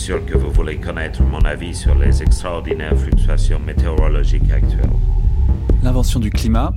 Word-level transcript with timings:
sûr 0.00 0.24
que 0.24 0.34
vous 0.34 0.50
voulez 0.50 0.76
connaître 0.76 1.22
mon 1.22 1.40
avis 1.40 1.74
sur 1.74 1.94
les 1.94 2.22
extraordinaires 2.22 2.96
fluctuations 2.96 3.60
météorologiques 3.60 4.50
actuelles. 4.50 4.88
L'invention 5.82 6.18
du 6.18 6.30
climat, 6.30 6.72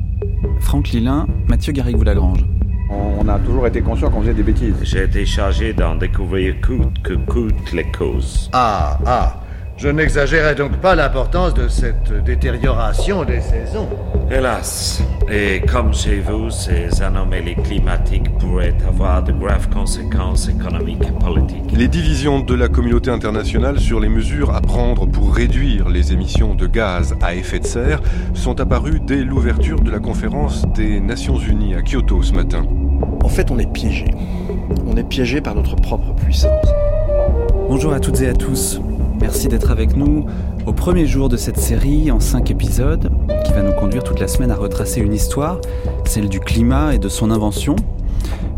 Franck 0.59 0.89
Lilin, 0.89 1.25
Mathieu 1.47 1.71
Garrigou-Lagrange. 1.71 2.43
On 2.89 3.25
a 3.29 3.39
toujours 3.39 3.65
été 3.65 3.81
conscient 3.81 4.09
qu'on 4.11 4.19
faisait 4.21 4.33
des 4.33 4.43
bêtises. 4.43 4.75
J'ai 4.81 5.03
été 5.03 5.25
chargé 5.25 5.71
d'en 5.71 5.95
découvrir 5.95 6.59
coûte 6.59 7.01
que 7.01 7.13
coûtent 7.13 7.71
les 7.71 7.89
causes. 7.91 8.49
Ah, 8.51 8.99
ah. 9.05 9.42
Je 9.75 9.89
n'exagérais 9.89 10.55
donc 10.55 10.77
pas 10.77 10.95
l'importance 10.95 11.53
de 11.53 11.67
cette 11.67 12.13
détérioration 12.23 13.25
des 13.25 13.41
saisons. 13.41 13.89
Hélas, 14.31 15.01
et 15.29 15.61
comme 15.61 15.93
chez 15.93 16.19
vous, 16.19 16.49
ces 16.49 17.01
anomalies 17.01 17.55
climatiques 17.55 18.31
pourraient 18.37 18.75
avoir 18.87 19.23
de 19.23 19.31
graves 19.31 19.69
conséquences 19.69 20.47
économiques 20.47 21.03
et 21.07 21.23
politiques. 21.23 21.71
Les 21.75 21.87
divisions 21.87 22.39
de 22.39 22.53
la 22.53 22.69
communauté 22.69 23.09
internationale 23.09 23.79
sur 23.79 23.99
les 23.99 24.09
mesures 24.09 24.55
à 24.55 24.61
prendre 24.61 25.05
pour 25.07 25.35
réduire 25.35 25.89
les 25.89 26.13
émissions 26.13 26.55
de 26.55 26.67
gaz 26.67 27.15
à 27.21 27.33
effet 27.33 27.59
de 27.59 27.65
serre 27.65 28.01
sont 28.33 28.61
apparues 28.61 28.99
dès 28.99 29.23
l'ouverture 29.23 29.81
de 29.81 29.91
la 29.91 29.99
conférence 29.99 30.65
des 30.75 30.99
Nations 30.99 31.37
Unies 31.37 31.75
à 31.75 31.81
Kyoto 31.81 32.21
ce 32.21 32.33
matin. 32.33 32.65
En 33.23 33.29
fait, 33.29 33.51
on 33.51 33.57
est 33.57 33.71
piégé. 33.71 34.05
On 34.87 34.95
est 34.95 35.07
piégé 35.07 35.41
par 35.41 35.55
notre 35.55 35.75
propre 35.75 36.13
puissance. 36.13 36.67
Bonjour 37.67 37.91
à 37.93 37.99
toutes 37.99 38.21
et 38.21 38.29
à 38.29 38.33
tous. 38.33 38.79
Merci 39.23 39.47
d'être 39.47 39.71
avec 39.71 39.95
nous 39.95 40.25
au 40.67 40.73
premier 40.73 41.05
jour 41.05 41.29
de 41.29 41.37
cette 41.37 41.57
série 41.57 42.11
en 42.11 42.19
cinq 42.19 42.51
épisodes 42.51 43.09
qui 43.45 43.53
va 43.53 43.63
nous 43.63 43.71
conduire 43.71 44.03
toute 44.03 44.19
la 44.19 44.27
semaine 44.27 44.51
à 44.51 44.55
retracer 44.57 44.99
une 44.99 45.13
histoire, 45.13 45.61
celle 46.03 46.27
du 46.27 46.41
climat 46.41 46.93
et 46.93 46.97
de 46.97 47.07
son 47.07 47.31
invention. 47.31 47.77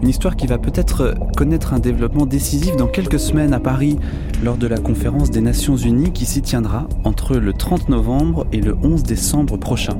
Une 0.01 0.09
histoire 0.09 0.35
qui 0.35 0.47
va 0.47 0.57
peut-être 0.57 1.13
connaître 1.37 1.75
un 1.75 1.79
développement 1.79 2.25
décisif 2.25 2.75
dans 2.77 2.87
quelques 2.87 3.19
semaines 3.19 3.53
à 3.53 3.59
Paris 3.59 3.99
lors 4.43 4.57
de 4.57 4.65
la 4.65 4.79
conférence 4.79 5.29
des 5.29 5.39
Nations 5.39 5.77
Unies 5.77 6.11
qui 6.11 6.25
s'y 6.25 6.41
tiendra 6.41 6.87
entre 7.03 7.35
le 7.35 7.53
30 7.53 7.89
novembre 7.89 8.47
et 8.51 8.59
le 8.59 8.75
11 8.81 9.03
décembre 9.03 9.57
prochain. 9.57 9.99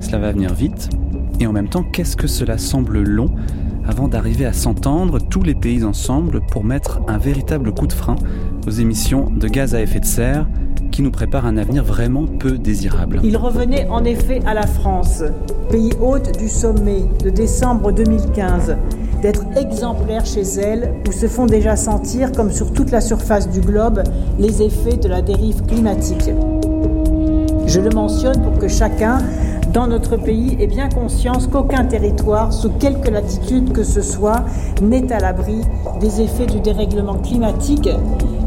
Cela 0.00 0.18
va 0.18 0.32
venir 0.32 0.54
vite 0.54 0.88
et 1.38 1.46
en 1.46 1.52
même 1.52 1.68
temps 1.68 1.84
qu'est-ce 1.84 2.16
que 2.16 2.26
cela 2.26 2.58
semble 2.58 3.00
long 3.00 3.30
avant 3.86 4.08
d'arriver 4.08 4.46
à 4.46 4.52
s'entendre 4.52 5.18
tous 5.18 5.42
les 5.42 5.54
pays 5.54 5.84
ensemble 5.84 6.40
pour 6.40 6.64
mettre 6.64 7.00
un 7.08 7.18
véritable 7.18 7.72
coup 7.72 7.86
de 7.86 7.92
frein 7.92 8.16
aux 8.66 8.70
émissions 8.70 9.30
de 9.30 9.48
gaz 9.48 9.74
à 9.74 9.82
effet 9.82 10.00
de 10.00 10.04
serre 10.04 10.46
qui 10.90 11.02
nous 11.02 11.10
préparent 11.10 11.46
un 11.46 11.56
avenir 11.56 11.82
vraiment 11.82 12.24
peu 12.26 12.52
désirable. 12.52 13.20
Il 13.24 13.36
revenait 13.36 13.88
en 13.88 14.04
effet 14.04 14.40
à 14.46 14.54
la 14.54 14.66
France, 14.66 15.24
pays 15.70 15.92
hôte 16.00 16.38
du 16.38 16.48
sommet 16.48 17.02
de 17.22 17.30
décembre 17.30 17.90
2015, 17.90 18.76
d'être 19.20 19.44
exemplaire 19.56 20.24
chez 20.24 20.42
elle 20.42 20.94
où 21.08 21.12
se 21.12 21.26
font 21.26 21.46
déjà 21.46 21.74
sentir, 21.74 22.30
comme 22.30 22.52
sur 22.52 22.72
toute 22.72 22.90
la 22.90 23.00
surface 23.00 23.50
du 23.50 23.60
globe, 23.60 24.04
les 24.38 24.62
effets 24.62 24.96
de 24.96 25.08
la 25.08 25.20
dérive 25.20 25.64
climatique. 25.66 26.30
Je 27.66 27.80
le 27.80 27.90
mentionne 27.90 28.40
pour 28.42 28.58
que 28.58 28.68
chacun 28.68 29.18
dans 29.74 29.88
notre 29.88 30.16
pays 30.16 30.56
ait 30.60 30.68
bien 30.68 30.88
conscience 30.88 31.48
qu'aucun 31.48 31.84
territoire, 31.84 32.52
sous 32.52 32.70
quelque 32.70 33.10
latitude 33.10 33.72
que 33.72 33.82
ce 33.82 34.00
soit, 34.00 34.44
n'est 34.80 35.12
à 35.12 35.18
l'abri 35.18 35.56
des 36.00 36.20
effets 36.20 36.46
du 36.46 36.60
dérèglement 36.60 37.16
climatique 37.16 37.88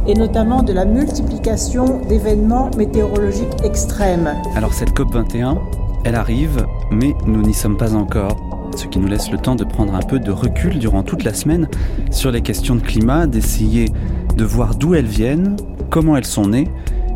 et 0.07 0.13
notamment 0.13 0.63
de 0.63 0.71
la 0.71 0.85
multiplication 0.85 1.99
d'événements 2.07 2.71
météorologiques 2.77 3.61
extrêmes. 3.65 4.31
Alors 4.55 4.73
cette 4.73 4.91
COP21, 4.91 5.57
elle 6.05 6.15
arrive, 6.15 6.65
mais 6.91 7.13
nous 7.25 7.41
n'y 7.41 7.53
sommes 7.53 7.77
pas 7.77 7.93
encore. 7.93 8.37
Ce 8.77 8.87
qui 8.87 8.97
nous 8.97 9.07
laisse 9.07 9.29
le 9.29 9.37
temps 9.37 9.55
de 9.55 9.65
prendre 9.65 9.95
un 9.95 10.03
peu 10.03 10.19
de 10.19 10.31
recul 10.31 10.79
durant 10.79 11.03
toute 11.03 11.25
la 11.25 11.33
semaine 11.33 11.67
sur 12.09 12.31
les 12.31 12.41
questions 12.41 12.75
de 12.75 12.81
climat, 12.81 13.27
d'essayer 13.27 13.89
de 14.37 14.45
voir 14.45 14.75
d'où 14.75 14.95
elles 14.95 15.05
viennent, 15.05 15.57
comment 15.89 16.15
elles 16.15 16.25
sont 16.25 16.47
nées 16.47 16.69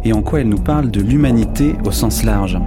et 0.04 0.12
en 0.12 0.22
quoi 0.22 0.42
elles 0.42 0.50
nous 0.50 0.58
parlent 0.58 0.92
de 0.92 1.00
l'humanité 1.00 1.76
au 1.86 1.92
sens 1.92 2.26
large. 2.26 2.60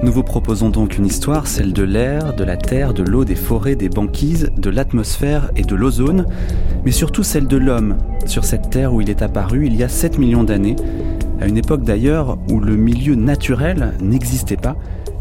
Nous 0.00 0.12
vous 0.12 0.22
proposons 0.22 0.68
donc 0.68 0.96
une 0.96 1.06
histoire, 1.06 1.48
celle 1.48 1.72
de 1.72 1.82
l'air, 1.82 2.36
de 2.36 2.44
la 2.44 2.56
terre, 2.56 2.94
de 2.94 3.02
l'eau, 3.02 3.24
des 3.24 3.34
forêts, 3.34 3.74
des 3.74 3.88
banquises, 3.88 4.50
de 4.56 4.70
l'atmosphère 4.70 5.50
et 5.56 5.62
de 5.62 5.74
l'ozone, 5.74 6.26
mais 6.84 6.92
surtout 6.92 7.24
celle 7.24 7.48
de 7.48 7.56
l'homme, 7.56 7.96
sur 8.24 8.44
cette 8.44 8.70
terre 8.70 8.94
où 8.94 9.00
il 9.00 9.10
est 9.10 9.22
apparu 9.22 9.66
il 9.66 9.74
y 9.74 9.82
a 9.82 9.88
7 9.88 10.18
millions 10.18 10.44
d'années, 10.44 10.76
à 11.40 11.48
une 11.48 11.56
époque 11.56 11.82
d'ailleurs 11.82 12.38
où 12.48 12.60
le 12.60 12.76
milieu 12.76 13.16
naturel 13.16 13.94
n'existait 14.00 14.56
pas, 14.56 14.76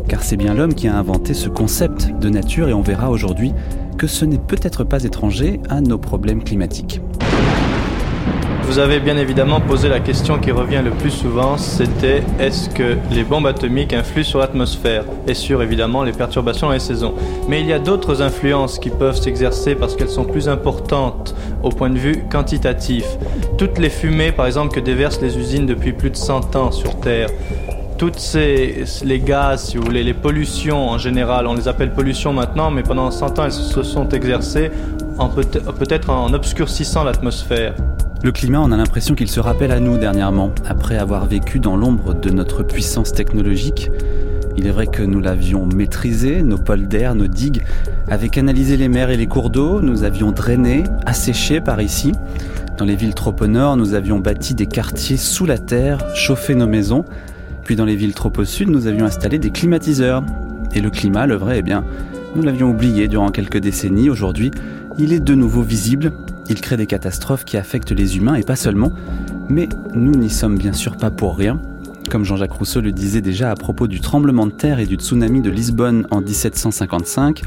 car 0.08 0.22
c'est 0.22 0.38
bien 0.38 0.54
l'homme 0.54 0.76
qui 0.76 0.88
a 0.88 0.96
inventé 0.96 1.34
ce 1.34 1.50
concept 1.50 2.12
de 2.20 2.30
nature 2.30 2.70
et 2.70 2.74
on 2.74 2.82
verra 2.82 3.10
aujourd'hui 3.10 3.54
que 3.98 4.06
ce 4.06 4.26
n'est 4.26 4.38
peut-être 4.38 4.84
pas 4.84 5.04
étranger 5.04 5.60
à 5.70 5.82
nos 5.82 5.98
problèmes 5.98 6.44
climatiques. 6.44 7.02
Vous 8.68 8.80
avez 8.80 9.00
bien 9.00 9.18
évidemment 9.18 9.62
posé 9.62 9.88
la 9.88 10.02
question 10.02 10.38
qui 10.40 10.52
revient 10.52 10.82
le 10.84 10.92
plus 10.92 11.10
souvent, 11.10 11.58
c'était 11.58 12.22
est-ce 12.38 12.70
que 12.70 12.98
les 13.10 13.24
bombes 13.24 13.48
atomiques 13.48 13.94
influent 13.94 14.26
sur 14.26 14.40
l'atmosphère 14.40 15.06
et 15.26 15.34
sur 15.34 15.64
évidemment 15.64 16.04
les 16.04 16.12
perturbations 16.12 16.68
dans 16.68 16.74
les 16.74 16.80
saisons. 16.80 17.14
Mais 17.48 17.62
il 17.62 17.66
y 17.66 17.74
a 17.74 17.80
d'autres 17.80 18.22
influences 18.22 18.78
qui 18.78 18.90
peuvent 18.90 19.20
s'exercer 19.20 19.74
parce 19.74 19.96
qu'elles 19.96 20.10
sont 20.10 20.26
plus 20.26 20.50
importantes 20.50 21.34
au 21.64 21.70
point 21.70 21.90
de 21.90 21.98
vue 21.98 22.26
quantitatif. 22.30 23.06
Toutes 23.58 23.80
les 23.80 23.90
fumées 23.90 24.34
par 24.34 24.46
exemple 24.46 24.76
que 24.76 24.82
déversent 24.82 25.22
les 25.22 25.38
usines 25.38 25.66
depuis 25.66 25.94
plus 25.94 26.12
de 26.12 26.18
100 26.18 26.56
ans 26.58 26.72
sur 26.72 27.00
Terre, 27.00 27.30
toutes 27.98 28.20
ces 28.20 28.84
les 29.06 29.20
gaz, 29.20 29.70
si 29.70 29.78
vous 29.78 29.86
voulez, 29.86 30.04
les 30.04 30.14
pollutions 30.14 30.90
en 30.90 30.98
général, 30.98 31.48
on 31.48 31.56
les 31.56 31.70
appelle 31.70 31.94
pollutions 31.94 32.34
maintenant, 32.34 32.70
mais 32.70 32.84
pendant 32.84 33.10
100 33.12 33.40
ans 33.40 33.46
elles 33.46 33.52
se 33.54 33.82
sont 33.82 34.10
exercées 34.10 34.70
peut-être 35.80 36.10
en 36.10 36.32
obscurcissant 36.34 37.06
l'atmosphère. 37.06 37.74
Le 38.24 38.32
climat, 38.32 38.60
on 38.62 38.72
a 38.72 38.78
l'impression 38.78 39.14
qu'il 39.14 39.30
se 39.30 39.40
rappelle 39.40 39.72
à 39.72 39.80
nous 39.80 39.98
dernièrement, 39.98 40.52
après 40.66 40.98
avoir 40.98 41.28
vécu 41.28 41.60
dans 41.60 41.78
l'ombre 41.78 42.16
de 42.16 42.32
notre 42.32 42.64
puissance 42.64 43.14
technologique. 43.14 43.92
Il 44.58 44.66
est 44.66 44.72
vrai 44.72 44.88
que 44.88 45.04
nous 45.04 45.20
l'avions 45.20 45.68
maîtrisé, 45.68 46.42
nos 46.42 46.58
d'air, 46.58 47.14
nos 47.14 47.28
digues, 47.28 47.62
avaient 48.08 48.30
canalisé 48.30 48.76
les 48.76 48.88
mers 48.88 49.12
et 49.12 49.18
les 49.18 49.28
cours 49.28 49.52
d'eau, 49.52 49.82
nous 49.82 50.04
avions 50.04 50.32
drainé, 50.32 50.84
asséché 51.06 51.62
par 51.62 51.80
ici. 51.80 52.12
Dans 52.80 52.86
les 52.86 52.96
villes 52.96 53.14
trop 53.14 53.36
au 53.40 53.48
nord, 53.48 53.78
nous 53.78 53.94
avions 53.94 54.18
bâti 54.18 54.56
des 54.56 54.66
quartiers 54.66 55.18
sous 55.18 55.46
la 55.46 55.60
terre, 55.60 56.04
chauffé 56.16 56.56
nos 56.56 56.68
maisons. 56.68 57.06
Puis 57.66 57.76
dans 57.76 57.86
les 57.86 57.96
villes 57.96 58.16
trop 58.16 58.34
au 58.36 58.46
sud, 58.46 58.70
nous 58.70 58.88
avions 58.88 59.06
installé 59.06 59.38
des 59.38 59.52
climatiseurs. 59.52 60.24
Et 60.74 60.82
le 60.82 60.90
climat, 60.90 61.28
le 61.28 61.36
vrai, 61.36 61.60
eh 61.60 61.62
bien, 61.62 61.84
nous 62.36 62.42
l'avions 62.42 62.72
oublié 62.72 63.08
durant 63.08 63.30
quelques 63.30 63.60
décennies. 63.60 64.10
Aujourd'hui, 64.10 64.50
il 64.98 65.14
est 65.14 65.20
de 65.20 65.36
nouveau 65.36 65.62
visible 65.62 66.12
il 66.50 66.62
crée 66.62 66.78
des 66.78 66.88
catastrophes 66.88 67.46
qui 67.46 67.58
affectent 67.58 67.92
les 67.92 68.18
humains 68.18 68.36
et 68.36 68.44
pas 68.44 68.56
seulement, 68.56 68.92
mais 69.50 69.70
nous 69.94 70.12
n'y 70.12 70.30
sommes 70.30 70.58
bien 70.58 70.74
sûr 70.74 70.98
pas 70.98 71.12
pour 71.12 71.38
rien. 71.38 71.60
Comme 72.10 72.24
Jean-Jacques 72.24 72.54
Rousseau 72.54 72.80
le 72.80 72.92
disait 72.92 73.22
déjà 73.22 73.52
à 73.52 73.56
propos 73.56 73.88
du 73.88 74.00
tremblement 74.00 74.46
de 74.46 74.52
terre 74.52 74.80
et 74.80 74.86
du 74.86 74.96
tsunami 74.96 75.42
de 75.42 75.50
Lisbonne 75.50 76.08
en 76.10 76.22
1755, 76.22 77.42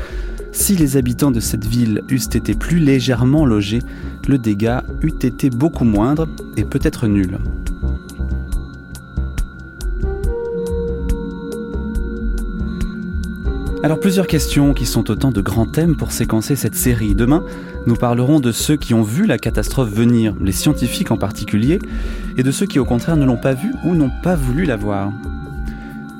si 0.53 0.77
les 0.77 0.97
habitants 0.97 1.31
de 1.31 1.41
cette 1.41 1.65
ville 1.65 2.03
eussent 2.11 2.35
été 2.35 2.55
plus 2.55 2.79
légèrement 2.79 3.47
logés, 3.47 3.81
le 4.29 4.37
dégât 4.37 4.85
eût 5.03 5.15
été 5.23 5.49
beaucoup 5.49 5.85
moindre 5.85 6.29
et 6.57 6.65
peut-être 6.65 7.07
nul. 7.07 7.39
Alors 13.83 13.99
plusieurs 13.99 14.27
questions 14.27 14.75
qui 14.75 14.85
sont 14.85 15.11
autant 15.11 15.31
de 15.31 15.41
grands 15.41 15.65
thèmes 15.65 15.97
pour 15.97 16.13
séquencer 16.13 16.55
cette 16.55 16.75
série. 16.75 17.15
Demain, 17.15 17.43
nous 17.87 17.97
parlerons 17.97 18.41
de 18.41 18.53
ceux 18.53 18.77
qui 18.77 18.93
ont 18.93 19.03
vu 19.03 19.27
la 19.27 19.39
catastrophe 19.39 19.91
venir, 19.91 20.35
les 20.41 20.53
scientifiques 20.53 21.11
en 21.11 21.17
particulier, 21.17 21.79
et 22.37 22.43
de 22.43 22.51
ceux 22.51 22.67
qui 22.67 22.79
au 22.79 22.85
contraire 22.85 23.17
ne 23.17 23.25
l'ont 23.25 23.39
pas 23.39 23.55
vue 23.55 23.73
ou 23.85 23.95
n'ont 23.95 24.11
pas 24.23 24.37
voulu 24.37 24.65
la 24.65 24.77
voir. 24.77 25.13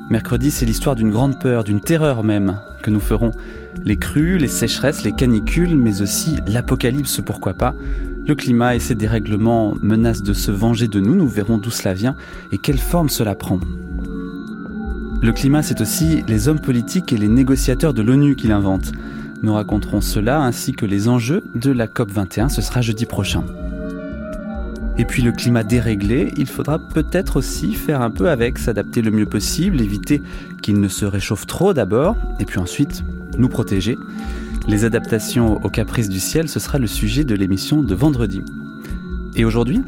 Mercredi, 0.09 0.51
c'est 0.51 0.65
l'histoire 0.65 0.95
d'une 0.95 1.11
grande 1.11 1.39
peur, 1.39 1.63
d'une 1.63 1.79
terreur 1.79 2.23
même, 2.23 2.59
que 2.81 2.89
nous 2.89 2.99
ferons. 2.99 3.31
Les 3.85 3.95
crues, 3.95 4.37
les 4.37 4.47
sécheresses, 4.47 5.03
les 5.03 5.13
canicules, 5.13 5.77
mais 5.77 6.01
aussi 6.01 6.37
l'apocalypse, 6.47 7.21
pourquoi 7.23 7.53
pas. 7.53 7.75
Le 8.27 8.35
climat 8.35 8.75
et 8.75 8.79
ses 8.79 8.95
dérèglements 8.95 9.73
menacent 9.81 10.23
de 10.23 10.33
se 10.33 10.51
venger 10.51 10.87
de 10.87 10.99
nous, 10.99 11.15
nous 11.15 11.27
verrons 11.27 11.57
d'où 11.57 11.71
cela 11.71 11.93
vient 11.93 12.15
et 12.51 12.57
quelle 12.57 12.77
forme 12.77 13.09
cela 13.09 13.35
prend. 13.35 13.59
Le 15.21 15.31
climat, 15.31 15.61
c'est 15.61 15.81
aussi 15.81 16.23
les 16.27 16.47
hommes 16.47 16.59
politiques 16.59 17.13
et 17.13 17.17
les 17.17 17.27
négociateurs 17.27 17.93
de 17.93 18.01
l'ONU 18.01 18.35
qui 18.35 18.47
l'inventent. 18.47 18.91
Nous 19.43 19.53
raconterons 19.53 20.01
cela 20.01 20.41
ainsi 20.41 20.71
que 20.71 20.85
les 20.85 21.07
enjeux 21.07 21.43
de 21.55 21.71
la 21.71 21.87
COP21, 21.87 22.49
ce 22.49 22.61
sera 22.61 22.81
jeudi 22.81 23.05
prochain. 23.05 23.43
Et 24.97 25.05
puis 25.05 25.23
le 25.23 25.31
climat 25.31 25.63
déréglé, 25.63 26.31
il 26.37 26.45
faudra 26.45 26.77
peut-être 26.77 27.37
aussi 27.37 27.73
faire 27.73 28.01
un 28.01 28.11
peu 28.11 28.29
avec, 28.29 28.59
s'adapter 28.59 29.01
le 29.01 29.09
mieux 29.09 29.25
possible, 29.25 29.81
éviter 29.81 30.21
qu'il 30.61 30.79
ne 30.79 30.87
se 30.87 31.05
réchauffe 31.05 31.47
trop 31.47 31.73
d'abord, 31.73 32.15
et 32.39 32.45
puis 32.45 32.59
ensuite 32.59 33.03
nous 33.37 33.49
protéger. 33.49 33.97
Les 34.67 34.85
adaptations 34.85 35.59
aux 35.63 35.69
caprices 35.69 36.09
du 36.09 36.19
ciel, 36.19 36.47
ce 36.47 36.59
sera 36.59 36.77
le 36.77 36.85
sujet 36.85 37.23
de 37.23 37.33
l'émission 37.33 37.81
de 37.81 37.95
vendredi. 37.95 38.43
Et 39.35 39.43
aujourd'hui? 39.43 39.81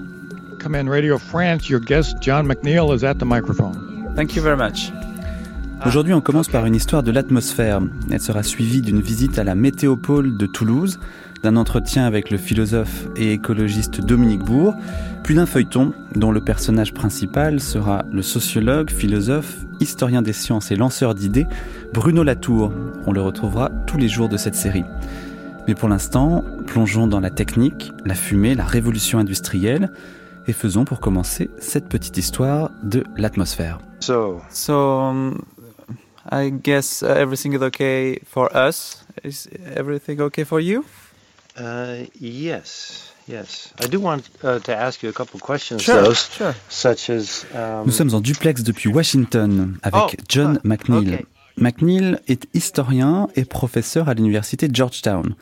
Come 0.58 0.76
Radio 0.88 1.20
France, 1.20 1.70
your 1.70 1.82
guest 1.82 2.16
John 2.22 2.48
McNeil 2.48 2.98
is 2.98 3.06
at 3.06 3.16
the 3.16 3.26
microphone. 3.26 3.76
Thank 4.16 4.36
you 4.36 4.42
very 4.42 4.58
much. 4.58 4.92
Aujourd'hui, 5.86 6.14
on 6.14 6.22
commence 6.22 6.48
par 6.48 6.66
une 6.66 6.76
histoire 6.76 7.04
de 7.04 7.12
l'atmosphère. 7.12 7.82
Elle 8.10 8.22
sera 8.22 8.42
suivie 8.42 8.82
d'une 8.82 9.02
visite 9.02 9.38
à 9.38 9.44
la 9.44 9.54
météopole 9.54 10.38
de 10.38 10.46
Toulouse, 10.46 10.98
d'un 11.44 11.58
entretien 11.58 12.06
avec 12.06 12.32
le 12.32 12.38
philosophe 12.38 13.08
et 13.18 13.34
écologiste 13.34 14.00
Dominique 14.00 14.46
Bourg, 14.46 14.76
puis 15.24 15.36
d'un 15.36 15.46
feuilleton 15.46 15.94
dont 16.16 16.32
le 16.32 16.40
personnage 16.40 16.94
principal 16.94 17.60
sera 17.60 18.06
le 18.14 18.22
sociologue, 18.22 18.92
philosophe, 18.92 19.58
historien 19.82 20.22
des 20.22 20.32
sciences 20.32 20.72
et 20.72 20.78
lanceur 20.78 21.16
d'idées, 21.16 21.48
Bruno 21.94 22.24
Latour. 22.24 22.72
On 23.06 23.12
le 23.12 23.22
retrouvera 23.22 23.70
tous 23.86 23.98
les 23.98 24.08
jours 24.08 24.30
de 24.30 24.38
cette 24.38 24.56
série. 24.56 24.86
Mais 25.68 25.76
pour 25.76 25.90
l'instant, 25.90 26.46
plongeons 26.66 27.08
dans 27.08 27.20
la 27.20 27.30
technique, 27.30 27.92
la 28.06 28.16
fumée, 28.16 28.56
la 28.56 28.66
révolution 28.66 29.20
industrielle, 29.20 29.92
et 30.48 30.54
faisons 30.54 30.86
pour 30.86 31.02
commencer 31.02 31.50
cette 31.58 31.88
petite 31.88 32.18
histoire 32.18 32.72
de 32.84 33.04
l'atmosphère. 33.18 33.80
So, 34.00 34.42
so 34.50 35.00
um, 35.00 35.42
I 36.32 36.50
guess 36.50 37.04
uh, 37.04 37.08
everything 37.08 37.54
is 37.54 37.62
okay 37.62 38.20
for 38.26 38.50
us. 38.56 39.04
Is 39.24 39.48
everything 39.76 40.22
okay 40.22 40.44
for 40.46 40.60
you? 40.60 40.84
Uh, 41.58 42.06
yes, 42.20 43.14
yes. 43.28 43.74
I 43.80 43.88
do 43.88 44.00
want 44.00 44.24
uh, 44.44 44.60
to 44.60 44.72
ask 44.76 45.04
you 45.04 45.10
a 45.10 45.14
couple 45.14 45.40
questions, 45.40 45.82
Sure, 45.84 46.02
though, 46.02 46.14
sure. 46.14 46.56
such 46.70 47.10
as. 47.10 47.46
Um, 47.54 47.86
Nous 47.86 47.92
sommes 47.92 48.14
en 48.16 48.22
duplex 48.22 48.64
depuis 48.64 48.90
Washington 48.90 49.78
avec 49.84 50.02
Oh, 50.20 50.24
John 50.30 50.58
ah, 50.58 50.68
McNeil. 50.68 51.16
ok. 51.16 51.26
McNeil 51.58 52.18
est 52.28 52.48
historien 52.56 53.28
et 53.36 53.46
professeur 53.46 54.10
à 54.10 54.14
l'université 54.16 54.68
Georgetown. 54.72 55.36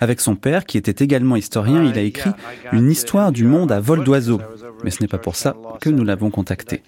Avec 0.00 0.20
son 0.20 0.36
père, 0.36 0.64
qui 0.64 0.78
était 0.78 1.02
également 1.04 1.34
historien, 1.34 1.82
il 1.82 1.98
a 1.98 2.02
écrit 2.02 2.30
une 2.70 2.88
histoire 2.88 3.32
du 3.32 3.42
monde 3.44 3.72
à 3.72 3.80
vol 3.80 4.04
d'oiseau. 4.04 4.40
Mais 4.84 4.92
ce 4.92 5.02
n'est 5.02 5.08
pas 5.08 5.18
pour 5.18 5.34
ça 5.34 5.56
que 5.80 5.90
nous 5.90 6.04
l'avons 6.04 6.30
contacté. 6.30 6.84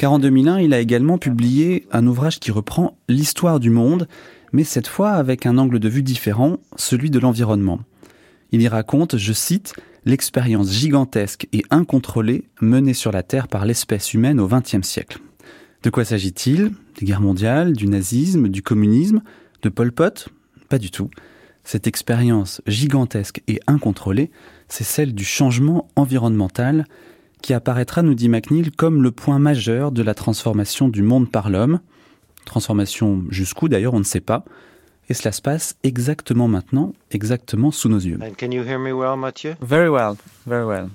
Car 0.00 0.12
en 0.12 0.18
2001, 0.18 0.60
il 0.60 0.72
a 0.72 0.80
également 0.80 1.18
publié 1.18 1.86
un 1.92 2.06
ouvrage 2.06 2.40
qui 2.40 2.50
reprend 2.50 2.96
l'histoire 3.10 3.60
du 3.60 3.68
monde, 3.68 4.08
mais 4.50 4.64
cette 4.64 4.86
fois 4.86 5.10
avec 5.10 5.44
un 5.44 5.58
angle 5.58 5.78
de 5.78 5.90
vue 5.90 6.02
différent, 6.02 6.56
celui 6.76 7.10
de 7.10 7.18
l'environnement. 7.18 7.80
Il 8.50 8.62
y 8.62 8.68
raconte, 8.68 9.18
je 9.18 9.34
cite, 9.34 9.74
l'expérience 10.06 10.72
gigantesque 10.72 11.48
et 11.52 11.64
incontrôlée 11.68 12.44
menée 12.62 12.94
sur 12.94 13.12
la 13.12 13.22
Terre 13.22 13.46
par 13.46 13.66
l'espèce 13.66 14.14
humaine 14.14 14.40
au 14.40 14.48
XXe 14.48 14.88
siècle. 14.88 15.18
De 15.82 15.90
quoi 15.90 16.06
s'agit-il? 16.06 16.70
Des 16.98 17.04
guerres 17.04 17.20
mondiales, 17.20 17.74
du 17.74 17.86
nazisme, 17.86 18.48
du 18.48 18.62
communisme, 18.62 19.20
de 19.60 19.68
Pol 19.68 19.92
Pot? 19.92 20.30
Pas 20.70 20.78
du 20.78 20.90
tout. 20.90 21.10
Cette 21.62 21.86
expérience 21.86 22.62
gigantesque 22.66 23.42
et 23.48 23.60
incontrôlée, 23.66 24.30
c'est 24.66 24.82
celle 24.82 25.14
du 25.14 25.24
changement 25.24 25.88
environnemental 25.94 26.86
qui 27.40 27.52
apparaîtra, 27.54 28.02
nous 28.02 28.14
dit 28.14 28.28
McNeil, 28.28 28.70
comme 28.70 29.02
le 29.02 29.10
point 29.10 29.38
majeur 29.38 29.92
de 29.92 30.02
la 30.02 30.14
transformation 30.14 30.88
du 30.88 31.02
monde 31.02 31.30
par 31.30 31.50
l'homme. 31.50 31.80
Transformation 32.44 33.22
jusqu'où 33.30 33.68
d'ailleurs, 33.68 33.94
on 33.94 33.98
ne 33.98 34.04
sait 34.04 34.20
pas. 34.20 34.44
Et 35.08 35.14
cela 35.14 35.32
se 35.32 35.42
passe 35.42 35.76
exactement 35.82 36.46
maintenant, 36.46 36.92
exactement 37.10 37.70
sous 37.72 37.88
nos 37.88 37.98
yeux. 37.98 38.18
and 38.22 38.34
can 38.38 38.50
you 38.52 38.62
hear 38.62 38.78
me 38.78 38.92
well, 38.92 39.16
Mathieu? 39.18 39.54
Very 39.60 39.88
well, 39.88 40.14
very 40.46 40.64
well. 40.64 40.88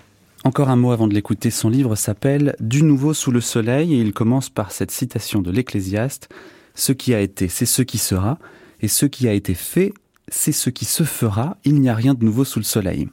Encore 0.45 0.69
un 0.69 0.75
mot 0.75 0.91
avant 0.91 1.07
de 1.07 1.13
l'écouter. 1.13 1.49
Son 1.49 1.69
livre 1.69 1.95
s'appelle 1.95 2.55
Du 2.59 2.83
nouveau 2.83 3.13
sous 3.13 3.31
le 3.31 3.41
soleil 3.41 3.93
et 3.93 3.99
il 3.99 4.13
commence 4.13 4.49
par 4.49 4.71
cette 4.71 4.91
citation 4.91 5.41
de 5.41 5.51
l'Ecclésiaste 5.51 6.29
Ce 6.75 6.91
qui 6.93 7.13
a 7.13 7.19
été, 7.19 7.47
c'est 7.49 7.65
ce 7.65 7.81
qui 7.81 7.97
sera, 7.97 8.37
et 8.81 8.87
ce 8.87 9.05
qui 9.05 9.27
a 9.27 9.33
été 9.33 9.53
fait, 9.53 9.93
c'est 10.27 10.51
ce 10.51 10.69
qui 10.69 10.85
se 10.85 11.03
fera. 11.03 11.57
Il 11.65 11.81
n'y 11.81 11.89
a 11.89 11.95
rien 11.95 12.13
de 12.13 12.23
nouveau 12.23 12.45
sous 12.45 12.59
le 12.59 12.65
soleil. 12.65 13.09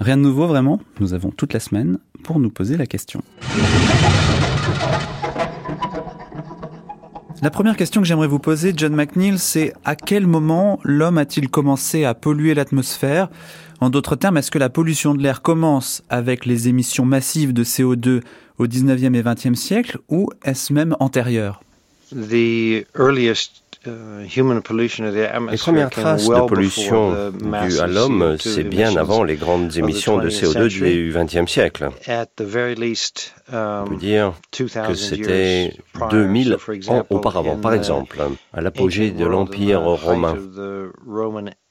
Rien 0.00 0.16
de 0.16 0.22
nouveau 0.22 0.46
vraiment? 0.46 0.80
Nous 0.98 1.12
avons 1.12 1.30
toute 1.30 1.52
la 1.52 1.60
semaine 1.60 1.98
pour 2.24 2.40
nous 2.40 2.48
poser 2.48 2.78
la 2.78 2.86
question. 2.86 3.22
La 7.42 7.50
première 7.50 7.76
question 7.76 8.00
que 8.00 8.06
j'aimerais 8.06 8.26
vous 8.26 8.38
poser, 8.38 8.72
John 8.74 8.94
McNeil, 8.94 9.38
c'est 9.38 9.74
à 9.84 9.96
quel 9.96 10.26
moment 10.26 10.80
l'homme 10.84 11.18
a-t-il 11.18 11.50
commencé 11.50 12.04
à 12.04 12.14
polluer 12.14 12.54
l'atmosphère? 12.54 13.28
En 13.80 13.90
d'autres 13.90 14.16
termes, 14.16 14.38
est-ce 14.38 14.50
que 14.50 14.58
la 14.58 14.70
pollution 14.70 15.14
de 15.14 15.22
l'air 15.22 15.42
commence 15.42 16.02
avec 16.08 16.46
les 16.46 16.68
émissions 16.68 17.04
massives 17.04 17.52
de 17.52 17.62
CO2 17.62 18.22
au 18.56 18.66
19e 18.66 19.14
et 19.14 19.22
20e 19.22 19.54
siècle 19.54 19.98
ou 20.08 20.30
est-ce 20.44 20.72
même 20.72 20.96
antérieur? 20.98 21.62
Uh, 23.86 24.26
the 24.28 25.50
Les 25.50 25.56
premières 25.56 25.90
traces 25.90 26.28
de 26.28 26.46
pollution 26.46 27.32
massive 27.42 27.80
à 27.80 27.86
l'homme, 27.86 28.36
CO2 28.36 28.38
c'est 28.38 28.64
bien 28.64 28.96
avant 28.96 29.22
les 29.24 29.36
grandes 29.36 29.76
émissions 29.76 30.18
de 30.18 30.28
20th 30.28 30.40
CO2 30.40 30.52
century. 30.52 30.94
du 30.94 31.12
XXe 31.14 31.50
siècle. 31.50 31.88
On 31.88 33.84
peut 33.84 33.92
um, 33.92 33.98
dire 33.98 34.32
2000 34.52 34.86
que 34.86 34.94
c'était 34.94 35.62
years 35.64 35.72
prior. 35.92 36.10
2000 36.10 36.50
So, 36.50 36.58
for 36.58 36.74
ans 36.90 37.06
auparavant. 37.10 37.56
Par 37.56 37.74
exemple, 37.74 38.20
à 38.52 38.60
l'apogée 38.60 39.10
de 39.10 39.24
l'Empire 39.24 39.82
romain, 39.82 40.36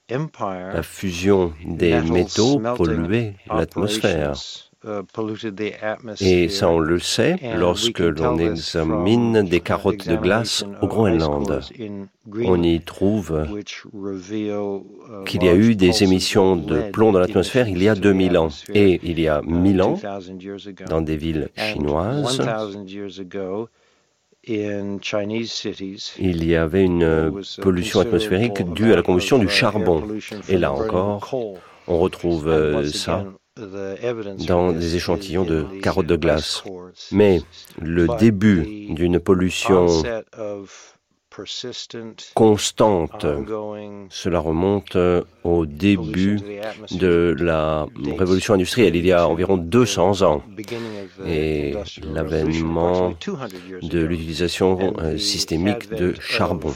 la 0.10 0.84
fusion 0.84 1.54
des 1.66 2.02
métaux 2.02 2.62
polluait 2.76 3.36
l'atmosphère. 3.48 4.34
Uh, 4.86 5.02
the 5.12 6.22
Et 6.22 6.50
ça, 6.50 6.70
on 6.70 6.80
le 6.80 7.00
sait 7.00 7.38
lorsque 7.58 8.00
l'on 8.00 8.38
examine 8.38 9.44
des 9.44 9.60
carottes 9.60 10.08
de 10.08 10.16
glace 10.16 10.66
au 10.82 10.88
Groenland. 10.88 11.62
On 12.46 12.62
y 12.62 12.80
trouve 12.82 13.48
uh, 13.50 13.64
qu'il 15.26 15.44
y 15.44 15.50
a 15.50 15.56
eu 15.56 15.76
des 15.76 16.04
émissions 16.04 16.56
de 16.56 16.92
plomb 16.92 17.12
dans 17.12 17.20
l'atmosphère 17.20 17.68
il 17.68 17.82
y 17.82 17.90
a 17.90 17.94
emissions 17.94 18.02
to 18.02 18.10
the 18.10 18.14
2000 18.14 18.38
ans. 18.38 18.50
Et 18.74 19.00
il 19.04 19.20
y 19.20 19.28
a 19.28 19.42
uh, 19.42 19.48
1000 19.48 19.82
ans, 19.82 20.00
2000 20.02 20.44
years 20.44 20.68
ago. 20.68 20.86
dans 20.88 21.02
des 21.02 21.18
villes 21.18 21.50
chinoises, 21.56 22.40
1000 22.40 22.90
years 22.90 23.20
ago, 23.20 23.70
in 24.48 25.00
Chinese 25.02 25.52
cities, 25.52 26.14
il 26.20 26.46
y 26.46 26.56
avait 26.56 26.84
une 26.84 27.04
euh, 27.04 27.32
pollution 27.62 28.00
atmosphérique 28.00 28.64
due 28.74 28.94
à 28.94 28.96
la 28.96 29.02
combustion 29.02 29.40
du 29.40 29.48
uh, 29.48 29.50
charbon. 29.50 30.04
Et 30.48 30.58
là 30.58 30.72
encore. 30.72 31.58
On 31.88 31.98
retrouve 31.98 32.48
euh, 32.48 32.86
ça 32.86 33.26
dans 34.48 34.72
des 34.72 34.96
échantillons 34.96 35.44
de 35.44 35.66
carottes 35.82 36.08
de 36.08 36.16
glace. 36.16 36.64
Mais 37.12 37.42
le 37.82 38.08
But 38.08 38.20
début 38.20 38.64
d'une 38.90 39.20
pollution 39.20 39.88
constante, 42.36 43.26
cela 44.10 44.40
remonte 44.40 44.98
au 45.44 45.66
début 45.66 46.40
de 46.92 47.36
la 47.40 47.86
révolution 48.18 48.56
industrielle, 48.56 48.96
il 48.96 49.06
y 49.06 49.12
a 49.12 49.28
environ 49.28 49.58
200 49.58 50.22
ans, 50.24 50.44
et 51.26 51.76
l'avènement 52.04 53.10
Revolution, 53.10 53.34
approximately 53.34 53.60
200 53.60 53.68
years 53.68 53.90
de 53.90 54.00
l'utilisation 54.00 54.94
euh, 55.00 55.18
systémique 55.18 55.90
de 55.90 56.14
charbon. 56.20 56.74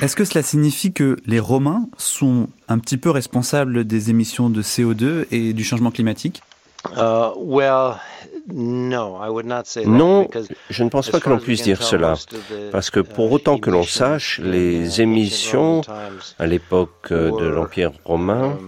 Est-ce 0.00 0.16
que 0.16 0.24
cela 0.24 0.42
signifie 0.42 0.92
que 0.92 1.16
les 1.26 1.40
Romains 1.40 1.88
sont 1.96 2.48
un 2.68 2.78
petit 2.78 2.96
peu 2.96 3.10
responsables 3.10 3.84
des 3.84 4.10
émissions 4.10 4.48
de 4.48 4.62
CO2 4.62 5.26
et 5.30 5.52
du 5.52 5.64
changement 5.64 5.90
climatique? 5.90 6.42
Uh, 6.96 7.30
well, 7.36 7.96
no, 8.48 9.16
I 9.16 9.28
would 9.28 9.46
not 9.46 9.62
say 9.66 9.84
that 9.84 9.88
Non, 9.88 10.22
because 10.24 10.48
je 10.68 10.84
ne 10.84 10.88
pense 10.88 11.08
as 11.08 11.12
pas 11.12 11.20
que 11.20 11.30
l'on 11.30 11.38
puisse 11.38 11.60
can 11.60 11.64
dire 11.64 11.82
cela, 11.82 12.14
parce 12.72 12.90
que 12.90 13.00
pour 13.00 13.30
uh, 13.30 13.34
autant 13.34 13.58
que 13.58 13.70
l'on 13.70 13.84
emissions 13.84 13.84
sache, 13.84 14.40
les 14.40 15.00
émissions 15.00 15.82
à 16.38 16.46
l'époque 16.46 17.12
euh, 17.12 17.30
de 17.38 17.46
l'Empire 17.46 17.92
romain, 18.04 18.58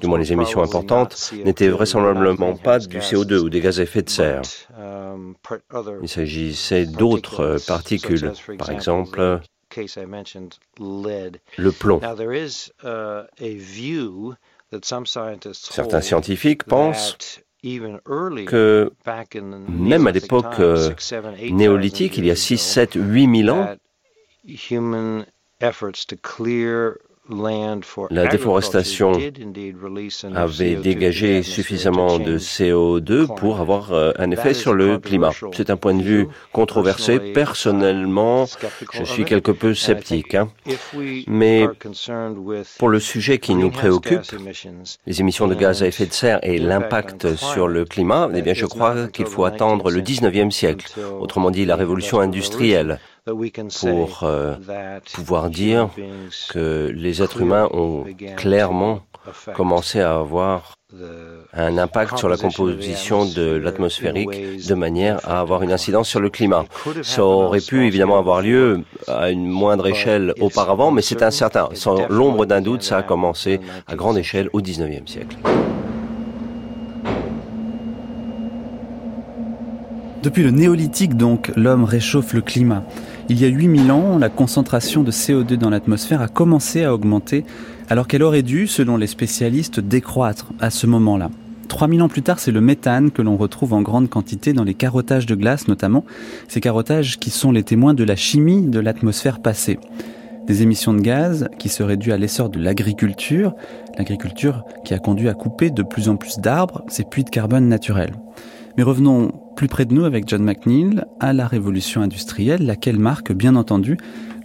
du 0.00 0.06
moins 0.06 0.18
were 0.18 0.18
les 0.18 0.32
émissions 0.32 0.62
importantes, 0.62 1.30
not 1.32 1.36
CO2, 1.36 1.44
n'étaient 1.44 1.68
vraisemblablement 1.68 2.56
pas 2.56 2.78
du 2.78 2.96
gases, 2.96 3.02
CO2 3.02 3.38
ou 3.38 3.50
des 3.50 3.60
gaz 3.60 3.78
à 3.78 3.82
effet 3.82 4.02
de 4.02 4.08
serre. 4.08 4.42
um, 4.78 5.34
Il 6.02 6.08
s'agissait 6.08 6.86
d'autres 6.86 7.58
particules, 7.66 8.32
par 8.58 8.70
exemple 8.70 9.40
le 11.58 11.72
plomb. 11.72 12.00
Uh, 12.02 13.26
Certains 15.52 16.00
scientifiques 16.00 16.64
pensent 16.64 17.16
que 18.46 18.92
même 19.68 20.06
à 20.06 20.10
l'époque 20.10 20.60
euh, 20.60 20.90
néolithique, 21.50 22.18
il 22.18 22.26
y 22.26 22.30
a 22.30 22.36
thousand 22.36 22.36
6, 22.36 22.56
years 22.56 22.60
7, 22.60 22.90
8 22.96 23.44
000 23.44 23.56
ans, 23.56 23.76
La 28.10 28.26
déforestation 28.26 29.12
avait 29.12 29.30
CO2 29.30 30.74
to 30.74 30.80
the 30.80 30.82
dégagé 30.82 31.42
suffisamment 31.44 32.18
de 32.18 32.36
change 32.36 32.40
CO2 32.40 33.26
pour 33.36 33.60
avoir 33.60 33.92
euh, 33.92 34.10
un 34.18 34.32
effet 34.32 34.54
sur 34.54 34.74
le 34.74 34.98
climat. 34.98 35.30
C'est 35.52 35.70
un 35.70 35.76
point 35.76 35.94
de 35.94 36.02
vue 36.02 36.26
controversé. 36.52 37.20
Personnellement, 37.20 38.46
je 38.92 39.04
suis 39.04 39.24
quelque 39.24 39.52
peu 39.52 39.72
sceptique. 39.72 40.34
hein. 40.34 40.48
Mais 41.28 41.68
pour 42.78 42.88
le 42.88 42.98
sujet 42.98 43.38
qui 43.38 43.54
nous 43.54 43.70
préoccupe, 43.70 44.22
les 45.06 45.20
émissions 45.20 45.46
de 45.46 45.54
gaz 45.54 45.84
à 45.84 45.86
effet 45.86 46.06
de 46.06 46.12
serre 46.12 46.40
et 46.42 46.58
l'impact 46.58 47.36
sur 47.36 47.68
le 47.68 47.84
climat, 47.84 48.28
eh 48.34 48.42
bien, 48.42 48.54
je 48.54 48.66
crois 48.66 49.06
qu'il 49.06 49.26
faut 49.26 49.44
attendre 49.44 49.92
le 49.92 50.00
19e 50.00 50.50
siècle, 50.50 50.86
autrement 51.20 51.52
dit 51.52 51.66
la 51.66 51.76
révolution 51.76 52.18
industrielle, 52.18 52.98
pour 53.24 54.20
euh, 54.24 54.56
pouvoir 55.14 55.48
dire 55.48 55.88
que 56.50 56.90
les 56.92 57.22
êtres 57.22 57.40
humains 57.40 57.68
ont 57.72 58.04
clairement 58.36 59.02
commencé 59.54 60.00
à 60.00 60.16
avoir 60.16 60.74
un 61.52 61.78
impact 61.78 62.18
sur 62.18 62.28
la 62.28 62.36
composition 62.36 63.24
de 63.24 63.52
l'atmosphérique 63.52 64.66
de 64.66 64.74
manière 64.74 65.20
à 65.28 65.38
avoir 65.38 65.62
une 65.62 65.72
incidence 65.72 66.08
sur 66.08 66.18
le 66.18 66.30
climat. 66.30 66.64
Ça 67.02 67.24
aurait 67.24 67.60
pu 67.60 67.86
évidemment 67.86 68.18
avoir 68.18 68.42
lieu 68.42 68.82
à 69.06 69.30
une 69.30 69.46
moindre 69.46 69.86
échelle 69.86 70.34
auparavant, 70.40 70.90
mais 70.90 71.02
c'est 71.02 71.22
incertain. 71.22 71.68
Sans 71.74 72.08
l'ombre 72.08 72.44
d'un 72.44 72.60
doute, 72.60 72.82
ça 72.82 72.98
a 72.98 73.02
commencé 73.04 73.60
à 73.86 73.94
grande 73.94 74.18
échelle 74.18 74.50
au 74.52 74.60
19e 74.60 75.06
siècle. 75.06 75.36
Depuis 80.22 80.44
le 80.44 80.52
néolithique 80.52 81.16
donc, 81.16 81.50
l'homme 81.56 81.82
réchauffe 81.82 82.32
le 82.32 82.42
climat. 82.42 82.84
Il 83.28 83.40
y 83.40 83.44
a 83.44 83.48
8000 83.48 83.92
ans, 83.92 84.18
la 84.18 84.28
concentration 84.28 85.02
de 85.02 85.10
CO2 85.10 85.54
dans 85.54 85.70
l'atmosphère 85.70 86.20
a 86.20 86.28
commencé 86.28 86.84
à 86.84 86.92
augmenter 86.92 87.44
alors 87.88 88.08
qu'elle 88.08 88.22
aurait 88.22 88.42
dû, 88.42 88.66
selon 88.66 88.96
les 88.96 89.06
spécialistes, 89.06 89.80
décroître 89.80 90.48
à 90.60 90.70
ce 90.70 90.86
moment-là. 90.86 91.30
3000 91.68 92.02
ans 92.02 92.08
plus 92.08 92.22
tard, 92.22 92.38
c'est 92.38 92.50
le 92.50 92.60
méthane 92.60 93.10
que 93.10 93.22
l'on 93.22 93.36
retrouve 93.36 93.72
en 93.72 93.80
grande 93.80 94.10
quantité 94.10 94.52
dans 94.52 94.64
les 94.64 94.74
carottages 94.74 95.26
de 95.26 95.34
glace 95.34 95.68
notamment, 95.68 96.04
ces 96.48 96.60
carottages 96.60 97.18
qui 97.18 97.30
sont 97.30 97.52
les 97.52 97.62
témoins 97.62 97.94
de 97.94 98.04
la 98.04 98.16
chimie 98.16 98.62
de 98.62 98.80
l'atmosphère 98.80 99.40
passée. 99.40 99.78
Des 100.46 100.62
émissions 100.62 100.92
de 100.92 101.00
gaz 101.00 101.48
qui 101.58 101.68
seraient 101.68 101.96
dues 101.96 102.12
à 102.12 102.18
l'essor 102.18 102.50
de 102.50 102.58
l'agriculture, 102.58 103.54
l'agriculture 103.96 104.64
qui 104.84 104.92
a 104.92 104.98
conduit 104.98 105.28
à 105.28 105.34
couper 105.34 105.70
de 105.70 105.82
plus 105.82 106.08
en 106.08 106.16
plus 106.16 106.38
d'arbres, 106.38 106.82
ces 106.88 107.04
puits 107.04 107.24
de 107.24 107.30
carbone 107.30 107.68
naturels. 107.68 108.14
Mais 108.76 108.82
revenons 108.82 109.32
plus 109.56 109.68
près 109.68 109.84
de 109.84 109.94
nous 109.94 110.04
avec 110.04 110.28
John 110.28 110.42
McNeil 110.42 111.02
à 111.20 111.32
la 111.32 111.46
révolution 111.46 112.02
industrielle, 112.02 112.66
laquelle 112.66 112.98
marque 112.98 113.32
bien 113.32 113.56
entendu 113.56 113.96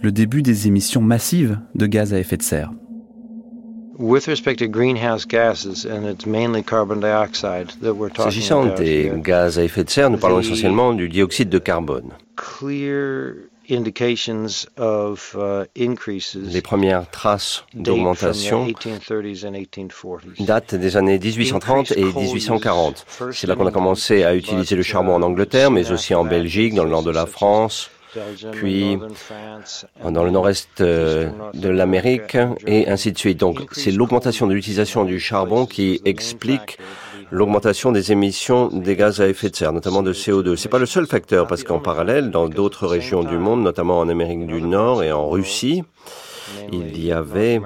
le 0.02 0.12
début 0.12 0.42
des 0.42 0.66
émissions 0.66 1.00
massives 1.00 1.58
de 1.74 1.86
gaz 1.86 2.14
à 2.14 2.18
effet 2.18 2.36
de 2.36 2.42
serre. 2.42 2.72
S'agissant 8.16 8.66
des 8.76 9.12
gaz 9.16 9.58
à 9.58 9.64
effet 9.64 9.82
de 9.82 9.90
serre, 9.90 10.10
nous 10.10 10.18
parlons 10.18 10.38
essentiellement 10.38 10.92
du 10.92 11.08
dioxyde 11.08 11.48
de 11.48 11.58
carbone. 11.58 12.10
Uh, 13.70 15.64
Les 16.34 16.62
premières 16.62 17.10
traces 17.10 17.64
d'augmentation 17.74 18.66
datent 20.40 20.74
des 20.74 20.96
années 20.96 21.18
1830 21.18 21.92
et 21.92 22.04
1840. 22.04 23.06
C'est 23.32 23.46
là 23.46 23.56
qu'on 23.56 23.66
a 23.66 23.70
commencé 23.70 24.24
à 24.24 24.34
utiliser 24.34 24.74
le 24.74 24.82
charbon 24.82 25.14
en 25.14 25.22
Angleterre, 25.22 25.70
mais 25.70 25.90
aussi 25.90 26.14
en 26.14 26.24
Belgique, 26.24 26.74
dans 26.74 26.84
le 26.84 26.90
nord 26.90 27.02
de 27.02 27.10
la 27.10 27.26
France, 27.26 27.90
puis 28.52 28.98
dans 30.02 30.24
le 30.24 30.30
nord-est 30.30 30.80
euh, 30.80 31.28
de 31.52 31.68
l'Amérique, 31.68 32.38
et 32.66 32.88
ainsi 32.88 33.12
de 33.12 33.18
suite. 33.18 33.38
Donc 33.38 33.60
c'est 33.72 33.90
l'augmentation 33.90 34.46
de 34.46 34.54
l'utilisation 34.54 35.04
du 35.04 35.20
charbon 35.20 35.66
qui 35.66 36.00
explique 36.06 36.78
l'augmentation 37.30 37.92
des 37.92 38.12
émissions 38.12 38.68
des 38.68 38.96
gaz 38.96 39.20
à 39.20 39.28
effet 39.28 39.50
de 39.50 39.56
serre, 39.56 39.72
notamment 39.72 40.02
de 40.02 40.12
CO2. 40.12 40.56
C'est 40.56 40.68
pas 40.68 40.78
le 40.78 40.86
seul 40.86 41.06
facteur, 41.06 41.46
parce 41.46 41.64
qu'en 41.64 41.78
parallèle, 41.78 42.30
dans 42.30 42.48
d'autres 42.48 42.86
régions 42.86 43.22
du 43.22 43.38
monde, 43.38 43.62
notamment 43.62 43.98
en 43.98 44.08
Amérique 44.08 44.46
du 44.46 44.62
Nord 44.62 45.02
et 45.02 45.12
en 45.12 45.28
Russie, 45.28 45.82
il 46.72 47.02
y 47.02 47.12
avait 47.12 47.60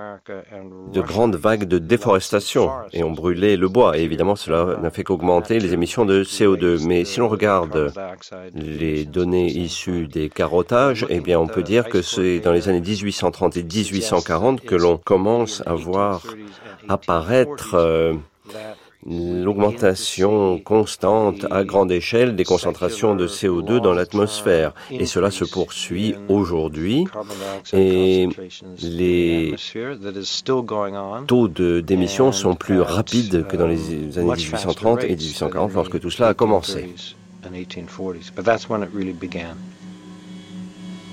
de 0.93 1.01
grandes 1.01 1.37
vagues 1.37 1.65
de 1.65 1.79
déforestation 1.79 2.71
et 2.93 3.03
on 3.03 3.11
brûlait 3.11 3.57
le 3.57 3.69
bois. 3.69 3.99
Et 3.99 4.03
évidemment, 4.03 4.37
cela 4.37 4.77
n'a 4.81 4.91
fait 4.91 5.05
qu'augmenter 5.05 5.59
les 5.59 5.73
émissions 5.73 6.05
de 6.05 6.25
CO2. 6.25 6.85
Mais 6.87 7.05
si 7.05 7.21
l'on 7.21 7.29
regarde 7.29 7.93
les 8.55 9.05
données 9.05 9.51
issues 9.51 10.07
des 10.07 10.29
carottages, 10.29 11.07
eh 11.09 11.21
bien, 11.21 11.39
on 11.39 11.47
peut 11.47 11.63
dire 11.63 11.89
que 11.89 12.03
c'est 12.03 12.41
dans 12.41 12.53
les 12.53 12.69
années 12.69 12.81
1830 12.81 13.57
et 13.57 13.63
1840 13.63 14.61
que 14.63 14.75
l'on 14.75 14.99
commence 14.99 15.63
à 15.67 15.75
voir 15.75 16.23
apparaître 16.89 17.75
euh, 17.75 18.15
l'augmentation 19.07 20.59
constante 20.59 21.47
à 21.51 21.65
grande 21.65 21.91
échelle 21.91 22.37
des 22.37 22.45
concentrations 22.45 23.15
de 23.15 23.27
CO2 23.27 23.81
dans 23.81 23.93
l'atmosphère. 23.93 24.75
Et 24.91 25.07
cela 25.07 25.31
se 25.31 25.45
poursuit 25.45 26.15
aujourd'hui. 26.29 27.07
Et 27.73 28.29
les 28.83 29.55
taux 31.27 31.49
d'émissions 31.49 32.33
sont 32.33 32.55
plus 32.55 32.81
rapides 32.81 33.47
que 33.47 33.57
dans 33.57 33.67
les 33.67 34.19
années 34.19 34.37
1830 34.37 35.05
et 35.05 35.17
1840 35.17 35.75
lorsque 35.75 36.01
tout 36.01 36.11
cela 36.11 36.29
a 36.29 36.35
commencé. 36.35 36.95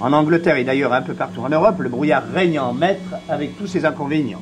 En 0.01 0.13
Angleterre 0.13 0.55
et 0.57 0.63
d'ailleurs 0.63 0.93
un 0.93 1.01
peu 1.01 1.13
partout 1.13 1.41
en 1.41 1.49
Europe, 1.49 1.79
le 1.79 1.89
brouillard 1.89 2.23
règne 2.33 2.59
en 2.59 2.73
maître 2.73 3.15
avec 3.27 3.57
tous 3.57 3.67
ses 3.67 3.83
inconvénients 3.85 4.41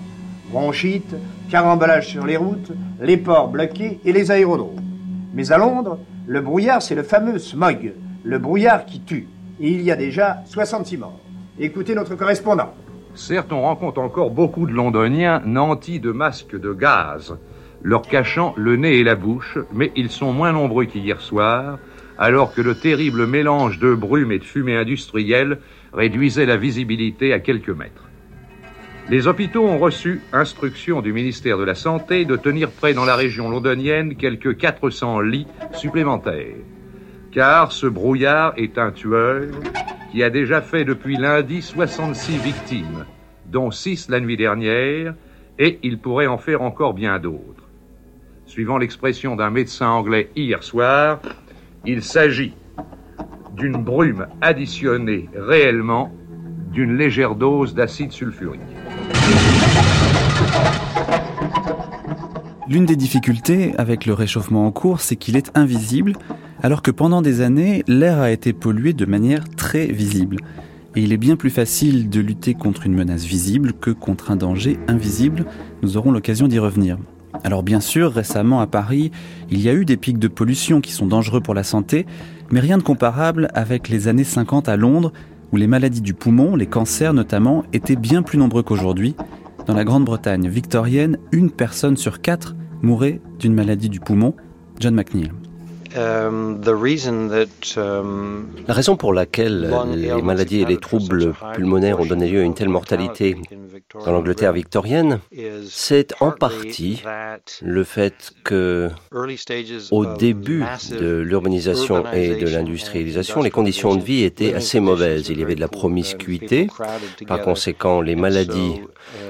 bronchites, 0.50 1.16
carambolage 1.50 2.08
sur 2.08 2.26
les 2.26 2.38
routes, 2.38 2.72
les 3.02 3.18
ports 3.18 3.50
bloqués 3.50 4.00
et 4.06 4.12
les 4.12 4.32
aérodromes. 4.32 4.82
Mais 5.34 5.52
à 5.52 5.58
Londres, 5.58 6.00
le 6.26 6.42
brouillard, 6.42 6.82
c'est 6.82 6.96
le 6.96 7.04
fameux 7.04 7.40
smog, 7.40 7.94
le 8.24 8.40
brouillard 8.40 8.86
qui 8.86 9.02
tue. 9.02 9.28
Et 9.60 9.72
il 9.72 9.82
y 9.82 9.92
a 9.92 9.96
déjà 9.96 10.44
66 10.46 10.98
morts. 10.98 11.20
Écoutez 11.60 11.96
notre 11.96 12.16
correspondant. 12.16 12.74
Certes, 13.16 13.52
on 13.52 13.62
rencontre 13.62 14.00
encore 14.00 14.30
beaucoup 14.30 14.68
de 14.68 14.74
Londoniens 14.74 15.42
nantis 15.46 16.00
de 16.00 16.12
masques 16.12 16.60
de 16.60 16.72
gaz, 16.72 17.36
leur 17.82 18.04
cachant 18.04 18.54
le 18.58 18.76
nez 18.76 19.00
et 19.00 19.04
la 19.04 19.16
bouche, 19.16 19.58
mais 19.74 19.92
ils 19.96 20.12
sont 20.12 20.34
moins 20.34 20.52
nombreux 20.52 20.86
qu'hier 20.86 21.20
soir, 21.22 21.80
alors 22.20 22.54
que 22.54 22.62
le 22.62 22.76
terrible 22.76 23.26
mélange 23.26 23.80
de 23.80 23.94
brume 23.96 24.32
et 24.32 24.40
de 24.40 24.44
fumée 24.44 24.76
industrielle 24.76 25.60
réduisait 25.94 26.46
la 26.46 26.58
visibilité 26.58 27.34
à 27.34 27.40
quelques 27.40 27.70
mètres. 27.70 28.07
Les 29.10 29.26
hôpitaux 29.26 29.66
ont 29.66 29.78
reçu 29.78 30.20
instruction 30.34 31.02
du 31.02 31.14
ministère 31.14 31.58
de 31.58 31.64
la 31.64 31.76
Santé 31.76 32.26
de 32.26 32.36
tenir 32.36 32.70
prêt 32.70 32.94
dans 32.94 33.06
la 33.06 33.16
région 33.16 33.50
londonienne 33.50 34.18
quelques 34.18 34.58
400 34.58 35.22
lits 35.22 35.48
supplémentaires. 35.72 36.58
Car 37.32 37.72
ce 37.72 37.88
brouillard 37.88 38.52
est 38.58 38.78
un 38.78 38.92
tueur 38.92 39.44
qui 40.12 40.24
a 40.24 40.30
déjà 40.30 40.62
fait 40.62 40.84
depuis 40.84 41.16
lundi 41.16 41.62
66 41.62 42.38
victimes, 42.38 43.06
dont 43.46 43.72
6 43.72 44.10
la 44.10 44.20
nuit 44.20 44.36
dernière, 44.36 45.14
et 45.58 45.80
il 45.84 46.00
pourrait 46.00 46.28
en 46.28 46.38
faire 46.38 46.62
encore 46.62 46.94
bien 46.94 47.18
d'autres. 47.18 47.64
Suivant 48.46 48.78
l'expression 48.78 49.38
d'un 49.38 49.52
médecin 49.52 49.88
anglais 49.88 50.32
hier 50.36 50.64
soir, 50.64 51.22
il 51.86 52.04
s'agit 52.04 52.56
d'une 53.56 53.82
brume 53.82 54.28
additionnée 54.42 55.30
réellement 55.34 56.14
d'une 56.74 56.98
légère 56.98 57.36
dose 57.36 57.74
d'acide 57.74 58.12
sulfurique. 58.12 58.60
L'une 62.70 62.86
des 62.86 62.98
difficultés 62.98 63.74
avec 63.78 64.06
le 64.06 64.14
réchauffement 64.14 64.68
en 64.68 64.72
cours, 64.72 65.00
c'est 65.00 65.16
qu'il 65.16 65.38
est 65.38 65.52
invisible, 65.56 66.14
alors 66.62 66.82
que 66.82 66.92
pendant 66.92 67.22
des 67.22 67.40
années, 67.40 67.84
l'air 67.88 68.20
a 68.20 68.30
été 68.30 68.52
pollué 68.52 68.92
de 68.92 69.06
manière 69.06 69.48
très 69.48 69.88
visible. 69.88 70.38
Et 70.96 71.02
il 71.02 71.14
est 71.14 71.18
bien 71.18 71.38
plus 71.38 71.50
facile 71.50 72.10
de 72.10 72.20
lutter 72.20 72.56
contre 72.56 72.86
une 72.86 72.94
menace 72.94 73.24
visible 73.24 73.72
que 73.74 73.92
contre 73.92 74.32
un 74.32 74.36
danger 74.36 74.80
invisible. 74.88 75.46
Nous 75.82 75.96
aurons 75.96 76.12
l'occasion 76.12 76.48
d'y 76.48 76.60
revenir. 76.60 76.98
Alors 77.44 77.64
bien 77.64 77.80
sûr, 77.80 78.12
récemment 78.12 78.60
à 78.60 78.68
Paris, 78.68 79.12
il 79.50 79.62
y 79.62 79.70
a 79.70 79.74
eu 79.74 79.86
des 79.86 79.96
pics 79.96 80.20
de 80.20 80.28
pollution 80.28 80.82
qui 80.82 80.92
sont 80.92 81.08
dangereux 81.08 81.40
pour 81.40 81.54
la 81.54 81.64
santé, 81.64 82.06
mais 82.52 82.60
rien 82.60 82.78
de 82.78 82.84
comparable 82.84 83.48
avec 83.54 83.90
les 83.90 84.08
années 84.08 84.24
50 84.24 84.68
à 84.68 84.76
Londres, 84.76 85.14
où 85.54 85.56
les 85.56 85.68
maladies 85.68 86.02
du 86.02 86.14
poumon, 86.14 86.56
les 86.56 86.68
cancers 86.68 87.14
notamment, 87.14 87.64
étaient 87.72 87.96
bien 87.96 88.24
plus 88.24 88.38
nombreux 88.38 88.64
qu'aujourd'hui, 88.64 89.16
dans 89.68 89.74
la 89.74 89.84
Grande-Bretagne 89.84 90.48
victorienne, 90.48 91.18
une 91.32 91.52
personne 91.52 91.98
sur 91.98 92.22
quatre 92.22 92.56
mourait 92.82 93.20
d'une 93.38 93.54
maladie 93.54 93.90
du 93.90 94.00
poumon. 94.00 94.34
John 94.80 94.96
McNeil. 94.96 95.32
Um, 95.96 96.62
um, 97.78 98.48
la 98.68 98.74
raison 98.74 98.98
pour 98.98 99.14
laquelle 99.14 99.74
les 99.96 100.22
maladies 100.22 100.62
et 100.62 100.66
les 100.66 100.78
troubles 100.78 101.34
pulmonaires 101.54 102.00
ont 102.00 102.06
donné 102.06 102.28
lieu 102.28 102.42
à 102.42 102.44
une 102.44 102.54
telle 102.54 102.70
mortalité 102.70 103.38
dans 104.06 104.12
l'Angleterre 104.12 104.54
victorienne, 104.54 105.20
c'est 105.70 106.14
en 106.20 106.32
partie 106.32 107.04
le 107.62 107.84
fait 107.84 108.32
que, 108.44 108.90
au 109.92 110.06
début 110.06 110.66
de 110.92 111.18
l'urbanisation 111.18 112.04
et 112.12 112.36
de 112.36 112.48
l'industrialisation, 112.48 113.42
les 113.42 113.52
conditions 113.52 113.96
de 113.96 114.04
vie 114.04 114.24
étaient 114.24 114.54
assez 114.54 114.80
mauvaises. 114.80 115.30
Il 115.30 115.40
y 115.40 115.44
avait 115.44 115.56
de 115.56 115.62
la 115.62 115.68
promiscuité, 115.68 116.68
par 117.28 117.42
conséquent, 117.42 118.02
les 118.02 118.16
maladies 118.16 118.82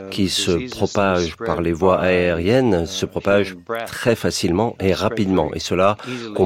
qui 0.10 0.30
se 0.30 0.70
propagent 0.70 1.36
par 1.38 1.62
les 1.62 1.74
voies 1.74 2.00
aériennes 2.00 2.86
se 2.86 3.06
propagent 3.06 3.56
très 3.86 4.16
facilement 4.16 4.76
et 4.80 4.94
rapidement. 4.94 5.52
Et 5.54 5.60
cela 5.60 5.98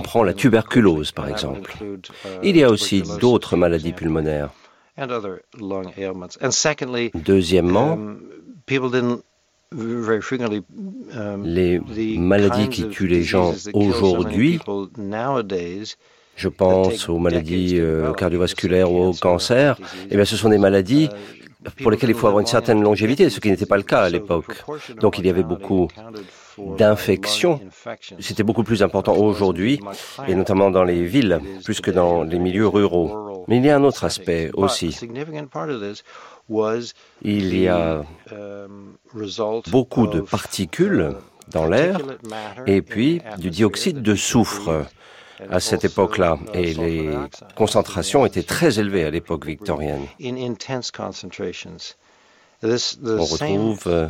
comprend 0.02 0.24
la 0.24 0.34
tuberculose, 0.34 1.12
par 1.12 1.28
exemple. 1.28 1.72
Il 2.44 2.58
y 2.58 2.64
a 2.64 2.70
aussi 2.70 3.04
d'autres 3.20 3.56
maladies 3.56 3.94
pulmonaires. 3.94 4.50
Deuxièmement, 7.32 8.00
les 11.44 11.80
maladies 12.18 12.70
qui 12.70 12.84
tuent 12.90 13.08
les 13.18 13.24
gens 13.24 13.54
aujourd'hui, 13.74 14.60
je 16.36 16.50
pense 16.50 17.10
aux 17.10 17.20
maladies 17.20 17.76
euh, 17.80 18.14
cardiovasculaires 18.14 18.92
ou 18.92 18.98
au 19.10 19.14
cancer, 19.14 19.78
eh 20.10 20.16
bien, 20.16 20.26
ce 20.26 20.36
sont 20.36 20.50
des 20.50 20.58
maladies 20.58 21.10
pour 21.82 21.92
lesquels 21.92 22.10
il 22.10 22.16
faut 22.16 22.28
avoir 22.28 22.42
une 22.42 22.48
certaine 22.48 22.82
longévité, 22.82 23.30
ce 23.30 23.40
qui 23.40 23.50
n'était 23.50 23.68
pas 23.68 23.78
le 23.78 23.84
cas 23.84 24.02
à 24.02 24.10
l'époque. 24.10 24.64
Donc 25.00 25.20
il 25.20 25.26
y 25.26 25.30
avait 25.30 25.44
beaucoup 25.44 25.88
d'infections. 26.58 27.60
C'était 28.20 28.44
beaucoup 28.44 28.64
plus 28.64 28.84
important 28.84 29.16
aujourd'hui, 29.16 29.80
et 30.28 30.36
notamment 30.36 30.72
dans 30.72 30.84
les 30.84 31.04
villes, 31.06 31.40
plus 31.64 31.82
que 31.82 31.92
dans 31.92 32.24
les 32.24 32.40
milieux 32.40 32.68
ruraux. 32.68 33.46
Mais 33.48 33.58
il 33.58 33.66
y 33.66 33.70
a 33.70 33.76
un 33.76 33.84
autre 33.84 34.04
aspect 34.04 34.52
aussi. 34.54 34.98
Il 37.22 37.58
y 37.58 37.68
a 37.68 38.02
beaucoup 39.70 40.08
de 40.08 40.22
particules 40.22 41.16
dans 41.52 41.66
l'air 41.66 42.00
et 42.68 42.82
puis 42.82 43.22
du 43.38 43.50
dioxyde 43.50 44.02
de 44.02 44.16
soufre 44.16 44.86
à 45.50 45.60
cette 45.60 45.86
époque-là. 45.86 46.38
Et 46.54 46.74
les 46.74 47.10
concentrations 47.56 48.26
étaient 48.26 48.44
très 48.44 48.80
élevées 48.80 49.06
à 49.06 49.12
l'époque 49.12 49.46
victorienne. 49.46 50.06
On 52.64 53.26
retrouve 53.26 53.84
euh, 53.88 54.08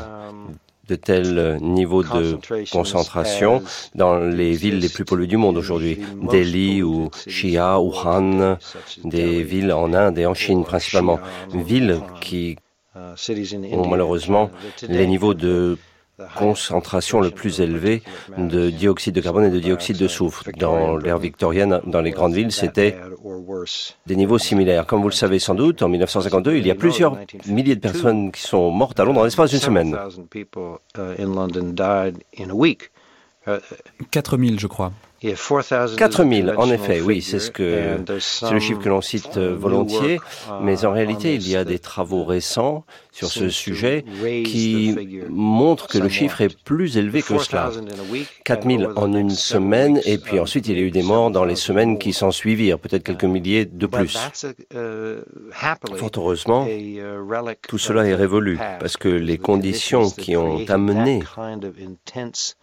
de 0.91 0.95
tels 0.97 1.57
niveaux 1.61 2.03
de 2.03 2.37
concentration 2.71 3.63
dans 3.95 4.15
les 4.17 4.51
villes 4.51 4.79
les 4.79 4.89
plus 4.89 5.05
polluées 5.05 5.27
du 5.27 5.37
monde 5.37 5.57
aujourd'hui. 5.57 5.99
Delhi 6.29 6.83
ou 6.83 7.09
Shia 7.27 7.79
ou 7.79 7.93
Han, 8.03 8.57
des 9.05 9.43
villes 9.43 9.71
en 9.71 9.93
Inde 9.93 10.17
et 10.19 10.25
en 10.25 10.33
Chine 10.33 10.63
principalement. 10.65 11.19
Villes 11.53 11.99
qui 12.19 12.57
ont 12.95 13.87
malheureusement 13.87 14.49
les 14.87 15.07
niveaux 15.07 15.33
de 15.33 15.77
concentration 16.35 17.21
le 17.21 17.31
plus 17.31 17.61
élevée 17.61 18.03
de 18.37 18.69
dioxyde 18.69 19.15
de 19.15 19.21
carbone 19.21 19.45
et 19.45 19.49
de 19.49 19.59
dioxyde 19.59 19.97
de 19.97 20.07
soufre. 20.07 20.43
Dans 20.57 20.97
l'ère 20.97 21.17
victorienne, 21.17 21.81
dans 21.85 22.01
les 22.01 22.11
grandes 22.11 22.33
villes, 22.33 22.51
c'était 22.51 22.97
des 24.05 24.15
niveaux 24.15 24.37
similaires. 24.37 24.85
Comme 24.85 25.01
vous 25.01 25.09
le 25.09 25.13
savez 25.13 25.39
sans 25.39 25.55
doute, 25.55 25.81
en 25.81 25.89
1952, 25.89 26.55
il 26.55 26.67
y 26.67 26.71
a 26.71 26.75
plusieurs 26.75 27.17
milliers 27.47 27.75
de 27.75 27.81
personnes 27.81 28.31
qui 28.31 28.41
sont 28.41 28.71
mortes 28.71 28.99
à 28.99 29.05
Londres 29.05 29.21
en 29.21 29.23
l'espace 29.23 29.51
d'une 29.51 29.59
semaine. 29.59 29.97
4000, 34.11 34.59
je 34.59 34.67
crois. 34.67 34.91
4000, 35.97 36.55
en 36.57 36.71
effet, 36.71 36.99
oui, 36.99 37.21
c'est 37.21 37.37
ce 37.39 37.51
que 37.51 37.97
c'est 38.19 38.51
le 38.51 38.59
chiffre 38.59 38.79
que 38.79 38.89
l'on 38.89 39.01
cite 39.01 39.37
volontiers, 39.37 40.19
mais 40.63 40.83
en 40.83 40.91
réalité, 40.91 41.35
il 41.35 41.47
y 41.47 41.55
a 41.55 41.63
des 41.63 41.77
travaux 41.77 42.23
récents 42.23 42.85
sur 43.11 43.29
ce 43.29 43.49
sujet 43.49 44.05
qui 44.45 44.95
montrent 45.29 45.87
que 45.87 45.97
le 45.97 46.09
chiffre 46.09 46.41
est 46.41 46.57
plus 46.63 46.97
élevé 46.97 47.21
que 47.21 47.37
cela. 47.37 47.71
4000 48.45 48.89
en 48.95 49.13
une 49.13 49.29
semaine, 49.29 49.99
et 50.05 50.17
puis 50.17 50.39
ensuite 50.39 50.67
il 50.67 50.77
y 50.77 50.81
a 50.81 50.83
eu 50.83 50.91
des 50.91 51.03
morts 51.03 51.31
dans 51.31 51.45
les 51.45 51.55
semaines 51.55 51.97
qui 51.97 52.13
s'en 52.13 52.31
suivirent, 52.31 52.79
peut-être 52.79 53.03
quelques 53.03 53.25
milliers 53.25 53.65
de 53.65 53.85
plus. 53.85 54.17
Fort 55.51 56.11
heureusement, 56.17 56.67
tout 57.67 57.77
cela 57.77 58.05
est 58.05 58.15
révolu, 58.15 58.57
parce 58.79 58.97
que 58.97 59.09
les 59.09 59.37
conditions 59.37 60.09
qui 60.09 60.37
ont 60.37 60.63
amené 60.67 61.21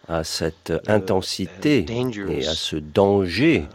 à 0.09 0.25
cette 0.25 0.73
intensité 0.87 1.85
et 2.28 2.47
à 2.47 2.55
ce 2.55 2.76
danger 2.76 3.67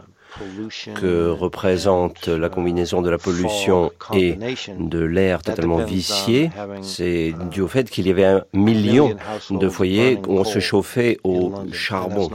que 0.94 1.28
représente 1.28 2.28
la 2.28 2.48
combinaison 2.48 3.02
de 3.02 3.10
la 3.10 3.18
pollution 3.18 3.92
et 4.12 4.38
de 4.78 4.98
l'air 4.98 5.42
totalement 5.42 5.84
vicié, 5.84 6.50
c'est 6.82 7.34
dû 7.50 7.60
au 7.60 7.68
fait 7.68 7.88
qu'il 7.90 8.06
y 8.06 8.10
avait 8.10 8.24
un 8.24 8.44
million 8.52 9.14
de 9.50 9.68
foyers 9.68 10.18
où 10.26 10.38
on 10.38 10.44
se 10.44 10.58
chauffait 10.58 11.18
au 11.24 11.52
charbon. 11.72 12.30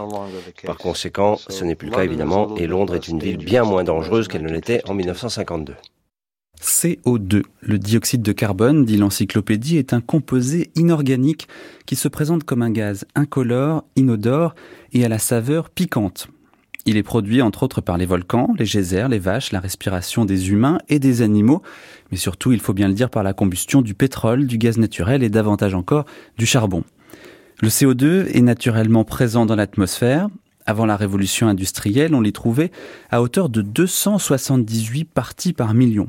Par 0.66 0.78
conséquent, 0.78 1.38
ce 1.50 1.64
n'est 1.64 1.76
plus 1.76 1.90
le 1.90 1.96
cas 1.96 2.04
évidemment, 2.04 2.56
et 2.56 2.68
Londres 2.68 2.96
est 2.96 3.08
une 3.08 3.20
ville 3.20 3.38
bien 3.38 3.64
moins 3.64 3.84
dangereuse 3.84 4.28
qu'elle 4.28 4.44
ne 4.44 4.50
l'était 4.50 4.82
en 4.88 4.94
1952. 4.94 5.76
CO2, 6.62 7.44
le 7.62 7.80
dioxyde 7.80 8.22
de 8.22 8.32
carbone, 8.34 8.84
dit 8.84 8.98
l'encyclopédie, 8.98 9.78
est 9.78 9.94
un 9.94 10.02
composé 10.02 10.72
inorganique 10.76 11.48
qui 11.86 11.96
se 11.96 12.10
présente 12.10 12.44
comme 12.44 12.62
un 12.62 12.70
gaz 12.70 13.06
incolore, 13.16 13.86
inodore 13.96 14.56
et 14.92 15.06
à 15.06 15.10
la 15.10 15.20
saveur 15.20 15.70
piquante. 15.70 16.28
Il 16.90 16.98
est 16.98 17.04
produit 17.04 17.44
entre 17.44 17.62
autres 17.62 17.82
par 17.82 18.00
les 18.00 18.08
volcans, 18.08 18.50
les 18.58 18.66
geysers, 18.66 19.10
les 19.10 19.20
vaches, 19.20 19.52
la 19.52 19.60
respiration 19.60 20.26
des 20.26 20.50
humains 20.50 20.80
et 20.90 20.98
des 20.98 21.22
animaux, 21.22 21.62
mais 22.10 22.18
surtout, 22.18 22.52
il 22.52 22.60
faut 22.60 22.74
bien 22.74 22.88
le 22.88 22.96
dire, 22.96 23.12
par 23.12 23.22
la 23.22 23.34
combustion 23.34 23.84
du 23.84 23.94
pétrole, 23.94 24.48
du 24.48 24.58
gaz 24.58 24.80
naturel 24.80 25.22
et 25.22 25.30
davantage 25.30 25.76
encore 25.76 26.06
du 26.40 26.48
charbon. 26.48 26.84
Le 27.62 27.70
CO2 27.70 28.36
est 28.36 28.42
naturellement 28.42 29.04
présent 29.04 29.46
dans 29.46 29.56
l'atmosphère. 29.56 30.30
Avant 30.66 30.88
la 30.88 30.98
révolution 30.98 31.48
industrielle, 31.48 32.16
on 32.16 32.22
l'y 32.22 32.34
trouvait 32.34 32.72
à 33.12 33.22
hauteur 33.22 33.50
de 33.50 33.62
278 33.62 35.06
parties 35.06 35.54
par 35.54 35.76
million. 35.76 36.08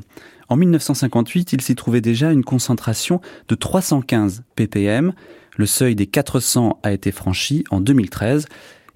En 0.49 0.55
1958, 0.55 1.53
il 1.53 1.61
s'y 1.61 1.75
trouvait 1.75 2.01
déjà 2.01 2.31
une 2.31 2.43
concentration 2.43 3.21
de 3.49 3.53
315 3.53 4.41
ppm. 4.55 5.13
Le 5.57 5.65
seuil 5.67 5.93
des 5.93 6.07
400 6.07 6.79
a 6.81 6.91
été 6.91 7.11
franchi 7.11 7.65
en 7.69 7.81
2013. 7.81 8.47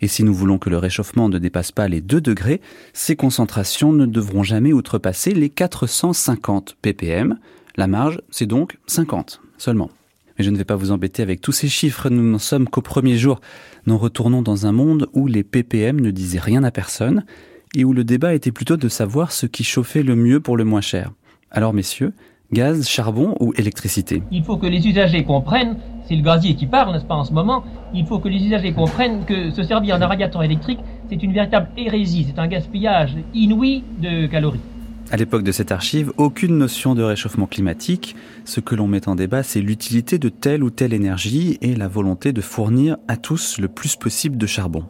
Et 0.02 0.08
si 0.08 0.24
nous 0.24 0.34
voulons 0.34 0.58
que 0.58 0.70
le 0.70 0.78
réchauffement 0.78 1.30
ne 1.30 1.40
dépasse 1.40 1.72
pas 1.72 1.88
les 1.88 2.02
2 2.02 2.22
degrés, 2.22 2.62
ces 2.94 3.16
concentrations 3.16 3.94
ne 3.94 4.06
devront 4.06 4.44
jamais 4.44 4.74
outrepasser 4.74 5.34
les 5.34 5.50
450 5.50 6.78
ppm. 6.82 7.38
La 7.78 7.88
marge, 7.88 8.22
c'est 8.30 8.46
donc 8.46 8.78
50 8.88 9.42
seulement. 9.58 9.90
Mais 10.38 10.44
je 10.44 10.50
ne 10.50 10.58
vais 10.58 10.66
pas 10.66 10.76
vous 10.76 10.92
embêter 10.92 11.24
avec 11.24 11.40
tous 11.40 11.54
ces 11.54 11.70
chiffres, 11.70 12.10
nous 12.10 12.30
n'en 12.30 12.40
sommes 12.40 12.68
qu'au 12.68 12.82
premier 12.82 13.18
jour. 13.18 13.40
Nous 13.86 13.98
retournons 13.98 14.42
dans 14.42 14.66
un 14.66 14.72
monde 14.72 15.08
où 15.14 15.28
les 15.28 15.44
ppm 15.44 16.02
ne 16.02 16.12
disaient 16.12 16.40
rien 16.40 16.64
à 16.64 16.72
personne 16.72 17.26
et 17.74 17.86
où 17.86 17.94
le 17.94 18.04
débat 18.04 18.34
était 18.34 18.52
plutôt 18.52 18.78
de 18.78 18.90
savoir 18.90 19.32
ce 19.32 19.46
qui 19.46 19.64
chauffait 19.64 20.04
le 20.04 20.16
mieux 20.16 20.40
pour 20.40 20.58
le 20.58 20.66
moins 20.66 20.82
cher. 20.82 21.12
Alors 21.52 21.74
messieurs, 21.74 22.14
gaz, 22.52 22.88
charbon 22.88 23.36
ou 23.40 23.54
électricité 23.58 24.24
Il 24.32 24.44
faut 24.44 24.58
que 24.58 24.68
les 24.68 24.88
usagers 24.88 25.24
comprennent, 25.24 25.78
c'est 26.08 26.16
le 26.16 26.24
gazier 26.24 26.56
qui 26.56 26.66
parle, 26.66 26.94
n'est-ce 26.94 27.06
pas, 27.06 27.16
en 27.16 27.24
ce 27.24 27.34
moment, 27.34 27.64
il 27.94 28.06
faut 28.06 28.20
que 28.20 28.30
les 28.30 28.44
usagers 28.44 28.74
comprennent 28.74 29.26
que 29.26 29.52
se 29.52 29.64
servir 29.64 30.00
d'un 30.00 30.08
radiateur 30.08 30.44
électrique, 30.44 30.80
c'est 31.10 31.22
une 31.22 31.34
véritable 31.34 31.70
hérésie, 31.78 32.26
c'est 32.28 32.40
un 32.40 32.48
gaspillage 32.48 33.16
inouï 33.34 33.84
de 34.02 34.28
calories. 34.28 34.60
À 35.12 35.18
l'époque 35.18 35.44
de 35.44 35.52
cette 35.52 35.72
archive, 35.72 36.12
aucune 36.18 36.58
notion 36.58 36.96
de 36.96 37.04
réchauffement 37.04 37.46
climatique. 37.46 38.16
Ce 38.44 38.60
que 38.60 38.74
l'on 38.74 38.88
met 38.88 39.08
en 39.08 39.14
débat, 39.14 39.44
c'est 39.44 39.62
l'utilité 39.62 40.18
de 40.18 40.30
telle 40.30 40.64
ou 40.64 40.72
telle 40.72 40.94
énergie 40.94 41.60
et 41.62 41.76
la 41.76 41.88
volonté 41.88 42.34
de 42.34 42.42
fournir 42.42 42.98
à 43.08 43.16
tous 43.16 43.60
le 43.60 43.68
plus 43.68 43.96
possible 43.96 44.38
de 44.38 44.48
charbon. 44.48 44.84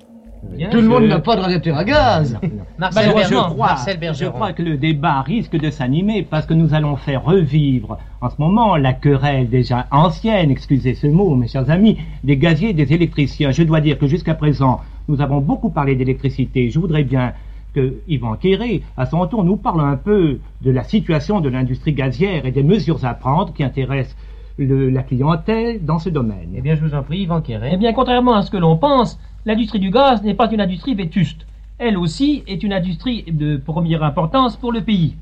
Tout 0.71 0.77
le 0.81 0.87
monde 0.87 1.03
n'a 1.05 1.19
pas 1.19 1.35
de 1.35 1.41
radiateur 1.41 1.77
à 1.77 1.83
gaz. 1.83 2.39
Marcel 2.77 3.09
je, 3.09 3.13
Bergeron, 3.15 3.49
crois, 3.53 3.67
Marcel 3.67 3.95
je 3.95 3.99
Bergeron. 3.99 4.31
crois 4.31 4.53
que 4.53 4.61
le 4.63 4.77
débat 4.77 5.21
risque 5.21 5.57
de 5.57 5.69
s'animer 5.69 6.23
parce 6.23 6.45
que 6.45 6.53
nous 6.53 6.73
allons 6.73 6.95
faire 6.95 7.23
revivre 7.23 7.97
en 8.21 8.29
ce 8.29 8.35
moment 8.39 8.77
la 8.77 8.93
querelle 8.93 9.49
déjà 9.49 9.87
ancienne, 9.91 10.51
excusez 10.51 10.93
ce 10.93 11.07
mot 11.07 11.35
mes 11.35 11.47
chers 11.47 11.69
amis, 11.69 11.97
des 12.23 12.37
gaziers 12.37 12.69
et 12.69 12.73
des 12.73 12.93
électriciens. 12.93 13.51
Je 13.51 13.63
dois 13.63 13.81
dire 13.81 13.97
que 13.97 14.07
jusqu'à 14.07 14.33
présent, 14.33 14.79
nous 15.07 15.21
avons 15.21 15.39
beaucoup 15.41 15.69
parlé 15.69 15.95
d'électricité. 15.95 16.69
Je 16.69 16.79
voudrais 16.79 17.03
bien 17.03 17.33
que 17.73 17.95
Yvan 18.07 18.35
Quéré, 18.35 18.83
à 18.95 19.05
son 19.05 19.25
tour, 19.27 19.43
nous 19.43 19.57
parle 19.57 19.81
un 19.81 19.97
peu 19.97 20.39
de 20.61 20.71
la 20.71 20.83
situation 20.83 21.41
de 21.41 21.49
l'industrie 21.49 21.91
gazière 21.93 22.45
et 22.45 22.51
des 22.51 22.63
mesures 22.63 23.03
à 23.03 23.13
prendre 23.13 23.51
qui 23.53 23.63
intéressent 23.63 24.15
le- 24.57 24.89
la 24.89 25.03
clientèle 25.03 25.83
dans 25.83 25.99
ce 25.99 26.09
domaine. 26.09 26.49
Eh 26.55 26.61
bien, 26.61 26.75
je 26.75 26.85
vous 26.85 26.95
en 26.95 27.03
prie, 27.03 27.19
Yvan 27.23 27.41
Quéré. 27.41 27.71
Eh 27.73 27.77
bien, 27.77 27.91
contrairement 27.91 28.35
à 28.35 28.41
ce 28.43 28.49
que 28.51 28.55
l'on 28.57 28.77
pense, 28.77 29.19
l'industrie 29.45 29.79
du 29.79 29.91
gaz 29.91 30.21
n'est 30.23 30.33
pas 30.33 30.51
une 30.51 30.61
industrie 30.61 30.95
vétuste. 30.95 31.45
Elle 31.77 31.97
aussi 31.97 32.43
est 32.47 32.63
une 32.63 32.73
industrie 32.73 33.23
de 33.23 33.57
première 33.57 34.03
importance 34.03 34.55
pour 34.57 34.71
le 34.71 34.81
pays. 34.81 35.15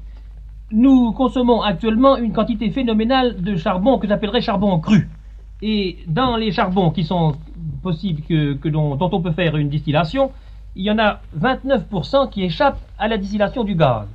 Nous 0.72 1.12
consommons 1.12 1.62
actuellement 1.62 2.18
une 2.18 2.34
quantité 2.34 2.70
phénoménale 2.72 3.42
de 3.42 3.56
charbon 3.56 3.98
que 4.00 4.08
j'appellerais 4.08 4.42
charbon 4.42 4.80
cru. 4.80 5.10
Et 5.62 5.98
dans 6.08 6.36
les 6.36 6.52
charbons 6.52 6.92
qui 6.92 7.04
sont 7.04 7.34
possibles 7.82 8.22
l'on- 8.66 8.96
dont 8.96 9.10
on 9.12 9.22
peut 9.22 9.32
faire 9.32 9.56
une 9.56 9.70
distillation, 9.70 10.32
il 10.76 10.84
y 10.84 10.92
en 10.92 11.00
a 11.00 11.22
29% 11.38 12.28
qui 12.30 12.44
échappent 12.44 12.80
à 12.98 13.08
la 13.08 13.18
distillation 13.18 13.64
du 13.64 13.76
gaz. 13.76 14.08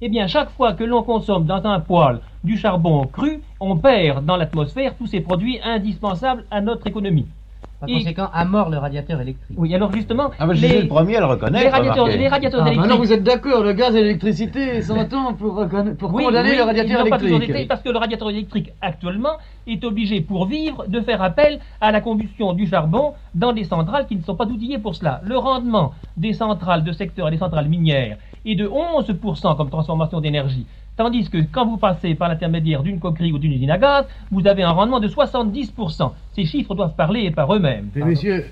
Eh 0.00 0.08
bien, 0.08 0.26
chaque 0.26 0.50
fois 0.50 0.72
que 0.74 0.84
l'on 0.84 1.02
consomme 1.02 1.44
dans 1.46 1.64
un 1.64 1.80
poêle 1.80 2.20
du 2.42 2.56
charbon 2.56 3.06
cru, 3.06 3.40
on 3.60 3.76
perd 3.76 4.24
dans 4.24 4.36
l'atmosphère 4.36 4.96
tous 4.96 5.06
ces 5.06 5.20
produits 5.20 5.60
indispensables 5.62 6.44
à 6.50 6.60
notre 6.60 6.86
économie. 6.88 7.26
Par 7.82 7.88
Et- 7.90 7.94
conséquent, 7.94 8.28
à 8.32 8.44
mort 8.44 8.70
le 8.70 8.78
radiateur 8.78 9.20
électrique. 9.20 9.58
Oui, 9.58 9.74
alors 9.74 9.90
justement, 9.92 10.30
Ah, 10.38 10.46
mais 10.46 10.54
je 10.54 10.64
suis 10.66 10.82
le 10.82 10.86
premier 10.86 11.16
à 11.16 11.20
le 11.20 11.26
reconnaître, 11.26 11.64
les 11.64 11.68
radiateurs, 11.68 12.06
les 12.06 12.28
radiateurs 12.28 12.60
Ah, 12.60 12.66
électriques. 12.68 12.80
maintenant 12.80 12.96
vous 13.04 13.12
êtes 13.12 13.24
d'accord, 13.24 13.64
le 13.64 13.72
gaz 13.72 13.96
et 13.96 14.02
l'électricité 14.04 14.82
s'entend 14.82 15.34
pour, 15.34 15.56
reconna- 15.56 15.96
pour 15.96 16.14
Oui, 16.14 16.22
condamner 16.22 16.50
oui, 16.50 16.56
le 16.58 16.62
radiateur 16.62 17.00
ils 17.00 17.04
n'ont 17.04 17.10
pas 17.10 17.18
toujours 17.18 17.36
électrique. 17.38 17.56
été, 17.56 17.66
parce 17.66 17.82
que 17.82 17.88
le 17.88 17.98
radiateur 17.98 18.30
électrique 18.30 18.70
actuellement 18.80 19.32
est 19.66 19.82
obligé 19.82 20.20
pour 20.20 20.46
vivre 20.46 20.84
de 20.86 21.00
faire 21.00 21.20
appel 21.22 21.58
à 21.80 21.90
la 21.90 22.00
combustion 22.00 22.52
du 22.52 22.68
charbon 22.68 23.14
dans 23.34 23.52
des 23.52 23.64
centrales 23.64 24.06
qui 24.06 24.14
ne 24.14 24.22
sont 24.22 24.36
pas 24.36 24.46
outillées 24.46 24.78
pour 24.78 24.94
cela. 24.94 25.20
Le 25.24 25.36
rendement 25.36 25.92
des 26.16 26.34
centrales 26.34 26.84
de 26.84 26.92
secteur 26.92 27.26
et 27.26 27.30
des 27.32 27.38
centrales 27.38 27.68
minières 27.68 28.16
est 28.46 28.54
de 28.54 28.68
11% 28.68 29.56
comme 29.56 29.70
transformation 29.70 30.20
d'énergie. 30.20 30.66
Tandis 30.96 31.30
que 31.30 31.38
quand 31.50 31.64
vous 31.66 31.78
passez 31.78 32.14
par 32.14 32.28
l'intermédiaire 32.28 32.82
d'une 32.82 33.00
coquerie 33.00 33.32
ou 33.32 33.38
d'une 33.38 33.52
usine 33.52 33.70
à 33.70 33.78
gaz, 33.78 34.04
vous 34.30 34.46
avez 34.46 34.62
un 34.62 34.72
rendement 34.72 35.00
de 35.00 35.08
70%. 35.08 36.12
Ces 36.34 36.44
chiffres 36.44 36.74
doivent 36.74 36.94
parler 36.94 37.30
par 37.30 37.54
eux-mêmes. 37.54 37.88
Mais 37.96 38.04
messieurs, 38.04 38.44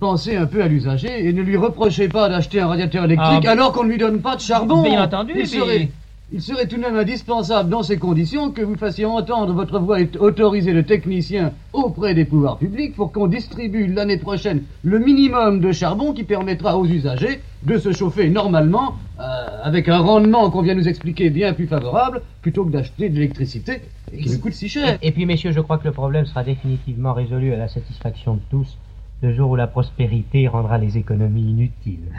pensez 0.00 0.36
un 0.36 0.46
peu 0.46 0.62
à 0.62 0.68
l'usager 0.68 1.26
et 1.28 1.32
ne 1.34 1.42
lui 1.42 1.56
reprochez 1.58 2.08
pas 2.08 2.30
d'acheter 2.30 2.60
un 2.60 2.68
radiateur 2.68 3.04
électrique 3.04 3.44
Ah, 3.46 3.50
alors 3.50 3.72
qu'on 3.72 3.84
ne 3.84 3.90
lui 3.90 3.98
donne 3.98 4.20
pas 4.22 4.36
de 4.36 4.40
charbon. 4.40 4.82
Bien 4.82 5.04
entendu, 5.04 5.32
Il 5.36 5.42
mais- 5.42 5.90
Il 6.34 6.40
serait 6.40 6.66
tout 6.66 6.76
de 6.76 6.80
même 6.80 6.96
indispensable 6.96 7.68
dans 7.68 7.82
ces 7.82 7.98
conditions 7.98 8.52
que 8.52 8.62
vous 8.62 8.76
fassiez 8.76 9.04
entendre 9.04 9.52
votre 9.52 9.78
voix 9.78 9.98
autorisée 10.18 10.72
de 10.72 10.80
technicien 10.80 11.52
auprès 11.74 12.14
des 12.14 12.24
pouvoirs 12.24 12.56
publics 12.56 12.96
pour 12.96 13.12
qu'on 13.12 13.26
distribue 13.26 13.86
l'année 13.86 14.16
prochaine 14.16 14.62
le 14.82 14.98
minimum 14.98 15.60
de 15.60 15.72
charbon 15.72 16.14
qui 16.14 16.24
permettra 16.24 16.78
aux 16.78 16.86
usagers 16.86 17.42
de 17.64 17.76
se 17.76 17.92
chauffer 17.92 18.30
normalement 18.30 18.94
euh, 19.20 19.22
avec 19.62 19.90
un 19.90 19.98
rendement 19.98 20.50
qu'on 20.50 20.62
vient 20.62 20.74
nous 20.74 20.88
expliquer 20.88 21.28
bien 21.28 21.52
plus 21.52 21.66
favorable 21.66 22.22
plutôt 22.40 22.64
que 22.64 22.70
d'acheter 22.70 23.10
de 23.10 23.14
l'électricité 23.14 23.82
qui 24.18 24.30
nous 24.30 24.38
coûte 24.38 24.54
si 24.54 24.70
cher. 24.70 24.96
Et 25.02 25.12
puis 25.12 25.26
messieurs, 25.26 25.52
je 25.52 25.60
crois 25.60 25.76
que 25.76 25.84
le 25.84 25.92
problème 25.92 26.24
sera 26.24 26.44
définitivement 26.44 27.12
résolu 27.12 27.52
à 27.52 27.58
la 27.58 27.68
satisfaction 27.68 28.36
de 28.36 28.40
tous 28.50 28.78
le 29.22 29.34
jour 29.34 29.50
où 29.50 29.56
la 29.56 29.66
prospérité 29.66 30.48
rendra 30.48 30.78
les 30.78 30.96
économies 30.96 31.50
inutiles. 31.50 32.10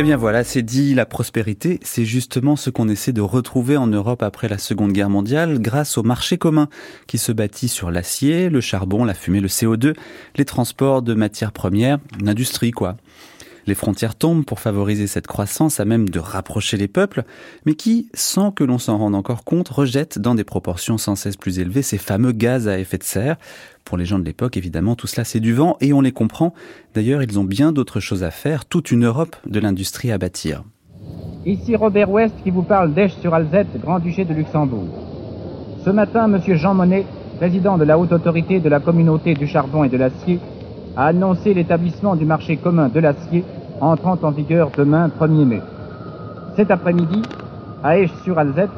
Eh 0.00 0.04
bien 0.04 0.16
voilà, 0.16 0.44
c'est 0.44 0.62
dit, 0.62 0.94
la 0.94 1.06
prospérité, 1.06 1.80
c'est 1.82 2.04
justement 2.04 2.54
ce 2.54 2.70
qu'on 2.70 2.88
essaie 2.88 3.10
de 3.10 3.20
retrouver 3.20 3.76
en 3.76 3.88
Europe 3.88 4.22
après 4.22 4.46
la 4.46 4.56
Seconde 4.56 4.92
Guerre 4.92 5.10
mondiale 5.10 5.58
grâce 5.58 5.98
au 5.98 6.04
marché 6.04 6.38
commun 6.38 6.68
qui 7.08 7.18
se 7.18 7.32
bâtit 7.32 7.66
sur 7.66 7.90
l'acier, 7.90 8.48
le 8.48 8.60
charbon, 8.60 9.04
la 9.04 9.14
fumée, 9.14 9.40
le 9.40 9.48
CO2, 9.48 9.96
les 10.36 10.44
transports 10.44 11.02
de 11.02 11.14
matières 11.14 11.50
premières, 11.50 11.98
l'industrie 12.22 12.70
quoi. 12.70 12.96
Les 13.68 13.74
frontières 13.74 14.14
tombent 14.14 14.46
pour 14.46 14.60
favoriser 14.60 15.06
cette 15.06 15.26
croissance 15.26 15.78
à 15.78 15.84
même 15.84 16.08
de 16.08 16.18
rapprocher 16.18 16.78
les 16.78 16.88
peuples, 16.88 17.24
mais 17.66 17.74
qui, 17.74 18.08
sans 18.14 18.50
que 18.50 18.64
l'on 18.64 18.78
s'en 18.78 18.96
rende 18.96 19.14
encore 19.14 19.44
compte, 19.44 19.68
rejettent 19.68 20.18
dans 20.18 20.34
des 20.34 20.42
proportions 20.42 20.96
sans 20.96 21.16
cesse 21.16 21.36
plus 21.36 21.58
élevées 21.58 21.82
ces 21.82 21.98
fameux 21.98 22.32
gaz 22.32 22.66
à 22.66 22.78
effet 22.78 22.96
de 22.96 23.02
serre? 23.02 23.36
Pour 23.84 23.98
les 23.98 24.06
gens 24.06 24.18
de 24.18 24.24
l'époque, 24.24 24.56
évidemment, 24.56 24.94
tout 24.94 25.06
cela 25.06 25.24
c'est 25.24 25.38
du 25.38 25.52
vent 25.52 25.76
et 25.82 25.92
on 25.92 26.00
les 26.00 26.12
comprend. 26.12 26.54
D'ailleurs, 26.94 27.22
ils 27.22 27.38
ont 27.38 27.44
bien 27.44 27.70
d'autres 27.70 28.00
choses 28.00 28.24
à 28.24 28.30
faire, 28.30 28.64
toute 28.64 28.90
une 28.90 29.04
Europe 29.04 29.36
de 29.44 29.60
l'industrie 29.60 30.12
à 30.12 30.16
bâtir. 30.16 30.64
Ici 31.44 31.76
Robert 31.76 32.10
West 32.10 32.36
qui 32.42 32.50
vous 32.50 32.62
parle 32.62 32.94
d'Esch-sur-Alzette, 32.94 33.78
Grand-Duché 33.82 34.24
de 34.24 34.32
Luxembourg. 34.32 34.88
Ce 35.84 35.90
matin, 35.90 36.32
M. 36.32 36.40
Jean 36.56 36.72
Monnet, 36.72 37.04
président 37.36 37.76
de 37.76 37.84
la 37.84 37.98
haute 37.98 38.12
autorité 38.12 38.60
de 38.60 38.68
la 38.70 38.80
communauté 38.80 39.34
du 39.34 39.46
charbon 39.46 39.84
et 39.84 39.90
de 39.90 39.98
l'acier, 39.98 40.40
a 40.98 41.06
annoncé 41.06 41.54
l'établissement 41.54 42.16
du 42.16 42.24
marché 42.24 42.56
commun 42.56 42.88
de 42.92 42.98
l'acier 42.98 43.44
entrant 43.80 44.18
en 44.20 44.32
vigueur 44.32 44.70
demain 44.76 45.08
1er 45.08 45.44
mai. 45.44 45.62
Cet 46.56 46.72
après-midi, 46.72 47.22
à 47.84 48.00
Esch-sur-Alzette, 48.00 48.68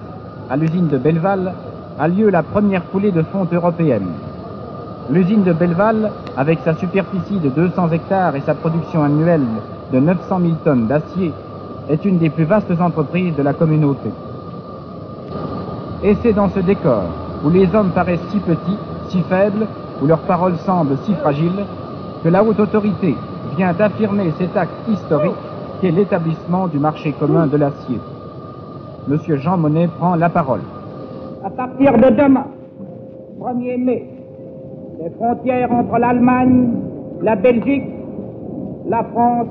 à 0.51 0.57
l'usine 0.59 0.89
de 0.89 0.99
Belleval, 0.99 1.55
a 1.99 2.09
lieu 2.09 2.29
la 2.29 2.43
première 2.43 2.85
coulée 2.91 3.11
de 3.11 3.23
fonte 3.23 3.55
européenne. 3.55 4.09
L'usine 5.11 5.45
de 5.45 5.55
Belleval, 5.55 6.11
avec 6.37 6.59
sa 6.63 6.75
superficie 6.75 7.39
de 7.39 7.49
200 7.49 7.91
hectares 7.93 8.37
et 8.37 8.43
sa 8.43 8.53
production 8.53 9.03
annuelle 9.03 9.47
de 9.91 9.99
900 9.99 10.41
000 10.41 10.53
tonnes 10.63 10.89
d'acier, 10.89 11.33
est 11.89 12.05
une 12.05 12.19
des 12.19 12.29
plus 12.29 12.45
vastes 12.45 12.79
entreprises 12.79 13.35
de 13.35 13.43
la 13.43 13.55
communauté. 13.55 14.11
Et 16.03 16.15
c'est 16.23 16.35
dans 16.35 16.51
ce 16.51 16.61
décor, 16.61 17.05
où 17.43 17.49
les 17.49 17.75
hommes 17.75 17.93
paraissent 17.95 18.29
si 18.31 18.41
petits, 18.41 18.79
si 19.09 19.23
faibles, 19.23 19.67
où 20.03 20.07
leurs 20.07 20.19
paroles 20.19 20.59
semblent 20.67 20.99
si 21.05 21.15
fragiles, 21.15 21.65
que 22.23 22.29
la 22.29 22.43
haute 22.45 22.61
autorité 22.61 23.15
vient 23.57 23.73
d'affirmer 23.73 24.31
cet 24.39 24.57
acte 24.57 24.89
historique 24.89 25.33
qu'est 25.81 25.91
l'établissement 25.91 26.69
du 26.69 26.79
marché 26.79 27.13
commun 27.13 27.47
de 27.47 27.57
l'acier. 27.57 27.99
Monsieur 29.09 29.37
Jean 29.37 29.57
Monnet 29.57 29.89
prend 29.99 30.15
la 30.15 30.29
parole. 30.29 30.61
À 31.43 31.51
partir 31.51 31.95
de 31.95 32.11
demain, 32.11 32.45
1er 33.41 33.83
mai, 33.83 34.07
les 35.03 35.11
frontières 35.11 35.73
entre 35.73 35.99
l'Allemagne, 35.99 36.69
la 37.23 37.37
Belgique, 37.37 37.89
la 38.87 39.03
France, 39.05 39.49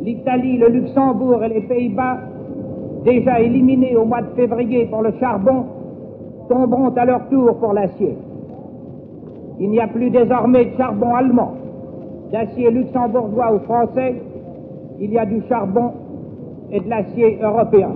l'Italie, 0.00 0.56
le 0.56 0.68
Luxembourg 0.68 1.44
et 1.44 1.48
les 1.48 1.60
Pays-Bas, 1.60 2.18
déjà 3.04 3.40
éliminés 3.40 3.96
au 3.96 4.06
mois 4.06 4.22
de 4.22 4.34
février 4.34 4.86
pour 4.86 5.02
le 5.02 5.12
charbon, 5.20 5.66
tomberont 6.48 6.94
à 6.96 7.04
leur 7.04 7.28
tour 7.28 7.58
pour 7.58 7.74
l'acier. 7.74 8.16
Il 9.60 9.70
n'y 9.70 9.80
a 9.80 9.88
plus 9.88 10.08
désormais 10.08 10.66
de 10.66 10.76
charbon 10.78 11.14
allemand 11.14 11.57
d'acier 12.32 12.70
luxembourgeois 12.70 13.54
ou 13.54 13.58
français, 13.60 14.22
il 15.00 15.12
y 15.12 15.18
a 15.18 15.26
du 15.26 15.42
charbon 15.48 15.92
et 16.70 16.80
de 16.80 16.88
l'acier 16.88 17.38
européen. 17.42 17.90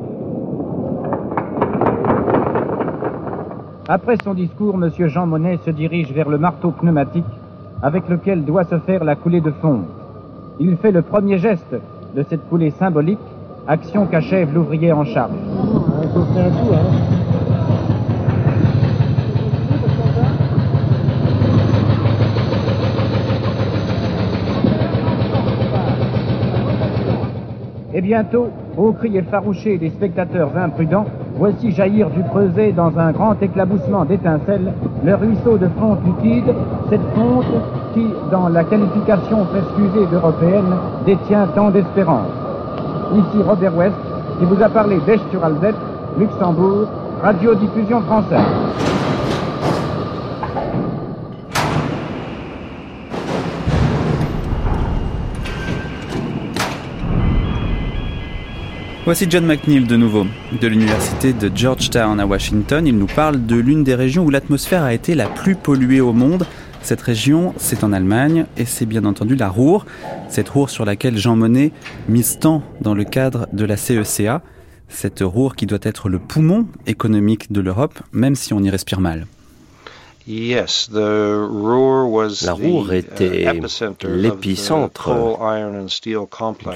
Après 3.88 4.16
son 4.23 4.35
discours, 4.35 4.75
M. 4.75 4.90
Jean 5.09 5.27
Monnet 5.27 5.59
se 5.64 5.71
dirige 5.71 6.12
vers 6.12 6.29
le 6.29 6.38
marteau 6.38 6.71
pneumatique 6.71 7.25
avec 7.83 8.09
lequel 8.09 8.45
doit 8.45 8.64
se 8.64 8.79
faire 8.79 9.05
la 9.05 9.16
coulée 9.16 9.40
de 9.40 9.51
fonte. 9.51 9.87
Il 10.61 10.77
fait 10.77 10.92
le 10.92 11.03
premier 11.03 11.38
geste 11.38 11.75
de 12.14 12.23
cette 12.23 12.49
coulée 12.49 12.71
symbolique, 12.71 13.18
action 13.66 14.07
qu'achève 14.07 14.55
l'ouvrier 14.55 14.92
en 14.92 15.05
charge. 15.05 15.33
Bientôt, 28.03 28.49
au 28.77 28.93
cri 28.93 29.17
effarouché 29.17 29.79
des 29.79 29.91
spectateurs 29.91 30.51
imprudents, 30.57 31.07
voici 31.38 31.71
jaillir 31.71 32.11
du 32.11 32.23
creuset 32.25 32.73
dans 32.73 32.99
un 32.99 33.12
grand 33.12 33.41
éclaboussement 33.41 34.05
d'étincelles 34.05 34.73
le 35.05 35.15
ruisseau 35.15 35.57
de 35.57 35.69
fonte 35.79 36.01
liquide, 36.05 36.53
cette 36.91 37.09
fonte 37.15 37.47
qui, 37.95 38.07
dans 38.31 38.49
la 38.49 38.65
qualification 38.65 39.45
presque 39.47 39.79
usée 39.79 40.07
d'européenne, 40.11 40.75
détient 41.07 41.47
tant 41.55 41.71
d'espérance. 41.71 42.29
Ici 43.15 43.43
Robert 43.47 43.77
West, 43.77 43.95
qui 44.38 44.45
vous 44.47 44.61
a 44.62 44.69
parlé 44.69 44.99
d'Esch 45.07 45.21
sur 45.31 45.45
Alzette, 45.45 45.77
Luxembourg, 46.19 46.88
radiodiffusion 47.23 48.01
française. 48.03 48.41
Voici 59.05 59.27
John 59.29 59.45
McNeil 59.45 59.85
de 59.85 59.97
nouveau, 59.97 60.27
de 60.61 60.69
l'université 60.69 61.33
de 61.33 61.51
Georgetown 61.53 62.21
à 62.21 62.27
Washington. 62.27 62.87
Il 62.87 62.97
nous 62.97 63.09
parle 63.09 63.45
de 63.47 63.57
l'une 63.57 63.83
des 63.83 63.97
régions 63.97 64.25
où 64.25 64.31
l'atmosphère 64.31 64.85
a 64.85 64.95
été 64.95 65.17
la 65.17 65.27
plus 65.27 65.57
polluée 65.57 66.01
au 66.01 66.12
monde. 66.12 66.47
Cette 66.83 67.01
région, 67.01 67.53
c'est 67.57 67.83
en 67.83 67.93
Allemagne 67.93 68.47
et 68.57 68.65
c'est 68.65 68.87
bien 68.87 69.05
entendu 69.05 69.35
la 69.35 69.49
Ruhr. 69.49 69.87
Cette 70.29 70.49
Ruhr 70.49 70.71
sur 70.71 70.85
laquelle 70.85 71.19
Jean 71.19 71.35
Monnet 71.35 71.73
mise 72.09 72.38
tant 72.38 72.62
dans 72.81 72.95
le 72.95 73.03
cadre 73.03 73.49
de 73.53 73.65
la 73.65 73.77
CECA. 73.77 74.41
Cette 74.87 75.19
Ruhr 75.21 75.57
qui 75.57 75.67
doit 75.67 75.81
être 75.83 76.09
le 76.09 76.21
poumon 76.21 76.69
économique 76.87 77.51
de 77.51 77.61
l'Europe, 77.61 77.99
même 78.12 78.37
si 78.37 78.55
on 78.55 78.62
y 78.62 78.71
respire 78.71 79.01
mal. 79.01 79.27
La 80.29 80.65
Ruhr 82.55 82.93
était 82.93 83.53
l'épicentre 84.05 85.11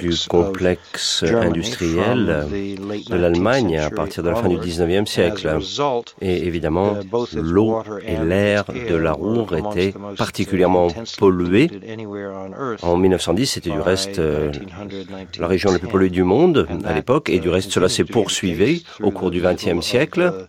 du 0.01 0.11
complexe 0.29 1.23
industriel 1.23 2.47
de 3.09 3.15
l'Allemagne 3.15 3.79
à 3.79 3.91
partir 3.91 4.23
de 4.25 4.31
la 4.31 4.37
fin 4.37 4.49
du 4.49 4.57
19e 4.57 5.07
siècle. 5.07 5.59
Et 6.21 6.47
évidemment, 6.47 6.97
l'eau 7.35 7.83
et 8.05 8.17
l'air 8.17 8.65
de 8.65 8.97
la 8.97 9.13
Ruhr 9.13 9.57
étaient 9.57 9.95
particulièrement 10.17 10.89
pollués. 11.19 11.71
En 12.83 12.97
1910, 12.97 13.47
c'était 13.47 13.71
du 13.71 13.81
reste 13.81 14.19
euh, 14.19 14.51
la 15.39 15.47
région 15.47 15.71
la 15.71 15.79
plus 15.79 15.89
polluée 15.89 16.11
du 16.11 16.25
monde 16.25 16.67
à 16.85 16.93
l'époque, 16.93 17.31
et 17.31 17.39
du 17.39 17.49
reste, 17.49 17.71
cela 17.71 17.89
s'est 17.89 18.05
poursuivi 18.05 18.85
au 19.03 19.11
cours 19.11 19.31
du 19.31 19.41
20e 19.41 19.83
siècle. 19.83 20.49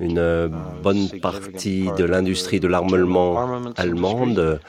Une 0.00 0.18
euh, 0.18 0.48
bonne 0.82 1.08
partie 1.22 1.88
de 1.96 2.04
l'industrie 2.04 2.60
de 2.60 2.66
l'armement 2.66 3.72
allemande 3.76 4.60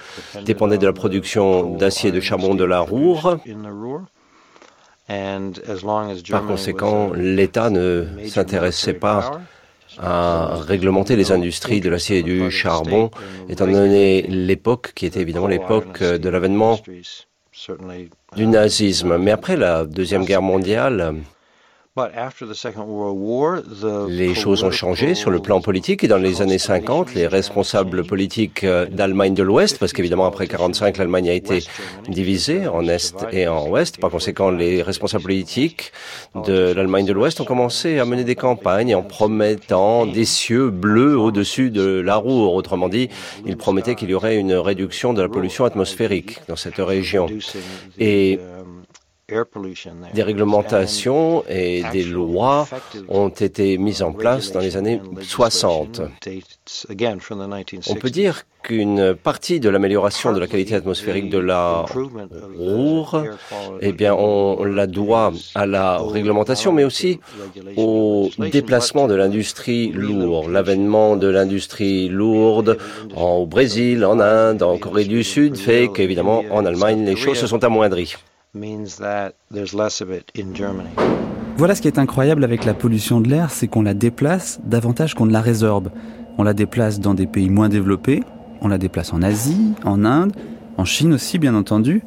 dépendait 0.45 0.77
de 0.77 0.85
la 0.85 0.93
production 0.93 1.75
d'acier 1.75 2.09
et 2.09 2.11
de 2.11 2.19
charbon 2.19 2.53
de 2.53 2.63
la 2.63 2.81
Ruhr. 2.81 3.39
Par 6.29 6.45
conséquent, 6.45 7.11
l'État 7.13 7.69
ne 7.69 8.05
s'intéressait 8.27 8.93
pas 8.93 9.41
à 9.97 10.57
réglementer 10.67 11.15
les 11.15 11.31
industries 11.31 11.81
de 11.81 11.89
l'acier 11.89 12.19
et 12.19 12.23
du 12.23 12.51
charbon, 12.51 13.09
étant 13.49 13.65
donné 13.65 14.21
l'époque 14.23 14.91
qui 14.93 15.05
était 15.07 15.21
évidemment 15.21 15.47
l'époque 15.47 16.03
de 16.03 16.29
l'avènement 16.29 16.79
du 18.35 18.47
nazisme. 18.47 19.17
Mais 19.17 19.31
après 19.31 19.57
la 19.57 19.85
Deuxième 19.85 20.25
Guerre 20.25 20.43
mondiale, 20.43 21.15
les 24.07 24.35
choses 24.35 24.63
ont 24.63 24.71
changé 24.71 25.15
sur 25.15 25.31
le 25.31 25.39
plan 25.39 25.61
politique 25.61 26.03
et 26.03 26.07
dans 26.07 26.17
les 26.17 26.41
années 26.41 26.59
50, 26.59 27.15
les 27.15 27.25
responsables 27.25 28.05
politiques 28.05 28.63
euh, 28.63 28.85
d'Allemagne 28.85 29.33
de 29.33 29.43
l'Ouest, 29.43 29.79
parce 29.79 29.93
qu'évidemment 29.93 30.25
après 30.25 30.47
45, 30.47 30.97
l'Allemagne 30.97 31.29
a 31.29 31.33
été 31.33 31.63
divisée 32.07 32.67
en 32.67 32.87
Est 32.87 33.25
et 33.31 33.47
en 33.47 33.67
Ouest, 33.67 33.99
par 33.99 34.11
conséquent 34.11 34.51
les 34.51 34.83
responsables 34.83 35.23
politiques 35.23 35.91
de 36.45 36.71
l'Allemagne 36.73 37.05
de 37.05 37.13
l'Ouest 37.13 37.41
ont 37.41 37.45
commencé 37.45 37.97
à 37.99 38.05
mener 38.05 38.23
des 38.23 38.35
campagnes 38.35 38.93
en 38.93 39.01
promettant 39.01 40.05
des 40.05 40.25
cieux 40.25 40.69
bleus 40.69 41.17
au-dessus 41.17 41.71
de 41.71 41.99
la 41.99 42.17
Ruhr. 42.17 42.53
Autrement 42.53 42.89
dit, 42.89 43.09
ils 43.45 43.57
promettaient 43.57 43.95
qu'il 43.95 44.09
y 44.09 44.13
aurait 44.13 44.37
une 44.37 44.53
réduction 44.53 45.13
de 45.13 45.21
la 45.21 45.29
pollution 45.29 45.65
atmosphérique 45.65 46.39
dans 46.47 46.55
cette 46.55 46.77
région. 46.77 47.27
Et 47.97 48.39
des 50.13 50.23
réglementations 50.23 51.43
et 51.49 51.83
des 51.91 52.03
lois 52.03 52.65
ont 53.09 53.27
été 53.27 53.77
mises 53.77 54.01
en 54.01 54.13
place 54.13 54.53
dans 54.53 54.61
les 54.61 54.77
années 54.77 55.01
60. 55.21 56.01
On 57.89 57.95
peut 57.95 58.09
dire 58.09 58.43
qu'une 58.63 59.13
partie 59.15 59.59
de 59.59 59.67
l'amélioration 59.67 60.31
de 60.31 60.39
la 60.39 60.47
qualité 60.47 60.75
atmosphérique 60.75 61.29
de 61.29 61.39
la 61.39 61.85
Roure, 62.57 63.25
eh 63.81 63.91
bien, 63.91 64.13
on 64.13 64.63
la 64.63 64.87
doit 64.87 65.33
à 65.55 65.65
la 65.65 65.97
réglementation, 65.97 66.71
mais 66.71 66.85
aussi 66.85 67.19
au 67.75 68.29
déplacement 68.37 69.07
de 69.07 69.15
l'industrie 69.15 69.91
lourde, 69.91 70.51
l'avènement 70.51 71.17
de 71.17 71.27
l'industrie 71.27 72.07
lourde 72.07 72.77
au 73.13 73.45
Brésil, 73.45 74.05
en 74.05 74.21
Inde, 74.21 74.63
en 74.63 74.77
Corée 74.77 75.03
du 75.03 75.25
Sud, 75.25 75.57
fait 75.57 75.89
qu'évidemment, 75.93 76.45
en 76.49 76.65
Allemagne, 76.65 77.03
les 77.03 77.17
choses 77.17 77.37
se 77.37 77.47
sont 77.47 77.65
amoindries. 77.65 78.15
Voilà 81.57 81.75
ce 81.75 81.81
qui 81.81 81.87
est 81.87 81.99
incroyable 81.99 82.43
avec 82.43 82.65
la 82.65 82.73
pollution 82.73 83.19
de 83.19 83.29
l'air, 83.29 83.51
c'est 83.51 83.67
qu'on 83.67 83.81
la 83.81 83.93
déplace 83.93 84.59
davantage 84.63 85.15
qu'on 85.15 85.25
ne 85.25 85.33
la 85.33 85.41
résorbe. 85.41 85.89
On 86.37 86.43
la 86.43 86.53
déplace 86.53 86.99
dans 86.99 87.13
des 87.13 87.25
pays 87.25 87.49
moins 87.49 87.69
développés, 87.69 88.23
on 88.61 88.67
la 88.67 88.77
déplace 88.77 89.11
en 89.11 89.21
Asie, 89.21 89.73
en 89.83 90.05
Inde, 90.05 90.33
en 90.77 90.85
Chine 90.85 91.13
aussi 91.13 91.39
bien 91.39 91.55
entendu. 91.55 92.03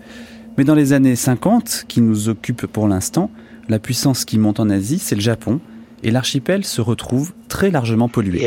Mais 0.56 0.64
dans 0.64 0.74
les 0.74 0.92
années 0.92 1.16
50, 1.16 1.84
qui 1.88 2.00
nous 2.00 2.28
occupent 2.28 2.66
pour 2.66 2.86
l'instant, 2.86 3.30
la 3.68 3.78
puissance 3.78 4.24
qui 4.24 4.38
monte 4.38 4.60
en 4.60 4.70
Asie, 4.70 4.98
c'est 4.98 5.14
le 5.14 5.20
Japon, 5.20 5.60
et 6.02 6.10
l'archipel 6.10 6.64
se 6.64 6.80
retrouve 6.80 7.32
très 7.48 7.70
largement 7.70 8.08
pollué. 8.08 8.46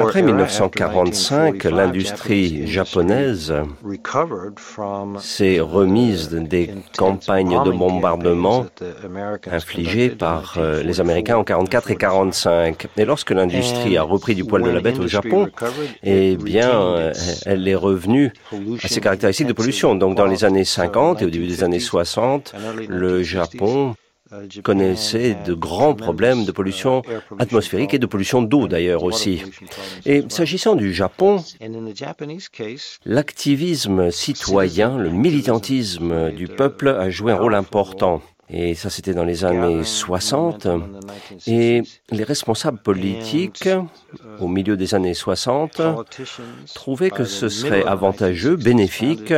Après 0.00 0.22
1945, 0.22 1.64
l'industrie 1.64 2.66
japonaise 2.66 3.54
s'est 5.18 5.60
remise 5.60 6.30
des 6.30 6.70
campagnes 6.96 7.62
de 7.64 7.70
bombardement 7.70 8.66
infligées 9.50 10.10
par 10.10 10.54
euh, 10.56 10.82
les 10.82 11.00
Américains 11.00 11.36
en 11.36 11.44
44 11.44 11.90
et 11.90 11.96
45. 11.96 12.88
Et 12.96 13.04
lorsque 13.04 13.32
l'industrie 13.32 13.96
a 13.96 14.02
repris 14.02 14.34
du 14.34 14.44
poil 14.44 14.62
de 14.62 14.70
la 14.70 14.80
bête 14.80 14.98
au 14.98 15.08
Japon, 15.08 15.48
eh 16.02 16.36
bien, 16.36 16.70
euh, 16.70 17.12
elle 17.44 17.66
est 17.68 17.74
revenue 17.74 18.32
à 18.82 18.88
ses 18.88 19.00
caractéristiques 19.00 19.48
de 19.48 19.52
pollution. 19.52 19.94
Donc, 19.94 20.16
dans 20.16 20.26
les 20.26 20.44
années 20.44 20.64
50 20.64 21.22
et 21.22 21.24
au 21.26 21.30
début 21.30 21.46
des 21.46 21.64
années 21.64 21.80
60, 21.80 22.54
le 22.88 23.22
Japon 23.22 23.94
connaissait 24.62 25.36
de 25.44 25.54
grands 25.54 25.94
problèmes 25.94 26.44
de 26.44 26.52
pollution 26.52 27.02
atmosphérique 27.38 27.94
et 27.94 27.98
de 27.98 28.06
pollution 28.06 28.42
d'eau 28.42 28.66
d'ailleurs 28.68 29.04
aussi. 29.04 29.42
Et 30.04 30.24
s'agissant 30.28 30.74
du 30.74 30.92
Japon, 30.92 31.44
l'activisme 33.04 34.10
citoyen, 34.10 34.98
le 34.98 35.10
militantisme 35.10 36.30
du 36.32 36.48
peuple 36.48 36.88
a 36.88 37.10
joué 37.10 37.32
un 37.32 37.36
rôle 37.36 37.54
important. 37.54 38.22
Et 38.48 38.74
ça, 38.74 38.90
c'était 38.90 39.14
dans 39.14 39.24
les 39.24 39.44
années 39.44 39.82
60. 39.82 40.68
Et 41.46 41.82
les 42.10 42.24
responsables 42.24 42.78
politiques, 42.78 43.68
au 44.40 44.48
milieu 44.48 44.76
des 44.76 44.94
années 44.94 45.14
60, 45.14 45.80
trouvaient 46.74 47.10
que 47.10 47.24
ce 47.24 47.48
serait 47.48 47.84
avantageux, 47.84 48.56
bénéfique, 48.56 49.34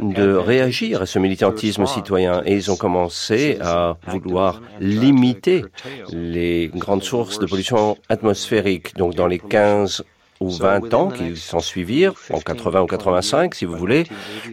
de 0.00 0.34
réagir 0.34 1.02
à 1.02 1.06
ce 1.06 1.18
militantisme 1.18 1.86
citoyen. 1.86 2.42
Et 2.44 2.54
ils 2.54 2.70
ont 2.70 2.76
commencé 2.76 3.58
à 3.60 3.96
vouloir 4.06 4.60
limiter 4.80 5.64
les 6.12 6.68
grandes 6.74 7.02
sources 7.02 7.38
de 7.38 7.46
pollution 7.46 7.96
atmosphérique. 8.08 8.96
Donc, 8.96 9.14
dans 9.14 9.26
les 9.26 9.38
15 9.38 10.04
ou 10.42 10.50
20 10.50 10.94
ans 10.94 11.08
qui 11.08 11.36
s'en 11.36 11.60
suivirent, 11.60 12.14
en 12.30 12.40
80 12.40 12.82
ou 12.82 12.86
85 12.86 13.54
si 13.54 13.64
vous 13.64 13.76
voulez, 13.76 14.04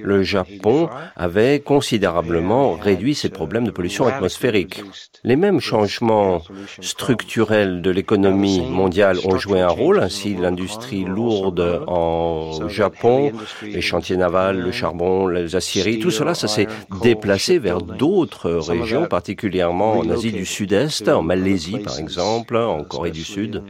le 0.01 0.23
Japon 0.23 0.89
avait 1.15 1.59
considérablement 1.59 2.73
réduit 2.73 3.15
ses 3.15 3.29
problèmes 3.29 3.65
de 3.65 3.71
pollution 3.71 4.05
atmosphérique. 4.07 4.83
Les 5.23 5.35
mêmes 5.35 5.59
changements 5.59 6.41
structurels 6.81 7.81
de 7.81 7.91
l'économie 7.91 8.61
mondiale 8.61 9.17
ont 9.25 9.37
joué 9.37 9.59
un 9.61 9.67
rôle, 9.67 9.99
ainsi 9.99 10.35
l'industrie 10.35 11.03
lourde 11.03 11.83
en 11.87 12.67
Japon, 12.69 13.31
les 13.63 13.81
chantiers 13.81 14.17
navals, 14.17 14.59
le 14.59 14.71
charbon, 14.71 15.27
les 15.27 15.55
aciéries, 15.55 15.99
tout 15.99 16.11
cela, 16.11 16.33
ça 16.35 16.47
s'est 16.47 16.67
déplacé 17.01 17.59
vers 17.59 17.81
d'autres 17.81 18.51
régions, 18.51 19.07
particulièrement 19.07 19.97
en 19.99 20.09
Asie 20.09 20.31
du 20.31 20.45
Sud-Est, 20.45 21.09
en 21.09 21.23
Malaisie 21.23 21.79
par 21.79 21.97
exemple, 21.97 22.55
en 22.55 22.83
Corée 22.83 23.11
du 23.11 23.23
Sud. 23.23 23.63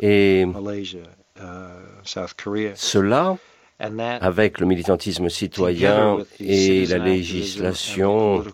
Et 0.00 0.46
cela, 2.74 3.36
avec 4.20 4.60
le 4.60 4.66
militantisme 4.66 5.28
citoyen 5.28 6.18
et 6.38 6.86
la 6.86 6.98
législation 6.98 8.44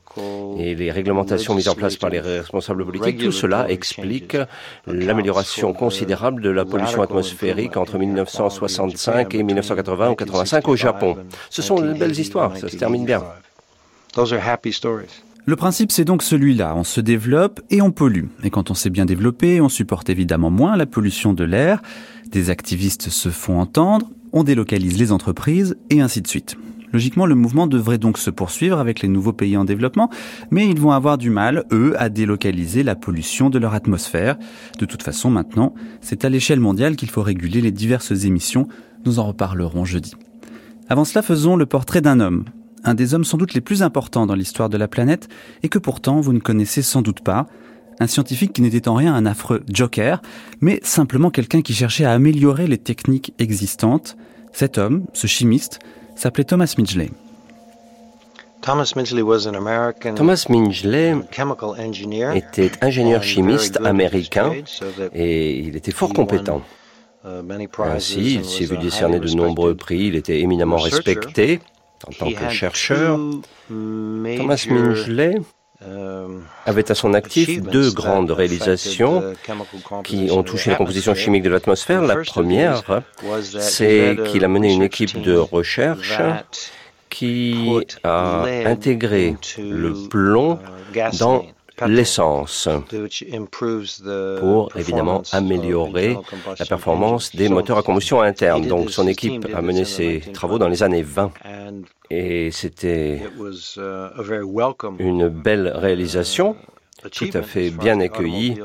et 0.59 0.75
les 0.75 0.91
réglementations 0.91 1.55
mises 1.55 1.69
en 1.69 1.75
place 1.75 1.97
par 1.97 2.09
les 2.11 2.21
responsables 2.21 2.85
politiques, 2.87 3.19
tout 3.19 3.33
cela 3.33 3.69
explique 3.69 4.37
l'amélioration 4.87 5.75
considérable 5.75 6.41
de 6.41 6.51
la 6.51 6.65
pollution 6.65 7.03
atmosphérique 7.03 7.77
entre 7.77 7.99
1965 7.99 9.35
et 9.35 9.43
1980 9.43 10.11
ou 10.11 10.15
85 10.15 10.69
au 10.69 10.77
Japon. 10.77 11.19
Ce 11.51 11.61
sont 11.63 11.81
de 11.81 11.93
belles 11.93 12.19
histoires, 12.19 12.57
ça 12.57 12.69
se 12.69 12.77
termine 12.77 13.05
bien. 13.05 13.23
Le 15.49 15.57
principe, 15.57 15.93
c'est 15.93 16.05
donc 16.05 16.23
celui-là. 16.23 16.75
On 16.77 16.85
se 16.85 17.01
développe 17.01 17.63
et 17.71 17.81
on 17.81 17.91
pollue. 17.91 18.27
Et 18.45 18.51
quand 18.51 18.71
on 18.71 18.75
s'est 18.75 18.91
bien 18.91 19.07
développé, 19.07 19.63
on 19.63 19.71
supporte 19.71 20.11
évidemment 20.11 20.51
moins 20.51 20.77
la 20.77 20.85
pollution 20.85 21.33
de 21.33 21.43
l'air. 21.43 21.81
Des 22.31 22.51
activistes 22.51 23.09
se 23.09 23.31
font 23.31 23.59
entendre, 23.59 24.11
on 24.35 24.45
délocalise 24.45 24.99
les 24.99 25.11
entreprises 25.11 25.79
et 25.89 26.03
ainsi 26.03 26.21
de 26.21 26.29
suite. 26.29 26.59
Logiquement, 26.93 27.25
le 27.25 27.35
mouvement 27.35 27.67
devrait 27.67 27.97
donc 27.97 28.19
se 28.19 28.29
poursuivre 28.29 28.79
avec 28.79 29.01
les 29.01 29.09
nouveaux 29.09 29.33
pays 29.33 29.57
en 29.57 29.65
développement, 29.65 30.11
mais 30.51 30.69
ils 30.69 30.79
vont 30.79 30.91
avoir 30.91 31.17
du 31.17 31.31
mal, 31.31 31.65
eux, 31.73 31.95
à 31.97 32.11
délocaliser 32.11 32.83
la 32.83 32.95
pollution 32.95 33.49
de 33.49 33.59
leur 33.59 33.73
atmosphère. 33.73 34.37
De 34.79 34.85
toute 34.85 35.03
façon, 35.03 35.31
maintenant, 35.31 35.75
c'est 36.03 36.27
à 36.27 36.29
l'échelle 36.29 36.61
mondiale 36.61 36.95
qu'il 36.95 37.09
faut 37.09 37.23
réguler 37.23 37.63
les 37.63 37.73
diverses 37.73 38.13
émissions. 38.27 38.69
Nous 39.07 39.19
en 39.19 39.29
reparlerons 39.29 39.87
jeudi. 39.87 40.13
Avant 40.91 41.07
cela, 41.07 41.23
faisons 41.23 41.57
le 41.57 41.65
portrait 41.65 42.03
d'un 42.03 42.21
homme, 42.21 42.45
un 42.85 42.95
des 42.95 43.15
hommes 43.15 43.25
sans 43.25 43.37
doute 43.37 43.55
les 43.55 43.61
plus 43.61 43.83
importants 43.83 44.27
dans 44.27 44.35
l'histoire 44.35 44.69
de 44.69 44.77
la 44.77 44.89
planète 44.89 45.29
et 45.63 45.69
que 45.69 45.79
pourtant 45.79 46.21
vous 46.21 46.33
ne 46.33 46.39
connaissez 46.39 46.83
sans 46.83 47.03
doute 47.03 47.21
pas. 47.21 47.47
Un 48.01 48.07
scientifique 48.07 48.53
qui 48.53 48.63
n'était 48.63 48.89
en 48.89 48.95
rien 48.95 49.15
un 49.15 49.27
affreux 49.27 49.63
joker, 49.69 50.23
mais 50.61 50.81
simplement 50.85 51.31
quelqu'un 51.31 51.63
qui 51.63 51.75
cherchait 51.75 52.05
à 52.05 52.13
améliorer 52.13 52.67
les 52.67 52.79
techniques 52.79 53.35
existantes. 53.39 54.17
Cet 54.53 54.79
homme, 54.79 55.05
ce 55.13 55.27
chimiste, 55.27 55.81
s'appelait 56.15 56.45
Thomas 56.45 56.73
Midgley. 56.79 57.11
Thomas 58.63 60.45
Midgley 60.49 61.17
était 62.35 62.71
ingénieur 62.81 63.23
chimiste 63.23 63.79
américain 63.85 64.53
et 65.15 65.59
il 65.59 65.77
était 65.77 65.93
fort 65.93 66.13
compétent. 66.13 66.63
Ainsi, 67.85 68.35
il 68.37 68.45
s'est 68.45 68.65
vu 68.65 68.79
décerner 68.79 69.21
de 69.21 69.29
nombreux 69.35 69.75
prix, 69.75 70.07
il 70.07 70.15
était 70.15 70.41
éminemment 70.41 70.77
respecté 70.77 71.61
en 72.07 72.13
tant 72.13 72.31
que 72.31 72.49
chercheur. 72.51 73.19
Thomas 73.69 74.67
Mingley 74.69 75.35
avait 76.67 76.91
à 76.91 76.95
son 76.95 77.15
actif 77.15 77.63
deux 77.63 77.91
grandes 77.91 78.31
réalisations 78.31 79.35
qui 80.05 80.29
ont 80.31 80.43
touché 80.43 80.71
la 80.71 80.77
composition 80.77 81.15
chimique 81.15 81.43
de 81.43 81.51
l'atmosphère. 81.51 82.03
La 82.03 82.17
première, 82.17 82.83
c'est 83.59 84.17
qu'il 84.27 84.45
a 84.45 84.49
mené 84.49 84.73
une 84.73 84.83
équipe 84.83 85.21
de 85.21 85.37
recherche 85.37 86.21
qui 87.11 87.71
a 88.05 88.45
intégré 88.67 89.37
le 89.59 90.09
plomb 90.09 90.59
dans 91.19 91.47
l'essence. 91.87 92.69
Pour 94.41 94.77
évidemment 94.77 95.23
améliorer 95.33 96.17
la 96.59 96.67
performance 96.67 97.35
des 97.35 97.49
moteurs 97.49 97.79
à 97.79 97.83
combustion 97.83 98.21
interne. 98.21 98.67
Donc 98.67 98.91
son 98.91 99.07
équipe 99.07 99.47
a 99.55 99.63
mené 99.63 99.85
ses 99.85 100.21
travaux 100.33 100.59
dans 100.59 100.69
les 100.69 100.83
années 100.83 101.03
20 101.03 101.33
et 102.11 102.51
c'était 102.51 103.23
une 104.99 105.29
belle 105.29 105.73
réalisation 105.75 106.57
tout 107.13 107.31
à 107.35 107.43
fait 107.43 107.71
bien 107.71 108.01
accueillie 108.01 108.57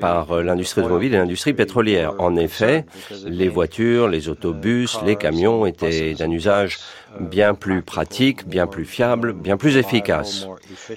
par 0.00 0.42
l'industrie 0.42 0.82
automobile 0.82 1.14
et 1.14 1.18
l'industrie 1.18 1.54
pétrolière. 1.54 2.14
En 2.20 2.36
effet, 2.36 2.86
les 3.24 3.48
voitures, 3.48 4.08
les 4.08 4.28
autobus, 4.28 4.98
les 5.04 5.16
camions 5.16 5.66
étaient 5.66 6.14
d'un 6.14 6.30
usage 6.30 6.78
bien 7.20 7.54
plus 7.54 7.82
pratique, 7.82 8.46
bien 8.46 8.66
plus 8.66 8.84
fiable, 8.84 9.32
bien 9.32 9.56
plus 9.56 9.76
efficace. 9.76 10.46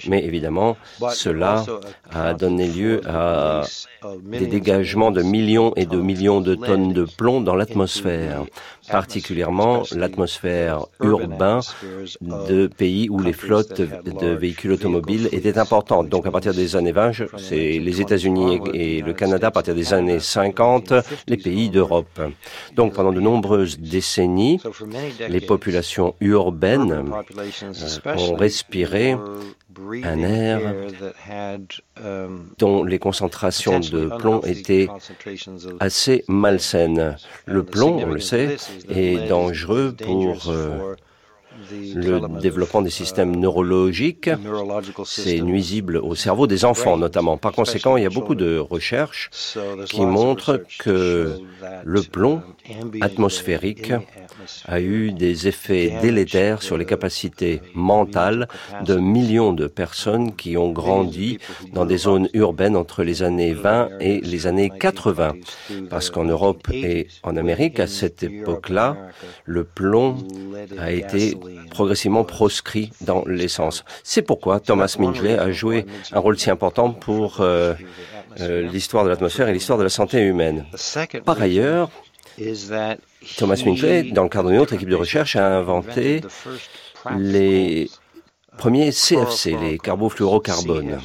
Mais 0.06 0.24
évidemment, 0.24 0.76
cela 1.10 1.64
a 2.12 2.34
donné 2.34 2.68
lieu 2.68 3.00
à 3.06 3.62
des 4.24 4.46
dégagements 4.46 5.10
de 5.10 5.22
millions 5.22 5.72
et 5.76 5.86
de 5.86 5.96
millions 5.96 6.40
de 6.40 6.54
tonnes 6.54 6.92
de 6.92 7.04
plomb 7.04 7.40
dans 7.40 7.54
l'atmosphère, 7.54 8.44
particulièrement 8.90 9.82
l'atmosphère 9.92 10.86
urbaine 11.00 11.60
de 12.20 12.66
pays 12.66 13.08
où 13.10 13.20
les 13.20 13.32
flottes 13.32 13.80
de 13.80 14.28
véhicules 14.28 14.72
automobiles 14.72 15.28
étaient 15.32 15.58
importantes. 15.58 16.08
Donc 16.08 16.26
à 16.26 16.30
partir 16.30 16.54
des 16.54 16.76
années 16.76 16.92
20, 16.92 17.12
c'est 17.36 17.78
les 17.78 18.00
États-Unis 18.00 18.60
et 18.72 19.02
le 19.02 19.12
Canada, 19.12 19.48
à 19.48 19.50
partir 19.50 19.74
des 19.74 19.92
années 19.92 20.20
50, 20.20 20.92
les 21.26 21.36
pays 21.36 21.70
d'Europe. 21.70 22.20
Donc 22.74 22.94
pendant 22.94 23.12
de 23.12 23.20
nombreuses 23.20 23.78
décennies, 23.78 24.60
les 25.28 25.40
populations 25.40 26.07
urbaines 26.20 27.04
ont 28.04 28.34
respiré 28.34 29.16
un 30.02 30.18
air 30.18 30.60
dont 32.58 32.84
les 32.84 32.98
concentrations 32.98 33.80
de 33.80 34.10
plomb 34.18 34.40
étaient 34.42 34.88
assez 35.80 36.24
malsaines. 36.28 37.16
Le 37.46 37.62
plomb, 37.62 38.00
on 38.02 38.06
le 38.06 38.20
sait, 38.20 38.56
est 38.88 39.28
dangereux 39.28 39.94
pour 39.96 40.50
euh, 40.50 40.94
le 41.72 42.40
développement 42.40 42.82
des 42.82 42.90
systèmes 42.90 43.34
neurologiques, 43.36 44.30
c'est 45.04 45.40
nuisible 45.40 45.96
au 45.96 46.14
cerveau 46.14 46.46
des 46.46 46.64
enfants 46.64 46.96
notamment. 46.96 47.36
Par 47.36 47.52
conséquent, 47.52 47.96
il 47.96 48.02
y 48.02 48.06
a 48.06 48.10
beaucoup 48.10 48.34
de 48.34 48.58
recherches 48.58 49.30
qui 49.86 50.02
montrent 50.02 50.62
que 50.78 51.38
le 51.84 52.02
plomb 52.02 52.42
atmosphérique 53.00 53.92
a 54.66 54.80
eu 54.80 55.12
des 55.12 55.48
effets 55.48 55.98
délétères 56.02 56.62
sur 56.62 56.76
les 56.76 56.84
capacités 56.84 57.60
mentales 57.74 58.48
de 58.84 58.96
millions 58.96 59.52
de 59.52 59.66
personnes 59.66 60.34
qui 60.36 60.56
ont 60.56 60.70
grandi 60.70 61.38
dans 61.72 61.84
des 61.84 61.98
zones 61.98 62.28
urbaines 62.34 62.76
entre 62.76 63.02
les 63.02 63.22
années 63.22 63.52
20 63.52 63.90
et 64.00 64.20
les 64.20 64.46
années 64.46 64.70
80. 64.70 65.34
Parce 65.90 66.10
qu'en 66.10 66.24
Europe 66.24 66.68
et 66.72 67.08
en 67.22 67.36
Amérique, 67.36 67.80
à 67.80 67.86
cette 67.86 68.22
époque-là, 68.22 68.96
le 69.44 69.64
plomb 69.64 70.16
a 70.78 70.92
été 70.92 71.36
progressivement 71.70 72.24
proscrit 72.24 72.90
dans 73.00 73.24
l'essence. 73.26 73.84
C'est 74.02 74.22
pourquoi 74.22 74.60
Thomas 74.60 74.96
Mingley 74.98 75.38
a 75.38 75.50
joué 75.50 75.86
un 76.12 76.18
rôle 76.18 76.38
si 76.38 76.50
important 76.50 76.90
pour 76.90 77.40
euh, 77.40 77.74
euh, 78.40 78.62
l'histoire 78.62 79.04
de 79.04 79.08
l'atmosphère 79.08 79.48
et 79.48 79.52
l'histoire 79.52 79.78
de 79.78 79.84
la 79.84 79.88
santé 79.88 80.20
humaine. 80.20 80.64
Par 81.24 81.40
ailleurs, 81.40 81.90
Thomas 83.36 83.62
Mingley, 83.64 84.10
dans 84.12 84.22
le 84.24 84.28
cadre 84.28 84.50
d'une 84.50 84.60
autre 84.60 84.74
équipe 84.74 84.88
de 84.88 84.94
recherche, 84.94 85.36
a 85.36 85.58
inventé 85.58 86.20
les 87.16 87.90
premiers 88.56 88.90
CFC, 88.90 89.56
les 89.60 89.78
carbofluorocarbones, 89.78 91.00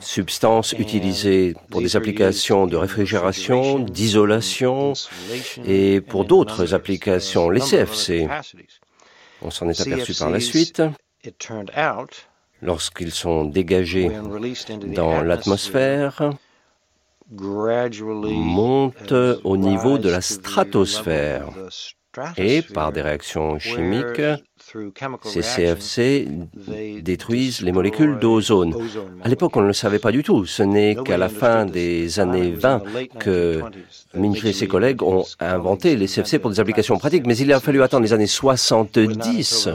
substances 0.00 0.72
utilisées 0.72 1.54
pour 1.70 1.80
des 1.80 1.96
applications 1.96 2.66
de 2.66 2.76
réfrigération, 2.76 3.78
d'isolation 3.78 4.92
et 5.64 6.00
pour 6.00 6.24
d'autres 6.24 6.74
applications, 6.74 7.50
les 7.50 7.60
CFC. 7.60 8.28
On 9.42 9.50
s'en 9.50 9.68
est 9.68 9.80
aperçu 9.80 10.14
par 10.14 10.30
la 10.30 10.40
suite. 10.40 10.82
Lorsqu'ils 12.60 13.12
sont 13.12 13.44
dégagés 13.44 14.10
dans 14.86 15.22
l'atmosphère, 15.22 16.32
montent 17.30 19.12
au 19.44 19.56
niveau 19.56 19.98
de 19.98 20.08
la 20.08 20.20
stratosphère 20.20 21.50
et 22.36 22.62
par 22.62 22.92
des 22.92 23.02
réactions 23.02 23.58
chimiques, 23.58 24.22
ces 25.24 25.40
CFC 25.40 26.28
détruisent 27.02 27.62
les 27.62 27.72
molécules 27.72 28.18
d'ozone. 28.18 28.74
À 29.22 29.28
l'époque, 29.28 29.56
on 29.56 29.62
ne 29.62 29.66
le 29.66 29.72
savait 29.72 29.98
pas 29.98 30.12
du 30.12 30.22
tout. 30.22 30.44
Ce 30.46 30.62
n'est 30.62 30.96
qu'à 30.96 31.16
la 31.16 31.28
fin 31.28 31.64
des 31.64 32.20
années 32.20 32.50
20 32.50 32.82
que 33.18 33.62
Minch 34.14 34.44
et 34.44 34.52
ses 34.52 34.66
collègues 34.66 35.02
ont 35.02 35.24
inventé 35.38 35.96
les 35.96 36.06
CFC 36.06 36.38
pour 36.38 36.50
des 36.50 36.60
applications 36.60 36.98
pratiques, 36.98 37.26
mais 37.26 37.36
il 37.36 37.52
a 37.52 37.60
fallu 37.60 37.82
attendre 37.82 38.02
les 38.04 38.12
années 38.12 38.26
70, 38.26 39.68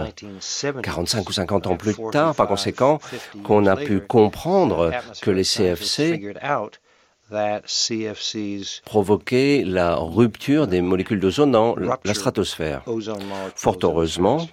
45 0.81 1.29
ou 1.29 1.33
50 1.33 1.67
ans 1.67 1.77
plus 1.77 1.95
tard, 2.11 2.35
par 2.35 2.47
conséquent, 2.47 2.99
qu'on 3.43 3.65
a 3.65 3.75
pu 3.75 3.99
comprendre 3.99 4.91
que 5.21 5.31
les 5.31 5.43
CFC 5.43 6.33
provoquaient 8.85 9.63
la 9.65 9.95
rupture 9.95 10.67
des 10.67 10.81
molécules 10.81 11.19
d'ozone 11.19 11.51
dans 11.51 11.75
la 11.75 12.13
stratosphère. 12.13 12.83
Fort 13.55 13.77
heureusement, 13.83 14.47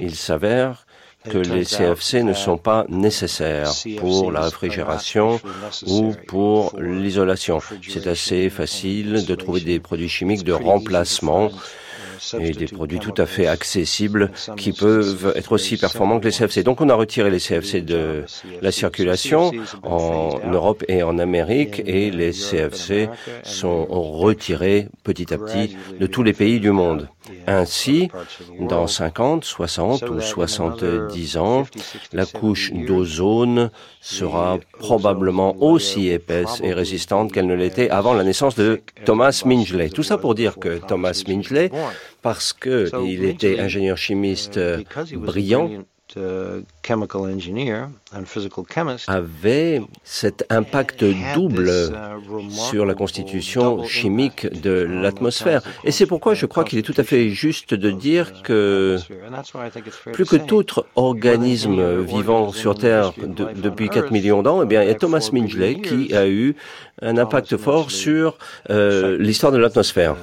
il 0.00 0.14
s'avère 0.14 0.86
que 1.28 1.38
les 1.38 1.64
CFC 1.64 2.22
ne 2.22 2.32
sont 2.32 2.56
pas 2.56 2.86
nécessaires 2.88 3.70
pour 3.98 4.32
la 4.32 4.42
réfrigération 4.42 5.40
ou 5.86 6.14
pour 6.26 6.74
l'isolation. 6.80 7.60
C'est 7.86 8.06
assez 8.06 8.48
facile 8.48 9.26
de 9.26 9.34
trouver 9.34 9.60
des 9.60 9.80
produits 9.80 10.08
chimiques 10.08 10.44
de 10.44 10.52
remplacement 10.52 11.50
et 12.38 12.52
des 12.52 12.66
produits 12.66 12.98
tout 12.98 13.14
à 13.16 13.26
fait 13.26 13.46
accessibles 13.46 14.30
qui 14.56 14.72
peuvent 14.72 15.32
être 15.36 15.52
aussi 15.52 15.76
performants 15.76 16.20
que 16.20 16.26
les 16.26 16.32
CFC. 16.32 16.62
Donc 16.62 16.80
on 16.80 16.88
a 16.88 16.94
retiré 16.94 17.30
les 17.30 17.38
CFC 17.38 17.80
de 17.82 18.24
la 18.62 18.72
circulation 18.72 19.52
en 19.82 20.38
Europe 20.50 20.84
et 20.88 21.02
en 21.02 21.18
Amérique 21.18 21.82
et 21.86 22.10
les 22.10 22.32
CFC 22.32 23.08
sont 23.42 23.86
retirés 23.86 24.88
petit 25.04 25.32
à 25.32 25.38
petit 25.38 25.76
de 25.98 26.06
tous 26.06 26.22
les 26.22 26.32
pays 26.32 26.60
du 26.60 26.70
monde. 26.70 27.08
Ainsi, 27.46 28.08
dans 28.60 28.86
50, 28.86 29.44
60 29.44 30.08
ou 30.08 30.20
70 30.20 31.36
ans, 31.36 31.66
la 32.12 32.26
couche 32.26 32.72
d'ozone 32.72 33.70
sera 34.00 34.58
probablement 34.78 35.56
aussi 35.60 36.08
épaisse 36.08 36.60
et 36.62 36.72
résistante 36.72 37.32
qu'elle 37.32 37.46
ne 37.46 37.54
l'était 37.54 37.90
avant 37.90 38.14
la 38.14 38.24
naissance 38.24 38.56
de 38.56 38.80
Thomas 39.04 39.42
Mingley. 39.44 39.90
Tout 39.90 40.02
ça 40.02 40.18
pour 40.18 40.34
dire 40.34 40.56
que 40.58 40.78
Thomas 40.78 41.22
Mingley, 41.28 41.70
parce 42.22 42.52
qu'il 42.52 43.24
était 43.24 43.60
ingénieur 43.60 43.96
chimiste 43.96 44.58
brillant, 45.12 45.84
Uh, 46.16 46.62
avait 49.06 49.82
cet 50.02 50.44
impact 50.50 51.04
double 51.34 51.68
uh, 51.70 52.50
sur 52.50 52.84
la 52.84 52.94
constitution 52.94 53.84
chimique 53.84 54.48
de 54.60 54.70
l'atmosphère. 54.70 55.62
Et 55.84 55.92
c'est 55.92 56.06
pourquoi 56.06 56.34
je 56.34 56.46
crois 56.46 56.64
qu'il 56.64 56.80
est 56.80 56.82
tout 56.82 56.94
à 56.96 57.04
fait 57.04 57.28
juste 57.28 57.74
de 57.74 57.90
dire 57.92 58.32
uh, 58.34 58.42
que 58.42 58.98
plus 60.12 60.24
que 60.24 60.34
tout 60.34 60.64
organisme 60.96 62.00
vivant 62.02 62.50
sur 62.50 62.74
Terre 62.74 63.12
depuis 63.16 63.88
4 63.88 64.10
millions 64.10 64.42
d'ans, 64.42 64.62
eh 64.62 64.66
bien, 64.66 64.82
il 64.82 64.88
y 64.88 64.92
a 64.92 64.94
Thomas 64.94 65.30
Mingley 65.32 65.80
qui 65.80 66.12
a 66.12 66.26
eu 66.26 66.56
un 67.02 67.18
impact 67.18 67.56
fort 67.56 67.92
sur 67.92 68.36
euh, 68.70 69.16
l'histoire 69.18 69.52
de 69.52 69.58
l'atmosphère. 69.58 70.16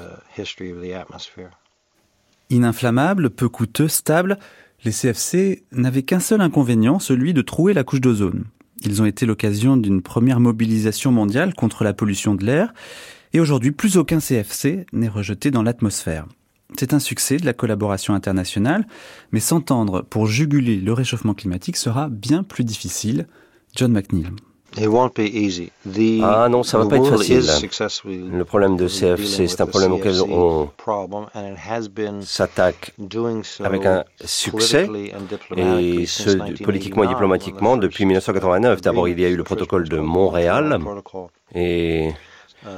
Ininflammable, 2.50 3.30
peu 3.30 3.50
coûteux, 3.50 3.88
stable, 3.88 4.38
les 4.84 4.92
CFC 4.92 5.64
n'avaient 5.72 6.04
qu'un 6.04 6.20
seul 6.20 6.42
inconvénient, 6.42 7.00
celui 7.00 7.34
de 7.34 7.42
trouer 7.42 7.74
la 7.74 7.84
couche 7.84 8.02
d'ozone. 8.02 8.46
Ils 8.84 9.02
ont 9.02 9.06
été 9.06 9.26
l'occasion 9.26 9.76
d'une 9.76 10.02
première 10.02 10.40
mobilisation 10.40 11.12
mondiale 11.12 11.54
contre 11.56 11.84
la 11.84 11.94
pollution 11.94 12.36
de 12.36 12.46
l'air, 12.46 12.74
et 13.34 13.40
aujourd'hui 13.40 13.72
plus 13.72 13.98
aucun 13.98 14.20
CFC 14.20 14.86
n'est 14.94 15.08
rejeté 15.08 15.52
dans 15.52 15.64
l'atmosphère. 15.64 16.26
C'est 16.78 16.94
un 16.94 17.00
succès 17.00 17.38
de 17.38 17.46
la 17.46 17.54
collaboration 17.54 18.14
internationale, 18.14 18.88
mais 19.32 19.40
s'entendre 19.40 20.02
pour 20.02 20.28
juguler 20.28 20.78
le 20.78 20.94
réchauffement 20.94 21.34
climatique 21.34 21.78
sera 21.78 22.10
bien 22.10 22.44
plus 22.44 22.64
difficile. 22.64 23.28
John 23.76 23.92
McNeil. 23.92 24.28
Ah 26.24 26.48
non, 26.50 26.64
ça 26.64 26.78
va 26.78 26.86
pas 26.88 26.98
être 26.98 27.18
facile. 27.18 27.44
Le 28.06 28.44
problème 28.44 28.78
de 28.78 28.88
CFC, 28.88 29.48
c'est 29.48 29.62
un 29.62 29.66
problème 29.66 29.94
auquel 29.94 30.22
on 30.22 30.70
s'attaque 32.22 32.94
avec 33.64 33.86
un 33.86 34.04
succès, 34.24 34.88
et 35.56 36.06
ce 36.06 36.64
politiquement 36.64 37.04
et 37.04 37.08
diplomatiquement 37.08 37.78
depuis 37.78 38.06
1989. 38.06 38.82
D'abord, 38.82 39.08
il 39.08 39.20
y 39.20 39.26
a 39.26 39.30
eu 39.30 39.36
le 39.36 39.44
protocole 39.44 39.88
de 39.90 39.98
Montréal, 40.00 40.80
et 41.56 42.12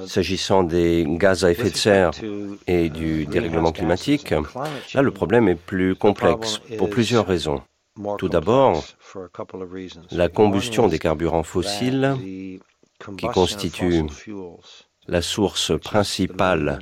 S'agissant 0.06 0.64
des 0.64 1.06
gaz 1.08 1.46
à 1.46 1.52
effet 1.52 1.70
de 1.72 1.76
serre 1.76 2.12
et 2.68 2.90
du 2.90 3.26
dérèglement 3.26 3.72
climatique, 3.72 4.34
là 4.94 5.02
le 5.02 5.12
problème 5.12 5.48
est 5.48 5.56
plus 5.56 5.96
complexe 5.96 6.60
pour 6.78 6.90
plusieurs 6.90 7.26
raisons. 7.26 7.62
Tout 8.18 8.30
d'abord, 8.30 8.84
la 10.12 10.30
combustion 10.30 10.88
des 10.88 11.00
carburants 11.00 11.44
fossiles, 11.44 12.16
qui 13.18 13.28
constitue 13.28 14.04
la 15.08 15.22
source 15.22 15.78
principale 15.80 16.80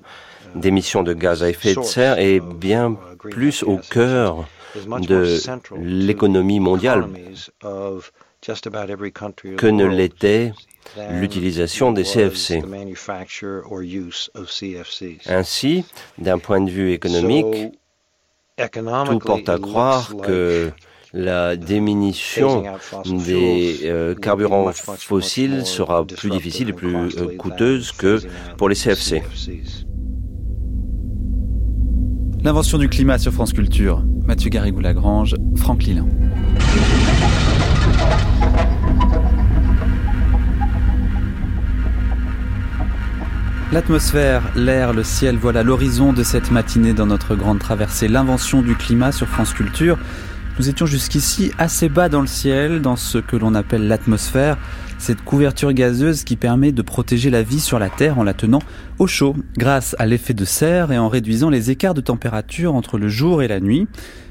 d'émissions 0.56 1.04
de 1.04 1.14
gaz 1.14 1.44
à 1.44 1.50
effet 1.50 1.76
de 1.76 1.84
serre, 1.84 2.20
est 2.20 2.40
bien 2.40 2.98
plus 3.20 3.64
au 3.64 3.78
cœur 3.78 4.48
de 4.76 5.38
l'économie 5.78 6.60
mondiale 6.60 7.08
que 9.58 9.68
ne 9.68 9.86
l'était 9.86 10.54
l'utilisation 11.12 11.92
des 11.92 12.04
CFC. 12.04 12.64
Ainsi, 15.26 15.86
d'un 16.18 16.40
point 16.40 16.62
de 16.62 16.70
vue 16.70 16.92
économique, 16.94 17.74
tout 19.06 19.20
porte 19.20 19.50
à 19.50 19.60
croire 19.60 20.16
que 20.18 20.72
la 21.14 21.56
diminution 21.56 22.64
des 23.06 23.80
euh, 23.84 24.16
carburants 24.16 24.72
fossiles 24.72 25.66
sera 25.66 26.06
plus 26.06 26.30
difficile 26.30 26.70
et 26.70 26.74
plus 26.74 26.96
euh, 26.96 27.36
coûteuse 27.38 27.92
que 27.92 28.20
pour 28.58 28.70
les 28.70 28.76
CFC. 28.76 29.24
L'invention 32.44 32.78
du 32.78 32.90
climat 32.90 33.18
sur 33.18 33.34
France 33.34 33.54
Culture. 33.54 34.04
Mathieu 34.26 34.50
Garrigou-Lagrange, 34.50 35.36
Franck 35.56 35.84
Lilin. 35.84 36.08
L'atmosphère, 43.74 44.44
l'air, 44.56 44.94
le 44.94 45.04
ciel, 45.04 45.36
voilà 45.38 45.62
l'horizon 45.62 46.14
de 46.14 46.24
cette 46.24 46.52
matinée 46.52 46.94
dans 46.94 47.06
notre 47.06 47.36
grande 47.36 47.60
traversée. 47.60 48.08
L'invention 48.08 48.62
du 48.62 48.76
climat 48.76 49.12
sur 49.12 49.28
France 49.28 49.54
Culture. 49.54 49.98
Nous 50.60 50.70
étions 50.70 50.88
jusqu'ici 50.88 51.52
assez 51.60 51.88
bas 51.88 52.10
dans 52.10 52.22
le 52.22 52.28
ciel, 52.28 52.82
dans 52.82 52.96
ce 52.96 53.20
que 53.20 53.36
l'on 53.36 53.54
appelle 53.54 53.88
l'atmosphère, 53.88 54.58
cette 54.98 55.24
couverture 55.24 55.72
gazeuse 55.72 56.24
qui 56.24 56.36
permet 56.36 56.72
de 56.72 56.82
protéger 56.82 57.30
la 57.30 57.44
vie 57.44 57.60
sur 57.60 57.78
la 57.78 57.90
Terre 57.90 58.18
en 58.18 58.24
la 58.24 58.34
tenant 58.34 58.64
au 58.98 59.06
chaud, 59.06 59.36
grâce 59.56 59.96
à 60.00 60.08
l'effet 60.08 60.34
de 60.34 60.46
serre 60.46 60.92
et 60.92 60.98
en 60.98 61.10
réduisant 61.10 61.52
les 61.52 61.70
écarts 61.70 61.94
de 61.94 62.02
température 62.02 62.74
entre 62.74 62.98
le 62.98 63.08
jour 63.08 63.44
et 63.44 63.48
la 63.48 63.60
nuit. 63.60 63.88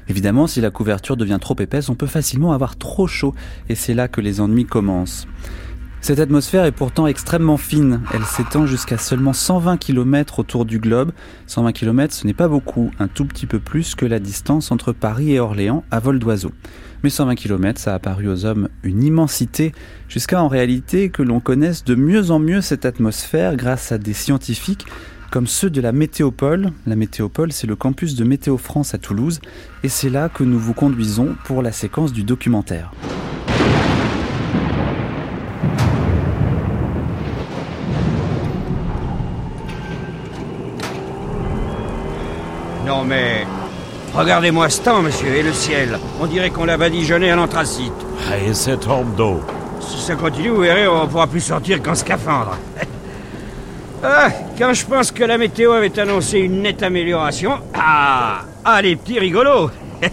Évidemment, 0.09 0.47
si 0.47 0.59
la 0.59 0.69
couverture 0.69 1.15
devient 1.15 1.37
trop 1.39 1.55
épaisse, 1.59 1.87
on 1.87 1.95
peut 1.95 2.07
facilement 2.07 2.51
avoir 2.51 2.75
trop 2.75 3.07
chaud, 3.07 3.33
et 3.69 3.75
c'est 3.75 3.93
là 3.93 4.09
que 4.09 4.19
les 4.19 4.41
ennuis 4.41 4.65
commencent. 4.65 5.27
Cette 6.07 6.21
atmosphère 6.21 6.63
est 6.63 6.71
pourtant 6.71 7.05
extrêmement 7.05 7.57
fine. 7.57 7.99
Elle 8.13 8.23
s'étend 8.23 8.65
jusqu'à 8.65 8.97
seulement 8.97 9.33
120 9.33 9.75
km 9.75 10.39
autour 10.39 10.63
du 10.63 10.79
globe. 10.79 11.11
120 11.47 11.73
km, 11.73 12.13
ce 12.13 12.25
n'est 12.25 12.33
pas 12.33 12.47
beaucoup, 12.47 12.91
un 12.97 13.09
tout 13.09 13.25
petit 13.25 13.45
peu 13.45 13.59
plus 13.59 13.93
que 13.93 14.05
la 14.05 14.19
distance 14.19 14.71
entre 14.71 14.93
Paris 14.93 15.33
et 15.33 15.41
Orléans 15.41 15.83
à 15.91 15.99
vol 15.99 16.17
d'oiseau. 16.17 16.53
Mais 17.03 17.09
120 17.09 17.35
km, 17.35 17.77
ça 17.77 17.93
a 17.93 17.99
paru 17.99 18.29
aux 18.29 18.45
hommes 18.45 18.69
une 18.83 19.03
immensité, 19.03 19.73
jusqu'à 20.07 20.41
en 20.41 20.47
réalité 20.47 21.09
que 21.09 21.23
l'on 21.23 21.41
connaisse 21.41 21.83
de 21.83 21.95
mieux 21.95 22.31
en 22.31 22.39
mieux 22.39 22.61
cette 22.61 22.85
atmosphère 22.85 23.57
grâce 23.57 23.91
à 23.91 23.97
des 23.97 24.13
scientifiques 24.13 24.85
comme 25.29 25.45
ceux 25.45 25.69
de 25.69 25.81
la 25.81 25.91
Météopole. 25.91 26.71
La 26.85 26.95
Météopole, 26.95 27.51
c'est 27.51 27.67
le 27.67 27.75
campus 27.75 28.15
de 28.15 28.23
Météo 28.23 28.55
France 28.57 28.93
à 28.93 28.97
Toulouse, 28.97 29.41
et 29.83 29.89
c'est 29.89 30.09
là 30.09 30.29
que 30.29 30.45
nous 30.45 30.57
vous 30.57 30.73
conduisons 30.73 31.35
pour 31.43 31.61
la 31.61 31.73
séquence 31.73 32.13
du 32.13 32.23
documentaire. 32.23 32.93
Non 42.87 43.03
mais... 43.03 43.45
Regardez-moi 44.13 44.69
ce 44.69 44.81
temps, 44.81 45.01
monsieur, 45.01 45.27
et 45.27 45.43
le 45.43 45.51
ciel. 45.51 45.99
On 46.21 46.25
dirait 46.25 46.49
qu'on 46.49 46.63
l'a 46.63 46.77
badigeonné 46.77 47.29
à 47.29 47.35
l'anthracite. 47.35 47.91
Et 48.47 48.53
cette 48.53 48.87
orbe 48.87 49.13
d'eau 49.15 49.41
Si 49.81 49.99
ça 49.99 50.15
continue, 50.15 50.49
vous 50.49 50.61
verrez, 50.61 50.87
on 50.87 51.05
pourra 51.05 51.27
plus 51.27 51.41
sortir 51.41 51.83
qu'en 51.83 51.93
scaphandre. 51.93 52.57
ah, 54.03 54.29
quand 54.57 54.73
je 54.73 54.85
pense 54.85 55.11
que 55.11 55.25
la 55.25 55.37
météo 55.37 55.73
avait 55.73 55.99
annoncé 55.99 56.39
une 56.39 56.61
nette 56.61 56.81
amélioration... 56.81 57.59
Ah 57.75 58.43
Ah, 58.63 58.81
les 58.81 58.95
petits 58.95 59.19
rigolos 59.19 59.69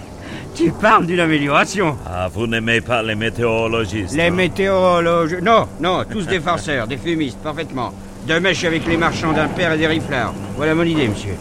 Tu 0.56 0.72
parles 0.72 1.06
d'une 1.06 1.20
amélioration 1.20 1.96
Ah, 2.04 2.28
vous 2.32 2.48
n'aimez 2.48 2.80
pas 2.80 3.04
les 3.04 3.14
météorologistes 3.14 4.16
Les 4.16 4.30
météorologistes... 4.30 5.42
Non, 5.42 5.68
non, 5.80 6.02
tous 6.10 6.26
des 6.26 6.40
farceurs, 6.40 6.88
des 6.88 6.98
fumistes, 6.98 7.38
parfaitement. 7.38 7.92
De 8.26 8.38
mèche 8.40 8.64
avec 8.64 8.84
les 8.86 8.96
marchands 8.96 9.32
d'un 9.32 9.48
père 9.48 9.72
et 9.72 9.78
des 9.78 9.86
riflards. 9.86 10.34
Voilà 10.56 10.74
mon 10.74 10.82
idée, 10.82 11.06
monsieur. 11.06 11.36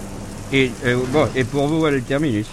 Et, 0.56 0.72
euh, 0.86 0.99
bon, 1.12 1.28
et 1.36 1.43
pour 1.43 1.68
vous, 1.68 1.80
voilà 1.80 1.97
le 1.97 2.04
terminus. 2.04 2.45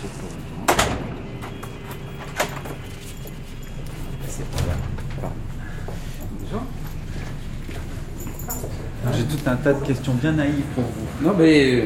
J'ai 9.12 9.24
tout 9.24 9.36
un 9.44 9.57
tas 9.57 9.74
de 9.74 9.86
questions 9.86 10.14
bien 10.14 10.32
naïves 10.32 10.64
pour 10.74 10.84
vous. 10.84 11.28
Non, 11.28 11.34
mais 11.38 11.84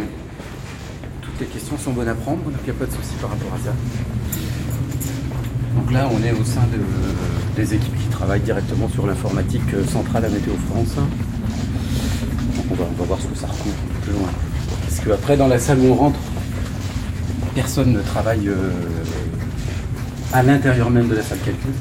toutes 1.20 1.40
les 1.40 1.46
questions 1.46 1.76
sont 1.76 1.92
bonnes 1.92 2.06
à 2.06 2.14
prendre, 2.14 2.44
donc 2.44 2.54
il 2.60 2.64
n'y 2.64 2.70
a 2.70 2.74
pas 2.74 2.86
de 2.86 2.92
souci 2.92 3.14
par 3.20 3.30
rapport 3.30 3.52
à 3.52 3.58
ça. 3.58 3.72
Donc 5.74 5.90
là, 5.90 6.08
on 6.12 6.22
est 6.22 6.30
au 6.30 6.44
sein 6.44 6.62
de, 6.72 6.78
des 7.60 7.74
équipes 7.74 7.98
qui 7.98 8.06
travaillent 8.06 8.40
directement 8.40 8.88
sur 8.88 9.04
l'informatique 9.04 9.62
centrale 9.90 10.26
à 10.26 10.28
Météo 10.28 10.54
France. 10.70 10.94
Donc 10.94 12.66
on 12.70 12.74
va, 12.74 12.84
on 12.88 13.00
va 13.00 13.04
voir 13.04 13.20
ce 13.20 13.26
que 13.26 13.36
ça 13.36 13.48
recouvre 13.48 13.74
plus 14.02 14.12
loin. 14.12 14.28
Parce 14.94 15.08
qu'après, 15.08 15.36
dans 15.36 15.48
la 15.48 15.58
salle 15.58 15.80
où 15.80 15.86
on 15.90 15.94
rentre, 15.94 16.18
personne 17.54 17.92
ne 17.92 18.00
travaille 18.00 18.48
euh, 18.48 18.70
à 20.32 20.42
l'intérieur 20.42 20.88
même 20.88 21.08
de 21.08 21.16
la 21.16 21.22
salle 21.22 21.38
calcul 21.38 21.72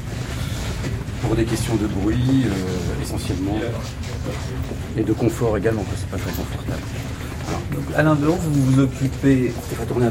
pour 1.22 1.36
des 1.36 1.44
questions 1.44 1.76
de 1.76 1.86
bruit 1.86 2.44
euh, 2.44 3.02
essentiellement 3.02 3.56
et 4.96 5.02
de 5.02 5.12
confort 5.12 5.56
également 5.56 5.82
parce 5.82 5.94
que 5.94 6.00
c'est 6.00 6.10
pas 6.10 6.16
très 6.16 6.32
confortable. 6.32 6.82
Donc, 7.72 7.84
Alain 7.96 8.16
Delon, 8.16 8.36
vous 8.36 8.72
vous 8.72 8.80
occupez 8.80 9.52
à 9.80 9.84
droite, 9.84 10.10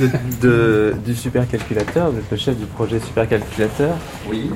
de, 0.00 0.10
de, 0.40 0.94
du 1.04 1.14
supercalculateur, 1.14 2.12
vous 2.12 2.18
êtes 2.18 2.30
le 2.30 2.36
chef 2.38 2.56
du 2.56 2.66
projet 2.66 2.98
supercalculateur. 2.98 3.96
Oui. 4.28 4.50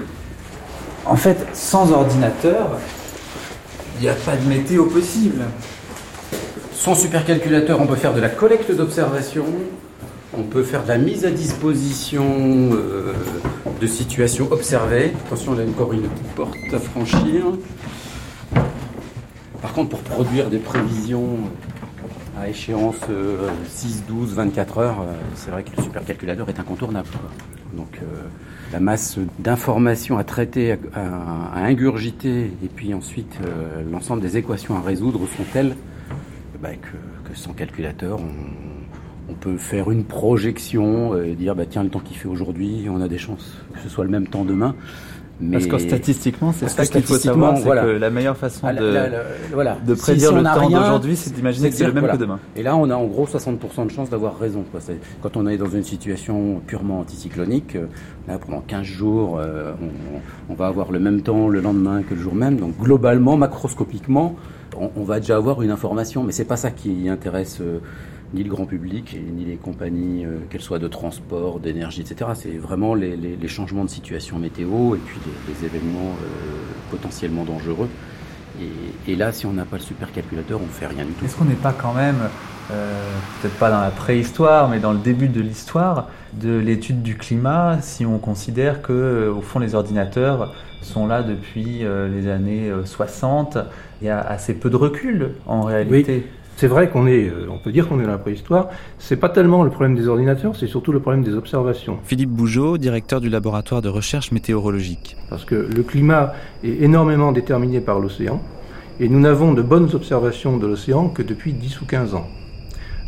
En 1.04 1.16
fait, 1.16 1.46
sans 1.52 1.92
ordinateur, 1.92 2.78
il 3.98 4.02
n'y 4.02 4.08
a 4.08 4.14
pas 4.14 4.36
de 4.36 4.48
météo 4.48 4.86
possible. 4.86 5.42
Sans 6.84 6.94
supercalculateur, 6.94 7.80
on 7.80 7.86
peut 7.86 7.96
faire 7.96 8.12
de 8.12 8.20
la 8.20 8.28
collecte 8.28 8.70
d'observations, 8.70 9.46
on 10.36 10.42
peut 10.42 10.62
faire 10.62 10.82
de 10.82 10.88
la 10.88 10.98
mise 10.98 11.24
à 11.24 11.30
disposition 11.30 12.22
euh, 12.74 13.14
de 13.80 13.86
situations 13.86 14.52
observées. 14.52 15.14
Attention, 15.24 15.56
y 15.56 15.62
a 15.62 15.64
encore 15.64 15.94
une 15.94 16.10
porte 16.36 16.58
à 16.74 16.78
franchir. 16.78 17.46
Par 19.62 19.72
contre, 19.72 19.88
pour 19.88 20.00
produire 20.00 20.50
des 20.50 20.58
prévisions 20.58 21.38
à 22.38 22.50
échéance 22.50 23.00
6, 23.66 24.04
12, 24.06 24.34
24 24.34 24.76
heures, 24.76 25.00
euh, 25.00 25.14
c'est 25.36 25.52
vrai 25.52 25.62
que 25.62 25.74
le 25.74 25.82
supercalculateur 25.84 26.46
est 26.50 26.60
incontournable. 26.60 27.08
Donc 27.74 27.98
euh, 28.02 28.04
la 28.74 28.80
masse 28.80 29.18
d'informations 29.38 30.18
à 30.18 30.24
traiter, 30.24 30.72
à, 30.72 30.76
à, 31.54 31.64
ingurgiter, 31.64 32.52
et 32.62 32.68
puis 32.68 32.92
ensuite 32.92 33.38
euh, 33.42 33.82
l'ensemble 33.90 34.20
des 34.20 34.36
équations 34.36 34.76
à 34.76 34.82
résoudre 34.82 35.20
sont 35.34 35.44
telles 35.50 35.74
bah, 36.60 36.70
que, 36.74 37.28
que, 37.28 37.36
sans 37.36 37.52
calculateur, 37.52 38.18
on, 38.20 39.32
on, 39.32 39.34
peut 39.34 39.56
faire 39.56 39.90
une 39.90 40.04
projection 40.04 41.20
et 41.22 41.34
dire 41.34 41.54
bah, 41.54 41.64
tiens, 41.68 41.82
le 41.82 41.90
temps 41.90 42.00
qu'il 42.00 42.16
fait 42.16 42.28
aujourd'hui, 42.28 42.86
on 42.88 43.00
a 43.00 43.08
des 43.08 43.18
chances 43.18 43.56
que 43.72 43.80
ce 43.80 43.88
soit 43.88 44.04
le 44.04 44.10
même 44.10 44.26
temps 44.26 44.44
demain. 44.44 44.74
Mais... 45.40 45.58
Parce 45.58 45.66
que 45.66 45.78
statistiquement, 45.78 46.52
c'est 46.52 46.68
ça 46.68 46.86
qu'il 46.86 47.02
faut 47.02 47.16
savoir, 47.16 47.56
c'est 47.56 47.64
voilà. 47.64 47.82
que 47.82 47.88
la 47.88 48.10
meilleure 48.10 48.36
façon 48.36 48.72
de, 48.72 48.84
la, 48.84 49.08
la, 49.08 49.18
voilà. 49.52 49.76
de 49.84 49.94
prédire 49.94 50.28
si 50.28 50.34
le 50.34 50.42
temps 50.42 50.70
d'aujourd'hui, 50.70 51.16
c'est 51.16 51.34
d'imaginer 51.34 51.70
que 51.70 51.76
c'est 51.76 51.86
le 51.86 51.92
même 51.92 52.04
voilà. 52.04 52.14
que 52.14 52.20
demain. 52.20 52.38
Et 52.54 52.62
là, 52.62 52.76
on 52.76 52.88
a 52.88 52.94
en 52.94 53.06
gros 53.06 53.26
60% 53.26 53.86
de 53.86 53.90
chances 53.90 54.10
d'avoir 54.10 54.38
raison. 54.38 54.64
Quoi. 54.70 54.80
Quand 55.22 55.36
on 55.36 55.48
est 55.48 55.56
dans 55.56 55.68
une 55.68 55.82
situation 55.82 56.62
purement 56.66 57.00
anticyclonique, 57.00 57.76
là, 58.28 58.38
pendant 58.38 58.60
15 58.60 58.84
jours, 58.84 59.38
euh, 59.38 59.72
on, 59.82 60.52
on, 60.52 60.54
va 60.54 60.68
avoir 60.68 60.92
le 60.92 61.00
même 61.00 61.22
temps 61.22 61.48
le 61.48 61.60
lendemain 61.60 62.02
que 62.02 62.14
le 62.14 62.20
jour 62.20 62.34
même. 62.34 62.56
Donc 62.56 62.78
globalement, 62.78 63.36
macroscopiquement, 63.36 64.36
on, 64.76 65.02
va 65.04 65.20
déjà 65.20 65.36
avoir 65.36 65.62
une 65.62 65.70
information. 65.70 66.22
Mais 66.22 66.32
c'est 66.32 66.44
pas 66.44 66.56
ça 66.56 66.70
qui 66.70 67.08
intéresse... 67.08 67.58
Euh, 67.60 67.80
ni 68.34 68.42
le 68.42 68.50
grand 68.50 68.66
public, 68.66 69.16
ni 69.32 69.44
les 69.44 69.56
compagnies, 69.56 70.24
euh, 70.24 70.38
qu'elles 70.50 70.60
soient 70.60 70.80
de 70.80 70.88
transport, 70.88 71.60
d'énergie, 71.60 72.00
etc. 72.00 72.32
C'est 72.34 72.56
vraiment 72.56 72.94
les, 72.94 73.38
changements 73.46 73.84
de 73.84 73.90
situation 73.90 74.38
météo 74.38 74.96
et 74.96 74.98
puis 74.98 75.18
les, 75.48 75.64
événements 75.64 76.00
euh, 76.00 76.90
potentiellement 76.90 77.44
dangereux. 77.44 77.88
Et, 79.06 79.16
là, 79.16 79.32
si 79.32 79.46
on 79.46 79.52
n'a 79.52 79.64
pas 79.64 79.76
le 79.76 79.82
supercalculateur, 79.82 80.60
on 80.60 80.66
fait 80.66 80.86
rien 80.86 81.04
du 81.04 81.12
tout. 81.12 81.24
Est-ce 81.24 81.36
qu'on 81.36 81.44
n'est 81.44 81.54
pas 81.54 81.72
quand 81.72 81.92
même, 81.92 82.16
peut-être 82.68 83.58
pas 83.58 83.68
dans 83.68 83.80
la 83.80 83.90
préhistoire, 83.90 84.68
mais 84.68 84.78
dans 84.78 84.92
le 84.92 85.00
début 85.00 85.26
de 85.26 85.40
l'histoire 85.40 86.08
de 86.34 86.56
l'étude 86.56 87.02
du 87.02 87.16
climat, 87.16 87.78
si 87.82 88.06
on 88.06 88.18
considère 88.18 88.80
que, 88.80 89.28
au 89.36 89.40
fond, 89.40 89.58
les 89.58 89.74
ordinateurs 89.74 90.54
sont 90.82 91.08
là 91.08 91.24
depuis 91.24 91.82
les 91.82 92.28
années 92.28 92.70
60, 92.84 93.58
il 94.04 94.08
y 94.08 94.10
a 94.10 94.20
assez 94.20 94.52
peu 94.52 94.68
de 94.68 94.76
recul 94.76 95.30
en 95.46 95.62
réalité. 95.62 96.16
Oui. 96.16 96.22
C'est 96.56 96.66
vrai 96.66 96.90
qu'on 96.90 97.06
est, 97.06 97.26
euh, 97.26 97.46
on 97.48 97.56
peut 97.56 97.72
dire 97.72 97.88
qu'on 97.88 97.98
est 98.00 98.04
dans 98.04 98.10
la 98.10 98.18
préhistoire. 98.18 98.68
C'est 98.98 99.16
pas 99.16 99.30
tellement 99.30 99.64
le 99.64 99.70
problème 99.70 99.96
des 99.96 100.08
ordinateurs, 100.08 100.54
c'est 100.54 100.66
surtout 100.66 100.92
le 100.92 101.00
problème 101.00 101.24
des 101.24 101.32
observations. 101.32 101.98
Philippe 102.04 102.28
Bougeot, 102.28 102.76
directeur 102.76 103.22
du 103.22 103.30
laboratoire 103.30 103.80
de 103.80 103.88
recherche 103.88 104.30
météorologique. 104.30 105.16
Parce 105.30 105.46
que 105.46 105.54
le 105.54 105.82
climat 105.82 106.34
est 106.62 106.82
énormément 106.82 107.32
déterminé 107.32 107.80
par 107.80 107.98
l'océan, 107.98 108.42
et 109.00 109.08
nous 109.08 109.20
n'avons 109.20 109.54
de 109.54 109.62
bonnes 109.62 109.88
observations 109.94 110.58
de 110.58 110.66
l'océan 110.66 111.08
que 111.08 111.22
depuis 111.22 111.54
10 111.54 111.80
ou 111.80 111.86
15 111.86 112.14
ans. 112.14 112.28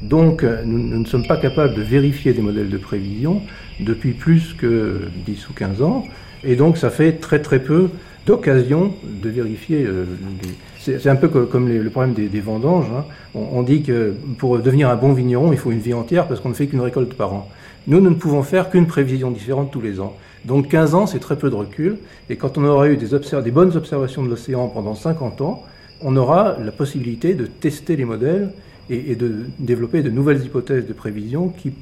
Donc, 0.00 0.44
nous, 0.64 0.78
nous, 0.78 0.98
ne 0.98 1.06
sommes 1.06 1.26
pas 1.26 1.36
capables 1.36 1.74
de 1.74 1.82
vérifier 1.82 2.32
des 2.32 2.42
modèles 2.42 2.70
de 2.70 2.78
prévision 2.78 3.42
depuis 3.80 4.12
plus 4.12 4.54
que 4.54 5.02
10 5.26 5.50
ou 5.50 5.52
15 5.52 5.82
ans, 5.82 6.04
et 6.42 6.56
donc 6.56 6.78
ça 6.78 6.88
fait 6.88 7.12
très 7.12 7.42
très 7.42 7.58
peu 7.58 7.90
d'occasions 8.26 8.92
de 9.04 9.28
vérifier 9.28 9.84
euh, 9.84 10.04
les 10.42 10.54
c'est 10.86 11.08
un 11.08 11.16
peu 11.16 11.28
comme 11.28 11.68
le 11.68 11.90
problème 11.90 12.14
des, 12.14 12.40
vendanges. 12.40 12.86
Hein. 12.96 13.04
On, 13.34 13.62
dit 13.62 13.82
que 13.82 14.14
pour 14.38 14.58
devenir 14.58 14.88
un 14.88 14.96
bon 14.96 15.12
vigneron, 15.12 15.52
il 15.52 15.58
faut 15.58 15.72
une 15.72 15.80
vie 15.80 15.94
entière 15.94 16.28
parce 16.28 16.40
qu'on 16.40 16.50
ne 16.50 16.54
fait 16.54 16.66
qu'une 16.66 16.80
récolte 16.80 17.14
par 17.14 17.32
an. 17.32 17.48
Nous, 17.88 18.00
nous 18.00 18.10
ne 18.10 18.14
pouvons 18.14 18.42
faire 18.42 18.70
qu'une 18.70 18.86
prévision 18.86 19.30
différente 19.30 19.70
tous 19.70 19.80
les 19.80 20.00
ans. 20.00 20.16
Donc 20.44 20.68
15 20.68 20.94
ans, 20.94 21.06
c'est 21.06 21.18
très 21.18 21.36
peu 21.36 21.50
de 21.50 21.56
recul. 21.56 21.98
Et 22.30 22.36
quand 22.36 22.56
on 22.56 22.64
aura 22.64 22.88
eu 22.88 22.96
des, 22.96 23.08
des 23.08 23.50
bonnes 23.50 23.76
observations 23.76 24.22
de 24.22 24.28
l'océan 24.28 24.68
pendant 24.68 24.94
50 24.94 25.40
ans, 25.40 25.64
on 26.02 26.16
aura 26.16 26.56
la 26.62 26.72
possibilité 26.72 27.34
de 27.34 27.46
tester 27.46 27.96
les 27.96 28.04
modèles 28.04 28.52
et, 28.88 29.12
et 29.12 29.16
de 29.16 29.46
développer 29.58 30.02
de 30.02 30.10
nouvelles 30.10 30.44
hypothèses 30.44 30.86
de 30.86 30.92
prévision 30.92 31.48
qui 31.48 31.72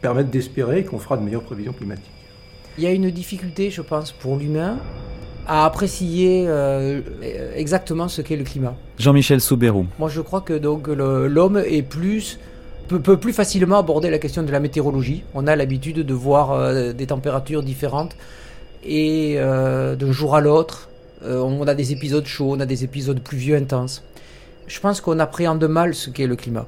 permettent 0.00 0.30
d'espérer 0.30 0.84
qu'on 0.84 0.98
fera 0.98 1.16
de 1.16 1.22
meilleures 1.22 1.42
prévisions 1.42 1.72
climatiques. 1.72 2.10
Il 2.78 2.84
y 2.84 2.86
a 2.86 2.92
une 2.92 3.10
difficulté, 3.10 3.70
je 3.70 3.82
pense, 3.82 4.10
pour 4.10 4.36
l'humain 4.36 4.78
à 5.46 5.64
apprécier 5.66 6.46
euh, 6.48 7.00
exactement 7.54 8.08
ce 8.08 8.22
qu'est 8.22 8.36
le 8.36 8.44
climat. 8.44 8.74
Jean-Michel 8.98 9.40
Soubérou. 9.40 9.86
Moi, 9.98 10.08
je 10.08 10.20
crois 10.20 10.40
que 10.40 10.54
donc 10.54 10.88
l'homme 10.88 11.62
est 11.66 11.82
plus 11.82 12.38
peut, 12.88 13.16
plus 13.16 13.32
facilement 13.32 13.78
aborder 13.78 14.10
la 14.10 14.18
question 14.18 14.42
de 14.42 14.52
la 14.52 14.60
météorologie. 14.60 15.22
On 15.34 15.46
a 15.46 15.56
l'habitude 15.56 16.00
de 16.00 16.14
voir 16.14 16.52
euh, 16.52 16.92
des 16.92 17.06
températures 17.06 17.62
différentes 17.62 18.16
et 18.84 19.34
euh, 19.38 19.96
d'un 19.96 20.12
jour 20.12 20.34
à 20.34 20.40
l'autre, 20.40 20.90
euh, 21.24 21.40
on 21.40 21.66
a 21.66 21.74
des 21.74 21.92
épisodes 21.92 22.26
chauds, 22.26 22.52
on 22.52 22.60
a 22.60 22.66
des 22.66 22.84
épisodes 22.84 23.20
pluvieux 23.20 23.56
intenses. 23.56 24.02
Je 24.66 24.80
pense 24.80 25.00
qu'on 25.00 25.18
appréhende 25.18 25.64
mal 25.64 25.94
ce 25.94 26.10
qu'est 26.10 26.26
le 26.26 26.36
climat. 26.36 26.66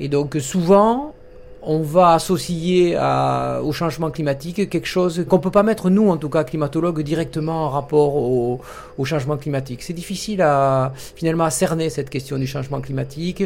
Et 0.00 0.08
donc 0.08 0.36
souvent, 0.40 1.14
on 1.62 1.80
va 1.80 2.12
associer 2.14 2.96
au 2.96 3.72
changement 3.72 4.10
climatique 4.10 4.70
quelque 4.70 4.86
chose 4.86 5.24
qu'on 5.28 5.36
ne 5.36 5.42
peut 5.42 5.50
pas 5.50 5.62
mettre, 5.62 5.90
nous 5.90 6.08
en 6.08 6.16
tout 6.16 6.28
cas, 6.28 6.44
climatologues, 6.44 7.02
directement 7.02 7.66
en 7.66 7.68
rapport 7.68 8.16
au, 8.16 8.60
changement 9.04 9.36
climatique. 9.36 9.82
C'est 9.82 9.92
difficile 9.92 10.42
à, 10.42 10.92
finalement 11.16 11.44
à 11.44 11.50
cerner 11.50 11.90
cette 11.90 12.10
question 12.10 12.38
du 12.38 12.46
changement 12.46 12.80
climatique. 12.80 13.44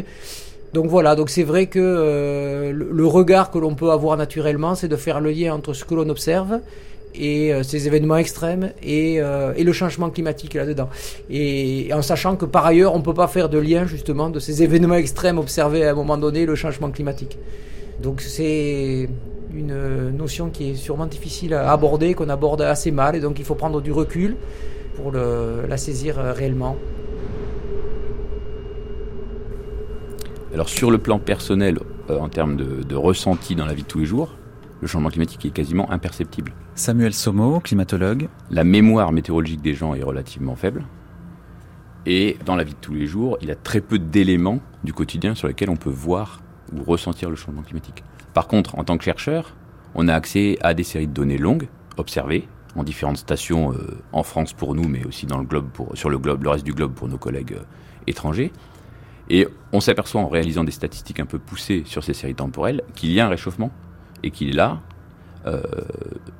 Donc 0.73 0.87
voilà, 0.87 1.15
donc 1.15 1.29
c'est 1.29 1.43
vrai 1.43 1.67
que 1.67 1.79
euh, 1.79 2.71
le, 2.73 3.05
regard 3.05 3.51
que 3.51 3.59
l'on 3.59 3.75
peut 3.75 3.91
avoir 3.91 4.17
naturellement, 4.17 4.73
c'est 4.73 4.87
de 4.87 4.95
faire 4.95 5.21
le 5.21 5.29
lien 5.29 5.53
entre 5.53 5.73
ce 5.73 5.85
que 5.85 5.93
l'on 5.93 6.09
observe 6.09 6.59
et 7.13 7.53
euh, 7.53 7.61
ces 7.61 7.85
événements 7.85 8.17
extrêmes 8.17 8.71
et, 8.81 9.21
euh, 9.21 9.53
et 9.55 9.63
le 9.63 9.71
changement 9.71 10.09
climatique 10.09 10.55
là-dedans. 10.55 10.89
Et, 11.29 11.91
en 11.93 12.01
sachant 12.01 12.35
que 12.35 12.45
par 12.45 12.65
ailleurs, 12.65 12.95
on 12.95 12.99
ne 12.99 13.03
peut 13.03 13.13
pas 13.13 13.27
faire 13.27 13.49
de 13.49 13.59
lien 13.59 13.85
justement 13.85 14.31
de 14.31 14.39
ces 14.39 14.63
événements 14.63 14.95
extrêmes 14.95 15.37
observés 15.37 15.85
à 15.85 15.91
un 15.91 15.93
moment 15.93 16.17
donné, 16.17 16.47
le 16.47 16.55
changement 16.55 16.89
climatique. 16.89 17.37
Donc 18.03 18.19
c'est 18.19 19.09
une 19.53 20.09
notion 20.09 20.49
qui 20.49 20.71
est 20.71 20.75
sûrement 20.75 21.05
difficile 21.05 21.53
à 21.53 21.71
aborder, 21.71 22.13
qu'on 22.15 22.27
aborde 22.27 22.61
assez 22.61 22.91
mal, 22.91 23.15
et 23.15 23.21
donc 23.21 23.39
il 23.39 23.45
faut 23.45 23.55
prendre 23.55 23.79
du 23.81 23.93
recul 23.93 24.35
pour 24.97 25.09
le, 25.09 25.65
la 25.69 25.77
saisir 25.77 26.17
réellement. 26.17 26.75
Alors 30.53 30.67
sur 30.67 30.91
le 30.91 30.97
plan 30.97 31.17
personnel, 31.17 31.79
euh, 32.09 32.19
en 32.19 32.27
termes 32.27 32.57
de, 32.57 32.83
de, 32.83 32.95
ressenti 32.95 33.55
dans 33.55 33.65
la 33.65 33.73
vie 33.73 33.83
de 33.83 33.87
tous 33.87 33.99
les 33.99 34.05
jours, 34.05 34.35
le 34.81 34.87
changement 34.87 35.09
climatique 35.09 35.45
est 35.45 35.51
quasiment 35.51 35.89
imperceptible. 35.89 36.51
Samuel 36.75 37.13
Somo, 37.13 37.61
climatologue. 37.61 38.27
La 38.51 38.65
mémoire 38.65 39.13
météorologique 39.13 39.61
des 39.61 39.73
gens 39.73 39.95
est 39.95 40.03
relativement 40.03 40.55
faible. 40.55 40.83
Et 42.05 42.37
dans 42.45 42.57
la 42.57 42.65
vie 42.65 42.73
de 42.73 42.79
tous 42.81 42.93
les 42.93 43.07
jours, 43.07 43.37
il 43.41 43.47
y 43.47 43.51
a 43.51 43.55
très 43.55 43.79
peu 43.79 43.97
d'éléments 43.97 44.59
du 44.83 44.91
quotidien 44.91 45.35
sur 45.35 45.47
lesquels 45.47 45.69
on 45.69 45.77
peut 45.77 45.89
voir 45.89 46.42
ou 46.73 46.83
ressentir 46.83 47.29
le 47.29 47.35
changement 47.35 47.61
climatique. 47.61 48.03
Par 48.33 48.47
contre, 48.47 48.77
en 48.77 48.83
tant 48.83 48.97
que 48.97 49.03
chercheur, 49.03 49.55
on 49.95 50.07
a 50.07 50.13
accès 50.13 50.57
à 50.61 50.73
des 50.73 50.83
séries 50.83 51.07
de 51.07 51.13
données 51.13 51.37
longues, 51.37 51.67
observées, 51.97 52.47
en 52.75 52.83
différentes 52.83 53.17
stations 53.17 53.73
euh, 53.73 53.99
en 54.11 54.23
France 54.23 54.53
pour 54.53 54.75
nous, 54.75 54.87
mais 54.87 55.05
aussi 55.05 55.25
dans 55.25 55.37
le 55.37 55.45
globe 55.45 55.69
pour, 55.71 55.95
sur 55.95 56.09
le 56.09 56.17
globe, 56.17 56.43
le 56.43 56.49
reste 56.49 56.65
du 56.65 56.73
globe 56.73 56.93
pour 56.93 57.07
nos 57.07 57.17
collègues 57.17 57.53
euh, 57.53 57.63
étrangers. 58.07 58.51
Et 59.29 59.47
on 59.71 59.79
s'aperçoit 59.79 60.21
en 60.21 60.27
réalisant 60.27 60.63
des 60.63 60.71
statistiques 60.71 61.19
un 61.19 61.25
peu 61.25 61.39
poussées 61.39 61.83
sur 61.85 62.03
ces 62.03 62.13
séries 62.13 62.35
temporelles 62.35 62.81
qu'il 62.95 63.11
y 63.11 63.19
a 63.19 63.25
un 63.25 63.29
réchauffement 63.29 63.71
et 64.21 64.31
qu'il 64.31 64.49
est 64.49 64.53
là, 64.53 64.81
euh, 65.45 65.61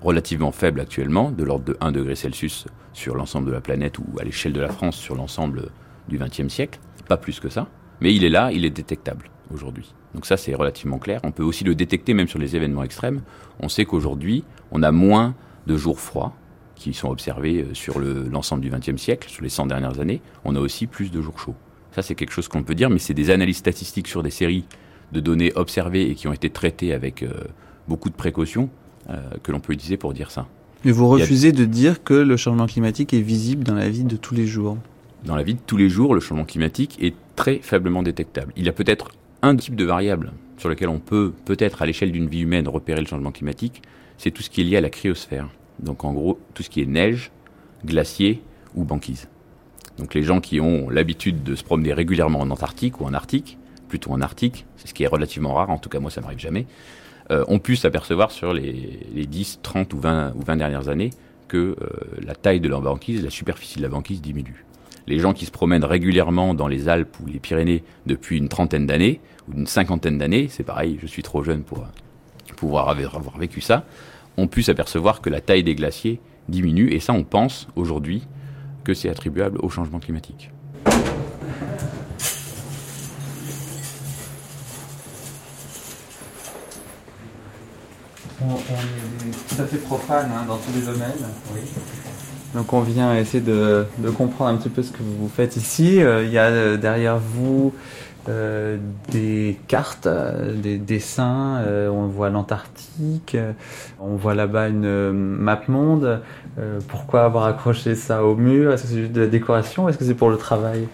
relativement 0.01 0.51
faible 0.51 0.79
actuellement, 0.79 1.31
de 1.31 1.43
l'ordre 1.43 1.65
de 1.65 1.77
1 1.79 1.91
degré 1.91 2.15
Celsius 2.15 2.65
sur 2.93 3.15
l'ensemble 3.15 3.47
de 3.47 3.53
la 3.53 3.61
planète 3.61 3.99
ou 3.99 4.05
à 4.19 4.23
l'échelle 4.23 4.53
de 4.53 4.61
la 4.61 4.69
France 4.69 4.95
sur 4.95 5.15
l'ensemble 5.15 5.69
du 6.09 6.17
XXe 6.17 6.47
siècle. 6.47 6.79
Pas 7.07 7.17
plus 7.17 7.39
que 7.39 7.49
ça. 7.49 7.67
Mais 8.01 8.13
il 8.13 8.23
est 8.23 8.29
là, 8.29 8.51
il 8.51 8.65
est 8.65 8.69
détectable 8.69 9.29
aujourd'hui. 9.53 9.93
Donc 10.13 10.25
ça, 10.25 10.37
c'est 10.37 10.53
relativement 10.53 10.99
clair. 10.99 11.21
On 11.23 11.31
peut 11.31 11.43
aussi 11.43 11.63
le 11.63 11.75
détecter 11.75 12.13
même 12.13 12.27
sur 12.27 12.39
les 12.39 12.55
événements 12.55 12.83
extrêmes. 12.83 13.21
On 13.59 13.69
sait 13.69 13.85
qu'aujourd'hui, 13.85 14.43
on 14.71 14.83
a 14.83 14.91
moins 14.91 15.35
de 15.67 15.77
jours 15.77 15.99
froids 15.99 16.33
qui 16.75 16.93
sont 16.93 17.09
observés 17.09 17.61
euh, 17.63 17.73
sur 17.73 17.99
l'ensemble 17.99 18.61
du 18.61 18.69
XXe 18.69 19.01
siècle, 19.01 19.29
sur 19.29 19.43
les 19.43 19.49
100 19.49 19.67
dernières 19.67 19.99
années. 19.99 20.21
On 20.43 20.55
a 20.55 20.59
aussi 20.59 20.87
plus 20.87 21.11
de 21.11 21.21
jours 21.21 21.39
chauds. 21.39 21.55
Ça, 21.95 22.01
c'est 22.01 22.15
quelque 22.15 22.31
chose 22.33 22.47
qu'on 22.47 22.63
peut 22.63 22.75
dire, 22.75 22.89
mais 22.89 22.99
c'est 22.99 23.13
des 23.13 23.29
analyses 23.29 23.57
statistiques 23.57 24.07
sur 24.07 24.23
des 24.23 24.31
séries 24.31 24.65
de 25.11 25.19
données 25.19 25.53
observées 25.55 26.09
et 26.09 26.15
qui 26.15 26.27
ont 26.27 26.33
été 26.33 26.49
traitées 26.49 26.93
avec 26.93 27.23
euh, 27.23 27.29
beaucoup 27.87 28.09
de 28.09 28.15
précautions 28.15 28.69
euh, 29.09 29.21
que 29.43 29.51
l'on 29.51 29.59
peut 29.59 29.73
utiliser 29.73 29.97
pour 29.97 30.13
dire 30.13 30.31
ça. 30.31 30.47
Mais 30.85 30.91
vous 30.91 31.07
refusez 31.07 31.51
de 31.51 31.65
dire 31.65 32.03
que 32.03 32.13
le 32.13 32.35
changement 32.35 32.65
climatique 32.65 33.13
est 33.13 33.21
visible 33.21 33.63
dans 33.63 33.75
la 33.75 33.89
vie 33.89 34.03
de 34.03 34.17
tous 34.17 34.35
les 34.35 34.47
jours? 34.47 34.77
Dans 35.23 35.35
la 35.35 35.43
vie 35.43 35.53
de 35.53 35.59
tous 35.65 35.77
les 35.77 35.87
jours, 35.87 36.13
le 36.13 36.19
changement 36.19 36.43
climatique 36.43 36.97
est 37.01 37.15
très 37.37 37.59
faiblement 37.59 38.03
détectable. 38.03 38.51
Il 38.57 38.65
y 38.65 38.69
a 38.69 38.73
peut-être 38.73 39.11
un 39.43 39.55
type 39.55 39.75
de 39.75 39.85
variable 39.85 40.31
sur 40.57 40.69
lequel 40.69 40.89
on 40.89 40.99
peut, 40.99 41.33
peut-être 41.45 41.81
à 41.81 41.85
l'échelle 41.85 42.11
d'une 42.11 42.27
vie 42.27 42.39
humaine, 42.39 42.67
repérer 42.67 43.01
le 43.01 43.05
changement 43.05 43.31
climatique, 43.31 43.81
c'est 44.17 44.31
tout 44.31 44.41
ce 44.41 44.49
qui 44.49 44.61
est 44.61 44.63
lié 44.63 44.77
à 44.77 44.81
la 44.81 44.89
cryosphère. 44.89 45.49
Donc 45.79 46.05
en 46.05 46.13
gros, 46.13 46.39
tout 46.53 46.63
ce 46.63 46.69
qui 46.69 46.81
est 46.81 46.85
neige, 46.85 47.31
glacier 47.85 48.41
ou 48.73 48.85
banquise. 48.85 49.27
Donc 49.97 50.13
les 50.13 50.23
gens 50.23 50.39
qui 50.39 50.61
ont 50.61 50.89
l'habitude 50.89 51.43
de 51.43 51.55
se 51.55 51.63
promener 51.63 51.93
régulièrement 51.93 52.39
en 52.39 52.49
Antarctique 52.49 53.01
ou 53.01 53.05
en 53.05 53.13
Arctique, 53.13 53.57
plutôt 53.89 54.11
en 54.11 54.21
Arctique, 54.21 54.65
c'est 54.77 54.87
ce 54.87 54.93
qui 54.93 55.03
est 55.03 55.07
relativement 55.07 55.53
rare, 55.53 55.69
en 55.69 55.77
tout 55.77 55.89
cas 55.89 55.99
moi 55.99 56.09
ça 56.09 56.21
m'arrive 56.21 56.39
jamais, 56.39 56.65
euh, 57.29 57.43
ont 57.47 57.59
pu 57.59 57.75
s'apercevoir 57.75 58.31
sur 58.31 58.53
les, 58.53 59.25
10, 59.27 59.59
30 59.61 59.93
ou 59.93 59.99
20, 59.99 60.33
ou 60.35 60.41
20 60.41 60.55
dernières 60.55 60.87
années 60.87 61.09
que 61.49 61.57
euh, 61.57 61.75
la 62.25 62.33
taille 62.33 62.61
de 62.61 62.69
leur 62.69 62.81
banquise, 62.81 63.23
la 63.23 63.29
superficie 63.29 63.77
de 63.77 63.83
la 63.83 63.89
banquise 63.89 64.21
diminue. 64.21 64.65
Les 65.05 65.19
gens 65.19 65.33
qui 65.33 65.45
se 65.45 65.51
promènent 65.51 65.83
régulièrement 65.83 66.53
dans 66.53 66.67
les 66.67 66.87
Alpes 66.87 67.17
ou 67.21 67.27
les 67.27 67.39
Pyrénées 67.39 67.83
depuis 68.05 68.37
une 68.37 68.47
trentaine 68.47 68.85
d'années, 68.85 69.19
ou 69.47 69.57
une 69.57 69.67
cinquantaine 69.67 70.17
d'années, 70.17 70.47
c'est 70.49 70.63
pareil, 70.63 70.97
je 71.01 71.07
suis 71.07 71.23
trop 71.23 71.43
jeune 71.43 71.63
pour 71.63 71.85
pouvoir 72.55 72.87
avoir 72.89 73.37
vécu 73.37 73.59
ça, 73.59 73.85
ont 74.37 74.47
pu 74.47 74.63
s'apercevoir 74.63 75.21
que 75.21 75.29
la 75.29 75.41
taille 75.41 75.63
des 75.63 75.75
glaciers 75.75 76.19
diminue, 76.47 76.91
et 76.91 76.99
ça 76.99 77.13
on 77.13 77.23
pense 77.23 77.67
aujourd'hui 77.75 78.23
que 78.83 78.93
c'est 78.93 79.09
attribuable 79.09 79.59
au 79.61 79.69
changement 79.69 79.99
climatique. 79.99 80.51
On, 88.45 88.55
est 88.55 89.55
tout 89.55 89.61
à 89.61 89.65
fait 89.65 89.77
profane 89.77 90.29
hein, 90.35 90.45
dans 90.45 90.57
tous 90.57 90.73
les 90.73 90.81
domaines. 90.81 91.29
Oui. 91.53 91.61
Donc 92.53 92.71
on 92.73 92.81
vient 92.81 93.15
essayer 93.15 93.43
de, 93.43 93.85
comprendre 94.15 94.51
un 94.51 94.57
petit 94.57 94.69
peu 94.69 94.83
ce 94.83 94.91
que 94.91 95.01
vous 95.01 95.27
faites 95.27 95.57
ici. 95.57 96.01
Euh, 96.01 96.23
il 96.23 96.31
y 96.31 96.37
a 96.37 96.45
euh, 96.45 96.77
derrière 96.77 97.17
vous 97.17 97.73
euh, 98.29 98.77
des 99.11 99.59
cartes, 99.67 100.07
des 100.07 100.77
dessins. 100.77 101.61
on 101.91 102.07
voit 102.07 102.29
l'Antarctique. 102.29 103.35
on 103.99 104.15
voit 104.15 104.35
là-bas 104.35 104.69
une 104.69 105.11
map 105.11 105.61
monde. 105.67 106.21
pourquoi 106.87 107.25
avoir 107.25 107.45
accroché 107.45 107.95
ça 107.95 108.23
au 108.23 108.35
mur? 108.35 108.71
Est-ce 108.71 108.83
que 108.83 108.89
c'est 108.89 109.01
juste 109.01 109.13
de 109.13 109.21
la 109.21 109.27
décoration 109.27 109.89
Est-ce 109.89 109.97
que 109.97 110.05
c'est 110.05 110.13
pour 110.13 110.29
le 110.29 110.37
travail? 110.37 110.87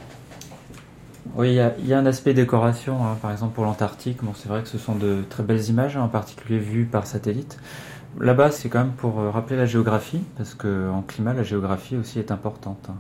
Oui, 1.35 1.59
il 1.79 1.87
y, 1.87 1.93
a 1.93 1.97
un 1.97 2.05
aspect 2.07 2.33
décoration, 2.33 3.05
hein. 3.05 3.15
par 3.21 3.31
exemple 3.31 3.53
pour 3.53 3.63
l'Antarctique. 3.63 4.23
Bon, 4.23 4.31
c'est 4.35 4.49
vrai 4.49 4.63
que 4.63 4.67
ce 4.67 4.79
sont 4.79 4.95
de 4.95 5.17
très 5.29 5.43
belles 5.43 5.69
images, 5.69 5.95
en 5.95 6.07
particulier 6.07 6.57
vues 6.57 6.85
par 6.85 7.05
satellite. 7.05 7.59
Là-bas, 8.17 8.51
c'est 8.51 8.69
quand 8.69 8.79
même 8.79 8.93
pour 8.93 9.19
euh, 9.19 9.29
rappeler 9.29 9.55
la 9.55 9.65
géographie, 9.65 10.21
parce 10.37 10.53
qu'en 10.53 11.03
climat, 11.07 11.33
la 11.33 11.43
géographie 11.43 11.95
aussi 11.95 12.19
est 12.19 12.31
importante. 12.31 12.87
Hein. 12.89 12.95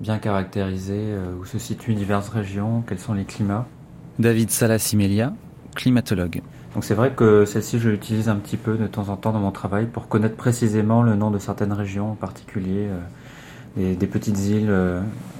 Bien 0.00 0.18
caractériser 0.18 0.98
euh, 0.98 1.34
où 1.40 1.44
se 1.44 1.58
situent 1.58 1.94
diverses 1.94 2.28
régions, 2.28 2.82
quels 2.86 2.98
sont 2.98 3.14
les 3.14 3.24
climats. 3.24 3.66
David 4.18 4.50
Salasimelia, 4.50 5.32
climatologue. 5.74 6.42
Donc 6.74 6.84
c'est 6.84 6.94
vrai 6.94 7.12
que 7.12 7.44
celle-ci, 7.44 7.78
je 7.78 7.88
l'utilise 7.88 8.28
un 8.28 8.36
petit 8.36 8.56
peu 8.56 8.76
de 8.76 8.86
temps 8.86 9.08
en 9.08 9.16
temps 9.16 9.32
dans 9.32 9.38
mon 9.40 9.52
travail 9.52 9.86
pour 9.86 10.08
connaître 10.08 10.36
précisément 10.36 11.02
le 11.02 11.14
nom 11.14 11.30
de 11.30 11.38
certaines 11.38 11.72
régions 11.72 12.12
en 12.12 12.14
particulier. 12.14 12.88
Euh, 12.88 12.98
des, 13.74 14.06
petites 14.06 14.38
îles 14.48 14.70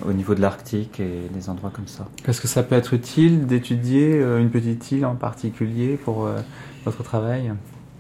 au 0.08 0.12
niveau 0.14 0.34
de 0.34 0.40
l'Arctique 0.40 1.00
et 1.00 1.28
des 1.34 1.50
endroits 1.50 1.70
comme 1.70 1.86
ça. 1.86 2.08
Est-ce 2.26 2.40
que 2.40 2.48
ça 2.48 2.62
peut 2.62 2.74
être 2.74 2.94
utile 2.94 3.46
d'étudier 3.46 4.22
une 4.22 4.48
petite 4.48 4.90
île 4.90 5.04
en 5.04 5.16
particulier 5.16 5.98
pour 6.02 6.30
votre 6.86 7.02
travail? 7.02 7.52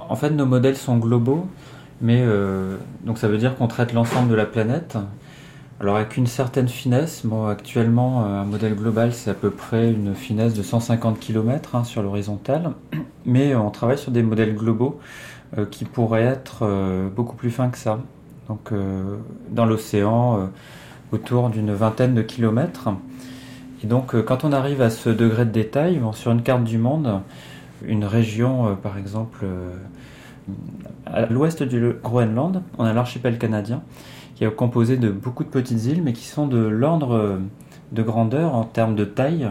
En 0.08 0.16
fait, 0.16 0.30
nos 0.30 0.46
modèles 0.46 0.76
sont 0.76 0.98
globaux, 0.98 1.46
mais 2.02 2.20
euh, 2.20 2.76
donc 3.04 3.16
ça 3.16 3.28
veut 3.28 3.38
dire 3.38 3.56
qu'on 3.56 3.68
traite 3.68 3.94
l'ensemble 3.94 4.28
de 4.28 4.34
la 4.34 4.44
planète. 4.44 4.98
Alors 5.80 5.96
avec 5.96 6.16
une 6.16 6.26
certaine 6.26 6.68
finesse, 6.68 7.22
bon, 7.24 7.46
actuellement 7.46 8.24
euh, 8.24 8.42
un 8.42 8.44
modèle 8.44 8.74
global 8.74 9.12
c'est 9.12 9.30
à 9.30 9.34
peu 9.34 9.50
près 9.50 9.90
une 9.90 10.14
finesse 10.14 10.54
de 10.54 10.62
150 10.62 11.18
km 11.18 11.76
hein, 11.76 11.84
sur 11.84 12.02
l'horizontale, 12.02 12.72
mais 13.24 13.54
on 13.54 13.70
travaille 13.70 13.98
sur 13.98 14.10
des 14.10 14.22
modèles 14.22 14.54
globaux 14.54 15.00
euh, 15.56 15.64
qui 15.64 15.84
pourraient 15.84 16.24
être 16.24 16.68
beaucoup 17.14 17.36
plus 17.36 17.50
fins 17.50 17.68
que 17.68 17.78
ça. 17.78 18.00
Donc 18.48 18.72
dans 19.50 19.64
l'océan, 19.64 20.50
autour 21.12 21.48
d'une 21.48 21.72
vingtaine 21.72 22.14
de 22.14 22.22
kilomètres. 22.22 22.88
Et 23.82 23.86
donc 23.86 24.20
quand 24.24 24.44
on 24.44 24.52
arrive 24.52 24.82
à 24.82 24.90
ce 24.90 25.08
degré 25.08 25.44
de 25.46 25.50
détail, 25.50 26.00
sur 26.12 26.32
une 26.32 26.42
carte 26.42 26.64
du 26.64 26.76
monde, 26.76 27.20
une 27.84 28.04
région 28.04 28.76
par 28.82 28.98
exemple 28.98 29.46
à 31.06 31.26
l'ouest 31.26 31.62
du 31.62 31.94
Groenland, 32.02 32.62
on 32.78 32.84
a 32.84 32.92
l'archipel 32.92 33.38
canadien, 33.38 33.82
qui 34.34 34.44
est 34.44 34.54
composé 34.54 34.96
de 34.96 35.10
beaucoup 35.10 35.44
de 35.44 35.48
petites 35.48 35.84
îles, 35.84 36.02
mais 36.02 36.12
qui 36.12 36.26
sont 36.26 36.46
de 36.46 36.58
l'ordre 36.58 37.38
de 37.92 38.02
grandeur 38.02 38.54
en 38.54 38.64
termes 38.64 38.94
de 38.94 39.04
taille 39.04 39.50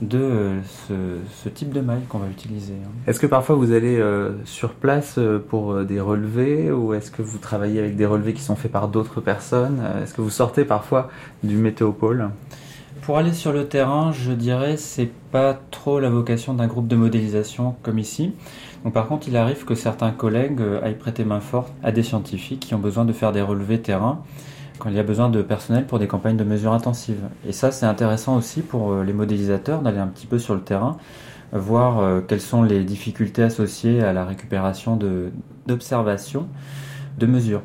de 0.00 0.52
ce, 0.88 1.48
type 1.50 1.72
de 1.72 1.80
maille 1.80 2.02
qu'on 2.08 2.18
va 2.18 2.28
utiliser. 2.28 2.72
Hein. 2.72 2.90
Est-ce 3.06 3.20
que 3.20 3.26
parfois 3.26 3.56
vous 3.56 3.72
allez 3.72 3.98
euh, 3.98 4.32
sur 4.44 4.70
place 4.70 5.16
euh, 5.18 5.38
pour 5.38 5.72
euh, 5.72 5.84
des 5.84 6.00
relevés 6.00 6.72
ou 6.72 6.94
est-ce 6.94 7.10
que 7.10 7.22
vous 7.22 7.38
travaillez 7.38 7.78
avec 7.78 7.96
des 7.96 8.06
relevés 8.06 8.32
qui 8.32 8.42
sont 8.42 8.56
faits 8.56 8.72
par 8.72 8.88
d'autres 8.88 9.20
personnes 9.20 9.82
Est-ce 10.02 10.14
que 10.14 10.22
vous 10.22 10.30
sortez 10.30 10.64
parfois 10.64 11.10
du 11.42 11.56
météopôle 11.56 12.30
Pour 13.02 13.18
aller 13.18 13.34
sur 13.34 13.52
le 13.52 13.66
terrain, 13.66 14.12
je 14.12 14.32
dirais 14.32 14.78
c'est 14.78 15.10
pas 15.30 15.60
trop 15.70 16.00
la 16.00 16.08
vocation 16.08 16.54
d'un 16.54 16.66
groupe 16.66 16.88
de 16.88 16.96
modélisation 16.96 17.74
comme 17.82 17.98
ici. 17.98 18.32
Par 18.88 19.06
contre, 19.06 19.28
il 19.28 19.36
arrive 19.36 19.66
que 19.66 19.74
certains 19.74 20.10
collègues 20.10 20.60
euh, 20.60 20.82
aillent 20.82 20.98
prêter 20.98 21.24
main 21.24 21.40
forte 21.40 21.72
à 21.82 21.92
des 21.92 22.02
scientifiques 22.02 22.60
qui 22.60 22.74
ont 22.74 22.78
besoin 22.78 23.04
de 23.04 23.12
faire 23.12 23.30
des 23.30 23.42
relevés 23.42 23.80
terrain 23.80 24.22
quand 24.78 24.88
il 24.88 24.96
y 24.96 24.98
a 24.98 25.02
besoin 25.02 25.28
de 25.28 25.42
personnel 25.42 25.86
pour 25.86 25.98
des 25.98 26.06
campagnes 26.06 26.38
de 26.38 26.44
mesures 26.44 26.72
intensives. 26.72 27.28
Et 27.46 27.52
ça, 27.52 27.72
c'est 27.72 27.84
intéressant 27.84 28.36
aussi 28.36 28.62
pour 28.62 28.92
euh, 28.92 29.04
les 29.04 29.12
modélisateurs 29.12 29.82
d'aller 29.82 29.98
un 29.98 30.06
petit 30.06 30.26
peu 30.26 30.38
sur 30.38 30.54
le 30.54 30.62
terrain, 30.62 30.96
voir 31.52 31.98
euh, 31.98 32.20
quelles 32.26 32.40
sont 32.40 32.62
les 32.62 32.82
difficultés 32.84 33.42
associées 33.42 34.02
à 34.02 34.14
la 34.14 34.24
récupération 34.24 34.98
d'observations, 35.66 36.46
de, 37.18 37.26
de 37.26 37.30
mesures. 37.30 37.62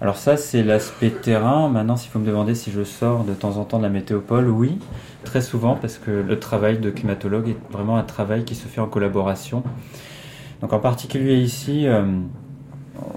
Alors 0.00 0.16
ça, 0.16 0.36
c'est 0.36 0.64
l'aspect 0.64 1.10
terrain. 1.10 1.68
Maintenant, 1.68 1.96
s'il 1.96 2.10
faut 2.10 2.18
me 2.18 2.26
demander 2.26 2.56
si 2.56 2.72
je 2.72 2.82
sors 2.82 3.22
de 3.22 3.34
temps 3.34 3.58
en 3.58 3.64
temps 3.64 3.78
de 3.78 3.84
la 3.84 3.90
météopole, 3.90 4.48
oui, 4.48 4.78
très 5.24 5.42
souvent, 5.42 5.76
parce 5.76 5.98
que 5.98 6.10
le 6.10 6.38
travail 6.40 6.78
de 6.78 6.90
climatologue 6.90 7.50
est 7.50 7.56
vraiment 7.70 7.98
un 7.98 8.02
travail 8.02 8.44
qui 8.44 8.56
se 8.56 8.66
fait 8.66 8.80
en 8.80 8.86
collaboration. 8.86 9.62
Donc 10.60 10.72
en 10.72 10.78
particulier 10.78 11.36
ici, 11.36 11.86
euh, 11.86 12.04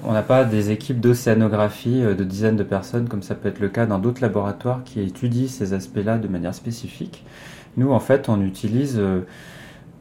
on 0.04 0.14
n'a 0.14 0.22
pas 0.22 0.46
des 0.46 0.72
équipes 0.72 1.00
d'océanographie 1.00 2.02
euh, 2.04 2.16
de 2.16 2.24
dizaines 2.24 2.56
de 2.56 2.64
personnes, 2.64 3.10
comme 3.10 3.22
ça 3.22 3.36
peut 3.36 3.50
être 3.50 3.60
le 3.60 3.70
cas 3.70 3.86
dans 3.86 4.00
d'autres 4.00 4.22
laboratoires 4.22 4.84
qui 4.84 5.02
étudient 5.02 5.48
ces 5.48 5.74
aspects-là 5.74 6.18
de 6.18 6.28
manière 6.28 6.56
spécifique. 6.56 7.26
Nous, 7.76 7.92
en 7.92 8.00
fait, 8.00 8.30
on 8.30 8.42
utilise 8.42 8.96
euh, 8.98 9.22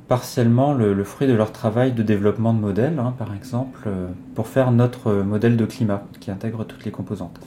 partiellement 0.07 0.73
le, 0.73 1.03
fruit 1.05 1.27
de 1.27 1.33
leur 1.33 1.53
travail 1.53 1.93
de 1.93 2.03
développement 2.03 2.55
de 2.55 2.61
modèles, 2.61 2.99
hein, 2.99 3.15
par 3.19 3.35
exemple, 3.35 3.89
pour 4.35 4.47
faire 4.47 4.71
notre 4.71 5.13
modèle 5.23 5.57
de 5.57 5.65
climat 5.65 6.03
qui 6.21 6.31
intègre 6.31 6.65
toutes 6.65 6.85
les 6.85 6.91
composantes. 6.91 7.41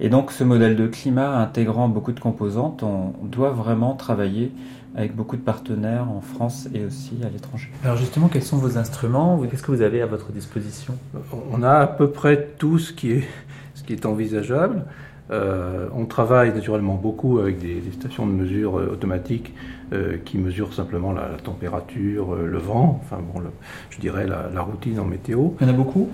Et 0.00 0.08
donc 0.08 0.32
ce 0.32 0.42
modèle 0.42 0.76
de 0.76 0.86
climat 0.86 1.36
intégrant 1.36 1.88
beaucoup 1.88 2.12
de 2.12 2.18
composantes, 2.18 2.82
on 2.82 3.12
doit 3.22 3.50
vraiment 3.50 3.94
travailler 3.94 4.50
avec 4.96 5.14
beaucoup 5.14 5.36
de 5.36 5.42
partenaires 5.42 6.08
en 6.10 6.20
France 6.20 6.68
et 6.74 6.84
aussi 6.84 7.12
à 7.24 7.28
l'étranger. 7.28 7.70
Alors 7.84 7.96
justement, 7.96 8.28
quels 8.28 8.42
sont 8.42 8.58
vos 8.58 8.78
instruments 8.78 9.40
Qu'est-ce 9.50 9.62
que 9.62 9.70
vous 9.70 9.82
avez 9.82 10.02
à 10.02 10.06
votre 10.06 10.32
disposition? 10.32 10.94
On 11.52 11.62
a 11.62 11.74
à 11.74 11.86
peu 11.86 12.10
près 12.10 12.48
tout 12.58 12.78
ce 12.78 12.92
qui 12.92 13.12
est, 13.12 13.24
ce 13.74 13.82
qui 13.82 13.92
est 13.92 14.06
envisageable. 14.06 14.84
Euh, 15.30 15.86
on 15.94 16.06
travaille 16.06 16.52
naturellement 16.52 16.96
beaucoup 16.96 17.38
avec 17.38 17.60
des, 17.60 17.80
stations 17.92 18.26
de 18.26 18.32
mesure 18.32 18.78
euh, 18.78 18.90
automatiques 18.92 19.54
euh, 19.92 20.16
qui 20.24 20.38
mesurent 20.38 20.74
simplement 20.74 21.12
la, 21.12 21.28
température, 21.44 22.34
le 22.34 22.58
vent, 22.58 23.00
enfin 23.04 23.18
bon, 23.32 23.40
je 23.90 24.00
dirais 24.00 24.26
la, 24.26 24.60
routine 24.60 24.98
en 24.98 25.04
météo. 25.04 25.50
Il 25.60 25.68
y 25.68 25.70
en 25.70 25.72
a 25.72 25.76
beaucoup? 25.76 26.08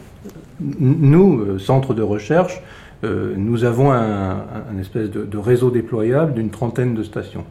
Nous, 0.61 1.59
centre 1.59 1.95
de 1.95 2.03
recherche, 2.03 2.61
nous 3.03 3.64
avons 3.64 3.93
un, 3.93 4.39
espèce 4.81 5.11
de 5.11 5.39
réseau 5.39 5.70
déployable 5.70 6.35
d'une 6.35 6.51
trentaine 6.51 6.95
de 6.95 7.03
stations 7.03 7.45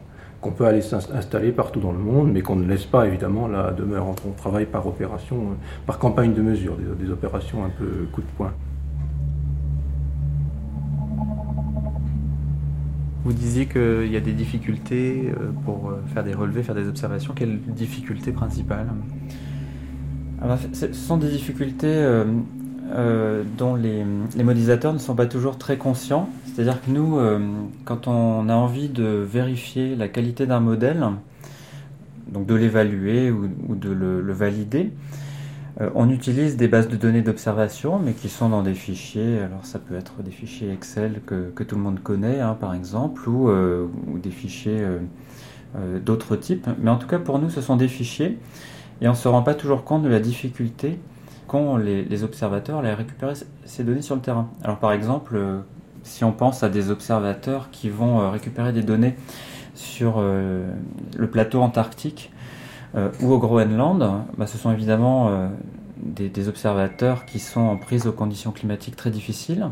qu'on 0.46 0.52
peut 0.52 0.66
aller 0.66 0.80
s'installer 0.80 1.50
partout 1.50 1.80
dans 1.80 1.90
le 1.90 1.98
monde, 1.98 2.30
mais 2.32 2.40
qu'on 2.40 2.54
ne 2.54 2.68
laisse 2.68 2.84
pas 2.84 3.06
évidemment 3.08 3.48
la 3.48 3.72
demeure. 3.72 4.06
On 4.06 4.30
travaille 4.30 4.66
par 4.66 4.86
opération, 4.86 5.36
euh, 5.36 5.54
par 5.86 5.98
campagne 5.98 6.34
de 6.34 6.42
mesure, 6.42 6.76
des, 6.76 7.10
opérations 7.10 7.64
un 7.64 7.70
peu 7.70 8.06
coup 8.12 8.20
de 8.20 8.26
poing. 8.36 8.52
Vous 13.24 13.32
disiez 13.32 13.66
qu'il 13.66 14.12
y 14.12 14.16
a 14.16 14.20
des 14.20 14.34
difficultés 14.34 15.32
euh, 15.36 15.50
pour 15.64 15.90
euh, 15.90 16.00
faire 16.14 16.22
des 16.22 16.32
relevés, 16.32 16.62
faire 16.62 16.76
des 16.76 16.86
observations. 16.86 17.32
Quelles 17.34 17.58
difficultés 17.60 18.30
principales? 18.30 18.86
Ah 20.40 20.46
bah, 20.46 20.58
Ce 20.72 20.92
sont 20.92 21.16
des 21.16 21.30
difficultés 21.30 22.22
euh, 22.94 23.42
dont 23.58 23.74
les, 23.74 24.04
modélisateurs 24.04 24.92
ne 24.92 24.98
sont 24.98 25.16
pas 25.16 25.26
toujours 25.26 25.58
très 25.58 25.76
conscients. 25.76 26.28
C'est-à-dire 26.44 26.80
que 26.80 26.90
nous, 26.90 27.18
euh, 27.18 27.40
quand 27.84 28.06
on 28.06 28.48
a 28.48 28.54
envie 28.54 28.88
de 28.88 29.04
vérifier 29.04 29.96
la 29.96 30.06
qualité 30.08 30.46
d'un 30.46 30.60
modèle, 30.60 31.04
donc 32.28 32.46
de 32.46 32.54
l'évaluer 32.54 33.30
ou, 33.30 33.48
de 33.74 33.90
le, 33.90 34.32
valider, 34.32 34.92
euh, 35.80 35.90
on 35.96 36.10
utilise 36.10 36.56
des 36.56 36.68
bases 36.68 36.88
de 36.88 36.96
données 36.96 37.22
d'observation, 37.22 37.98
mais 37.98 38.12
qui 38.12 38.28
sont 38.28 38.50
dans 38.50 38.62
des 38.62 38.74
fichiers. 38.74 39.40
Alors 39.40 39.66
ça 39.66 39.80
peut 39.80 39.96
être 39.96 40.22
des 40.22 40.30
fichiers 40.30 40.70
Excel 40.72 41.20
que, 41.26 41.62
tout 41.64 41.74
le 41.74 41.82
monde 41.82 42.00
connaît, 42.00 42.40
hein, 42.40 42.56
par 42.58 42.72
exemple, 42.72 43.28
ou, 43.28 43.50
des 44.22 44.30
fichiers 44.30 44.86
d'autres 46.04 46.36
types. 46.36 46.68
Mais 46.80 46.90
en 46.90 46.96
tout 46.96 47.08
cas, 47.08 47.18
pour 47.18 47.40
nous, 47.40 47.50
ce 47.50 47.60
sont 47.60 47.76
des 47.76 47.88
fichiers, 47.88 48.38
et 49.00 49.08
on 49.08 49.12
ne 49.12 49.16
se 49.16 49.26
rend 49.26 49.42
pas 49.42 49.54
toujours 49.54 49.82
compte 49.82 50.02
de 50.02 50.08
la 50.08 50.20
difficulté 50.20 51.00
qu'ont 51.46 51.76
les, 51.76 52.24
observateurs 52.24 52.84
à 52.84 52.94
récupérer 52.94 53.34
ces 53.64 53.84
données 53.84 54.02
sur 54.02 54.14
le 54.14 54.20
terrain. 54.20 54.48
Alors 54.62 54.78
par 54.78 54.92
exemple, 54.92 55.36
euh, 55.36 55.58
si 56.02 56.24
on 56.24 56.32
pense 56.32 56.62
à 56.62 56.68
des 56.68 56.90
observateurs 56.90 57.70
qui 57.70 57.88
vont 57.88 58.20
euh, 58.20 58.30
récupérer 58.30 58.72
des 58.72 58.82
données 58.82 59.16
sur 59.74 60.16
euh, 60.18 60.68
le 61.16 61.30
plateau 61.30 61.62
antarctique 61.62 62.32
ou 63.20 63.30
au 63.30 63.38
Groenland, 63.38 64.24
bah, 64.38 64.46
ce 64.46 64.56
sont 64.56 64.72
évidemment 64.72 65.50
des, 65.98 66.48
observateurs 66.48 67.26
qui 67.26 67.40
sont 67.40 67.60
en 67.60 67.76
prise 67.76 68.06
aux 68.06 68.12
conditions 68.12 68.52
climatiques 68.52 68.96
très 68.96 69.10
difficiles, 69.10 69.68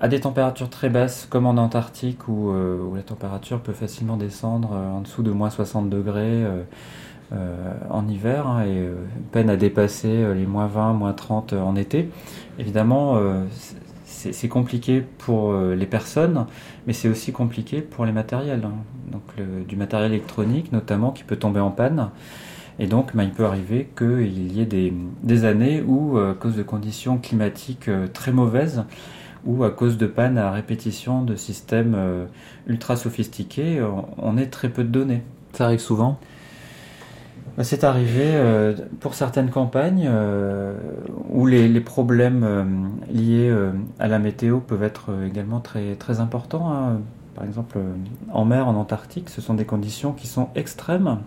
à 0.00 0.08
des 0.08 0.20
températures 0.20 0.70
très 0.70 0.88
basses 0.88 1.26
comme 1.28 1.44
en 1.44 1.58
Antarctique 1.58 2.28
où, 2.28 2.50
où 2.50 2.94
la 2.94 3.02
température 3.02 3.60
peut 3.60 3.74
facilement 3.74 4.16
descendre 4.16 4.72
en 4.72 5.02
dessous 5.02 5.22
de 5.22 5.30
moins 5.30 5.50
60 5.50 5.90
degrés 5.90 6.46
en 7.90 8.08
hiver 8.08 8.46
hein, 8.46 8.64
et 8.64 8.78
euh, 8.78 8.94
peine 9.30 9.50
à 9.50 9.56
dépasser 9.56 10.08
euh, 10.08 10.34
les 10.34 10.46
moins 10.46 10.66
20, 10.66 10.94
moins 10.94 11.12
30 11.12 11.52
en 11.52 11.76
été. 11.76 12.10
Évidemment, 12.58 13.18
c'est 14.04 14.48
compliqué 14.48 15.00
pour 15.00 15.54
les 15.54 15.86
personnes, 15.86 16.44
mais 16.86 16.92
c'est 16.92 17.08
aussi 17.08 17.32
compliqué 17.32 17.80
pour 17.80 18.04
les 18.04 18.12
matériels. 18.12 18.64
Hein. 18.66 18.74
Donc 19.10 19.22
du 19.66 19.76
matériel 19.76 20.12
électronique 20.12 20.72
notamment 20.72 21.10
qui 21.10 21.24
peut 21.24 21.36
tomber 21.36 21.60
en 21.60 21.70
panne. 21.70 22.10
Et 22.78 22.86
donc, 22.86 23.16
bah, 23.16 23.24
il 23.24 23.30
peut 23.30 23.46
arriver 23.46 23.88
qu'il 23.96 24.52
y 24.52 24.60
ait 24.60 24.92
des, 25.22 25.44
années 25.46 25.80
où, 25.80 26.18
à 26.18 26.34
cause 26.34 26.54
de 26.54 26.62
conditions 26.62 27.16
climatiques 27.16 27.88
très 28.12 28.32
mauvaises, 28.32 28.84
ou 29.46 29.64
à 29.64 29.70
cause 29.70 29.96
de 29.96 30.06
pannes 30.06 30.36
à 30.36 30.50
répétition 30.50 31.22
de 31.22 31.34
systèmes 31.34 31.96
ultra 32.66 32.96
sophistiqués, 32.96 33.82
on 34.18 34.36
ait 34.36 34.48
très 34.48 34.68
peu 34.68 34.84
de 34.84 34.90
données. 34.90 35.22
Ça 35.54 35.64
arrive 35.64 35.80
souvent? 35.80 36.18
C'est 37.62 37.84
arrivé 37.84 38.24
euh, 38.24 38.74
pour 39.00 39.14
certaines 39.14 39.50
campagnes 39.50 40.08
euh, 40.10 40.74
où 41.28 41.46
les, 41.46 41.80
problèmes 41.80 42.44
euh, 42.44 42.64
liés 43.12 43.54
à 43.98 44.08
la 44.08 44.18
météo 44.18 44.60
peuvent 44.60 44.82
être 44.82 45.10
également 45.26 45.60
très, 45.60 45.94
très 45.96 46.20
importants. 46.20 46.72
Hein. 46.72 47.00
Par 47.34 47.44
exemple, 47.44 47.78
en 48.32 48.44
mer, 48.44 48.68
en 48.68 48.74
Antarctique, 48.74 49.30
ce 49.30 49.40
sont 49.40 49.54
des 49.54 49.64
conditions 49.64 50.12
qui 50.12 50.26
sont 50.26 50.48
extrêmes, 50.54 51.18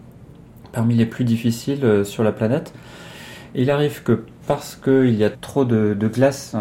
parmi 0.72 0.96
les 0.96 1.06
plus 1.06 1.24
difficiles 1.24 2.04
sur 2.04 2.24
la 2.24 2.32
planète. 2.32 2.74
il 3.56 3.72
arrive 3.72 4.04
que 4.04 4.24
parce 4.46 4.76
qu'il 4.76 5.16
y 5.16 5.24
a 5.24 5.30
trop 5.30 5.66
de, 5.66 5.96
de 5.98 6.08
glace 6.08 6.56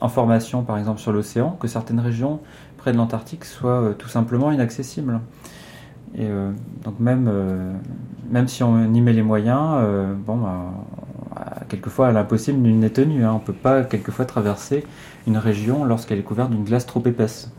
en 0.00 0.08
formation, 0.08 0.62
par 0.62 0.78
exemple 0.78 1.00
sur 1.00 1.12
l'océan, 1.12 1.50
que 1.60 1.68
certaines 1.68 2.00
régions 2.00 2.40
près 2.78 2.92
de 2.92 2.96
l'Antarctique 2.96 3.44
soient 3.44 3.94
tout 3.98 4.08
simplement 4.08 4.52
inaccessibles. 4.52 5.20
Et 6.16 6.26
euh, 6.26 6.50
donc 6.84 7.00
même, 7.00 7.28
euh, 7.28 7.72
même 8.30 8.48
si 8.48 8.62
on 8.62 8.92
y 8.92 9.00
met 9.00 9.12
les 9.12 9.22
moyens, 9.22 9.80
euh, 9.82 10.14
bon, 10.14 10.36
bah, 10.36 10.72
quelquefois 11.68 12.12
l'impossible 12.12 12.60
n'est 12.60 12.90
tenu. 12.90 13.24
Hein. 13.24 13.32
On 13.32 13.38
ne 13.38 13.44
peut 13.44 13.52
pas 13.52 13.82
quelquefois 13.82 14.24
traverser 14.24 14.84
une 15.26 15.38
région 15.38 15.84
lorsqu'elle 15.84 16.18
est 16.18 16.22
couverte 16.22 16.50
d'une 16.50 16.64
glace 16.64 16.86
trop 16.86 17.02
épaisse. 17.04 17.50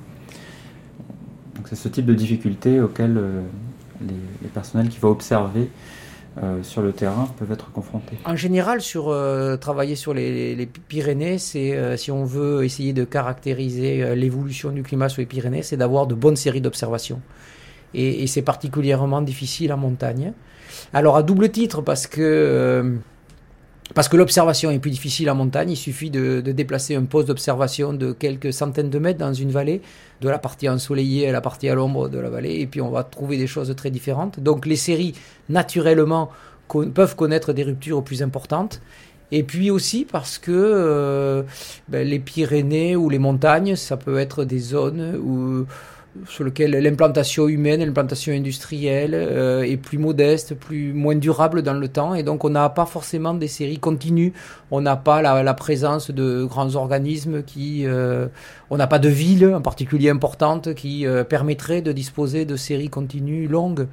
Donc 1.55 1.67
c'est 1.67 1.75
ce 1.75 1.87
type 1.89 2.05
de 2.05 2.13
difficulté 2.13 2.79
auquel 2.79 3.19
les, 4.01 4.47
personnels 4.53 4.89
qui 4.89 4.99
vont 4.99 5.09
observer 5.09 5.69
sur 6.61 6.81
le 6.81 6.91
terrain 6.91 7.27
peuvent 7.39 7.51
être 7.51 7.71
confrontés. 7.71 8.17
En 8.25 8.35
général, 8.35 8.81
sur 8.81 9.05
travailler 9.59 9.95
sur 9.95 10.13
les, 10.13 10.69
Pyrénées, 10.87 11.39
c'est 11.39 11.97
si 11.97 12.11
on 12.11 12.23
veut 12.23 12.63
essayer 12.65 12.93
de 12.93 13.03
caractériser 13.03 14.15
l'évolution 14.15 14.71
du 14.71 14.83
climat 14.83 15.09
sur 15.09 15.21
les 15.21 15.25
Pyrénées, 15.25 15.63
c'est 15.63 15.77
d'avoir 15.77 16.07
de 16.07 16.13
bonnes 16.13 16.35
séries 16.35 16.61
d'observations 16.61 17.21
et, 17.95 18.27
c'est 18.27 18.41
particulièrement 18.41 19.21
difficile 19.21 19.71
en 19.73 19.77
montagne. 19.77 20.33
Alors 20.93 21.15
à 21.17 21.23
double 21.23 21.49
titre 21.49 21.81
parce 21.81 22.07
que 22.07 22.21
euh, 22.21 22.95
parce 23.93 24.09
que 24.09 24.17
l'observation 24.17 24.71
est 24.71 24.79
plus 24.79 24.91
difficile 24.91 25.29
en 25.29 25.35
montagne, 25.35 25.69
il 25.71 25.77
suffit 25.77 26.09
de, 26.09 26.41
déplacer 26.41 26.95
un 26.95 27.03
poste 27.03 27.27
d'observation 27.27 27.93
de 27.93 28.13
quelques 28.13 28.51
centaines 28.51 28.89
de 28.89 28.97
mètres 28.97 29.19
dans 29.19 29.33
une 29.33 29.51
vallée, 29.51 29.81
de 30.21 30.29
la 30.29 30.39
partie 30.39 30.67
ensoleillée 30.67 31.29
à 31.29 31.31
la 31.31 31.41
partie 31.41 31.69
à 31.69 31.75
l'ombre 31.75 32.09
de 32.09 32.17
la 32.17 32.29
vallée, 32.29 32.59
et 32.59 32.67
puis 32.67 32.81
on 32.81 32.89
va 32.89 33.03
trouver 33.03 33.37
des 33.37 33.45
choses 33.47 33.73
très 33.75 33.91
différentes. 33.91 34.39
Donc 34.39 34.65
les 34.65 34.75
séries, 34.75 35.13
naturellement, 35.49 36.31
peuvent 36.67 37.15
connaître 37.15 37.53
des 37.53 37.63
ruptures 37.63 38.03
plus 38.03 38.23
importantes. 38.23 38.81
Et 39.31 39.43
puis 39.43 39.71
aussi 39.71 40.05
parce 40.05 40.37
que 40.37 40.51
euh, 40.51 41.43
ben, 41.87 42.07
les 42.07 42.19
Pyrénées 42.19 42.95
ou 42.95 43.09
les 43.09 43.19
montagnes, 43.19 43.75
ça 43.75 43.97
peut 43.97 44.17
être 44.17 44.45
des 44.45 44.59
zones 44.59 45.15
où 45.15 45.65
sur 46.28 46.43
lequel 46.43 46.72
l'implantation 46.72 47.47
humaine, 47.47 47.84
l'implantation 47.84 48.34
industrielle 48.34 49.13
euh, 49.13 49.63
est 49.63 49.78
plus 49.78 49.97
modeste, 49.97 50.55
plus 50.55 50.93
moins 50.93 51.16
durable 51.16 51.61
dans 51.61 51.74
le 51.74 51.88
temps, 51.88 52.16
et 52.16 52.24
donc 52.24 52.43
on 52.43 52.49
n'a 52.49 52.70
pas 52.70 52.86
forcément 52.86 53.34
des 53.34 53.47
séries 53.47 53.80
continues. 53.80 54.34
On 54.72 54.82
n'a 54.82 54.95
pas 54.95 55.22
la, 55.22 55.43
la, 55.43 55.53
présence 55.53 56.11
de 56.11 56.43
grands 56.45 56.76
organismes 56.76 57.43
qui, 57.43 57.86
euh, 57.86 58.28
on 58.70 58.78
n'a 58.78 58.88
pas 58.88 58.99
de 58.99 59.09
villes 59.09 59.53
en 59.53 59.61
particulier 59.61 60.09
importantes 60.09 60.74
qui 60.74 61.05
euh, 61.05 61.24
permettraient 61.24 61.82
de 61.82 61.91
disposer 61.91 62.45
de 62.45 62.55
séries 62.55 62.89
continues 62.89 63.47
longues. 63.47 63.88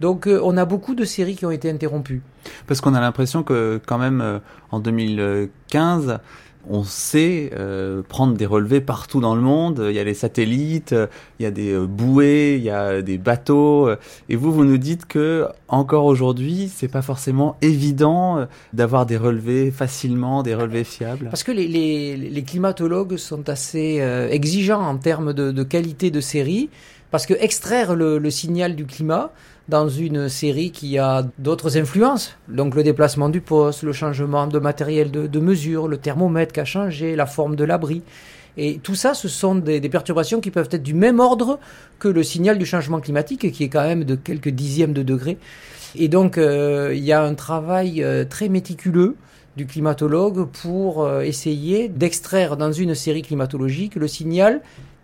Donc 0.00 0.26
euh, 0.26 0.40
on 0.42 0.56
a 0.56 0.64
beaucoup 0.64 0.94
de 0.94 1.04
séries 1.04 1.36
qui 1.36 1.46
ont 1.46 1.50
été 1.50 1.70
interrompues. 1.70 2.22
Parce 2.66 2.80
qu'on 2.80 2.94
a 2.94 3.00
l'impression 3.00 3.42
que 3.42 3.80
quand 3.86 3.98
même 3.98 4.20
euh, 4.20 4.38
en 4.70 4.80
2015 4.80 6.18
on 6.68 6.84
sait 6.84 7.50
euh, 7.54 8.02
prendre 8.02 8.34
des 8.34 8.46
relevés 8.46 8.80
partout 8.80 9.20
dans 9.20 9.34
le 9.34 9.40
monde. 9.40 9.84
Il 9.88 9.94
y 9.94 9.98
a 9.98 10.04
les 10.04 10.14
satellites, 10.14 10.94
il 11.38 11.42
y 11.42 11.46
a 11.46 11.50
des 11.50 11.72
euh, 11.72 11.86
bouées, 11.86 12.56
il 12.56 12.62
y 12.62 12.70
a 12.70 13.02
des 13.02 13.18
bateaux. 13.18 13.88
Et 14.28 14.36
vous, 14.36 14.52
vous 14.52 14.64
nous 14.64 14.78
dites 14.78 15.06
que 15.06 15.46
encore 15.68 16.04
aujourd'hui, 16.04 16.70
c'est 16.74 16.88
pas 16.88 17.02
forcément 17.02 17.56
évident 17.62 18.46
d'avoir 18.72 19.06
des 19.06 19.16
relevés 19.16 19.70
facilement, 19.70 20.42
des 20.42 20.54
relevés 20.54 20.84
fiables. 20.84 21.28
Parce 21.30 21.42
que 21.42 21.52
les, 21.52 21.68
les, 21.68 22.16
les 22.16 22.42
climatologues 22.42 23.16
sont 23.16 23.48
assez 23.48 23.98
euh, 24.00 24.28
exigeants 24.28 24.82
en 24.82 24.96
termes 24.96 25.32
de, 25.32 25.50
de, 25.50 25.62
qualité 25.62 26.10
de 26.10 26.20
série. 26.20 26.68
Parce 27.10 27.26
que 27.26 27.34
extraire 27.34 27.96
le, 27.96 28.18
le 28.18 28.30
signal 28.30 28.76
du 28.76 28.86
climat, 28.86 29.32
dans 29.68 29.88
une 29.88 30.28
série 30.28 30.70
qui 30.70 30.98
a 30.98 31.24
d'autres 31.38 31.76
influences. 31.76 32.36
Donc 32.48 32.74
le 32.74 32.82
déplacement 32.82 33.28
du 33.28 33.40
poste, 33.40 33.82
le 33.82 33.92
changement 33.92 34.46
de 34.46 34.58
matériel 34.58 35.10
de, 35.10 35.40
mesure, 35.40 35.88
le 35.88 35.96
thermomètre 35.96 36.52
qui 36.52 36.60
a 36.60 36.64
changé, 36.64 37.16
la 37.16 37.26
forme 37.26 37.56
de 37.56 37.64
l'abri. 37.64 38.02
Et 38.56 38.78
tout 38.82 38.96
ça, 38.96 39.14
ce 39.14 39.28
sont 39.28 39.54
des, 39.54 39.78
des, 39.78 39.88
perturbations 39.88 40.40
qui 40.40 40.50
peuvent 40.50 40.68
être 40.72 40.82
du 40.82 40.92
même 40.92 41.20
ordre 41.20 41.60
que 42.00 42.08
le 42.08 42.22
signal 42.24 42.58
du 42.58 42.66
changement 42.66 43.00
climatique, 43.00 43.52
qui 43.52 43.64
est 43.64 43.68
quand 43.68 43.86
même 43.86 44.04
de 44.04 44.16
quelques 44.16 44.48
dixièmes 44.48 44.92
de 44.92 45.04
degrés. 45.04 45.38
Et 45.96 46.08
donc, 46.08 46.38
euh, 46.38 46.92
il 46.94 47.04
y 47.04 47.12
a 47.12 47.22
un 47.22 47.34
travail 47.34 48.02
euh, 48.02 48.24
très 48.24 48.48
méticuleux 48.48 49.16
du 49.56 49.66
climatologue 49.66 50.46
pour 50.62 51.02
euh, 51.02 51.22
essayer 51.22 51.88
d'extraire 51.88 52.56
dans 52.56 52.72
une 52.72 52.94
série 52.94 53.22
climatologique 53.22 53.96
le 53.96 54.06
signal 54.06 54.60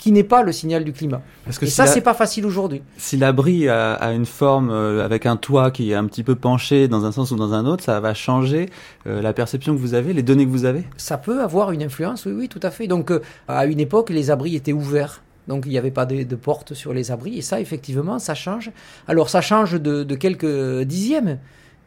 qui 0.07 0.13
n'est 0.13 0.23
pas 0.23 0.45
le 0.45 0.53
signal 0.53 0.85
du 0.85 0.93
climat. 0.93 1.21
Parce 1.45 1.59
que 1.59 1.65
et 1.65 1.69
si 1.69 1.75
ça, 1.75 1.85
c'est 1.85 2.01
pas 2.01 2.15
facile 2.15 2.47
aujourd'hui. 2.47 2.81
Si 2.97 3.17
l'abri 3.17 3.69
a, 3.69 3.95
a, 3.95 4.13
une 4.13 4.25
forme 4.25 4.71
euh, 4.71 5.05
avec 5.05 5.27
un 5.27 5.35
toit 5.35 5.73
qui 5.73 5.91
est 5.91 5.97
un 5.97 6.05
petit 6.05 6.23
peu 6.23 6.37
penché 6.37 6.87
dans 6.87 7.05
un 7.05 7.11
sens 7.11 7.33
ou 7.33 7.37
dans 7.37 7.53
un 7.53 7.67
autre, 7.67 7.83
ça 7.83 7.99
va 7.99 8.15
changer 8.15 8.71
euh, 9.09 9.21
la 9.21 9.33
perception 9.33 9.75
que 9.75 9.81
vous 9.81 9.95
avez, 9.95 10.13
les 10.13 10.23
données 10.23 10.47
que 10.47 10.51
vous 10.51 10.65
avez? 10.65 10.85
Ça 10.97 11.19
peut 11.19 11.43
avoir 11.43 11.73
une 11.73 11.83
influence, 11.83 12.25
oui, 12.25 12.35
oui, 12.37 12.49
tout 12.49 12.61
à 12.63 12.71
fait. 12.71 12.87
Donc, 12.87 13.11
euh, 13.11 13.21
à 13.49 13.67
une 13.67 13.81
époque, 13.81 14.11
les 14.11 14.31
abris 14.31 14.55
étaient 14.55 14.73
ouverts. 14.73 15.25
Donc 15.49 15.65
il 15.67 15.71
n'y 15.71 15.79
avait 15.79 15.91
pas 15.91 16.07
de, 16.07 16.23
de 16.23 16.37
porte 16.37 16.75
sur 16.75 16.95
les 16.95 17.11
abris. 17.11 17.39
Et 17.39 17.43
ça, 17.43 17.59
effectivement, 17.59 18.21
ça 18.21 18.37
change. 18.37 18.71
Alors 19.09 19.29
ça 19.29 19.41
change 19.41 19.73
de, 19.73 20.05
de 20.05 20.15
quelques 20.15 20.83
dixièmes. 20.83 21.39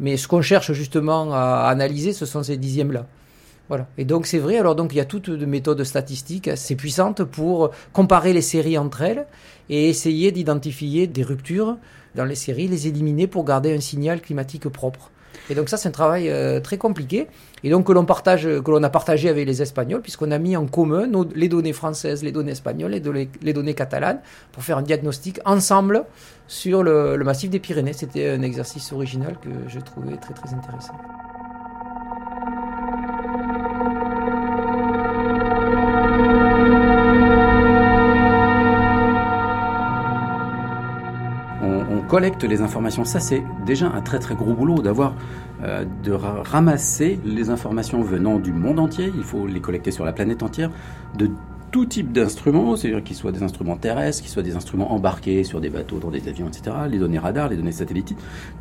Mais 0.01 0.17
ce 0.17 0.28
qu'on 0.28 0.41
cherche 0.41 0.74
justement 0.74 1.34
à 1.34 1.70
analyser, 1.70 2.11
ce 2.11 2.26
sont 2.26 2.43
ces 2.43 2.57
dixièmes-là. 2.57 3.05
Voilà. 3.70 3.88
Et 3.99 4.05
donc 4.05 4.26
c'est 4.26 4.39
vrai. 4.39 4.57
Alors 4.57 4.76
donc 4.76 4.93
il 4.93 4.97
y 4.97 5.01
a 5.01 5.05
toutes 5.05 5.30
de 5.30 5.45
méthodes 5.45 5.84
statistiques 5.84 6.47
assez 6.47 6.76
puissantes 6.76 7.24
pour 7.24 7.70
comparer 7.93 8.34
les 8.34 8.41
séries 8.41 8.78
entre 8.78 9.03
elles 9.03 9.26
et 9.70 9.89
essayer 9.89 10.32
d'identifier 10.32 11.07
des 11.07 11.24
ruptures 11.24 11.78
dans 12.15 12.26
les 12.26 12.36
séries, 12.36 12.67
les 12.67 12.88
éliminer 12.88 13.28
pour 13.28 13.45
garder 13.45 13.74
un 13.76 13.80
signal 13.80 14.22
climatique 14.22 14.67
propre. 14.67 15.11
Et 15.51 15.55
donc 15.55 15.70
ça 15.70 15.78
c'est 15.78 15.88
un 15.88 15.91
travail 15.91 16.30
euh, 16.30 16.59
très 16.59 16.80
compliqué 16.80 17.28
et 17.63 17.70
donc 17.70 17.86
que 17.86 17.91
l'on 17.91 18.05
partage, 18.05 18.43
que 18.43 18.72
l'on 18.72 18.82
a 18.82 18.89
partagé 18.89 19.30
avec 19.30 19.45
les 19.45 19.61
Espagnols 19.61 20.01
puisqu'on 20.01 20.32
a 20.32 20.39
mis 20.39 20.57
en 20.57 20.65
commun 20.65 21.07
les 21.36 21.47
données 21.47 21.74
françaises, 21.74 22.24
les 22.24 22.32
données 22.32 22.51
espagnoles 22.51 22.95
et 22.95 22.99
les, 22.99 23.30
les, 23.41 23.53
données 23.53 23.76
catalanes 23.76 24.22
pour 24.51 24.63
faire 24.63 24.80
un 24.80 24.82
diagnostic 24.82 25.39
ensemble 25.45 26.05
sur 26.47 26.82
le, 26.82 27.15
le 27.15 27.24
massif 27.24 27.51
des 27.51 27.59
Pyrénées. 27.59 27.93
C'était 27.93 28.30
un 28.30 28.41
exercice 28.41 28.91
original 28.91 29.38
que 29.39 29.49
je 29.67 29.80
trouvais 29.80 30.17
très 30.17 30.34
très 30.34 30.53
intéressant. 30.53 30.95
Collecte 42.10 42.43
les 42.43 42.62
informations. 42.62 43.05
Ça, 43.05 43.20
c'est 43.20 43.43
déjà 43.66 43.88
un 43.88 44.01
très 44.01 44.20
très 44.20 44.36
gros 44.36 44.53
boulot 44.53 44.82
d'avoir 44.82 45.14
euh, 45.64 45.86
de 46.03 46.12
ra 46.12 46.41
ramasser 46.43 47.20
les 47.24 47.49
informations 47.49 48.01
venant 48.01 48.39
du 48.39 48.51
monde 48.51 48.80
entier. 48.80 49.12
Il 49.16 49.24
faut 49.24 49.47
les 49.47 49.62
collecter 49.62 49.91
sur 49.91 50.03
la 50.03 50.12
planète 50.12 50.43
entière 50.43 50.72
de 51.18 51.30
tout 51.72 51.86
type 51.86 52.12
d'instruments, 52.12 52.76
c'est-à-dire 52.76 53.03
qu'ils 53.03 53.16
soient 53.16 53.32
des 53.32 53.43
instruments 53.43 53.78
terrestres, 53.78 54.24
qu'ils 54.24 54.32
soient 54.32 54.43
des 54.43 54.55
instruments 54.55 54.91
embarqués 54.91 55.43
sur 55.43 55.62
des 55.62 55.70
bateaux, 55.70 55.99
dans 55.99 56.10
des 56.10 56.28
avions, 56.28 56.47
etc. 56.47 56.76
Les 56.89 56.97
données 56.97 57.20
radars, 57.20 57.47
les 57.47 57.57
données 57.57 57.72
satellites, 57.72 58.16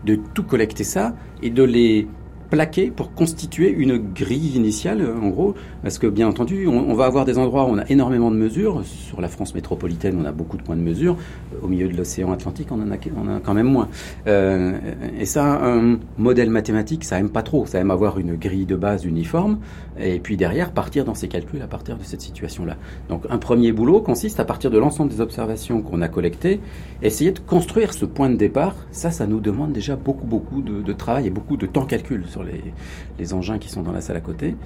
de 0.04 0.18
tout 0.34 0.42
collecter 0.42 0.84
ça 0.84 1.14
et 1.42 1.48
de 1.48 1.62
les 1.62 2.06
plaqué 2.50 2.90
pour 2.90 3.12
constituer 3.12 3.70
une 3.70 3.98
grille 3.98 4.56
initiale, 4.56 5.06
en 5.22 5.28
gros, 5.28 5.54
parce 5.82 5.98
que 5.98 6.06
bien 6.06 6.28
entendu, 6.28 6.66
on, 6.66 6.94
va 6.94 7.04
avoir 7.04 7.24
des 7.24 7.38
endroits 7.38 7.64
où 7.64 7.68
on 7.68 7.78
a 7.78 7.84
énormément 7.88 8.30
de 8.30 8.36
mesures. 8.36 8.82
Sur 8.84 9.20
la 9.20 9.28
France 9.28 9.54
métropolitaine, 9.54 10.18
on 10.20 10.24
a 10.24 10.32
beaucoup 10.32 10.56
de 10.56 10.62
points 10.62 10.76
de 10.76 10.82
mesure. 10.82 11.16
Au 11.62 11.68
milieu 11.68 11.88
de 11.88 11.96
l'océan 11.96 12.32
Atlantique, 12.32 12.68
on 12.70 12.80
en 12.80 12.90
a, 12.90 12.94
a 12.94 13.40
quand 13.40 13.54
même 13.54 13.66
moins. 13.66 13.88
Euh, 14.26 14.78
et 15.18 15.26
ça, 15.26 15.44
un 15.64 15.98
modèle 16.16 16.50
mathématique, 16.50 17.04
ça 17.04 17.18
aime 17.18 17.30
pas 17.30 17.42
trop. 17.42 17.66
Ça 17.66 17.78
aime 17.78 17.90
avoir 17.90 18.18
une 18.18 18.36
grille 18.36 18.66
de 18.66 18.76
base 18.76 19.04
uniforme, 19.04 19.58
et 20.00 20.18
puis 20.20 20.36
derrière 20.36 20.72
partir 20.72 21.04
dans 21.04 21.14
ses 21.14 21.28
calculs 21.28 21.62
à 21.62 21.66
partir 21.66 21.96
de 21.96 22.04
cette 22.04 22.20
situation-là. 22.20 22.76
Donc, 23.08 23.24
un 23.30 23.38
premier 23.38 23.72
boulot 23.72 24.00
consiste 24.00 24.40
à 24.40 24.44
partir 24.44 24.70
de 24.70 24.78
l'ensemble 24.78 25.10
des 25.10 25.20
observations 25.20 25.82
qu'on 25.82 26.02
a 26.02 26.08
collectées, 26.08 26.60
essayer 27.02 27.32
de 27.32 27.38
construire 27.38 27.92
ce 27.92 28.04
point 28.04 28.30
de 28.30 28.36
départ. 28.36 28.74
Ça, 28.90 29.10
ça 29.10 29.26
nous 29.26 29.40
demande 29.40 29.72
déjà 29.72 29.96
beaucoup, 29.96 30.26
beaucoup 30.26 30.62
de, 30.62 30.92
travail 30.92 31.26
et 31.26 31.30
beaucoup 31.30 31.56
de 31.56 31.66
temps 31.66 31.84
calcul 31.84 32.24
sur 32.26 32.42
les, 32.42 32.72
les, 33.18 33.34
engins 33.34 33.58
qui 33.58 33.68
sont 33.68 33.82
dans 33.82 33.92
la 33.92 34.00
salle 34.00 34.16
à 34.16 34.20
côté. 34.20 34.56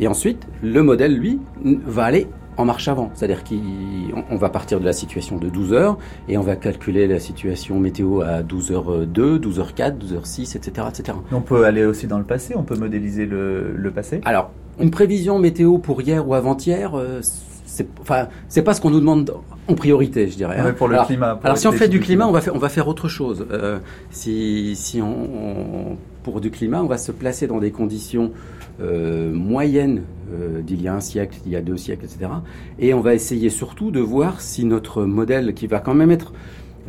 Et 0.00 0.06
ensuite, 0.06 0.46
le 0.62 0.82
modèle, 0.82 1.14
lui, 1.16 1.40
va 1.62 2.04
aller 2.04 2.26
en 2.56 2.64
marche 2.64 2.88
avant. 2.88 3.10
C'est-à-dire 3.14 3.42
qu'on 3.44 4.36
va 4.36 4.48
partir 4.48 4.80
de 4.80 4.84
la 4.84 4.92
situation 4.92 5.38
de 5.38 5.48
12 5.48 5.72
heures 5.72 5.98
et 6.28 6.38
on 6.38 6.42
va 6.42 6.56
calculer 6.56 7.06
la 7.06 7.18
situation 7.18 7.78
météo 7.80 8.20
à 8.20 8.42
12h02, 8.42 9.38
12h04, 9.40 9.98
12h06, 9.98 10.56
etc., 10.56 10.88
etc. 10.88 11.18
On 11.32 11.40
peut 11.40 11.64
aller 11.64 11.84
aussi 11.84 12.06
dans 12.06 12.18
le 12.18 12.24
passé, 12.24 12.54
on 12.56 12.62
peut 12.62 12.76
modéliser 12.76 13.26
le, 13.26 13.74
le 13.76 13.90
passé? 13.90 14.20
Alors, 14.24 14.50
une 14.80 14.90
prévision 14.90 15.38
météo 15.38 15.78
pour 15.78 16.02
hier 16.02 16.26
ou 16.26 16.34
avant-hier, 16.34 16.96
euh, 16.96 17.20
c'est 17.74 17.88
enfin, 18.00 18.28
pas 18.64 18.74
ce 18.74 18.80
qu'on 18.80 18.90
nous 18.90 19.00
demande 19.00 19.34
en 19.66 19.74
priorité, 19.74 20.28
je 20.28 20.36
dirais. 20.36 20.60
Ouais, 20.62 20.72
pour 20.72 20.88
le 20.88 20.94
alors, 20.94 21.06
climat. 21.06 21.34
Pour 21.36 21.46
alors 21.46 21.58
si 21.58 21.66
on 21.66 21.72
fait 21.72 21.88
du 21.88 22.00
climat, 22.00 22.26
on 22.26 22.32
va 22.32 22.40
faire, 22.40 22.54
on 22.54 22.58
va 22.58 22.68
faire 22.68 22.86
autre 22.86 23.08
chose. 23.08 23.46
Euh, 23.50 23.78
si, 24.10 24.76
si 24.76 25.00
on, 25.02 25.06
on, 25.06 25.96
pour 26.22 26.40
du 26.40 26.50
climat, 26.50 26.82
on 26.82 26.86
va 26.86 26.98
se 26.98 27.12
placer 27.12 27.46
dans 27.46 27.58
des 27.58 27.70
conditions 27.70 28.30
euh, 28.80 29.32
moyennes 29.32 30.02
euh, 30.32 30.60
d'il 30.60 30.82
y 30.82 30.88
a 30.88 30.94
un 30.94 31.00
siècle, 31.00 31.38
d'il 31.44 31.52
y 31.52 31.56
a 31.56 31.62
deux 31.62 31.76
siècles, 31.76 32.06
etc. 32.06 32.28
Et 32.80 32.92
on 32.92 33.00
va 33.00 33.14
essayer 33.14 33.48
surtout 33.48 33.92
de 33.92 34.00
voir 34.00 34.40
si 34.40 34.64
notre 34.64 35.04
modèle, 35.04 35.54
qui 35.54 35.68
va 35.68 35.78
quand 35.78 35.94
même 35.94 36.10
être 36.10 36.32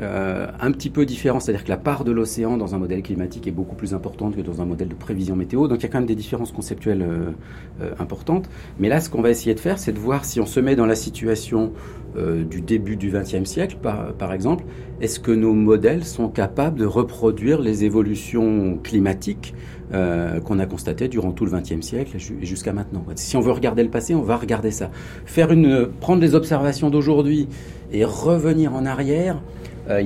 euh, 0.01 0.47
un 0.59 0.71
petit 0.71 0.89
peu 0.89 1.05
différent, 1.05 1.39
c'est-à-dire 1.39 1.63
que 1.63 1.69
la 1.69 1.77
part 1.77 2.03
de 2.03 2.11
l'océan 2.11 2.57
dans 2.57 2.73
un 2.73 2.79
modèle 2.79 3.03
climatique 3.03 3.45
est 3.45 3.51
beaucoup 3.51 3.75
plus 3.75 3.93
importante 3.93 4.35
que 4.35 4.41
dans 4.41 4.61
un 4.61 4.65
modèle 4.65 4.87
de 4.87 4.95
prévision 4.95 5.35
météo, 5.35 5.67
donc 5.67 5.79
il 5.79 5.83
y 5.83 5.85
a 5.85 5.89
quand 5.89 5.99
même 5.99 6.07
des 6.07 6.15
différences 6.15 6.51
conceptuelles 6.51 7.05
importantes. 7.99 8.49
Mais 8.79 8.89
là, 8.89 8.99
ce 8.99 9.09
qu'on 9.09 9.21
va 9.21 9.29
essayer 9.29 9.53
de 9.53 9.59
faire, 9.59 9.77
c'est 9.77 9.93
de 9.93 9.99
voir 9.99 10.25
si 10.25 10.41
on 10.41 10.45
se 10.45 10.59
met 10.59 10.75
dans 10.75 10.85
la 10.85 10.95
situation 10.95 11.71
du 12.17 12.61
début 12.61 12.97
du 12.97 13.09
XXe 13.09 13.45
siècle, 13.45 13.77
par 13.81 14.33
exemple, 14.33 14.65
est-ce 14.99 15.19
que 15.19 15.31
nos 15.31 15.53
modèles 15.53 16.03
sont 16.03 16.27
capables 16.27 16.79
de 16.79 16.85
reproduire 16.85 17.61
les 17.61 17.85
évolutions 17.85 18.77
climatiques 18.83 19.53
euh, 19.93 20.39
qu'on 20.39 20.57
a 20.57 20.65
constatées 20.65 21.07
durant 21.07 21.31
tout 21.31 21.45
le 21.45 21.51
XXe 21.51 21.81
siècle 21.81 22.17
et 22.17 22.45
jusqu'à 22.45 22.73
maintenant. 22.73 23.05
Si 23.13 23.37
on 23.37 23.39
veut 23.39 23.51
regarder 23.51 23.83
le 23.83 23.89
passé, 23.89 24.15
on 24.15 24.23
va 24.23 24.35
regarder 24.35 24.71
ça. 24.71 24.89
Faire 25.27 25.51
une, 25.51 25.87
prendre 25.99 26.23
les 26.23 26.33
observations 26.33 26.89
d'aujourd'hui 26.89 27.47
et 27.91 28.03
revenir 28.03 28.73
en 28.73 28.87
arrière, 28.87 29.43
euh, 29.91 30.01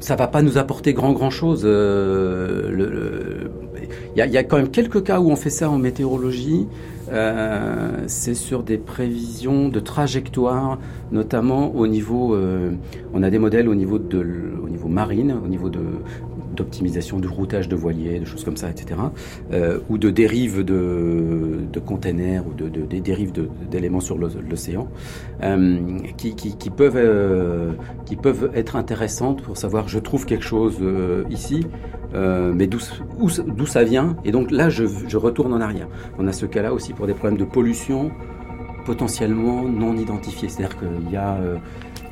ça 0.00 0.16
va 0.16 0.26
pas 0.26 0.40
nous 0.40 0.56
apporter 0.56 0.94
grand 0.94 1.12
grand 1.12 1.28
chose. 1.28 1.64
Euh, 1.66 3.48
il, 4.16 4.24
y 4.24 4.38
a, 4.38 4.42
quand 4.42 4.56
même 4.56 4.70
quelques 4.70 5.04
cas 5.04 5.20
où 5.20 5.30
on 5.30 5.36
fait 5.36 5.50
ça 5.50 5.68
en 5.68 5.76
météorologie. 5.76 6.66
C'est 8.06 8.34
sur 8.34 8.62
des 8.62 8.78
prévisions 8.78 9.68
de 9.68 9.80
trajectoire, 9.80 10.78
notamment 11.12 11.74
au 11.74 11.86
niveau. 11.86 12.36
On 13.12 13.22
a 13.22 13.28
des 13.30 13.38
modèles 13.38 13.68
au 13.68 13.74
niveau 13.74 13.98
de, 13.98 14.24
au 14.62 14.68
niveau 14.68 14.88
marine, 14.88 15.34
au 15.44 15.48
niveau 15.48 15.68
de 15.68 15.80
d'optimisation 16.58 17.18
du 17.18 17.28
routage 17.28 17.68
de 17.68 17.76
voiliers, 17.76 18.20
de 18.20 18.24
choses 18.24 18.44
comme 18.44 18.56
ça, 18.56 18.68
etc. 18.70 19.00
Euh, 19.52 19.78
ou 19.88 19.96
de 19.96 20.10
dérives 20.10 20.64
de, 20.64 21.60
de 21.72 21.80
containers 21.80 22.46
ou 22.46 22.52
de, 22.52 22.68
de, 22.68 22.82
des 22.82 23.00
dérives 23.00 23.32
d'éléments 23.70 24.00
sur 24.00 24.18
l'océan, 24.18 24.88
euh, 25.42 25.78
qui, 26.16 26.34
qui, 26.34 26.70
peuvent, 26.70 26.96
euh, 26.96 27.72
qui 28.04 28.16
peuvent 28.16 28.50
être 28.54 28.76
intéressantes 28.76 29.42
pour 29.42 29.56
savoir 29.56 29.88
je 29.88 29.98
trouve 29.98 30.26
quelque 30.26 30.44
chose 30.44 30.78
ici, 31.30 31.66
mais 32.12 32.66
d'où 32.66 33.66
ça 33.66 33.84
vient, 33.84 34.16
et 34.24 34.32
donc 34.32 34.50
là 34.50 34.68
je, 34.68 34.84
je 35.06 35.16
retourne 35.16 35.52
en 35.52 35.60
arrière. 35.60 35.88
On 36.18 36.26
a 36.26 36.32
ce 36.32 36.46
cas-là 36.46 36.72
aussi 36.72 36.92
pour 36.92 37.06
des 37.06 37.14
problèmes 37.14 37.38
de 37.38 37.44
pollution 37.44 38.10
potentiellement 38.84 39.62
non 39.64 39.96
identifiés, 39.96 40.48
c'est-à-dire 40.48 40.78
qu'il 40.78 41.12
y 41.12 41.16
a 41.16 41.38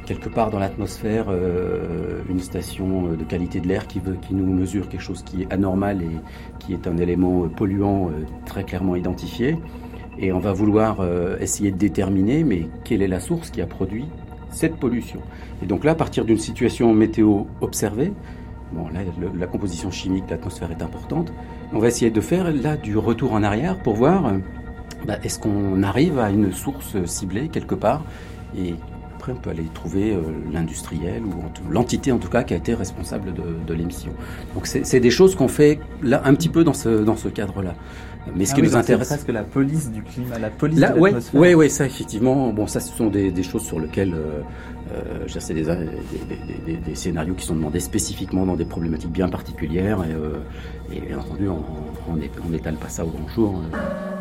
quelque 0.06 0.28
part 0.28 0.50
dans 0.50 0.58
l'atmosphère 0.58 1.26
euh, 1.28 2.22
une 2.30 2.40
station 2.40 3.12
de 3.12 3.24
qualité 3.24 3.60
de 3.60 3.68
l'air 3.68 3.86
qui, 3.86 4.00
qui 4.22 4.34
nous 4.34 4.46
mesure 4.46 4.88
quelque 4.88 5.02
chose 5.02 5.22
qui 5.22 5.42
est 5.42 5.52
anormal 5.52 6.02
et 6.02 6.10
qui 6.58 6.72
est 6.72 6.86
un 6.86 6.96
élément 6.96 7.48
polluant 7.48 8.10
très 8.46 8.64
clairement 8.64 8.96
identifié. 8.96 9.58
Et 10.18 10.32
on 10.32 10.38
va 10.38 10.52
vouloir 10.52 11.06
essayer 11.40 11.70
de 11.70 11.76
déterminer, 11.76 12.42
mais 12.42 12.68
quelle 12.84 13.02
est 13.02 13.08
la 13.08 13.20
source 13.20 13.50
qui 13.50 13.60
a 13.60 13.66
produit 13.66 14.06
cette 14.50 14.76
pollution. 14.76 15.20
Et 15.62 15.66
donc 15.66 15.84
là, 15.84 15.92
à 15.92 15.94
partir 15.94 16.24
d'une 16.24 16.38
situation 16.38 16.94
météo 16.94 17.42
observée, 17.60 18.12
bon, 18.72 18.88
là, 18.88 19.00
la 19.38 19.46
composition 19.46 19.90
chimique 19.90 20.24
de 20.26 20.30
l'atmosphère 20.30 20.70
est 20.70 20.82
importante, 20.82 21.32
on 21.72 21.78
va 21.78 21.88
essayer 21.88 22.10
de 22.10 22.20
faire 22.20 22.50
là 22.52 22.76
du 22.76 22.96
retour 22.96 23.32
en 23.32 23.42
arrière 23.42 23.78
pour 23.82 23.94
voir 23.94 24.32
bah, 25.06 25.18
est-ce 25.22 25.38
qu'on 25.38 25.82
arrive 25.82 26.18
à 26.18 26.30
une 26.30 26.52
source 26.52 27.04
ciblée 27.04 27.48
quelque 27.48 27.74
part 27.74 28.02
et 28.56 28.74
après 29.26 29.32
on 29.32 29.42
peut 29.42 29.50
aller 29.50 29.68
trouver 29.74 30.12
euh, 30.12 30.20
l'industriel 30.52 31.24
ou 31.24 31.32
l'entité 31.70 32.12
en 32.12 32.18
tout 32.18 32.28
cas 32.28 32.44
qui 32.44 32.54
a 32.54 32.56
été 32.56 32.74
responsable 32.74 33.32
de, 33.34 33.74
l'émission. 33.74 34.12
Donc 34.54 34.66
c'est 34.66 35.00
des 35.00 35.10
choses 35.10 35.34
qu'on 35.34 35.48
fait 35.48 35.80
là 36.02 36.22
un 36.24 36.34
petit 36.34 36.48
peu 36.48 36.62
dans 36.62 36.72
ce, 36.72 37.02
dans 37.02 37.16
ce 37.16 37.28
cadre-là. 37.28 37.74
Mais 38.34 38.44
ce 38.44 38.52
ah 38.52 38.54
qui 38.56 38.62
nous 38.62 38.76
intéresse, 38.76 39.08
c'est 39.08 39.14
presque 39.14 39.32
la 39.32 39.44
police 39.44 39.90
du 39.90 40.02
climat, 40.02 40.38
la 40.38 40.50
police 40.50 40.78
là, 40.78 40.90
de 40.90 41.00
l'atmosphère. 41.00 41.40
Oui, 41.40 41.54
oui, 41.54 41.70
ça 41.70 41.86
effectivement. 41.86 42.52
Bon, 42.52 42.66
ça, 42.66 42.80
ce 42.80 42.92
sont 42.92 43.06
des, 43.06 43.30
des 43.30 43.42
choses 43.42 43.62
sur 43.62 43.78
lesquelles 43.78 44.14
euh, 44.14 44.40
euh, 44.92 45.26
c'est 45.28 45.54
des, 45.54 45.64
des, 46.66 46.76
des, 46.76 46.94
scénarios 46.94 47.34
qui 47.34 47.46
sont 47.46 47.54
demandés 47.54 47.80
spécifiquement 47.80 48.44
dans 48.44 48.56
des 48.56 48.64
problématiques 48.64 49.12
bien 49.12 49.28
particulières. 49.28 50.02
Et, 50.02 50.12
euh, 50.12 50.38
et 50.92 51.00
bien 51.00 51.18
entendu, 51.18 51.48
on 51.48 52.48
n'étale 52.48 52.76
pas 52.76 52.88
ça 52.88 53.04
au 53.04 53.10
grand 53.10 53.28
jour. 53.28 53.62
Hein. 53.62 54.15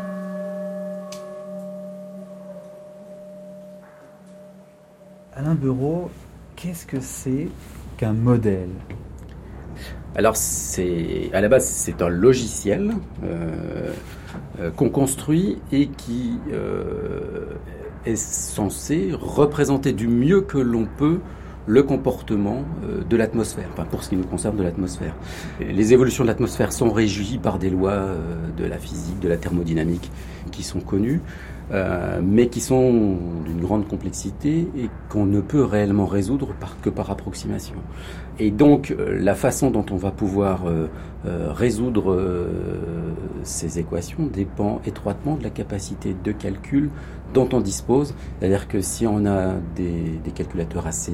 Alain 5.38 5.56
Bureau, 5.56 6.10
qu'est-ce 6.56 6.86
que 6.86 7.02
c'est 7.02 7.50
qu'un 7.98 8.14
modèle? 8.14 8.70
Alors, 10.16 10.38
c'est 10.38 11.30
à 11.34 11.42
la 11.42 11.50
base, 11.50 11.66
c'est 11.66 12.02
un 12.02 12.08
logiciel 12.08 12.94
euh, 13.26 13.92
euh, 14.62 14.72
qu'on 14.72 14.90
construit 14.90 15.58
et 15.74 15.88
qui 15.88 16.40
euh, 16.54 17.48
est 18.06 18.16
censé 18.16 19.10
représenter 19.12 19.92
du 19.92 20.08
mieux 20.08 20.40
que 20.40 20.58
l'on 20.58 20.86
peut 20.86 21.20
le 21.68 21.84
comportement 21.84 22.64
de 23.10 23.18
l'atmosphère, 23.18 23.68
enfin 23.74 23.86
pour 23.86 24.04
ce 24.04 24.10
qui 24.10 24.16
nous 24.16 24.24
concerne 24.24 24.56
de 24.56 24.62
l'atmosphère. 24.62 25.16
Les 25.60 25.94
évolutions 25.94 26.24
de 26.24 26.30
l'atmosphère 26.30 26.72
sont 26.72 26.92
régies 26.92 27.40
par 27.40 27.58
des 27.58 27.72
lois 27.72 28.06
de 28.56 28.66
la 28.66 28.78
physique, 28.78 29.20
de 29.20 29.28
la 29.28 29.36
thermodynamique 29.36 30.12
qui 30.52 30.62
sont 30.62 30.80
connues. 30.80 31.22
Euh, 31.72 32.22
mais 32.24 32.48
qui 32.48 32.62
sont 32.62 33.18
d'une 33.44 33.60
grande 33.60 33.88
complexité 33.88 34.68
et 34.78 34.88
qu'on 35.10 35.26
ne 35.26 35.42
peut 35.42 35.64
réellement 35.64 36.06
résoudre 36.06 36.54
par, 36.60 36.80
que 36.80 36.92
par 36.92 37.10
approximation. 37.10 37.74
Et 38.38 38.52
donc 38.52 38.92
euh, 38.92 39.18
la 39.20 39.34
façon 39.34 39.72
dont 39.72 39.86
on 39.90 39.96
va 39.96 40.12
pouvoir 40.12 40.66
euh, 40.68 40.88
résoudre 41.26 42.16
ces 43.42 43.80
équations 43.80 44.28
dépend 44.32 44.80
étroitement 44.86 45.38
de 45.38 45.44
la 45.44 45.50
capacité 45.50 46.16
de 46.24 46.32
calcul 46.32 46.92
dont 47.34 47.50
on 47.52 47.62
dispose. 47.62 48.14
C'est-à-dire 48.40 48.68
que 48.68 48.82
si 48.82 49.08
on 49.08 49.26
a 49.26 49.54
des, 49.76 50.20
des 50.24 50.32
calculateurs 50.32 50.86
assez 50.86 51.14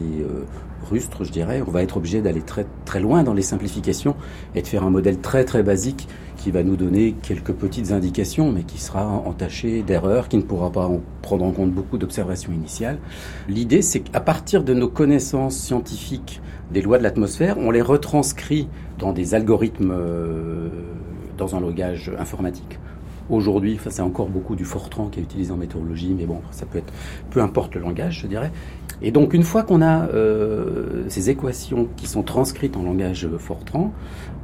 rustres, 0.89 1.23
je 1.23 1.31
dirais, 1.31 1.63
on 1.65 1.71
va 1.71 1.81
être 1.81 1.95
obligé 1.95 2.21
d'aller 2.21 2.41
très, 2.41 2.65
très 2.83 2.99
loin 2.99 3.23
dans 3.23 3.33
les 3.33 3.41
simplifications 3.41 4.17
et 4.53 4.61
de 4.61 4.67
faire 4.67 4.83
un 4.83 4.89
modèle 4.89 5.19
très 5.19 5.45
très 5.45 5.63
basique 5.63 6.09
qui 6.41 6.49
va 6.49 6.63
nous 6.63 6.75
donner 6.75 7.13
quelques 7.21 7.53
petites 7.53 7.91
indications, 7.91 8.51
mais 8.51 8.63
qui 8.63 8.79
sera 8.79 9.05
entaché 9.05 9.83
d'erreurs, 9.83 10.27
qui 10.27 10.37
ne 10.37 10.41
pourra 10.41 10.71
pas 10.71 10.89
prendre 11.21 11.45
en 11.45 11.51
compte 11.51 11.71
beaucoup 11.71 11.99
d'observations 11.99 12.51
initiales. 12.51 12.97
L'idée, 13.47 13.83
c'est 13.83 13.99
qu'à 13.99 14.21
partir 14.21 14.63
de 14.63 14.73
nos 14.73 14.87
connaissances 14.87 15.55
scientifiques 15.55 16.41
des 16.71 16.81
lois 16.81 16.97
de 16.97 17.03
l'atmosphère, 17.03 17.59
on 17.59 17.69
les 17.69 17.83
retranscrit 17.83 18.67
dans 18.97 19.13
des 19.13 19.35
algorithmes, 19.35 19.93
euh, 19.95 20.69
dans 21.37 21.55
un 21.55 21.59
langage 21.59 22.11
informatique. 22.17 22.79
Aujourd'hui, 23.29 23.75
enfin, 23.79 23.91
c'est 23.91 24.01
encore 24.01 24.27
beaucoup 24.27 24.55
du 24.55 24.65
Fortran 24.65 25.09
qui 25.09 25.19
est 25.19 25.23
utilisé 25.23 25.51
en 25.51 25.57
météorologie, 25.57 26.15
mais 26.17 26.25
bon, 26.25 26.41
ça 26.49 26.65
peut 26.65 26.79
être, 26.79 26.91
peu 27.29 27.41
importe 27.41 27.75
le 27.75 27.81
langage, 27.81 28.21
je 28.21 28.27
dirais. 28.27 28.51
Et 29.03 29.11
donc, 29.11 29.33
une 29.33 29.43
fois 29.43 29.63
qu'on 29.63 29.81
a 29.81 30.07
euh, 30.09 31.03
ces 31.07 31.29
équations 31.29 31.87
qui 31.97 32.07
sont 32.07 32.23
transcrites 32.23 32.77
en 32.77 32.83
langage 32.83 33.27
Fortran, 33.37 33.91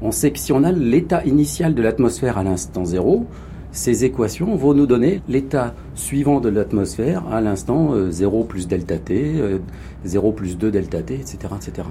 on 0.01 0.11
sait 0.11 0.31
que 0.31 0.39
si 0.39 0.51
on 0.51 0.63
a 0.63 0.71
l'état 0.71 1.23
initial 1.25 1.75
de 1.75 1.81
l'atmosphère 1.81 2.37
à 2.37 2.43
l'instant 2.43 2.85
zéro, 2.85 3.27
ces 3.71 4.05
équations 4.05 4.55
vont 4.55 4.73
nous 4.73 4.87
donner 4.87 5.21
l'état 5.27 5.75
suivant 5.93 6.39
de 6.39 6.49
l'atmosphère 6.49 7.23
à 7.31 7.41
l'instant 7.41 7.93
0 8.09 8.41
euh, 8.41 8.43
plus 8.45 8.67
delta 8.67 8.97
t, 8.97 9.35
0 10.03 10.27
euh, 10.27 10.31
plus 10.31 10.57
2 10.57 10.71
delta 10.71 11.03
t, 11.03 11.15
etc. 11.15 11.37
etc. 11.55 11.87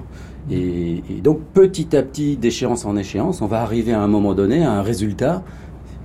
Et, 0.51 1.03
et 1.09 1.21
donc 1.21 1.39
petit 1.53 1.95
à 1.95 2.03
petit, 2.03 2.35
d'échéance 2.35 2.83
en 2.85 2.97
échéance, 2.97 3.41
on 3.41 3.47
va 3.47 3.61
arriver 3.61 3.93
à 3.93 4.01
un 4.01 4.07
moment 4.07 4.33
donné 4.33 4.65
à 4.65 4.71
un 4.71 4.81
résultat 4.81 5.43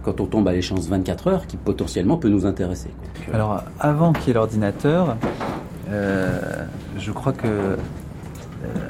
quand 0.02 0.20
on 0.20 0.26
tombe 0.26 0.46
à 0.46 0.52
l'échéance 0.52 0.88
24 0.88 1.26
heures 1.28 1.46
qui 1.46 1.56
potentiellement 1.56 2.16
peut 2.16 2.28
nous 2.28 2.46
intéresser. 2.46 2.90
Alors 3.32 3.62
avant 3.80 4.12
qu'il 4.12 4.28
y 4.28 4.30
ait 4.30 4.34
l'ordinateur, 4.34 5.16
euh, 5.90 6.64
je 6.98 7.12
crois 7.12 7.32
que 7.32 7.46
euh, 7.46 7.76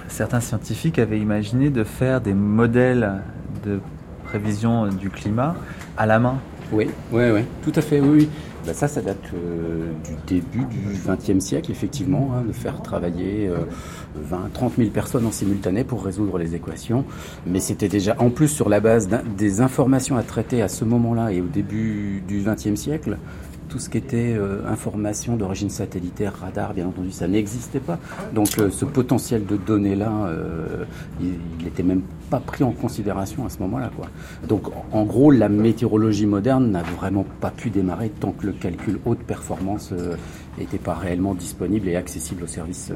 certains 0.08 0.40
scientifiques 0.40 0.98
avaient 0.98 1.18
imaginé 1.18 1.70
de 1.70 1.84
faire 1.84 2.20
des 2.20 2.34
modèles 2.34 3.22
de 3.64 3.80
prévision 4.24 4.88
du 4.88 5.10
climat 5.10 5.54
à 5.96 6.06
la 6.06 6.18
main. 6.18 6.38
Oui, 6.72 6.88
oui, 7.10 7.24
oui, 7.30 7.40
tout 7.62 7.72
à 7.74 7.82
fait, 7.82 8.00
oui. 8.00 8.28
Ben 8.64 8.72
ça, 8.72 8.86
ça 8.86 9.02
date 9.02 9.18
euh, 9.34 9.90
du 10.04 10.40
début 10.40 10.64
du 10.66 10.96
XXe 11.04 11.44
siècle, 11.44 11.70
effectivement, 11.72 12.30
hein, 12.32 12.44
de 12.46 12.52
faire 12.52 12.80
travailler 12.80 13.50
20, 14.14 14.52
30 14.54 14.74
000 14.78 14.90
personnes 14.90 15.26
en 15.26 15.32
simultané 15.32 15.82
pour 15.82 16.04
résoudre 16.04 16.38
les 16.38 16.54
équations. 16.54 17.04
Mais 17.46 17.58
c'était 17.58 17.88
déjà, 17.88 18.14
en 18.18 18.30
plus, 18.30 18.48
sur 18.48 18.68
la 18.68 18.80
base 18.80 19.08
des 19.36 19.60
informations 19.60 20.16
à 20.16 20.22
traiter 20.22 20.62
à 20.62 20.68
ce 20.68 20.84
moment-là 20.84 21.32
et 21.32 21.40
au 21.40 21.46
début 21.46 22.22
du 22.26 22.42
XXe 22.46 22.76
siècle, 22.76 23.18
tout 23.72 23.78
ce 23.78 23.88
qui 23.88 23.96
était 23.96 24.34
euh, 24.34 24.68
information 24.68 25.34
d'origine 25.34 25.70
satellitaire, 25.70 26.34
radar, 26.38 26.74
bien 26.74 26.86
entendu, 26.86 27.10
ça 27.10 27.26
n'existait 27.26 27.80
pas. 27.80 27.98
Donc 28.34 28.58
euh, 28.58 28.68
ce 28.70 28.84
potentiel 28.84 29.46
de 29.46 29.56
données-là, 29.56 30.26
euh, 30.26 30.84
il 31.22 31.64
n'était 31.64 31.82
même 31.82 32.02
pas 32.28 32.38
pris 32.38 32.64
en 32.64 32.72
considération 32.72 33.46
à 33.46 33.48
ce 33.48 33.60
moment-là. 33.60 33.90
Quoi. 33.96 34.08
Donc 34.46 34.64
en 34.92 35.04
gros, 35.04 35.30
la 35.30 35.48
météorologie 35.48 36.26
moderne 36.26 36.70
n'a 36.70 36.82
vraiment 36.82 37.24
pas 37.40 37.50
pu 37.50 37.70
démarrer 37.70 38.10
tant 38.10 38.32
que 38.32 38.44
le 38.44 38.52
calcul 38.52 38.98
haute 39.06 39.20
performance 39.20 39.94
n'était 40.58 40.76
pas 40.76 40.94
réellement 40.94 41.34
disponible 41.34 41.88
et 41.88 41.96
accessible 41.96 42.44
aux 42.44 42.48
services, 42.48 42.92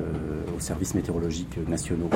aux 0.55 0.61
services 0.61 0.95
météorologiques 0.95 1.57
nationaux. 1.67 2.11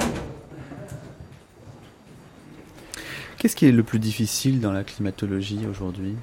Qu'est-ce 3.39 3.57
qui 3.57 3.65
est 3.65 3.73
le 3.73 3.83
plus 3.83 3.99
difficile 3.99 4.61
dans 4.61 4.73
la 4.73 4.85
climatologie 4.85 5.61
aujourd'hui? 5.67 6.15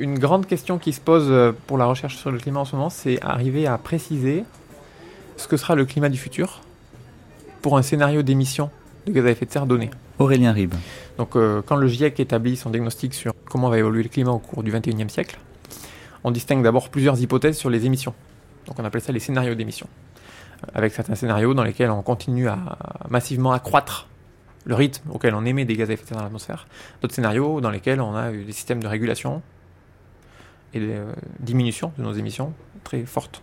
Une 0.00 0.18
grande 0.18 0.46
question 0.46 0.78
qui 0.78 0.92
se 0.92 1.00
pose 1.00 1.26
euh, 1.28 1.52
pour 1.66 1.78
la 1.78 1.84
recherche 1.84 2.16
sur 2.16 2.32
le 2.32 2.38
climat 2.38 2.60
en 2.60 2.64
ce 2.64 2.74
moment, 2.74 2.90
c'est 2.90 3.22
arriver 3.22 3.66
à 3.66 3.76
préciser 3.78 4.44
ce 5.36 5.46
que 5.46 5.56
sera 5.56 5.74
le 5.74 5.84
climat 5.84 6.08
du 6.08 6.18
futur 6.18 6.62
pour 7.62 7.76
un 7.76 7.82
scénario 7.82 8.22
d'émission 8.22 8.70
de 9.06 9.12
gaz 9.12 9.26
à 9.26 9.30
effet 9.30 9.46
de 9.46 9.52
serre 9.52 9.66
donné. 9.66 9.90
Aurélien 10.18 10.52
Rib. 10.52 10.74
Donc, 11.18 11.36
euh, 11.36 11.62
quand 11.64 11.76
le 11.76 11.86
GIEC 11.86 12.18
établit 12.20 12.56
son 12.56 12.70
diagnostic 12.70 13.14
sur 13.14 13.32
comment 13.48 13.68
va 13.68 13.78
évoluer 13.78 14.02
le 14.02 14.08
climat 14.08 14.32
au 14.32 14.38
cours 14.38 14.62
du 14.62 14.72
21e 14.72 15.08
siècle, 15.08 15.38
on 16.24 16.30
distingue 16.30 16.62
d'abord 16.62 16.88
plusieurs 16.88 17.20
hypothèses 17.20 17.56
sur 17.56 17.70
les 17.70 17.86
émissions. 17.86 18.14
Donc, 18.66 18.78
on 18.78 18.84
appelle 18.84 19.00
ça 19.00 19.12
les 19.12 19.20
scénarios 19.20 19.54
d'émission. 19.54 19.86
Avec 20.74 20.92
certains 20.92 21.14
scénarios 21.14 21.54
dans 21.54 21.64
lesquels 21.64 21.90
on 21.90 22.02
continue 22.02 22.48
à 22.48 22.58
massivement 23.08 23.52
accroître 23.52 24.08
le 24.64 24.74
rythme 24.74 25.10
auquel 25.10 25.34
on 25.34 25.46
émet 25.46 25.64
des 25.64 25.74
gaz 25.74 25.88
à 25.88 25.94
effet 25.94 26.02
de 26.02 26.08
serre 26.08 26.18
dans 26.18 26.24
l'atmosphère. 26.24 26.66
D'autres 27.00 27.14
scénarios 27.14 27.62
dans 27.62 27.70
lesquels 27.70 28.00
on 28.00 28.14
a 28.14 28.30
des 28.30 28.52
systèmes 28.52 28.82
de 28.82 28.88
régulation 28.88 29.42
et 30.74 30.80
de 30.80 31.04
diminution 31.40 31.92
de 31.98 32.02
nos 32.02 32.12
émissions 32.12 32.52
très 32.84 33.04
fortes. 33.04 33.42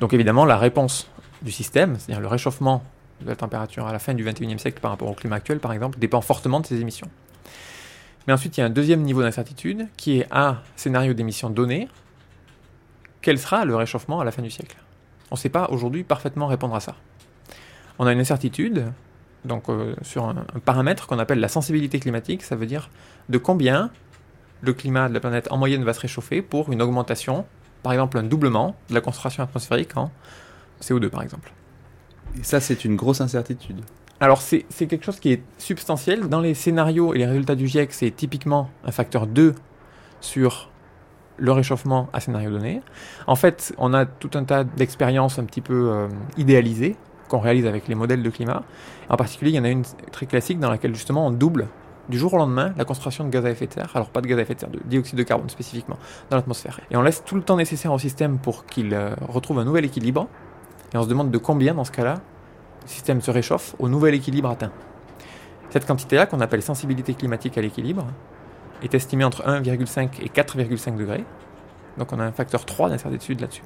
Donc 0.00 0.12
évidemment, 0.12 0.44
la 0.44 0.56
réponse 0.56 1.08
du 1.42 1.52
système, 1.52 1.96
c'est-à-dire 1.98 2.20
le 2.20 2.28
réchauffement 2.28 2.82
de 3.20 3.28
la 3.28 3.36
température 3.36 3.86
à 3.86 3.92
la 3.92 3.98
fin 3.98 4.14
du 4.14 4.24
21e 4.24 4.58
siècle 4.58 4.80
par 4.80 4.90
rapport 4.90 5.10
au 5.10 5.14
climat 5.14 5.36
actuel, 5.36 5.60
par 5.60 5.72
exemple, 5.72 5.98
dépend 5.98 6.20
fortement 6.20 6.60
de 6.60 6.66
ces 6.66 6.80
émissions. 6.80 7.08
Mais 8.26 8.32
ensuite, 8.32 8.56
il 8.56 8.60
y 8.60 8.62
a 8.62 8.66
un 8.66 8.70
deuxième 8.70 9.02
niveau 9.02 9.22
d'incertitude 9.22 9.88
qui 9.96 10.18
est 10.18 10.26
un 10.30 10.58
scénario 10.76 11.14
d'émissions 11.14 11.50
donné. 11.50 11.88
Quel 13.22 13.38
sera 13.38 13.64
le 13.64 13.76
réchauffement 13.76 14.20
à 14.20 14.24
la 14.24 14.30
fin 14.30 14.42
du 14.42 14.50
siècle? 14.50 14.76
On 15.30 15.34
ne 15.34 15.38
sait 15.40 15.48
pas 15.48 15.68
aujourd'hui 15.70 16.04
parfaitement 16.04 16.46
répondre 16.46 16.74
à 16.74 16.80
ça. 16.80 16.96
On 17.98 18.06
a 18.06 18.12
une 18.12 18.20
incertitude 18.20 18.86
donc, 19.44 19.68
euh, 19.68 19.94
sur 20.02 20.24
un 20.24 20.44
paramètre 20.64 21.06
qu'on 21.06 21.18
appelle 21.18 21.40
la 21.40 21.48
sensibilité 21.48 21.98
climatique, 21.98 22.42
ça 22.42 22.56
veut 22.56 22.66
dire 22.66 22.90
de 23.28 23.38
combien 23.38 23.90
le 24.62 24.72
climat 24.72 25.08
de 25.08 25.14
la 25.14 25.20
planète 25.20 25.48
en 25.50 25.56
moyenne 25.56 25.84
va 25.84 25.92
se 25.92 26.00
réchauffer 26.00 26.42
pour 26.42 26.72
une 26.72 26.82
augmentation, 26.82 27.46
par 27.82 27.92
exemple 27.92 28.18
un 28.18 28.22
doublement 28.22 28.76
de 28.88 28.94
la 28.94 29.00
concentration 29.00 29.42
atmosphérique 29.42 29.96
en 29.96 30.10
CO2 30.82 31.08
par 31.08 31.22
exemple. 31.22 31.52
Et 32.38 32.44
ça 32.44 32.60
c'est 32.60 32.84
une 32.84 32.96
grosse 32.96 33.20
incertitude. 33.20 33.80
Alors 34.20 34.42
c'est 34.42 34.66
quelque 34.86 35.04
chose 35.04 35.18
qui 35.18 35.32
est 35.32 35.42
substantiel. 35.56 36.28
Dans 36.28 36.40
les 36.40 36.54
scénarios 36.54 37.14
et 37.14 37.18
les 37.18 37.26
résultats 37.26 37.54
du 37.54 37.66
GIEC, 37.66 37.92
c'est 37.92 38.10
typiquement 38.10 38.68
un 38.84 38.92
facteur 38.92 39.26
2 39.26 39.54
sur 40.20 40.68
le 41.38 41.52
réchauffement 41.52 42.10
à 42.12 42.20
scénario 42.20 42.50
donné. 42.50 42.82
En 43.26 43.34
fait, 43.34 43.74
on 43.78 43.94
a 43.94 44.04
tout 44.04 44.30
un 44.34 44.44
tas 44.44 44.64
d'expériences 44.64 45.38
un 45.38 45.44
petit 45.44 45.62
peu 45.62 45.90
euh, 45.90 46.08
idéalisées 46.36 46.96
qu'on 47.28 47.38
réalise 47.38 47.64
avec 47.66 47.88
les 47.88 47.94
modèles 47.94 48.22
de 48.22 48.28
climat. 48.28 48.62
En 49.08 49.16
particulier, 49.16 49.52
il 49.52 49.54
y 49.54 49.58
en 49.58 49.64
a 49.64 49.70
une 49.70 49.84
très 50.12 50.26
classique 50.26 50.58
dans 50.58 50.70
laquelle 50.70 50.94
justement 50.94 51.26
on 51.26 51.30
double 51.30 51.68
du 52.10 52.18
jour 52.18 52.34
au 52.34 52.36
lendemain 52.36 52.74
la 52.76 52.84
concentration 52.84 53.24
de 53.24 53.30
gaz 53.30 53.46
à 53.46 53.50
effet 53.50 53.66
de 53.66 53.72
serre, 53.72 53.90
alors 53.94 54.10
pas 54.10 54.20
de 54.20 54.26
gaz 54.26 54.38
à 54.38 54.42
effet 54.42 54.54
de 54.54 54.60
serre, 54.60 54.70
de 54.70 54.80
dioxyde 54.84 55.16
de 55.16 55.22
carbone 55.22 55.48
spécifiquement, 55.48 55.96
dans 56.28 56.36
l'atmosphère. 56.36 56.80
Et 56.90 56.96
on 56.96 57.02
laisse 57.02 57.24
tout 57.24 57.36
le 57.36 57.42
temps 57.42 57.56
nécessaire 57.56 57.92
au 57.92 57.98
système 57.98 58.38
pour 58.38 58.66
qu'il 58.66 58.92
euh, 58.92 59.14
retrouve 59.28 59.58
un 59.58 59.64
nouvel 59.64 59.84
équilibre. 59.84 60.28
Et 60.92 60.98
on 60.98 61.02
se 61.02 61.08
demande 61.08 61.30
de 61.30 61.38
combien, 61.38 61.74
dans 61.74 61.84
ce 61.84 61.92
cas-là, 61.92 62.20
le 62.82 62.88
système 62.88 63.20
se 63.20 63.30
réchauffe 63.30 63.74
au 63.78 63.88
nouvel 63.88 64.14
équilibre 64.14 64.50
atteint. 64.50 64.72
Cette 65.70 65.86
quantité-là, 65.86 66.26
qu'on 66.26 66.40
appelle 66.40 66.62
sensibilité 66.62 67.14
climatique 67.14 67.56
à 67.56 67.60
l'équilibre, 67.60 68.06
est 68.82 68.94
estimée 68.94 69.24
entre 69.24 69.46
1,5 69.46 70.20
et 70.20 70.28
4,5 70.28 70.96
degrés. 70.96 71.24
Donc 71.96 72.12
on 72.12 72.18
a 72.18 72.24
un 72.24 72.32
facteur 72.32 72.64
3 72.64 72.90
d'incertitude 72.90 73.40
là-dessus. 73.40 73.62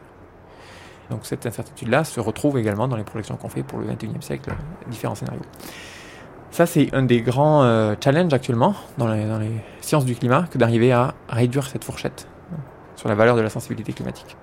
Donc 1.10 1.20
cette 1.24 1.46
incertitude-là 1.46 2.04
se 2.04 2.20
retrouve 2.20 2.58
également 2.58 2.88
dans 2.88 2.96
les 2.96 3.04
projections 3.04 3.36
qu'on 3.36 3.48
fait 3.48 3.62
pour 3.62 3.78
le 3.78 3.86
21e 3.86 4.20
siècle, 4.20 4.52
différents 4.88 5.14
scénarios. 5.14 5.42
Ça, 6.54 6.66
c'est 6.66 6.94
un 6.94 7.02
des 7.02 7.20
grands 7.20 7.64
euh, 7.64 7.96
challenges 7.98 8.32
actuellement 8.32 8.76
dans 8.96 9.08
les, 9.08 9.26
dans 9.26 9.40
les, 9.40 9.50
sciences 9.80 10.04
du 10.04 10.14
climat, 10.14 10.46
que 10.48 10.56
d'arriver 10.56 10.92
à 10.92 11.14
réduire 11.28 11.66
cette 11.66 11.82
fourchette 11.82 12.28
sur 12.94 13.08
la 13.08 13.16
valeur 13.16 13.34
de 13.34 13.40
la 13.40 13.50
sensibilité 13.50 13.92
climatique. 13.92 14.36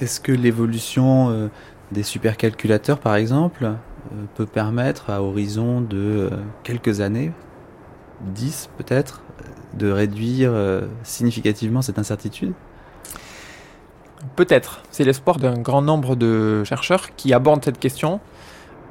Est-ce 0.00 0.18
que 0.18 0.32
l'évolution 0.32 1.30
euh, 1.30 1.46
des 1.92 2.02
supercalculateurs, 2.02 2.98
par 2.98 3.14
exemple, 3.14 3.66
euh, 3.66 4.24
peut 4.34 4.46
permettre 4.46 5.10
à 5.10 5.22
horizon 5.22 5.80
de 5.80 6.28
quelques 6.64 7.00
années, 7.00 7.30
10 8.34 8.70
peut-être, 8.76 9.22
de 9.74 9.92
réduire 9.92 10.52
significativement 11.04 11.82
cette 11.82 12.00
incertitude? 12.00 12.52
Peut-être. 14.34 14.82
C'est 14.90 15.04
l'espoir 15.04 15.36
d'un 15.36 15.54
grand 15.56 15.82
nombre 15.82 16.16
de 16.16 16.64
chercheurs 16.64 17.14
qui 17.14 17.32
abordent 17.32 17.64
cette 17.64 17.78
question 17.78 18.18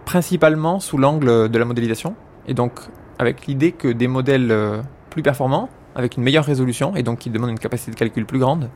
principalement 0.05 0.79
sous 0.79 0.97
l'angle 0.97 1.49
de 1.49 1.57
la 1.59 1.65
modélisation, 1.65 2.15
et 2.47 2.53
donc 2.53 2.79
avec 3.19 3.47
l'idée 3.47 3.71
que 3.71 3.87
des 3.87 4.07
modèles 4.07 4.51
euh, 4.51 4.81
plus 5.09 5.23
performants, 5.23 5.69
avec 5.95 6.17
une 6.17 6.23
meilleure 6.23 6.45
résolution, 6.45 6.95
et 6.95 7.03
donc 7.03 7.19
qui 7.19 7.29
demandent 7.29 7.49
une 7.49 7.59
capacité 7.59 7.91
de 7.91 7.95
calcul 7.95 8.25
plus 8.25 8.39
grande, 8.39 8.69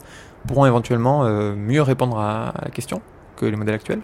pourront 0.48 0.66
éventuellement 0.66 1.24
euh, 1.24 1.54
mieux 1.56 1.82
répondre 1.82 2.18
à, 2.18 2.54
la 2.62 2.72
question 2.72 3.02
que 3.36 3.46
les 3.46 3.56
modèles 3.56 3.76
actuels. 3.76 4.02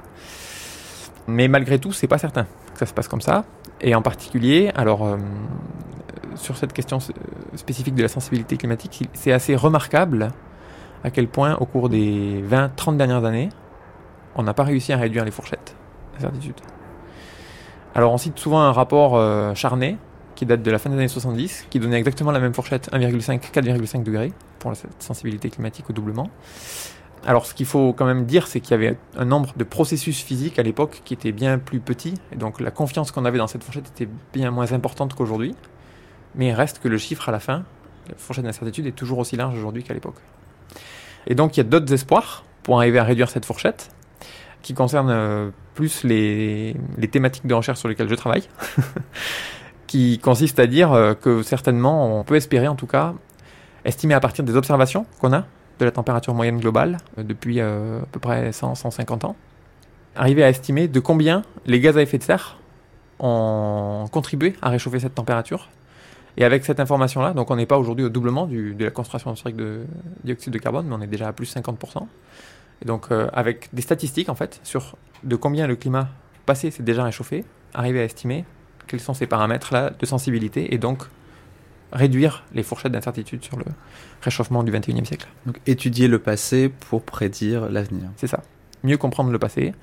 Mais 1.27 1.47
malgré 1.47 1.79
tout, 1.79 1.91
c'est 1.91 2.07
pas 2.07 2.19
certain 2.19 2.43
que 2.43 2.79
ça 2.79 2.85
se 2.85 2.93
passe 2.93 3.07
comme 3.07 3.21
ça. 3.21 3.45
Et 3.81 3.95
en 3.95 4.01
particulier, 4.01 4.71
alors 4.75 5.05
euh, 5.05 5.17
sur 6.35 6.55
cette 6.57 6.73
question 6.73 6.99
spécifique 7.55 7.95
de 7.95 8.03
la 8.03 8.07
sensibilité 8.07 8.57
climatique, 8.57 9.09
c'est 9.13 9.31
assez 9.31 9.55
remarquable 9.55 10.29
à 11.03 11.09
quel 11.09 11.27
point 11.27 11.55
au 11.55 11.65
cours 11.65 11.89
des 11.89 12.43
20-30 12.49 12.97
dernières 12.97 13.25
années, 13.25 13.49
on 14.35 14.43
n'a 14.43 14.53
pas 14.53 14.63
réussi 14.63 14.93
à 14.93 14.97
réduire 14.97 15.25
les 15.25 15.31
fourchettes 15.31 15.75
d'incertitude. 16.13 16.55
Alors 17.97 18.13
on 18.13 18.19
cite 18.19 18.37
souvent 18.37 18.59
un 18.59 18.71
rapport 18.71 19.15
euh, 19.15 19.55
qui 20.35 20.45
date 20.45 20.61
de 20.61 20.69
la 20.69 20.77
fin 20.77 20.91
des 20.91 20.97
années 20.97 21.07
70, 21.07 21.65
qui 21.71 21.79
donnait 21.79 21.97
exactement 21.97 22.31
la 22.31 22.39
même 22.39 22.53
fourchette, 22.53 22.91
1,5, 22.93 23.51
4,5 23.51 24.03
degrés, 24.03 24.31
pour 24.59 24.69
la 24.69 24.77
sensibilité 24.99 25.49
climatique 25.49 25.89
au 25.89 25.93
doublement. 25.93 26.29
Alors 27.25 27.47
ce 27.47 27.55
qu'il 27.55 27.65
faut 27.65 27.93
quand 27.93 28.05
même 28.05 28.25
dire, 28.25 28.45
c'est 28.45 28.59
qu'il 28.59 28.69
y 28.69 28.73
avait 28.75 28.99
un 29.17 29.25
nombre 29.25 29.53
de 29.57 29.63
processus 29.63 30.21
physiques 30.21 30.59
à 30.59 30.63
l'époque 30.63 31.01
qui 31.05 31.15
étaient 31.15 31.31
bien 31.31 31.57
plus 31.57 31.79
petits, 31.79 32.13
et 32.31 32.35
donc 32.35 32.59
la 32.59 32.69
confiance 32.69 33.09
qu'on 33.09 33.25
avait 33.25 33.39
dans 33.39 33.47
cette 33.47 33.63
fourchette 33.63 33.87
était 33.87 34.07
bien 34.31 34.51
moins 34.51 34.73
importante 34.73 35.15
qu'aujourd'hui, 35.15 35.55
mais 36.35 36.49
il 36.49 36.53
reste 36.53 36.77
que 36.77 36.87
le 36.89 36.99
chiffre 36.99 37.27
à 37.29 37.31
la 37.31 37.39
fin, 37.39 37.63
la 38.09 38.15
fourchette 38.15 38.45
d'incertitude, 38.45 38.85
est 38.85 38.91
toujours 38.91 39.17
aussi 39.17 39.37
large 39.37 39.57
aujourd'hui 39.57 39.81
qu'à 39.81 39.95
l'époque. 39.95 40.21
Et 41.25 41.33
donc 41.33 41.57
il 41.57 41.61
y 41.61 41.61
a 41.61 41.67
d'autres 41.67 41.91
espoirs 41.91 42.43
pour 42.61 42.77
arriver 42.77 42.99
à 42.99 43.03
réduire 43.03 43.31
cette 43.31 43.45
fourchette, 43.45 43.89
qui 44.61 44.73
concernent 44.73 45.09
euh, 45.09 45.49
plus 45.75 46.03
les, 46.03 46.75
thématiques 47.11 47.47
de 47.47 47.53
recherche 47.53 47.79
sur 47.79 47.87
lesquelles 47.87 48.09
je 48.09 48.15
travaille, 48.15 48.43
qui 49.87 50.19
consiste 50.19 50.59
à 50.59 50.67
dire 50.67 50.91
euh, 50.93 51.13
que 51.13 51.43
certainement 51.43 52.19
on 52.19 52.23
peut 52.23 52.35
espérer 52.35 52.67
en 52.67 52.75
tout 52.75 52.87
cas 52.87 53.13
estimer 53.85 54.13
à 54.13 54.19
partir 54.19 54.43
des 54.43 54.55
observations 54.55 55.05
qu'on 55.19 55.33
a 55.33 55.45
de 55.79 55.85
la 55.85 55.91
température 55.91 56.33
moyenne 56.33 56.59
globale 56.59 56.97
euh, 57.17 57.23
depuis 57.23 57.61
à 57.61 57.71
peu 58.11 58.19
près 58.19 58.49
100-150 58.49 59.25
ans, 59.25 59.35
arriver 60.15 60.43
à 60.43 60.49
estimer 60.49 60.87
de 60.87 60.99
combien 60.99 61.43
les 61.65 61.79
gaz 61.79 61.97
à 61.97 62.01
effet 62.01 62.17
de 62.17 62.23
serre 62.23 62.57
ont 63.19 64.05
contribué 64.11 64.55
à 64.61 64.69
réchauffer 64.69 64.99
cette 64.99 65.15
température. 65.15 65.69
Et 66.37 66.45
avec 66.45 66.65
cette 66.65 66.79
information-là, 66.79 67.33
donc 67.33 67.49
on 67.49 67.55
n'est 67.55 67.65
pas 67.65 67.79
aujourd'hui 67.79 68.05
au 68.05 68.09
doublement 68.09 68.45
de 68.45 68.83
la 68.83 68.91
concentration 68.91 69.31
atmosphérique 69.31 69.57
de 69.57 69.85
dioxyde 70.23 70.53
de 70.53 70.59
carbone, 70.59 70.85
mais 70.87 70.95
on 70.95 71.01
est 71.01 71.07
déjà 71.07 71.27
à 71.27 71.33
plus 71.33 71.51
50%. 71.55 72.05
Et 72.81 72.85
donc 72.85 73.07
avec 73.33 73.69
des 73.73 73.81
statistiques 73.81 74.29
en 74.29 74.35
fait 74.35 74.59
sur 74.63 74.97
de 75.23 75.35
combien 75.35 75.67
le 75.67 75.75
climat 75.75 76.09
passé 76.45 76.71
s'est 76.71 76.83
déjà 76.83 77.03
réchauffé, 77.03 77.43
arriver 77.73 78.01
à 78.01 78.03
estimer 78.03 78.45
quels 78.87 78.99
sont 78.99 79.13
ces 79.13 79.27
paramètres-là 79.27 79.91
de 79.99 80.05
sensibilité 80.05 80.73
et 80.73 80.77
donc 80.77 81.03
réduire 81.91 82.43
les 82.53 82.63
fourchettes 82.63 82.91
d'incertitude 82.91 83.43
sur 83.43 83.57
le 83.57 83.65
réchauffement 84.21 84.63
du 84.63 84.71
21e 84.71 85.05
siècle. 85.05 85.27
Donc 85.45 85.59
étudier 85.67 86.07
le 86.07 86.19
passé 86.19 86.69
pour 86.69 87.03
prédire 87.03 87.69
l'avenir. 87.69 88.09
C'est 88.15 88.27
ça. 88.27 88.41
Mieux 88.83 88.97
comprendre 88.97 89.31
le 89.31 89.39
passé. 89.39 89.73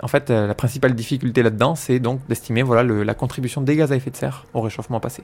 En 0.00 0.08
fait, 0.08 0.30
euh, 0.30 0.46
la 0.46 0.54
principale 0.54 0.94
difficulté 0.94 1.42
là-dedans, 1.42 1.74
c'est 1.74 1.98
donc 1.98 2.20
d'estimer 2.28 2.62
voilà, 2.62 2.82
la 2.82 3.14
contribution 3.14 3.60
des 3.62 3.76
gaz 3.76 3.92
à 3.92 3.96
effet 3.96 4.10
de 4.10 4.16
serre 4.16 4.46
au 4.54 4.60
réchauffement 4.60 5.00
passé. 5.00 5.22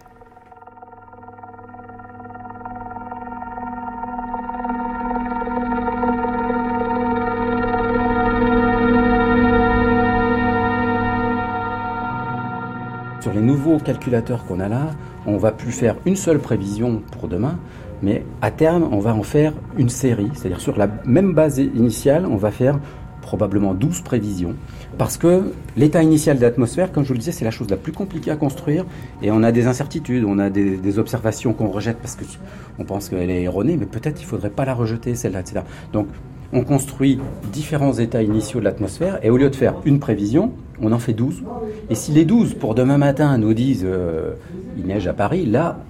Calculateurs 13.84 14.44
qu'on 14.44 14.58
a 14.58 14.68
là, 14.68 14.90
on 15.26 15.36
va 15.36 15.52
plus 15.52 15.72
faire 15.72 15.96
une 16.04 16.16
seule 16.16 16.40
prévision 16.40 17.02
pour 17.12 17.28
demain, 17.28 17.58
mais 18.02 18.24
à 18.42 18.50
terme, 18.50 18.88
on 18.90 18.98
va 18.98 19.14
en 19.14 19.22
faire 19.22 19.52
une 19.78 19.88
série. 19.88 20.30
C'est-à-dire 20.34 20.60
sur 20.60 20.76
la 20.76 20.88
même 21.04 21.32
base 21.32 21.58
initiale, 21.58 22.26
on 22.26 22.36
va 22.36 22.50
faire 22.50 22.78
probablement 23.22 23.72
12 23.72 24.02
prévisions. 24.02 24.54
Parce 24.98 25.16
que 25.16 25.52
l'état 25.76 26.02
initial 26.02 26.36
de 26.36 26.42
l'atmosphère, 26.42 26.92
comme 26.92 27.02
je 27.02 27.08
vous 27.08 27.14
le 27.14 27.18
disais, 27.18 27.32
c'est 27.32 27.44
la 27.44 27.50
chose 27.50 27.70
la 27.70 27.78
plus 27.78 27.92
compliquée 27.92 28.30
à 28.30 28.36
construire. 28.36 28.84
Et 29.22 29.30
on 29.30 29.42
a 29.42 29.50
des 29.50 29.66
incertitudes, 29.66 30.24
on 30.24 30.38
a 30.38 30.50
des, 30.50 30.98
observations 30.98 31.52
qu'on 31.54 31.68
rejette 31.68 31.96
parce 31.98 32.16
qu'on 32.16 32.84
pense 32.84 33.08
qu'elle 33.08 33.30
est 33.30 33.42
erronée, 33.42 33.76
mais 33.76 33.86
peut-être 33.86 34.20
il 34.20 34.24
ne 34.24 34.28
faudrait 34.28 34.50
pas 34.50 34.64
la 34.64 34.74
rejeter, 34.74 35.14
celle-là, 35.14 35.40
etc. 35.40 35.62
Donc 35.92 36.06
on 36.54 36.62
construit 36.62 37.18
différents 37.52 37.94
états 37.94 38.22
initiaux 38.22 38.60
de 38.60 38.64
l'atmosphère 38.64 39.18
et 39.22 39.30
au 39.30 39.36
lieu 39.36 39.50
de 39.50 39.56
faire 39.56 39.74
une 39.84 39.98
prévision, 39.98 40.52
on 40.80 40.92
en 40.92 40.98
fait 40.98 41.12
12. 41.12 41.42
Et 41.90 41.94
si 41.94 42.12
les 42.12 42.24
12 42.24 42.54
pour 42.54 42.74
demain 42.74 42.96
matin 42.96 43.36
nous 43.38 43.54
disent 43.54 43.84
euh, 43.84 44.34
il 44.78 44.86
neige 44.86 45.06
à 45.08 45.12
Paris, 45.12 45.46
là, 45.46 45.80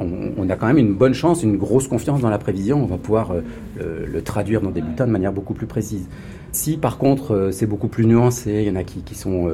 on, 0.00 0.48
a 0.48 0.56
quand 0.56 0.66
même 0.66 0.78
une 0.78 0.94
bonne 0.94 1.14
chance, 1.14 1.42
une 1.42 1.56
grosse 1.56 1.88
confiance 1.88 2.20
dans 2.20 2.30
la 2.30 2.38
prévision. 2.38 2.82
On 2.82 2.86
va 2.86 2.98
pouvoir 2.98 3.32
euh, 3.32 4.06
le, 4.06 4.22
traduire 4.22 4.60
dans 4.60 4.70
des 4.70 4.80
bulletins 4.80 5.06
de 5.06 5.12
manière 5.12 5.32
beaucoup 5.32 5.54
plus 5.54 5.66
précise. 5.66 6.08
Si 6.52 6.76
par 6.76 6.98
contre 6.98 7.34
euh, 7.34 7.50
c'est 7.50 7.66
beaucoup 7.66 7.88
plus 7.88 8.06
nuancé, 8.06 8.62
il 8.62 8.68
y 8.68 8.70
en 8.70 8.76
a 8.76 8.84
qui, 8.84 9.02
sont 9.14 9.50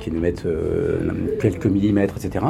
qui 0.00 0.10
nous 0.10 0.20
mettent 0.20 0.46
quelques 1.40 1.66
millimètres, 1.66 2.14
etc. 2.16 2.44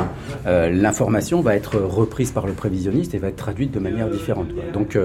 L'information 0.45 1.41
va 1.41 1.57
être 1.57 1.79
reprise 1.79 2.31
par 2.33 2.47
le 2.47 2.53
prévisionniste 2.53 3.15
et 3.15 3.19
va 3.19 3.29
être 3.29 3.37
traduite 3.37 3.73
de 3.73 3.79
manière 3.79 4.09
différente. 4.09 4.49
Donc, 4.73 4.99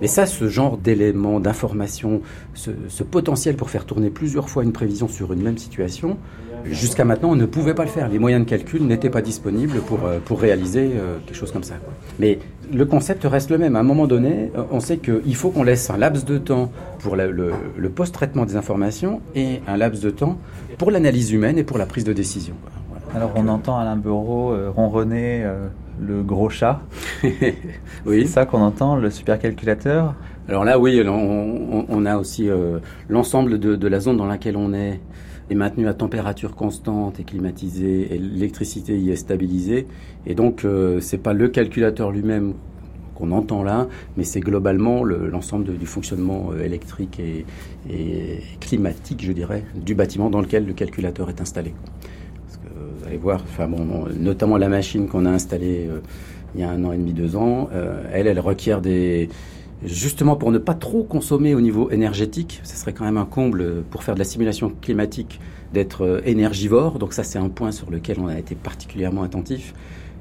mais 0.00 0.06
ça, 0.06 0.26
ce 0.26 0.48
genre 0.48 0.76
d'éléments 0.76 1.40
d'information, 1.40 2.22
ce 2.54 3.02
potentiel 3.02 3.56
pour 3.56 3.70
faire 3.70 3.84
tourner 3.84 4.10
plusieurs 4.10 4.48
fois 4.48 4.64
une 4.64 4.72
prévision 4.72 5.08
sur 5.08 5.32
une 5.32 5.42
même 5.42 5.58
situation, 5.58 6.16
Jusqu'à 6.64 7.04
maintenant, 7.04 7.30
on 7.30 7.36
ne 7.36 7.46
pouvait 7.46 7.74
pas 7.74 7.84
le 7.84 7.90
faire. 7.90 8.08
Les 8.08 8.18
moyens 8.18 8.44
de 8.44 8.48
calcul 8.48 8.86
n'étaient 8.86 9.10
pas 9.10 9.22
disponibles 9.22 9.80
pour, 9.80 10.04
euh, 10.04 10.18
pour 10.24 10.40
réaliser 10.40 10.92
euh, 10.94 11.18
quelque 11.26 11.36
chose 11.36 11.52
comme 11.52 11.62
ça. 11.62 11.74
Mais 12.18 12.38
le 12.72 12.84
concept 12.84 13.24
reste 13.24 13.50
le 13.50 13.58
même. 13.58 13.76
À 13.76 13.80
un 13.80 13.84
moment 13.84 14.06
donné, 14.06 14.50
euh, 14.56 14.62
on 14.70 14.80
sait 14.80 14.98
qu'il 14.98 15.34
faut 15.34 15.50
qu'on 15.50 15.64
laisse 15.64 15.90
un 15.90 15.96
laps 15.96 16.24
de 16.24 16.38
temps 16.38 16.70
pour 17.00 17.16
le, 17.16 17.30
le, 17.76 17.88
post-traitement 17.90 18.44
des 18.46 18.56
informations 18.56 19.20
et 19.34 19.60
un 19.66 19.76
laps 19.76 20.02
de 20.02 20.10
temps 20.10 20.38
pour 20.78 20.90
l'analyse 20.90 21.32
humaine 21.32 21.58
et 21.58 21.64
pour 21.64 21.78
la 21.78 21.86
prise 21.86 22.04
de 22.04 22.12
décision. 22.12 22.54
Alors 23.14 23.32
on 23.34 23.48
entend 23.48 23.78
Alain 23.78 23.96
Bureau 23.96 24.54
ronronner 24.74 25.44
le 26.00 26.22
gros 26.22 26.48
chat. 26.48 26.80
oui. 28.06 28.22
C'est 28.22 28.26
ça 28.26 28.46
qu'on 28.46 28.62
entend, 28.62 28.96
le 28.96 29.10
supercalculateur? 29.10 30.14
Alors 30.48 30.64
là, 30.64 30.78
oui, 30.78 31.02
on, 31.06 31.84
on 31.88 32.06
a 32.06 32.16
aussi 32.16 32.48
l'ensemble 33.08 33.58
de, 33.58 33.76
de, 33.76 33.88
la 33.88 34.00
zone 34.00 34.16
dans 34.16 34.26
laquelle 34.26 34.56
on 34.56 34.72
est 34.72 35.00
est 35.50 35.54
maintenu 35.54 35.88
à 35.88 35.94
température 35.94 36.54
constante 36.54 37.20
et 37.20 37.24
climatisée 37.24 38.14
et 38.14 38.18
l'électricité 38.18 38.98
y 38.98 39.10
est 39.10 39.16
stabilisée. 39.16 39.86
Et 40.26 40.34
donc, 40.34 40.64
euh, 40.64 41.00
c'est 41.00 41.18
pas 41.18 41.32
le 41.32 41.48
calculateur 41.48 42.10
lui-même 42.10 42.54
qu'on 43.14 43.30
entend 43.32 43.62
là, 43.62 43.88
mais 44.16 44.24
c'est 44.24 44.40
globalement 44.40 45.04
l'ensemble 45.04 45.76
du 45.76 45.86
fonctionnement 45.86 46.50
euh, 46.52 46.64
électrique 46.64 47.20
et, 47.20 47.44
climatique, 48.60 49.22
je 49.24 49.32
dirais, 49.32 49.64
du 49.74 49.94
bâtiment 49.94 50.30
dans 50.30 50.40
lequel 50.40 50.66
le 50.66 50.72
calculateur 50.72 51.28
est 51.28 51.40
installé. 51.40 51.74
Parce 52.46 52.56
que 52.58 52.68
vous 52.68 53.06
allez 53.06 53.18
voir, 53.18 53.42
enfin 53.42 53.68
bon, 53.68 54.06
notamment 54.18 54.56
la 54.56 54.68
machine 54.68 55.08
qu'on 55.08 55.26
a 55.26 55.30
installée 55.30 55.86
euh, 55.88 56.00
il 56.54 56.60
y 56.60 56.64
a 56.64 56.70
un 56.70 56.84
an 56.84 56.92
et 56.92 56.98
demi, 56.98 57.14
deux 57.14 57.34
ans, 57.34 57.70
elle, 58.12 58.26
elle 58.26 58.38
requiert 58.38 58.82
des 58.82 59.30
Justement 59.84 60.36
pour 60.36 60.52
ne 60.52 60.58
pas 60.58 60.74
trop 60.74 61.02
consommer 61.02 61.56
au 61.56 61.60
niveau 61.60 61.90
énergétique, 61.90 62.60
ce 62.62 62.76
serait 62.76 62.92
quand 62.92 63.04
même 63.04 63.16
un 63.16 63.24
comble 63.24 63.82
pour 63.90 64.04
faire 64.04 64.14
de 64.14 64.20
la 64.20 64.24
simulation 64.24 64.72
climatique 64.80 65.40
d'être 65.74 66.22
énergivore. 66.24 67.00
Donc 67.00 67.12
ça 67.12 67.24
c'est 67.24 67.38
un 67.38 67.48
point 67.48 67.72
sur 67.72 67.90
lequel 67.90 68.18
on 68.20 68.28
a 68.28 68.38
été 68.38 68.54
particulièrement 68.54 69.24
attentif. 69.24 69.74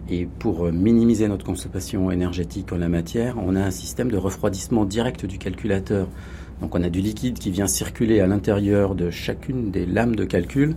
Et 0.09 0.27
pour 0.39 0.71
minimiser 0.71 1.27
notre 1.27 1.45
consommation 1.45 2.09
énergétique 2.09 2.73
en 2.73 2.77
la 2.77 2.89
matière, 2.89 3.35
on 3.37 3.55
a 3.55 3.61
un 3.61 3.71
système 3.71 4.09
de 4.09 4.17
refroidissement 4.17 4.83
direct 4.83 5.27
du 5.27 5.37
calculateur. 5.37 6.07
Donc 6.59 6.75
on 6.75 6.83
a 6.83 6.89
du 6.89 7.01
liquide 7.01 7.37
qui 7.37 7.51
vient 7.51 7.67
circuler 7.67 8.19
à 8.19 8.27
l'intérieur 8.27 8.95
de 8.95 9.11
chacune 9.11 9.69
des 9.69 9.85
lames 9.85 10.15
de 10.15 10.25
calcul. 10.25 10.75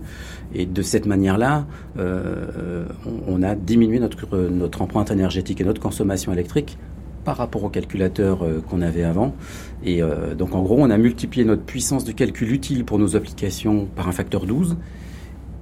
Et 0.53 0.67
de 0.67 0.81
cette 0.83 1.07
manière-là, 1.07 1.65
euh, 1.97 2.85
on, 3.27 3.41
a 3.41 3.55
diminué 3.55 3.99
notre 3.99 4.81
empreinte 4.81 5.09
énergétique 5.09 5.59
et 5.59 5.63
notre 5.63 5.81
consommation 5.81 6.31
électrique 6.31 6.77
par 7.25 7.37
rapport 7.37 7.63
au 7.63 7.69
calculateur 7.69 8.43
euh, 8.43 8.61
qu'on 8.69 8.81
avait 8.81 9.03
avant. 9.03 9.35
Et 9.83 10.01
euh, 10.01 10.35
donc 10.35 10.55
en 10.55 10.61
gros, 10.61 10.77
on 10.79 10.89
a 10.89 10.97
multiplié 10.97 11.43
notre 11.43 11.63
puissance 11.63 12.05
de 12.05 12.13
calcul 12.13 12.51
utile 12.53 12.85
pour 12.85 12.99
nos 12.99 13.17
applications 13.17 13.87
par 13.95 14.07
un 14.07 14.13
facteur 14.13 14.45
12, 14.45 14.77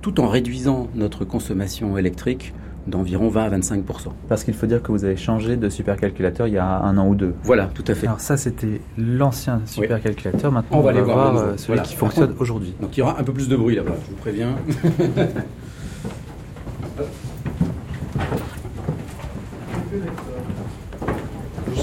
tout 0.02 0.20
en 0.20 0.28
réduisant 0.28 0.90
notre 0.94 1.26
consommation 1.26 1.98
électrique 1.98 2.54
d'environ 2.86 3.30
20 3.30 3.44
à 3.44 3.50
25% 3.58 3.82
Parce 4.28 4.44
qu'il 4.44 4.54
faut 4.54 4.66
dire 4.66 4.84
que 4.84 4.92
vous 4.92 5.06
avez 5.06 5.16
changé 5.16 5.56
de 5.56 5.70
supercalculateur 5.70 6.48
il 6.48 6.56
y 6.56 6.58
a 6.58 6.80
un 6.82 6.98
an 6.98 7.08
ou 7.08 7.16
deux. 7.16 7.34
Voilà, 7.44 7.68
tout 7.68 7.86
à 7.88 7.96
fait. 7.96 8.08
Alors 8.08 8.20
ça, 8.20 8.36
c'était 8.36 8.82
l'ancien 8.98 9.62
supercalculateur. 9.66 10.52
Maintenant, 10.52 10.80
on, 10.80 10.82
va, 10.82 10.90
aller 10.90 11.02
voir, 11.02 11.38
euh, 11.38 11.54
celui 11.56 11.82
qui 11.82 11.96
fonctionne 11.96 12.36
aujourd'hui. 12.40 12.76
Donc 12.82 12.98
il 12.98 13.00
y 13.00 13.04
aura 13.04 13.18
un 13.20 13.24
peu 13.24 13.32
plus 13.32 13.48
de 13.48 13.56
bruit 13.56 13.76
là-bas, 13.76 13.96
je 14.04 14.10
vous 14.10 14.18
préviens. 14.18 14.56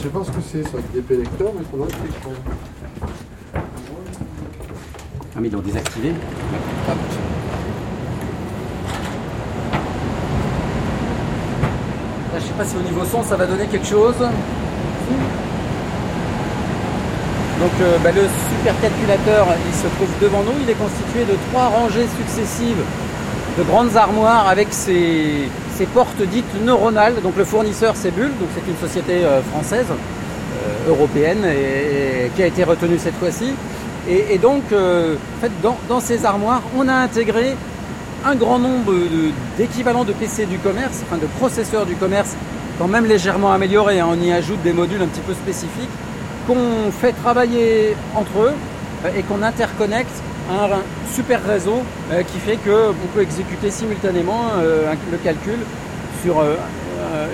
je 0.03 0.09
ça, 0.65 0.79
des 0.93 1.17
lecteurs, 1.17 1.53
mais 1.57 1.65
Ah 5.35 5.39
mais 5.41 5.49
ils 5.49 5.53
l'ont 5.53 5.61
désactivé. 5.61 6.13
je 12.33 12.37
ne 12.37 12.41
sais 12.41 12.55
pas 12.57 12.65
si 12.65 12.77
au 12.77 12.81
niveau 12.83 13.05
son 13.05 13.23
ça 13.23 13.37
va 13.37 13.47
donner 13.47 13.67
quelque 13.67 13.87
chose. 13.87 14.15
Donc 17.61 17.73
euh, 17.83 17.99
bah, 18.03 18.11
le 18.13 18.23
supercalculateur 18.23 19.47
il 19.67 19.75
se 19.75 19.87
trouve 19.97 20.09
devant 20.23 20.43
nous, 20.43 20.59
il 20.63 20.71
est 20.71 20.75
constitué 20.75 21.25
de 21.25 21.37
trois 21.51 21.69
rangées 21.69 22.07
successives 22.19 22.83
de 23.59 23.63
grandes 23.65 23.97
armoires 23.97 24.49
avec 24.49 24.69
ces, 24.71 25.49
portes 25.95 26.23
dites 26.23 26.65
neuronales. 26.65 27.21
Donc 27.23 27.37
le 27.37 27.45
fournisseur 27.45 27.95
c'est 27.97 28.11
Bull, 28.11 28.31
donc 28.39 28.49
c'est 28.55 28.71
une 28.71 28.79
société 28.79 29.25
euh, 29.25 29.43
française, 29.43 29.87
européenne 30.91 31.45
et, 31.45 32.31
qui 32.37 32.43
a 32.43 32.47
été 32.47 32.65
retenue 32.65 32.99
cette 32.99 33.17
fois-ci. 33.17 33.53
Et, 34.09 34.39
donc 34.39 34.63
fait, 34.71 35.53
dans 35.63 36.01
ces 36.01 36.25
armoires 36.25 36.63
on 36.77 36.89
a 36.89 36.95
intégré 36.95 37.55
un 38.25 38.35
grand 38.35 38.59
nombre 38.59 38.93
d'équivalents 39.57 40.05
de, 40.05 40.13
PC 40.13 40.47
du 40.47 40.59
commerce, 40.59 41.03
enfin 41.07 41.17
de 41.17 41.27
processeurs 41.39 41.87
du 41.87 41.95
commerce, 41.95 42.37
quand 42.79 42.89
même 42.89 43.07
légèrement 43.07 43.53
améliorés. 43.53 44.01
Hein. 44.01 44.09
On 44.11 44.21
y 44.21 44.33
ajoute 44.33 44.63
des 44.63 44.73
modules 44.73 45.03
un 45.03 45.07
petit 45.07 45.21
peu 45.21 45.35
spécifiques 45.35 45.91
qu'on 46.47 46.91
fait 46.91 47.13
travailler 47.13 47.95
entre 48.15 48.39
eux 48.41 48.53
euh, 49.05 49.09
et 49.17 49.23
qu'on 49.23 49.43
interconnecte 49.43 50.23
à 50.51 50.65
un 50.65 50.83
super 51.15 51.45
réseau 51.45 51.83
euh, 52.13 52.23
qui 52.23 52.39
fait 52.39 52.57
qu'on 52.57 53.07
peut 53.15 53.23
exécuter 53.23 53.71
simultanément 53.71 54.47
euh, 54.59 54.93
le 55.11 55.19
calcul 55.19 55.59
sur 56.23 56.43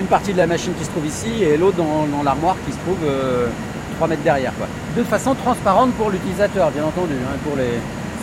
une 0.01 0.07
partie 0.07 0.33
de 0.33 0.39
la 0.39 0.47
machine 0.47 0.73
qui 0.79 0.85
se 0.85 0.91
trouve 0.91 1.07
ici 1.07 1.43
et 1.43 1.57
l'autre 1.57 1.77
dans, 1.77 2.23
l'armoire 2.23 2.57
qui 2.67 2.73
se 2.73 2.79
trouve 2.79 2.99
3 3.97 4.09
mètres 4.09 4.23
derrière. 4.23 4.53
De 4.97 5.03
façon 5.05 5.35
transparente 5.35 5.93
pour 5.93 6.11
l'utilisateur, 6.11 6.71
bien 6.71 6.85
entendu. 6.85 7.15
Hein, 7.15 7.37
pour 7.45 7.57
les... 7.57 7.65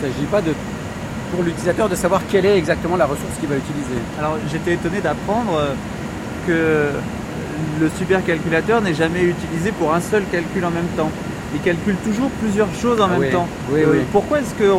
Il 0.02 0.08
ne 0.08 0.12
s'agit 0.12 0.26
pas 0.26 0.42
de 0.42 0.52
pour 1.34 1.42
l'utilisateur 1.44 1.88
de 1.88 1.94
savoir 1.94 2.22
quelle 2.30 2.46
est 2.46 2.56
exactement 2.56 2.96
la 2.96 3.06
ressource 3.06 3.34
qu'il 3.40 3.48
va 3.48 3.56
utiliser. 3.56 3.98
Alors 4.18 4.36
j'étais 4.50 4.74
étonné 4.74 5.00
d'apprendre 5.00 5.56
euh, 5.56 5.74
que 6.46 7.82
le 7.82 7.90
supercalculateur 7.98 8.80
n'est 8.80 8.94
jamais 8.94 9.22
utilisé 9.22 9.72
pour 9.72 9.94
un 9.94 10.00
seul 10.00 10.22
calcul 10.30 10.64
en 10.64 10.70
même 10.70 10.86
temps. 10.96 11.10
Il 11.54 11.60
calcule 11.60 11.96
toujours 11.96 12.30
plusieurs 12.42 12.72
choses 12.74 13.00
en 13.00 13.08
même 13.08 13.30
temps. 13.30 13.48
Oui, 13.70 13.80
euh, 13.82 14.02
Pourquoi 14.12 14.40
est-ce 14.40 14.54
que 14.54 14.70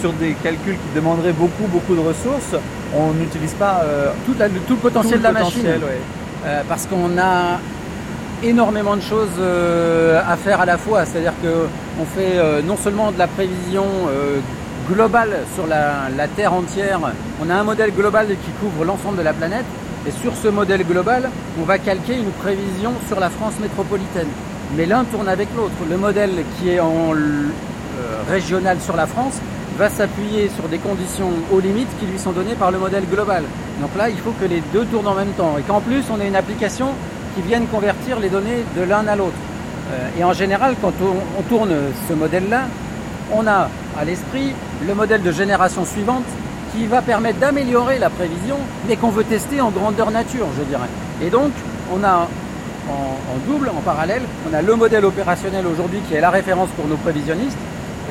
sur 0.00 0.12
des 0.14 0.34
calculs 0.42 0.74
qui 0.74 0.94
demanderaient 0.94 1.32
beaucoup 1.32 1.66
beaucoup 1.68 1.94
de 1.94 2.00
ressources, 2.00 2.54
on 2.94 3.12
n'utilise 3.12 3.54
pas 3.54 3.82
euh, 3.84 4.10
tout, 4.24 4.34
le 4.38 4.76
potentiel 4.76 5.18
de 5.18 5.24
la 5.24 5.32
machine 5.32 5.66
Parce 6.68 6.86
qu'on 6.86 7.18
a 7.18 7.58
énormément 8.42 8.96
de 8.96 9.00
choses 9.00 9.40
à 9.40 10.36
faire 10.36 10.60
à 10.60 10.66
la 10.66 10.78
fois. 10.78 11.04
C'est-à-dire 11.04 11.32
qu'on 11.42 12.04
fait 12.04 12.62
non 12.62 12.76
seulement 12.76 13.10
de 13.10 13.18
la 13.18 13.26
prévision 13.26 13.84
global 14.88 15.30
sur 15.54 15.66
la, 15.66 16.28
Terre 16.36 16.52
entière. 16.52 17.00
On 17.44 17.50
a 17.50 17.54
un 17.54 17.64
modèle 17.64 17.92
global 17.92 18.28
qui 18.28 18.50
couvre 18.60 18.84
l'ensemble 18.84 19.18
de 19.18 19.22
la 19.22 19.32
planète. 19.32 19.64
Et 20.06 20.10
sur 20.12 20.36
ce 20.36 20.48
modèle 20.48 20.84
global, 20.86 21.28
on 21.60 21.64
va 21.64 21.78
calquer 21.78 22.16
une 22.16 22.30
prévision 22.30 22.92
sur 23.08 23.18
la 23.18 23.28
France 23.28 23.54
métropolitaine. 23.60 24.28
Mais 24.76 24.86
l'un 24.86 25.04
tourne 25.04 25.28
avec 25.28 25.48
l'autre. 25.56 25.74
Le 25.88 25.96
modèle 25.96 26.44
qui 26.58 26.70
est 26.70 26.80
en 26.80 27.12
euh, 27.12 28.22
régional 28.30 28.80
sur 28.80 28.94
la 28.94 29.06
France 29.06 29.40
va 29.76 29.90
s'appuyer 29.90 30.48
sur 30.48 30.68
des 30.68 30.78
conditions 30.78 31.30
aux 31.52 31.60
limites 31.60 31.88
qui 32.00 32.06
lui 32.06 32.18
sont 32.18 32.32
données 32.32 32.54
par 32.54 32.70
le 32.70 32.78
modèle 32.78 33.04
global. 33.04 33.44
Donc 33.80 33.90
là, 33.96 34.08
il 34.08 34.18
faut 34.18 34.32
que 34.40 34.46
les 34.46 34.62
deux 34.72 34.84
tournent 34.86 35.08
en 35.08 35.14
même 35.14 35.32
temps. 35.36 35.56
Et 35.58 35.62
qu'en 35.62 35.80
plus, 35.80 36.02
on 36.10 36.20
ait 36.20 36.28
une 36.28 36.36
application 36.36 36.88
qui 37.34 37.42
vienne 37.42 37.66
convertir 37.66 38.18
les 38.18 38.28
données 38.28 38.64
de 38.76 38.82
l'un 38.82 39.06
à 39.06 39.16
l'autre. 39.16 39.36
Euh, 39.92 40.08
et 40.18 40.24
en 40.24 40.32
général, 40.32 40.74
quand 40.80 40.92
on 41.38 41.42
tourne 41.42 41.74
ce 42.08 42.14
modèle-là, 42.14 42.62
on 43.32 43.46
a 43.46 43.68
à 43.98 44.04
l'esprit 44.04 44.52
le 44.86 44.94
modèle 44.94 45.22
de 45.22 45.32
génération 45.32 45.84
suivante 45.84 46.24
qui 46.74 46.86
va 46.86 47.02
permettre 47.02 47.38
d'améliorer 47.38 47.98
la 47.98 48.10
prévision, 48.10 48.56
mais 48.88 48.96
qu'on 48.96 49.10
veut 49.10 49.24
tester 49.24 49.60
en 49.60 49.70
grandeur 49.70 50.10
nature, 50.10 50.46
je 50.58 50.64
dirais. 50.64 50.88
Et 51.22 51.30
donc, 51.30 51.52
on 51.94 52.02
a 52.04 52.28
en, 52.88 53.50
double, 53.50 53.70
en 53.70 53.80
parallèle, 53.80 54.22
on 54.50 54.54
a 54.54 54.62
le 54.62 54.76
modèle 54.76 55.04
opérationnel 55.04 55.66
aujourd'hui 55.66 55.98
qui 56.08 56.14
est 56.14 56.20
la 56.20 56.30
référence 56.30 56.68
pour 56.76 56.86
nos 56.86 56.96
prévisionnistes, 56.96 57.58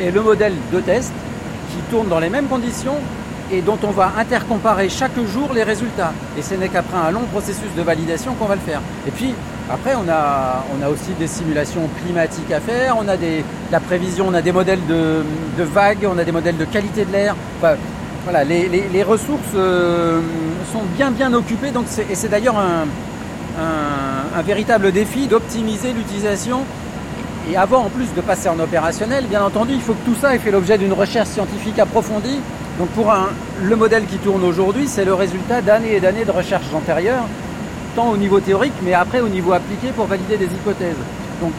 et 0.02 0.12
le 0.12 0.22
modèle 0.22 0.54
de 0.74 0.80
test 0.82 1.14
qui 1.70 1.78
tourne 1.90 2.08
dans 2.08 2.20
les 2.20 2.30
mêmes 2.30 2.48
conditions 2.48 2.98
et 3.52 3.62
dont 3.62 3.78
on 3.84 3.92
va 3.92 4.14
intercomparer 4.18 4.90
chaque 4.90 5.20
jour 5.28 5.52
les 5.54 5.64
résultats. 5.64 6.14
Et 6.38 6.42
ce 6.42 6.56
n'est 6.56 6.70
qu'après 6.70 6.98
un 6.98 7.12
long 7.12 7.26
processus 7.32 7.74
de 7.78 7.82
validation 7.82 8.34
qu'on 8.34 8.46
va 8.46 8.56
le 8.56 8.62
faire. 8.62 8.82
Et 9.08 9.12
puis, 9.12 9.34
après, 9.70 9.96
on 9.96 10.10
a, 10.10 10.64
on 10.78 10.84
a 10.84 10.90
aussi 10.90 11.12
des 11.20 11.28
simulations 11.28 11.90
climatiques 12.04 12.52
à 12.52 12.60
faire, 12.60 12.98
on 13.00 13.08
a 13.08 13.18
des, 13.18 13.44
la 13.72 13.80
prévision, 13.80 14.28
on 14.30 14.34
a 14.34 14.42
des 14.42 14.52
modèles 14.52 14.86
de, 14.88 15.24
de 15.58 15.64
vagues, 15.64 16.08
on 16.12 16.18
a 16.18 16.24
des 16.24 16.32
modèles 16.32 16.58
de 16.58 16.66
qualité 16.66 17.06
de 17.06 17.12
l'air. 17.12 17.36
Enfin, 17.60 17.76
voilà, 18.24 18.44
les, 18.44 18.68
les, 18.68 19.04
ressources 19.04 19.42
euh, 19.56 20.20
sont 20.72 20.82
bien 20.96 21.12
bien 21.12 21.32
occupées, 21.34 21.70
donc 21.70 21.86
et 22.10 22.16
c'est 22.16 22.28
d'ailleurs 22.28 22.58
un, 22.58 22.86
un, 24.36 24.42
véritable 24.42 24.92
défi 24.92 25.28
d'optimiser 25.28 25.94
l'utilisation. 25.94 26.66
Et 27.52 27.58
avant, 27.58 27.86
en 27.86 27.90
plus 27.90 28.14
de 28.16 28.22
passer 28.22 28.50
en 28.50 28.60
opérationnel, 28.60 29.26
bien 29.26 29.44
entendu, 29.44 29.74
il 29.74 29.82
faut 29.82 29.94
que 29.94 30.06
tout 30.06 30.16
ça 30.20 30.36
ait 30.36 30.40
fait 30.40 30.52
l'objet 30.52 30.78
d'une 30.78 30.94
recherche 30.94 31.30
scientifique 31.30 31.78
approfondie. 31.78 32.40
Donc 32.80 32.90
pour 32.90 33.12
un, 33.12 33.30
le 33.62 33.76
modèle 33.76 34.06
qui 34.06 34.18
tourne 34.18 34.44
aujourd'hui, 34.44 34.88
c'est 34.88 35.06
le 35.06 35.14
résultat 35.14 35.62
d'années 35.62 35.96
et 35.96 36.00
d'années 36.00 36.26
de 36.26 36.32
recherches 36.32 36.74
antérieures 36.74 37.26
tant 37.96 38.10
au 38.10 38.18
niveau 38.18 38.40
théorique, 38.40 38.74
mais 38.84 38.94
après 38.94 39.22
au 39.22 39.30
niveau 39.30 39.54
appliqué 39.54 39.88
pour 39.96 40.06
valider 40.06 40.38
des 40.38 40.46
hypothèses. 40.46 40.98
Donc 41.42 41.54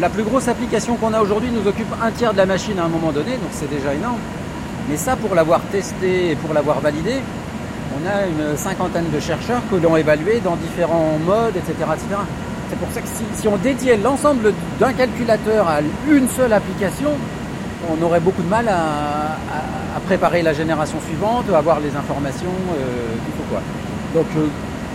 la 0.00 0.08
plus 0.08 0.22
grosse 0.22 0.46
application 0.46 0.94
qu'on 0.96 1.12
a 1.12 1.20
aujourd'hui 1.20 1.50
nous 1.50 1.68
occupe 1.68 1.92
un 2.00 2.10
tiers 2.12 2.32
de 2.32 2.38
la 2.38 2.46
machine 2.46 2.78
à 2.78 2.84
un 2.84 2.88
moment 2.88 3.10
donné, 3.10 3.32
donc 3.32 3.50
c'est 3.50 3.68
déjà 3.68 3.92
énorme. 3.92 4.20
Mais 4.88 4.96
ça, 4.96 5.16
pour 5.16 5.34
l'avoir 5.34 5.60
testé 5.72 6.30
et 6.30 6.36
pour 6.36 6.54
l'avoir 6.54 6.80
validé, 6.80 7.16
on 8.00 8.06
a 8.08 8.26
une 8.26 8.56
cinquantaine 8.56 9.10
de 9.12 9.18
chercheurs 9.18 9.62
que 9.70 9.76
l'ont 9.76 9.96
évalué 9.96 10.40
dans 10.44 10.54
différents 10.56 11.18
modes, 11.26 11.56
etc. 11.56 11.74
C'est 12.70 12.78
pour 12.78 12.88
ça 12.92 13.00
que 13.00 13.08
si, 13.34 13.48
on 13.48 13.56
dédiait 13.56 13.96
l'ensemble 13.96 14.52
d'un 14.78 14.92
calculateur 14.92 15.68
à 15.68 15.80
une 16.08 16.28
seule 16.28 16.52
application, 16.52 17.10
on 17.90 18.00
aurait 18.02 18.20
beaucoup 18.20 18.42
de 18.42 18.48
mal 18.48 18.68
à, 18.68 19.36
préparer 20.06 20.42
la 20.42 20.52
génération 20.52 20.98
suivante, 21.06 21.44
à 21.52 21.58
avoir 21.58 21.78
les 21.80 21.94
informations 21.94 22.54
euh, 22.72 23.14
qu'il 23.24 23.34
faut. 23.34 23.50
Quoi. 23.50 23.60
Donc 24.14 24.26
euh, 24.36 24.46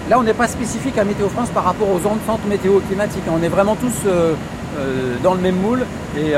Là, 0.10 0.20
on 0.20 0.24
n'est 0.24 0.36
pas 0.36 0.48
spécifique 0.48 1.00
à 1.00 1.04
Météo 1.04 1.28
France 1.30 1.50
par 1.50 1.64
rapport 1.64 1.90
aux 1.90 2.00
centres 2.00 2.46
météo 2.48 2.80
climatiques. 2.88 3.24
On 3.28 3.42
est 3.42 3.50
vraiment 3.50 3.76
tous 3.76 4.06
euh, 4.06 4.36
euh, 4.78 5.16
dans 5.24 5.34
le 5.34 5.42
même 5.42 5.56
moule. 5.56 5.84
Et 6.16 6.34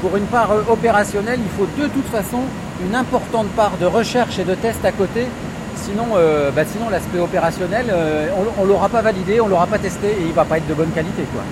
pour 0.00 0.16
une 0.16 0.24
part 0.24 0.50
opérationnelle, 0.70 1.38
il 1.38 1.50
faut 1.50 1.68
de 1.80 1.86
toute 1.88 2.06
façon 2.06 2.40
une 2.82 2.94
importante 2.94 3.46
part 3.48 3.72
de 3.78 3.86
recherche 3.86 4.38
et 4.38 4.44
de 4.44 4.54
test 4.54 4.82
à 4.84 4.92
côté. 4.92 5.26
Sinon, 5.76 6.04
bah, 6.54 6.62
sinon 6.70 6.88
l'aspect 6.90 7.18
opérationnel, 7.18 7.86
on, 8.58 8.62
ne 8.62 8.68
l'aura 8.68 8.88
pas 8.88 9.02
validé, 9.02 9.40
on 9.40 9.48
l'aura 9.48 9.66
pas 9.66 9.78
testé 9.78 10.08
et 10.08 10.24
il 10.26 10.32
va 10.32 10.44
pas 10.44 10.58
être 10.58 10.66
de 10.66 10.74
bonne 10.74 10.90
qualité. 10.90 11.24
Quoi. 11.32 11.42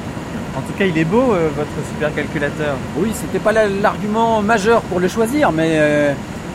En 0.57 0.63
tout 0.63 0.73
cas, 0.79 0.85
il 0.85 0.97
est 0.97 1.05
beau 1.05 1.35
votre 1.57 1.89
supercalculateur. 1.93 2.77
Oui, 2.97 3.13
c'était 3.15 3.39
pas 3.39 3.53
l'argument 3.53 4.43
majeur 4.43 4.83
pour 4.83 5.01
le 5.01 5.09
choisir, 5.09 5.53
mais 5.53 5.79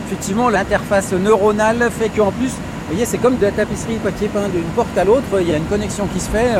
effectivement, 0.06 0.48
l'interface 0.48 1.12
neuronale 1.12 1.88
fait 1.90 2.08
qu'en 2.08 2.32
plus, 2.32 2.48
vous 2.48 2.94
voyez, 2.94 3.04
c'est 3.04 3.18
comme 3.18 3.36
de 3.36 3.42
la 3.42 3.52
tapisserie 3.52 3.96
papier 3.96 4.28
peint 4.28 4.48
d'une 4.48 4.62
porte 4.74 4.96
à 4.96 5.04
l'autre, 5.04 5.40
il 5.40 5.48
y 5.48 5.52
a 5.52 5.56
une 5.56 5.66
connexion 5.66 6.06
qui 6.06 6.20
se 6.20 6.30
fait. 6.30 6.50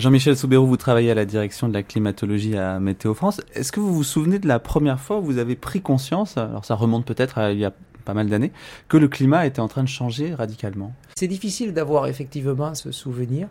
Jean-Michel 0.00 0.34
Soubérou, 0.34 0.66
vous 0.66 0.78
travaillez 0.78 1.10
à 1.10 1.14
la 1.14 1.26
direction 1.26 1.68
de 1.68 1.74
la 1.74 1.82
climatologie 1.82 2.56
à 2.56 2.80
Météo 2.80 3.12
France. 3.12 3.42
Est-ce 3.54 3.70
que 3.70 3.80
vous 3.80 3.92
vous 3.92 4.02
souvenez 4.02 4.38
de 4.38 4.48
la 4.48 4.58
première 4.58 4.98
fois 4.98 5.18
où 5.18 5.22
vous 5.22 5.36
avez 5.36 5.56
pris 5.56 5.82
conscience, 5.82 6.38
alors 6.38 6.64
ça 6.64 6.74
remonte 6.74 7.04
peut-être 7.04 7.36
à 7.36 7.52
il 7.52 7.58
y 7.58 7.66
a 7.66 7.72
pas 8.06 8.14
mal 8.14 8.28
d'années, 8.30 8.50
que 8.88 8.96
le 8.96 9.08
climat 9.08 9.46
était 9.46 9.60
en 9.60 9.68
train 9.68 9.82
de 9.82 9.88
changer 9.88 10.34
radicalement? 10.34 10.94
C'est 11.16 11.28
difficile 11.28 11.74
d'avoir 11.74 12.06
effectivement 12.06 12.74
ce 12.74 12.92
souvenir. 12.92 13.48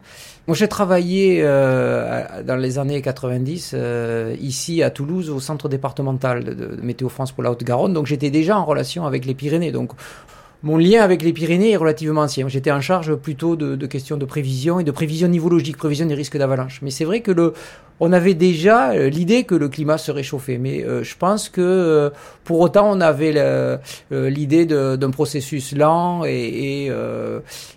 Moi, 0.47 0.57
j'ai 0.57 0.67
travaillé 0.67 1.41
euh, 1.43 2.41
dans 2.41 2.55
les 2.55 2.80
années 2.80 2.99
90 2.99 3.73
euh, 3.76 4.35
ici 4.41 4.81
à 4.81 4.89
Toulouse 4.89 5.30
au 5.30 5.39
centre 5.39 5.69
départemental 5.69 6.43
de, 6.43 6.53
de 6.55 6.81
Météo 6.81 7.09
France 7.09 7.31
pour 7.31 7.43
la 7.43 7.51
Haute-Garonne, 7.51 7.93
donc 7.93 8.07
j'étais 8.07 8.31
déjà 8.31 8.57
en 8.57 8.65
relation 8.65 9.05
avec 9.05 9.26
les 9.27 9.35
Pyrénées. 9.35 9.71
Donc 9.71 9.91
mon 10.64 10.77
lien 10.77 11.02
avec 11.02 11.22
les 11.22 11.31
Pyrénées 11.31 11.72
est 11.72 11.77
relativement 11.77 12.22
ancien. 12.22 12.48
J'étais 12.48 12.72
en 12.72 12.81
charge 12.81 13.15
plutôt 13.15 13.56
de, 13.56 13.86
questions 13.86 14.18
de 14.18 14.26
prévision 14.26 14.80
et 14.80 14.84
de 14.84 14.91
prévision 14.91 15.27
nivologique, 15.27 15.77
prévision 15.77 16.06
des 16.06 16.15
risques 16.15 16.38
d'avalanche. 16.38 16.81
Mais 16.81 16.91
c'est 16.91 17.06
vrai 17.06 17.22
que 17.22 17.31
le, 17.31 17.53
on 17.99 18.13
avait 18.13 18.34
déjà 18.34 18.91
euh, 18.91 19.09
l'idée 19.09 19.43
que 19.43 19.55
le 19.55 19.69
climat 19.69 19.97
se 19.97 20.11
réchauffait. 20.11 20.57
Mais 20.57 20.84
euh, 20.84 21.03
je 21.03 21.15
pense 21.15 21.49
que 21.49 21.61
euh, 21.61 22.09
pour 22.43 22.59
autant, 22.59 22.89
on 22.91 23.01
avait 23.01 23.34
l'idée 24.11 24.65
d'un 24.65 25.11
processus 25.11 25.76
lent 25.76 26.23
et, 26.26 26.85
et 26.85 26.91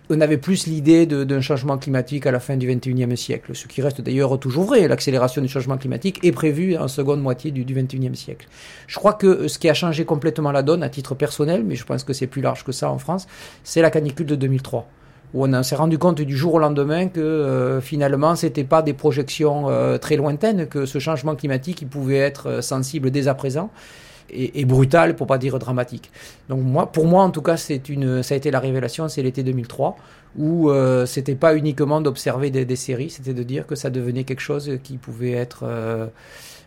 on 0.09 0.21
avait 0.21 0.39
plus 0.39 0.67
l'idée 0.67 1.05
d'un 1.05 1.41
changement 1.41 1.77
climatique 1.77 2.27
à 2.27 2.31
la 2.31 2.41
fin 2.41 2.57
du 2.57 2.69
21e 2.69 3.15
siècle. 3.17 3.55
Ce 3.55 3.67
qui 3.67 3.83
reste 3.83 4.01
d'ailleurs 4.01 4.39
toujours 4.39 4.65
vrai. 4.65 4.89
L'accélération 4.89 5.43
du 5.43 5.49
changement 5.49 5.77
climatique 5.77 6.21
est 6.25 6.33
prévue 6.33 6.77
en 6.77 6.89
seconde 6.89 7.21
moitié 7.21 7.51
du, 7.51 7.65
du 7.65 7.75
21e 7.75 8.15
siècle. 8.15 8.49
Je 8.87 8.97
crois 8.97 9.13
que 9.13 9.47
ce 9.49 9.59
qui 9.59 9.69
a 9.69 9.75
changé 9.75 10.07
complètement 10.07 10.53
la 10.53 10.63
donne 10.63 10.83
à 10.83 10.89
titre 10.89 11.15
personnel, 11.15 11.65
mais 11.65 11.75
je 11.75 11.85
pense 11.85 12.05
que 12.05 12.15
c'est 12.15 12.27
plus 12.27 12.41
large 12.41 12.65
que 12.65 12.73
ça 12.73 12.91
en 12.91 12.99
France, 12.99 13.27
c'est 13.65 13.83
la 13.83 13.91
canicule 13.91 14.27
de 14.27 14.37
2003 14.37 14.89
où 15.35 15.47
on 15.47 15.63
s'est 15.63 15.77
rendu 15.77 15.99
compte 15.99 16.21
du 16.21 16.37
jour 16.37 16.55
au 16.55 16.59
lendemain 16.59 17.09
que 17.09 17.21
euh, 17.21 17.81
finalement 17.81 18.35
c'était 18.37 18.65
pas 18.65 18.83
des 18.83 18.93
projections 18.93 19.69
euh, 19.69 19.99
très 19.99 20.17
lointaines, 20.17 20.67
que 20.67 20.87
ce 20.87 20.99
changement 20.99 21.35
climatique 21.35 21.89
pouvait 21.89 22.19
être 22.19 22.49
euh, 22.49 22.61
sensible 22.61 23.11
dès 23.11 23.29
à 23.29 23.35
présent 23.35 23.71
et, 24.33 24.65
brutal 24.65 25.15
pour 25.17 25.27
pas 25.27 25.39
dire 25.39 25.59
dramatique. 25.59 26.11
Donc 26.49 26.61
moi, 26.63 26.91
pour 26.91 27.07
moi 27.07 27.23
en 27.23 27.31
tout 27.31 27.43
cas, 27.43 27.57
c'est 27.57 27.89
une, 27.89 28.23
ça 28.23 28.35
a 28.35 28.37
été 28.37 28.51
la 28.51 28.61
révélation, 28.61 29.09
c'est 29.09 29.23
l'été 29.23 29.43
2003 29.43 29.97
où 30.37 30.71
euh, 30.71 31.05
c'était 31.05 31.35
pas 31.35 31.55
uniquement 31.55 32.01
d'observer 32.01 32.51
des, 32.51 32.77
séries, 32.77 33.11
c'était 33.11 33.35
de 33.35 33.43
dire 33.43 33.67
que 33.67 33.75
ça 33.75 33.91
devenait 33.91 34.25
quelque 34.25 34.41
chose 34.41 34.79
qui 34.83 34.97
pouvait 34.97 35.33
être 35.33 35.65
euh, 35.65 36.07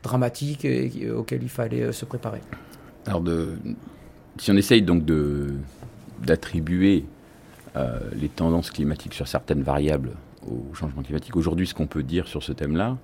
dramatique 0.04 0.66
et, 0.66 1.10
auquel 1.10 1.42
il 1.42 1.50
fallait 1.50 1.92
se 1.92 2.06
préparer. 2.06 2.42
Alors 3.08 3.24
si 4.38 4.52
on 4.52 4.56
essaye 4.56 4.82
donc 4.82 5.04
d'attribuer 6.24 7.06
euh, 7.76 8.00
les 8.16 8.30
tendances 8.30 8.72
climatiques 8.72 9.14
sur 9.14 9.28
certaines 9.28 9.62
variables 9.62 10.12
au 10.48 10.74
changement 10.74 11.02
climatique. 11.02 11.36
Aujourd'hui, 11.36 11.68
ce 11.68 11.74
qu'on 11.74 11.88
peut 11.88 12.04
dire 12.04 12.28
sur 12.28 12.44
ce 12.44 12.52
thème-là, 12.52 12.98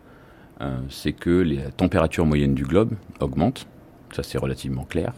euh, 0.61 0.77
c'est 0.89 1.13
que 1.13 1.29
les 1.29 1.59
températures 1.75 2.25
moyennes 2.25 2.53
du 2.53 2.63
globe 2.63 2.93
augmentent, 3.19 3.67
ça 4.11 4.23
c'est 4.23 4.37
relativement 4.37 4.83
clair, 4.83 5.13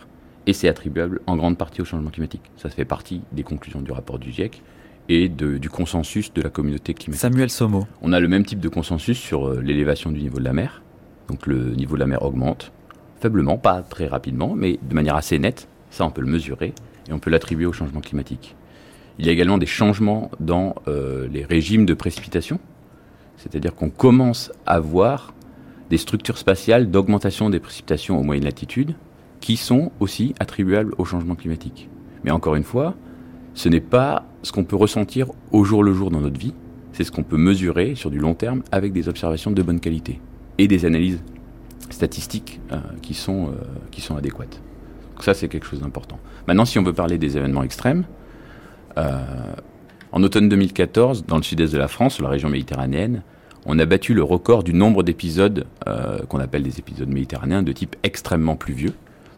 et 0.46 0.54
c'est 0.54 0.68
attribuable 0.68 1.22
en 1.28 1.36
grande 1.36 1.58
partie 1.58 1.82
au 1.82 1.86
changement 1.86 2.10
climatique. 2.10 2.42
Ça 2.58 2.70
fait 2.70 2.86
partie 2.86 3.22
des 3.32 3.44
conclusions 3.44 3.82
du 3.82 3.92
rapport 3.92 4.20
du 4.20 4.32
GIEC 4.32 4.62
et 5.10 5.30
de, 5.30 5.58
du 5.58 5.70
consensus 5.70 6.34
de 6.34 6.42
la 6.42 6.50
communauté 6.50 6.94
climatique. 6.94 7.22
Samuel 7.22 7.50
Somo. 7.50 7.86
On 8.02 8.14
a 8.14 8.20
le 8.20 8.28
même 8.28 8.46
type 8.46 8.60
de 8.60 8.70
consensus 8.70 9.18
sur 9.18 9.48
euh, 9.48 9.62
l'élévation 9.62 10.12
du 10.12 10.22
niveau 10.22 10.40
de 10.40 10.46
la 10.46 10.54
mer. 10.54 10.82
Donc 11.28 11.48
le 11.48 11.72
niveau 11.72 11.96
de 11.96 12.00
la 12.00 12.08
mer 12.08 12.24
augmente, 12.24 12.72
faiblement, 13.22 13.58
pas 13.58 13.82
très 13.82 14.08
rapidement, 14.08 14.54
mais 14.56 14.80
de 14.82 14.94
manière 14.94 15.16
assez 15.16 15.40
nette. 15.40 15.68
Ça, 15.90 16.06
on 16.06 16.12
peut 16.12 16.22
le 16.22 16.28
mesurer 16.28 16.74
et 17.10 17.14
on 17.14 17.20
peut 17.20 17.30
l'attribuer 17.30 17.66
au 17.66 17.74
changement 17.74 18.02
climatique. 18.02 18.56
Il 19.20 19.26
y 19.26 19.30
a 19.30 19.32
également 19.32 19.58
des 19.58 19.66
changements 19.66 20.32
dans 20.40 20.76
euh, 20.88 21.28
les 21.32 21.46
régimes 21.46 21.86
de 21.86 21.94
précipitation, 21.94 22.60
c'est-à-dire 23.38 23.76
qu'on 23.76 23.90
commence 23.90 24.52
à 24.66 24.80
voir 24.80 25.34
des 25.90 25.98
structures 25.98 26.38
spatiales 26.38 26.90
d'augmentation 26.90 27.50
des 27.50 27.60
précipitations 27.60 28.20
aux 28.20 28.24
moyennes 28.24 28.46
latitudes 28.46 28.96
qui 29.42 29.58
sont 29.58 29.92
aussi 30.00 30.34
attribuables 30.40 30.96
au 30.98 31.06
changement 31.06 31.36
climatique. 31.36 31.90
Mais 32.24 32.32
encore 32.32 32.56
une 32.56 32.64
fois, 32.64 32.96
ce 33.54 33.70
n'est 33.70 33.82
pas 33.82 34.26
ce 34.42 34.52
qu'on 34.52 34.64
peut 34.64 34.76
ressentir 34.76 35.28
au 35.52 35.64
jour 35.64 35.84
le 35.84 35.94
jour 35.94 36.10
dans 36.10 36.22
notre 36.22 36.40
vie, 36.40 36.54
c'est 36.94 37.04
ce 37.04 37.12
qu'on 37.12 37.24
peut 37.24 37.38
mesurer 37.38 37.96
sur 37.96 38.10
du 38.10 38.20
long 38.20 38.34
terme 38.34 38.64
avec 38.72 38.94
des 38.94 39.10
observations 39.10 39.52
de 39.52 39.62
bonne 39.62 39.80
qualité 39.80 40.20
et 40.58 40.68
des 40.68 40.86
analyses 40.86 41.20
statistiques 41.90 42.62
euh, 42.72 42.78
qui, 43.02 43.14
sont, 43.14 43.48
euh, 43.48 43.62
qui 43.92 44.02
sont 44.02 44.16
adéquates. 44.16 44.62
Ça, 45.20 45.34
c'est 45.34 45.48
quelque 45.48 45.68
chose 45.68 45.82
d'important. 45.82 46.20
Maintenant, 46.48 46.66
si 46.66 46.80
on 46.80 46.84
veut 46.84 46.94
parler 46.94 47.18
des 47.18 47.38
événements 47.38 47.64
extrêmes, 47.64 48.06
en 48.98 50.24
automne 50.24 50.50
2014, 50.50 51.26
dans 51.26 51.38
le 51.38 51.44
sud-est 51.44 51.74
de 51.74 51.78
la 51.78 51.88
France, 51.88 52.20
la 52.20 52.30
région 52.30 52.50
méditerranéenne, 52.50 53.24
on 53.66 53.80
a 53.80 53.86
battu 53.86 54.14
le 54.14 54.24
record 54.24 54.64
du 54.64 54.74
nombre 54.74 55.04
d'épisodes 55.04 55.66
euh, 55.88 56.20
qu'on 56.26 56.40
appelle 56.40 56.64
des 56.64 56.80
épisodes 56.80 57.08
méditerranéens 57.08 57.64
de 57.64 57.72
type 57.72 57.96
extrêmement 58.04 58.56
pluvieux. 58.56 58.94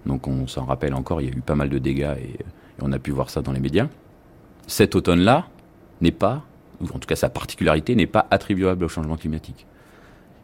Donc 0.06 0.28
on 0.28 0.48
s'en 0.48 0.66
rappelle 0.66 0.94
encore, 0.94 1.22
il 1.22 1.30
y 1.30 1.32
a 1.32 1.36
eu 1.36 1.42
pas 1.42 1.56
mal 1.56 1.70
de 1.70 1.78
dégâts 1.78 2.16
et, 2.20 2.30
et 2.30 2.82
on 2.82 2.92
a 2.92 3.00
pu 3.00 3.12
voir 3.12 3.30
ça 3.30 3.42
dans 3.42 3.52
les 3.52 3.60
médias. 3.60 3.88
Cet 4.68 4.96
automne-là 4.96 5.48
n'est 6.02 6.12
pas, 6.12 6.44
ou 6.82 6.86
en 6.86 7.00
tout 7.00 7.08
cas 7.08 7.16
sa 7.16 7.30
particularité, 7.30 7.96
n'est 7.96 8.08
pas 8.08 8.26
attribuable 8.32 8.84
au 8.84 8.88
changement 8.88 9.16
climatique. 9.16 9.68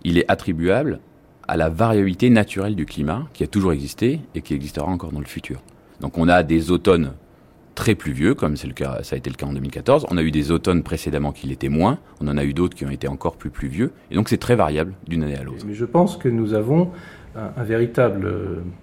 Il 0.04 0.18
est 0.18 0.30
attribuable 0.30 1.00
à 1.48 1.58
la 1.58 1.70
variabilité 1.70 2.30
naturelle 2.30 2.76
du 2.76 2.86
climat 2.86 3.28
qui 3.34 3.44
a 3.44 3.48
toujours 3.48 3.74
existé 3.74 4.22
et 4.36 4.42
qui 4.42 4.54
existera 4.54 4.88
encore 4.88 5.12
dans 5.12 5.20
le 5.20 5.26
futur. 5.26 5.60
Donc 6.00 6.18
on 6.18 6.28
a 6.28 6.44
des 6.44 6.72
automnes 6.72 7.14
très 7.76 7.96
pluvieux, 7.96 8.36
comme 8.36 8.58
c'est 8.58 8.68
le 8.68 8.74
cas, 8.74 9.00
ça 9.04 9.16
a 9.16 9.18
été 9.18 9.30
le 9.30 9.36
cas 9.36 9.46
en 9.46 9.54
2014. 9.54 10.08
On 10.10 10.18
a 10.18 10.22
eu 10.22 10.32
des 10.32 10.52
automnes 10.52 10.84
précédemment 10.84 11.32
qui 11.32 11.48
l'étaient 11.48 11.70
moins. 11.70 12.00
On 12.22 12.28
en 12.28 12.38
a 12.38 12.44
eu 12.44 12.54
d'autres 12.54 12.76
qui 12.76 12.86
ont 12.86 12.90
été 12.90 13.08
encore 13.08 13.36
plus 13.36 13.50
pluvieux. 13.50 13.92
Et 14.10 14.16
donc 14.16 14.30
c'est 14.30 14.38
très 14.38 14.56
variable 14.56 14.94
d'une 15.08 15.24
année 15.24 15.38
à 15.38 15.44
l'autre. 15.44 15.66
Mais 15.66 15.74
je 15.74 15.86
pense 15.86 16.18
que 16.18 16.30
nous 16.30 16.54
avons 16.54 16.90
un, 17.36 17.64
véritable 17.64 18.34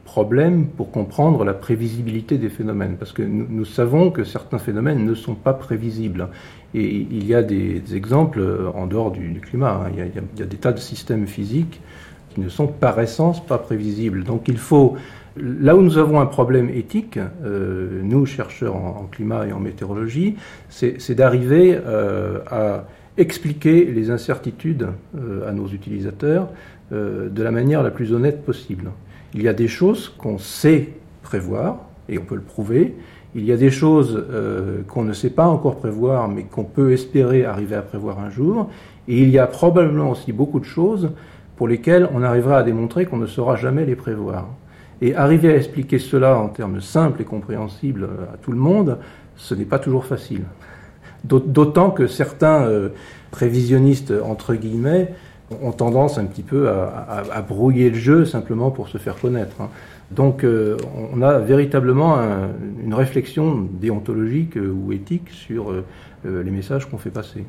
problème 0.05 0.69
pour 0.69 0.90
comprendre 0.90 1.44
la 1.44 1.52
prévisibilité 1.55 2.39
des 2.39 2.48
phénomènes, 2.48 2.97
parce 2.97 3.12
que 3.12 3.23
nous, 3.23 3.65
savons 3.65 4.10
que 4.10 4.24
certains 4.24 4.59
phénomènes 4.59 5.05
ne 5.05 5.15
sont 5.15 5.35
pas 5.35 5.52
prévisibles. 5.52 6.28
Et 6.74 7.06
il 7.10 7.27
y 7.27 7.35
a 7.35 7.43
des, 7.43 7.82
exemples 7.94 8.43
en 8.74 8.86
dehors 8.86 9.10
du, 9.10 9.28
du 9.28 9.40
climat. 9.40 9.82
Hein. 9.85 9.90
Il, 9.93 9.98
y 9.98 10.02
a, 10.02 10.06
il 10.06 10.40
y 10.40 10.43
a 10.43 10.47
des 10.47 10.56
tas 10.56 10.73
de 10.73 10.81
systèmes 10.81 11.27
physiques 11.27 11.81
qui 12.31 12.40
ne 12.40 12.48
sont 12.48 12.66
par 12.66 12.98
essence 13.01 13.44
pas 13.44 13.59
prévisibles. 13.59 14.24
Donc 14.24 14.48
il 14.48 14.59
faut 14.59 14.97
Là 15.40 15.77
où 15.77 15.82
nous 15.82 15.98
avons 15.98 16.20
un 16.20 16.27
problème 16.27 16.69
éthique, 16.70 17.19
euh, 17.44 18.01
nous 18.02 18.27
chercheurs 18.27 18.77
en, 18.77 19.09
climat 19.10 19.47
et 19.47 19.52
en 19.52 19.60
météorologie, 19.60 20.36
c'est 20.69 21.15
d'arriver 21.15 21.78
euh, 21.86 22.39
à 22.51 22.85
expliquer 23.16 23.85
les 23.85 24.10
incertitudes 24.10 24.89
euh, 25.16 25.48
à 25.48 25.52
nos 25.52 25.66
utilisateurs 25.69 26.48
de 26.90 27.43
la 27.43 27.51
manière 27.51 27.82
la 27.82 27.90
plus 27.90 28.15
honnête 28.15 28.47
possible. 28.47 28.90
Il 29.35 29.43
y 29.43 29.48
a 29.48 29.52
des 29.52 29.69
choses 29.69 30.09
qu'on 30.09 30.39
sait 30.39 30.89
prévoir, 31.23 31.81
et 32.09 32.19
on 32.19 32.23
peut 32.23 32.35
le 32.35 32.40
prouver. 32.40 32.94
Il 33.35 33.44
y 33.44 33.52
a 33.52 33.59
des 33.59 33.70
choses 33.70 34.24
qu'on 34.89 35.02
ne 35.02 35.12
sait 35.12 35.28
pas 35.28 35.47
encore 35.47 35.77
prévoir, 35.77 36.28
mais 36.28 36.44
qu'on 36.44 36.65
peut 36.65 36.93
espérer 36.93 37.44
arriver 37.44 37.77
à 37.77 37.82
prévoir 37.82 38.20
un 38.20 38.31
jour. 38.31 38.70
Et 39.06 39.20
il 39.20 39.28
y 39.28 39.39
a 39.39 39.47
probablement 39.47 40.12
aussi 40.12 40.32
beaucoup 40.32 40.60
de 40.60 40.65
choses 40.65 41.10
pour 41.56 41.69
lesquelles 41.69 42.09
on 42.15 42.23
arrivera 42.23 42.56
à 42.56 42.62
démontrer 42.62 43.05
qu'on 43.05 43.19
ne 43.19 43.27
saura 43.27 43.56
jamais 43.56 43.85
les 43.85 43.97
prévoir. 43.97 44.48
Et 45.01 45.15
arriver 45.15 45.53
à 45.53 45.57
expliquer 45.57 45.99
cela 45.99 46.39
en 46.39 46.49
termes 46.49 46.81
simples 46.81 47.23
et 47.23 47.25
compréhensibles 47.25 48.09
à 48.33 48.37
tout 48.37 48.53
le 48.53 48.59
monde, 48.59 48.99
ce 49.37 49.55
n'est 49.55 49.65
pas 49.65 49.79
toujours 49.79 50.05
facile. 50.05 50.43
D'autant 51.25 51.91
que 51.91 52.07
certains 52.07 52.62
euh, 52.62 52.91
prévisionnistes, 53.31 54.12
entre 54.25 54.55
guillemets, 54.55 55.12
ont 55.62 55.73
tendance 55.73 56.19
un 56.19 56.27
petit 56.27 56.43
peu 56.43 56.69
à, 56.69 57.43
brouiller 57.43 57.91
le 57.91 57.97
jeu 57.97 58.25
simplement 58.25 58.70
pour 58.70 58.89
se 58.89 58.99
faire 58.99 59.16
connaître. 59.16 59.61
Hein. 59.61 59.70
Donc 60.11 60.45
euh, 60.45 60.77
on 61.12 61.23
a 61.23 61.39
véritablement 61.39 62.19
un, 62.19 62.49
une 62.83 62.95
réflexion 62.95 63.66
déontologique 63.73 64.57
euh, 64.57 64.70
ou 64.70 64.93
éthique 64.93 65.31
sur 65.31 65.70
euh, 65.70 65.85
les 66.25 66.51
messages 66.51 66.87
qu'on 66.87 66.99
fait 66.99 67.11
passer. 67.11 67.45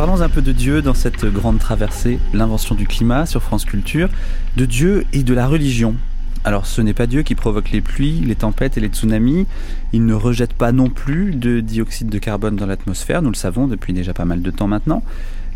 Parlons 0.00 0.22
un 0.22 0.30
peu 0.30 0.40
de 0.40 0.52
Dieu 0.52 0.80
dans 0.80 0.94
cette 0.94 1.26
grande 1.26 1.58
traversée, 1.58 2.20
l'invention 2.32 2.74
du 2.74 2.86
climat 2.86 3.26
sur 3.26 3.42
France 3.42 3.66
Culture, 3.66 4.08
de 4.56 4.64
Dieu 4.64 5.04
et 5.12 5.22
de 5.22 5.34
la 5.34 5.46
religion. 5.46 5.94
Alors 6.42 6.64
ce 6.64 6.80
n'est 6.80 6.94
pas 6.94 7.06
Dieu 7.06 7.22
qui 7.22 7.34
provoque 7.34 7.70
les 7.70 7.82
pluies, 7.82 8.20
les 8.20 8.34
tempêtes 8.34 8.78
et 8.78 8.80
les 8.80 8.88
tsunamis, 8.88 9.46
il 9.92 10.06
ne 10.06 10.14
rejette 10.14 10.54
pas 10.54 10.72
non 10.72 10.88
plus 10.88 11.32
de 11.32 11.60
dioxyde 11.60 12.08
de 12.08 12.16
carbone 12.16 12.56
dans 12.56 12.64
l'atmosphère, 12.64 13.20
nous 13.20 13.28
le 13.28 13.36
savons 13.36 13.66
depuis 13.66 13.92
déjà 13.92 14.14
pas 14.14 14.24
mal 14.24 14.40
de 14.40 14.50
temps 14.50 14.68
maintenant, 14.68 15.02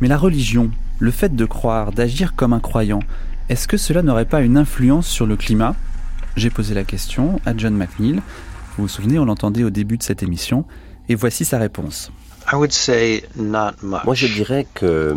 mais 0.02 0.08
la 0.08 0.18
religion, 0.18 0.70
le 0.98 1.10
fait 1.10 1.34
de 1.34 1.44
croire, 1.46 1.92
d'agir 1.92 2.34
comme 2.34 2.52
un 2.52 2.60
croyant, 2.60 3.00
est-ce 3.48 3.66
que 3.66 3.78
cela 3.78 4.02
n'aurait 4.02 4.26
pas 4.26 4.42
une 4.42 4.58
influence 4.58 5.06
sur 5.06 5.24
le 5.24 5.36
climat? 5.36 5.74
J'ai 6.36 6.50
posé 6.50 6.74
la 6.74 6.84
question 6.84 7.40
à 7.46 7.56
John 7.56 7.74
McNeil, 7.74 8.20
vous 8.76 8.82
vous 8.82 8.88
souvenez, 8.88 9.18
on 9.18 9.24
l'entendait 9.24 9.64
au 9.64 9.70
début 9.70 9.96
de 9.96 10.02
cette 10.02 10.22
émission, 10.22 10.66
et 11.08 11.14
voici 11.14 11.46
sa 11.46 11.56
réponse. 11.56 12.12
Moi, 12.52 14.14
je 14.14 14.26
dirais 14.26 14.66
que 14.74 15.14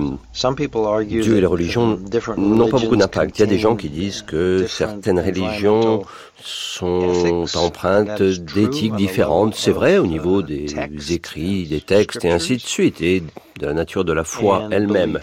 Dieu 1.03 1.37
et 1.37 1.41
les 1.41 1.45
religions 1.45 1.99
n'ont 2.37 2.69
pas 2.69 2.79
beaucoup 2.79 2.95
d'impact. 2.95 3.37
Il 3.37 3.41
y 3.41 3.43
a 3.43 3.47
des 3.47 3.59
gens 3.59 3.75
qui 3.75 3.89
disent 3.89 4.21
que 4.21 4.65
certaines 4.67 5.19
religions 5.19 6.03
sont 6.41 7.43
empreintes 7.55 8.21
d'éthiques 8.21 8.95
différentes. 8.95 9.55
C'est 9.55 9.71
vrai 9.71 9.97
au 9.97 10.07
niveau 10.07 10.41
des 10.41 10.67
écrits, 11.11 11.67
des 11.67 11.81
textes 11.81 12.23
et 12.25 12.31
ainsi 12.31 12.57
de 12.57 12.61
suite, 12.61 13.01
et 13.01 13.23
de 13.59 13.65
la 13.65 13.73
nature 13.73 14.05
de 14.05 14.13
la 14.13 14.23
foi 14.23 14.69
elle-même. 14.71 15.19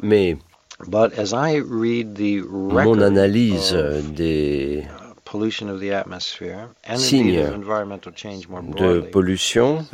Mais 0.00 0.36
mon 0.88 1.04
analyse 3.00 3.76
des 4.14 4.82
signes 6.96 7.42
de 8.76 9.00
pollution 9.00 9.84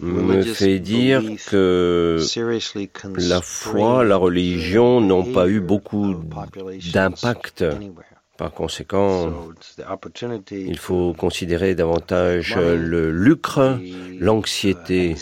me 0.00 0.42
fait 0.42 0.78
dire 0.78 1.22
que 1.46 2.18
la 3.16 3.40
foi, 3.40 4.04
la 4.04 4.16
religion 4.16 5.00
n'ont 5.00 5.24
pas 5.24 5.48
eu 5.48 5.60
beaucoup 5.60 6.14
d'impact 6.92 7.64
par 8.36 8.50
conséquent, 8.52 9.32
il 10.50 10.78
faut 10.78 11.14
considérer 11.14 11.74
davantage 11.74 12.56
le 12.56 13.10
lucre, 13.10 13.78
l'anxiété 14.18 15.14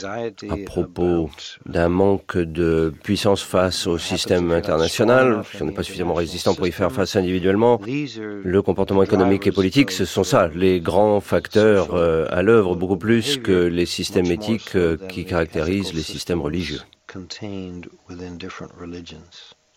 à 0.49 0.57
propos 0.65 1.31
d'un 1.67 1.89
manque 1.89 2.39
de 2.39 2.93
puissance 3.03 3.43
face 3.43 3.87
au 3.87 3.99
système 3.99 4.51
international, 4.51 5.43
si 5.53 5.63
on 5.63 5.67
n'est 5.67 5.73
pas 5.73 5.83
suffisamment 5.83 6.15
résistant 6.15 6.55
pour 6.55 6.67
y 6.67 6.73
faire 6.73 6.91
face 6.91 7.17
individuellement. 7.17 7.81
Le 7.85 8.63
comportement 8.63 9.03
économique 9.03 9.47
et 9.47 9.53
politique, 9.53 9.91
ce 9.91 10.05
sont 10.05 10.25
ça, 10.25 10.49
les 10.55 10.81
grands 10.81 11.21
facteurs 11.21 11.95
euh, 11.95 12.27
à 12.31 12.43
l'œuvre, 12.43 12.77
beaucoup 12.77 12.97
plus 12.97 13.39
que 13.39 13.53
les 13.67 13.87
systèmes 13.87 14.27
éthiques 14.27 14.75
euh, 14.77 14.97
qui 15.09 15.25
caractérisent 15.25 15.93
les 15.93 16.03
systèmes 16.03 16.41
religieux. 16.41 16.81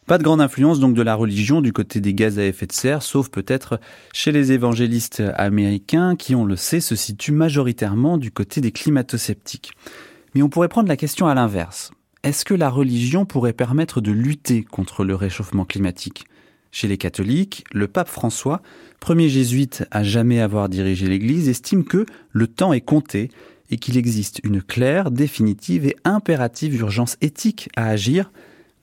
Pas 0.07 0.19
de 0.19 0.23
grande 0.23 0.41
influence 0.41 0.79
donc 0.79 0.93
de 0.93 1.01
la 1.01 1.15
religion 1.15 1.61
du 1.61 1.73
côté 1.73 1.99
des 1.99 2.13
gaz 2.13 2.37
à 2.37 2.45
effet 2.45 2.67
de 2.67 2.71
serre, 2.71 3.01
sauf 3.01 3.29
peut-être 3.29 3.79
chez 4.13 4.31
les 4.31 4.51
évangélistes 4.51 5.23
américains 5.35 6.15
qui, 6.15 6.35
on 6.35 6.45
le 6.45 6.55
sait, 6.55 6.79
se 6.79 6.95
situent 6.95 7.31
majoritairement 7.31 8.19
du 8.19 8.29
côté 8.29 8.61
des 8.61 8.71
climato-sceptiques. 8.71 9.71
Mais 10.35 10.43
on 10.43 10.49
pourrait 10.49 10.67
prendre 10.67 10.89
la 10.89 10.95
question 10.97 11.25
à 11.25 11.33
l'inverse. 11.33 11.91
Est-ce 12.21 12.45
que 12.45 12.53
la 12.53 12.69
religion 12.69 13.25
pourrait 13.25 13.53
permettre 13.53 13.99
de 13.99 14.11
lutter 14.11 14.63
contre 14.63 15.03
le 15.03 15.15
réchauffement 15.15 15.65
climatique? 15.65 16.25
Chez 16.71 16.87
les 16.87 16.97
catholiques, 16.97 17.63
le 17.71 17.87
pape 17.87 18.09
François, 18.09 18.61
premier 18.99 19.27
jésuite 19.27 19.87
à 19.89 20.03
jamais 20.03 20.39
avoir 20.39 20.69
dirigé 20.69 21.07
l'Église, 21.07 21.49
estime 21.49 21.83
que 21.83 22.05
le 22.31 22.45
temps 22.45 22.73
est 22.73 22.81
compté 22.81 23.31
et 23.71 23.77
qu'il 23.77 23.97
existe 23.97 24.39
une 24.43 24.61
claire, 24.61 25.09
définitive 25.09 25.87
et 25.87 25.95
impérative 26.03 26.75
urgence 26.75 27.17
éthique 27.21 27.69
à 27.75 27.87
agir 27.87 28.31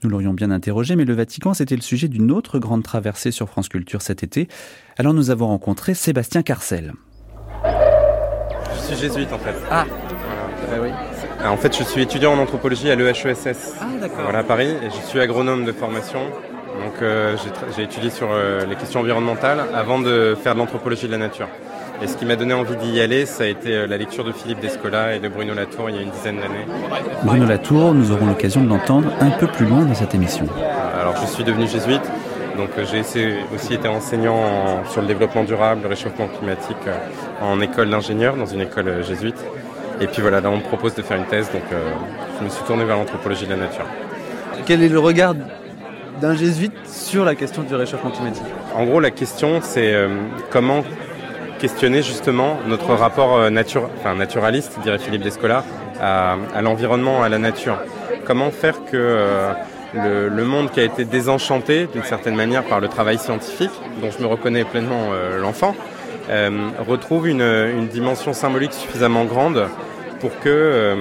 nous 0.04 0.10
l'aurions 0.10 0.34
bien 0.34 0.50
interrogé, 0.50 0.96
mais 0.96 1.04
le 1.04 1.14
Vatican, 1.14 1.54
c'était 1.54 1.76
le 1.76 1.82
sujet 1.82 2.08
d'une 2.08 2.30
autre 2.30 2.58
grande 2.58 2.82
traversée 2.82 3.30
sur 3.30 3.48
France 3.48 3.68
Culture 3.68 4.02
cet 4.02 4.22
été. 4.22 4.48
Alors 4.98 5.14
nous 5.14 5.30
avons 5.30 5.48
rencontré 5.48 5.94
Sébastien 5.94 6.42
Carcel. 6.42 6.92
Je 7.64 8.94
suis 8.94 8.96
jésuite 8.96 9.32
en 9.32 9.38
fait. 9.38 9.54
Ah 9.70 9.86
oui. 10.80 10.90
En 11.44 11.56
fait, 11.56 11.76
je 11.76 11.82
suis 11.82 12.02
étudiant 12.02 12.34
en 12.34 12.38
anthropologie 12.38 12.90
à 12.90 12.94
l'EHESS. 12.94 13.74
Ah 13.80 13.86
d'accord. 14.00 14.22
Voilà, 14.22 14.40
à 14.40 14.44
Paris, 14.44 14.70
et 14.70 14.90
je 14.90 15.06
suis 15.08 15.20
agronome 15.20 15.64
de 15.64 15.72
formation. 15.72 16.20
Donc 16.80 17.02
euh, 17.02 17.36
j'ai 17.76 17.82
étudié 17.82 18.10
sur 18.10 18.28
euh, 18.30 18.64
les 18.64 18.76
questions 18.76 19.00
environnementales 19.00 19.60
avant 19.74 20.00
de 20.00 20.36
faire 20.40 20.54
de 20.54 20.60
l'anthropologie 20.60 21.06
de 21.06 21.12
la 21.12 21.18
nature. 21.18 21.48
Et 22.02 22.08
ce 22.08 22.16
qui 22.16 22.26
m'a 22.26 22.34
donné 22.34 22.52
envie 22.52 22.74
d'y 22.74 23.00
aller, 23.00 23.26
ça 23.26 23.44
a 23.44 23.46
été 23.46 23.76
euh, 23.76 23.86
la 23.86 23.96
lecture 23.96 24.24
de 24.24 24.32
Philippe 24.32 24.58
Descola 24.58 25.14
et 25.14 25.20
de 25.20 25.28
Bruno 25.28 25.54
Latour 25.54 25.88
il 25.88 25.94
y 25.94 25.98
a 26.00 26.02
une 26.02 26.10
dizaine 26.10 26.36
d'années. 26.40 26.66
Bruno 27.22 27.46
Latour, 27.46 27.94
nous 27.94 28.10
aurons 28.10 28.26
l'occasion 28.26 28.60
de 28.60 28.68
l'entendre 28.68 29.12
un 29.20 29.30
peu 29.30 29.46
plus 29.46 29.66
loin 29.66 29.82
dans 29.82 29.94
cette 29.94 30.12
émission. 30.12 30.46
Alors 31.00 31.14
je 31.20 31.26
suis 31.26 31.44
devenu 31.44 31.68
jésuite, 31.68 32.02
donc 32.56 32.70
euh, 32.76 32.84
j'ai 32.90 33.02
aussi 33.54 33.74
été 33.74 33.86
enseignant 33.86 34.82
sur 34.90 35.00
le 35.00 35.06
développement 35.06 35.44
durable, 35.44 35.82
le 35.84 35.90
réchauffement 35.90 36.26
climatique 36.26 36.76
euh, 36.88 36.96
en 37.40 37.60
école 37.60 37.88
d'ingénieur, 37.88 38.34
dans 38.34 38.46
une 38.46 38.62
école 38.62 39.04
jésuite. 39.04 39.38
Et 40.00 40.08
puis 40.08 40.22
voilà, 40.22 40.40
là 40.40 40.50
on 40.50 40.56
me 40.56 40.62
propose 40.62 40.96
de 40.96 41.02
faire 41.02 41.18
une 41.18 41.26
thèse, 41.26 41.52
donc 41.52 41.62
je 41.70 42.44
me 42.44 42.48
suis 42.48 42.64
tourné 42.64 42.84
vers 42.84 42.96
l'anthropologie 42.96 43.44
de 43.44 43.50
la 43.50 43.58
nature. 43.58 43.86
Quel 44.66 44.82
est 44.82 44.88
le 44.88 44.98
regard 44.98 45.34
d'un 46.20 46.34
jésuite 46.34 46.72
sur 46.84 47.24
la 47.24 47.36
question 47.36 47.62
du 47.62 47.76
réchauffement 47.76 48.10
climatique? 48.10 48.42
En 48.74 48.84
gros, 48.86 48.98
la 48.98 49.12
question 49.12 49.60
c'est 49.62 49.94
comment 50.50 50.82
questionner 51.62 52.02
justement 52.02 52.58
notre 52.66 52.92
rapport 52.92 53.36
euh, 53.36 53.48
nature, 53.48 53.88
enfin, 53.96 54.16
naturaliste, 54.16 54.80
dirait 54.82 54.98
Philippe 54.98 55.22
Descola, 55.22 55.62
à, 56.00 56.36
l'environnement, 56.60 57.22
à 57.22 57.28
la 57.28 57.38
nature. 57.38 57.78
Comment 58.24 58.50
faire 58.50 58.84
que 58.84 58.96
euh, 58.96 59.52
le, 60.28 60.44
monde 60.44 60.72
qui 60.72 60.80
a 60.80 60.82
été 60.82 61.04
désenchanté 61.04 61.86
d'une 61.86 62.02
certaine 62.02 62.34
manière 62.34 62.64
par 62.64 62.80
le 62.80 62.88
travail 62.88 63.16
scientifique, 63.16 63.70
dont 64.00 64.10
je 64.10 64.20
me 64.20 64.26
reconnais 64.26 64.64
pleinement 64.64 65.10
euh, 65.12 65.38
l'enfant, 65.38 65.76
retrouve 66.88 67.28
une, 67.28 67.86
dimension 67.92 68.32
symbolique 68.32 68.72
suffisamment 68.72 69.24
grande 69.24 69.68
pour 70.18 70.30
que 70.40 70.96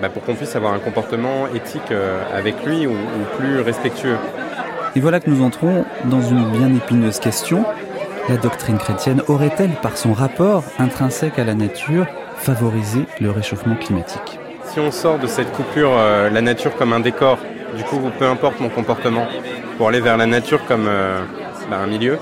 bah, 0.00 0.08
pour 0.08 0.22
qu'on 0.22 0.34
puisse 0.34 0.54
avoir 0.54 0.72
un 0.72 0.78
comportement 0.78 1.48
éthique 1.54 1.90
avec 2.32 2.64
lui 2.64 2.86
ou 2.86 2.94
plus 3.38 3.60
respectueux. 3.60 4.16
Et 4.94 5.00
voilà 5.00 5.20
que 5.20 5.30
nous 5.30 5.42
entrons 5.42 5.84
dans 6.04 6.22
une 6.22 6.44
bien 6.50 6.72
épineuse 6.76 7.18
question. 7.18 7.64
La 8.28 8.36
doctrine 8.36 8.76
chrétienne 8.76 9.22
aurait-elle, 9.28 9.70
par 9.80 9.96
son 9.96 10.12
rapport 10.12 10.62
intrinsèque 10.78 11.38
à 11.38 11.44
la 11.44 11.54
nature, 11.54 12.06
favorisé 12.36 13.06
le 13.20 13.30
réchauffement 13.30 13.74
climatique? 13.74 14.38
Si 14.64 14.78
on 14.80 14.90
sort 14.90 15.18
de 15.18 15.26
cette 15.26 15.50
coupure, 15.52 15.92
euh, 15.94 16.28
la 16.28 16.42
nature 16.42 16.76
comme 16.76 16.92
un 16.92 17.00
décor, 17.00 17.38
du 17.74 17.84
coup, 17.84 17.98
peu 18.18 18.26
importe 18.26 18.60
mon 18.60 18.68
comportement, 18.68 19.26
pour 19.78 19.88
aller 19.88 20.00
vers 20.00 20.18
la 20.18 20.26
nature 20.26 20.66
comme 20.66 20.88
euh, 20.88 21.22
bah, 21.70 21.78
un 21.78 21.86
milieu, 21.86 22.18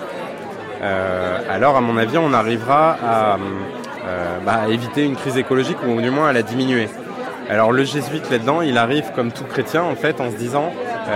euh, 0.81 1.39
alors 1.51 1.77
à 1.77 1.81
mon 1.81 1.97
avis, 1.97 2.19
on 2.19 2.33
arrivera 2.33 2.99
bah, 4.45 4.61
à, 4.62 4.69
éviter 4.69 5.05
une 5.05 5.16
crise 5.16 5.37
écologique 5.37 5.78
ou 5.85 6.01
du 6.01 6.11
moins 6.11 6.28
à 6.28 6.33
la 6.33 6.43
diminuer. 6.43 6.89
Alors 7.51 7.73
le 7.73 7.83
jésuite 7.83 8.31
là-dedans, 8.31 8.62
il 8.62 8.78
arrive 8.78 9.11
comme 9.16 9.33
tout 9.33 9.45
chrétien 9.45 9.83
en 9.83 9.97
fait 9.97 10.20
en 10.20 10.31
se 10.31 10.37
disant 10.37 10.73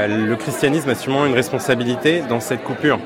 le 0.09 0.35
christianisme 0.35 0.91
a 0.91 0.95
sûrement 0.95 1.27
une 1.27 1.35
responsabilité 1.35 2.23
dans 2.29 2.41
cette 2.41 2.63
coupure 2.63 2.99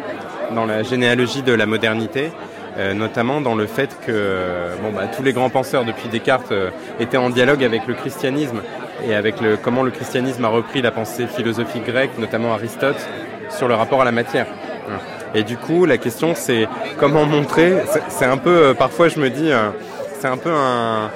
dans 0.53 0.67
la 0.67 0.83
généalogie 0.83 1.43
de 1.43 1.53
la 1.53 1.67
modernité, 1.67 2.31
euh, 2.77 2.93
notamment 2.93 3.41
dans 3.41 3.55
le 3.55 3.67
fait 3.67 3.97
que 4.05 4.73
bon, 4.83 4.91
bah, 4.93 5.03
tous 5.15 5.23
les 5.23 5.33
grands 5.33 5.51
penseurs 5.51 5.85
depuis 5.85 6.09
Descartes 6.09 6.51
euh, 6.51 6.71
étaient 6.99 7.17
en 7.17 7.31
dialogue 7.31 7.63
avec 7.63 7.87
le 7.87 7.95
christianisme 7.95 8.63
et 9.07 9.15
avec 9.15 9.41
le, 9.41 9.57
comment 9.57 9.85
le 9.85 9.93
christianisme 9.93 10.45
a 10.45 10.49
repris 10.49 10.83
la 10.83 10.91
pensée 10.91 11.29
philosophique 11.29 11.87
grecque, 11.87 12.19
notamment 12.19 12.53
Aristote, 12.53 12.97
sur 13.49 13.69
le 13.69 13.75
rapport 13.75 14.03
à 14.03 14.05
la 14.05 14.11
matière. 14.11 14.47
Et 15.37 15.45
du 15.45 15.57
coup, 15.57 15.85
la 15.85 15.99
question 15.99 16.35
c'est 16.35 16.67
comment 16.99 17.25
montrer, 17.27 17.75
c'est 18.09 18.25
un 18.25 18.39
peu, 18.39 18.51
euh, 18.51 18.75
parfois 18.75 19.07
je 19.09 19.21
me 19.21 19.31
dis, 19.31 19.51
c'est 20.19 20.29
un 20.29 20.37
peu 20.37 20.51
un, 20.51 21.11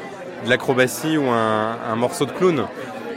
de 0.44 0.50
l'acrobatie 0.50 1.16
ou 1.16 1.28
un, 1.28 1.76
un, 1.90 1.96
morceau 1.96 2.24
de 2.24 2.32
clown, 2.32 2.66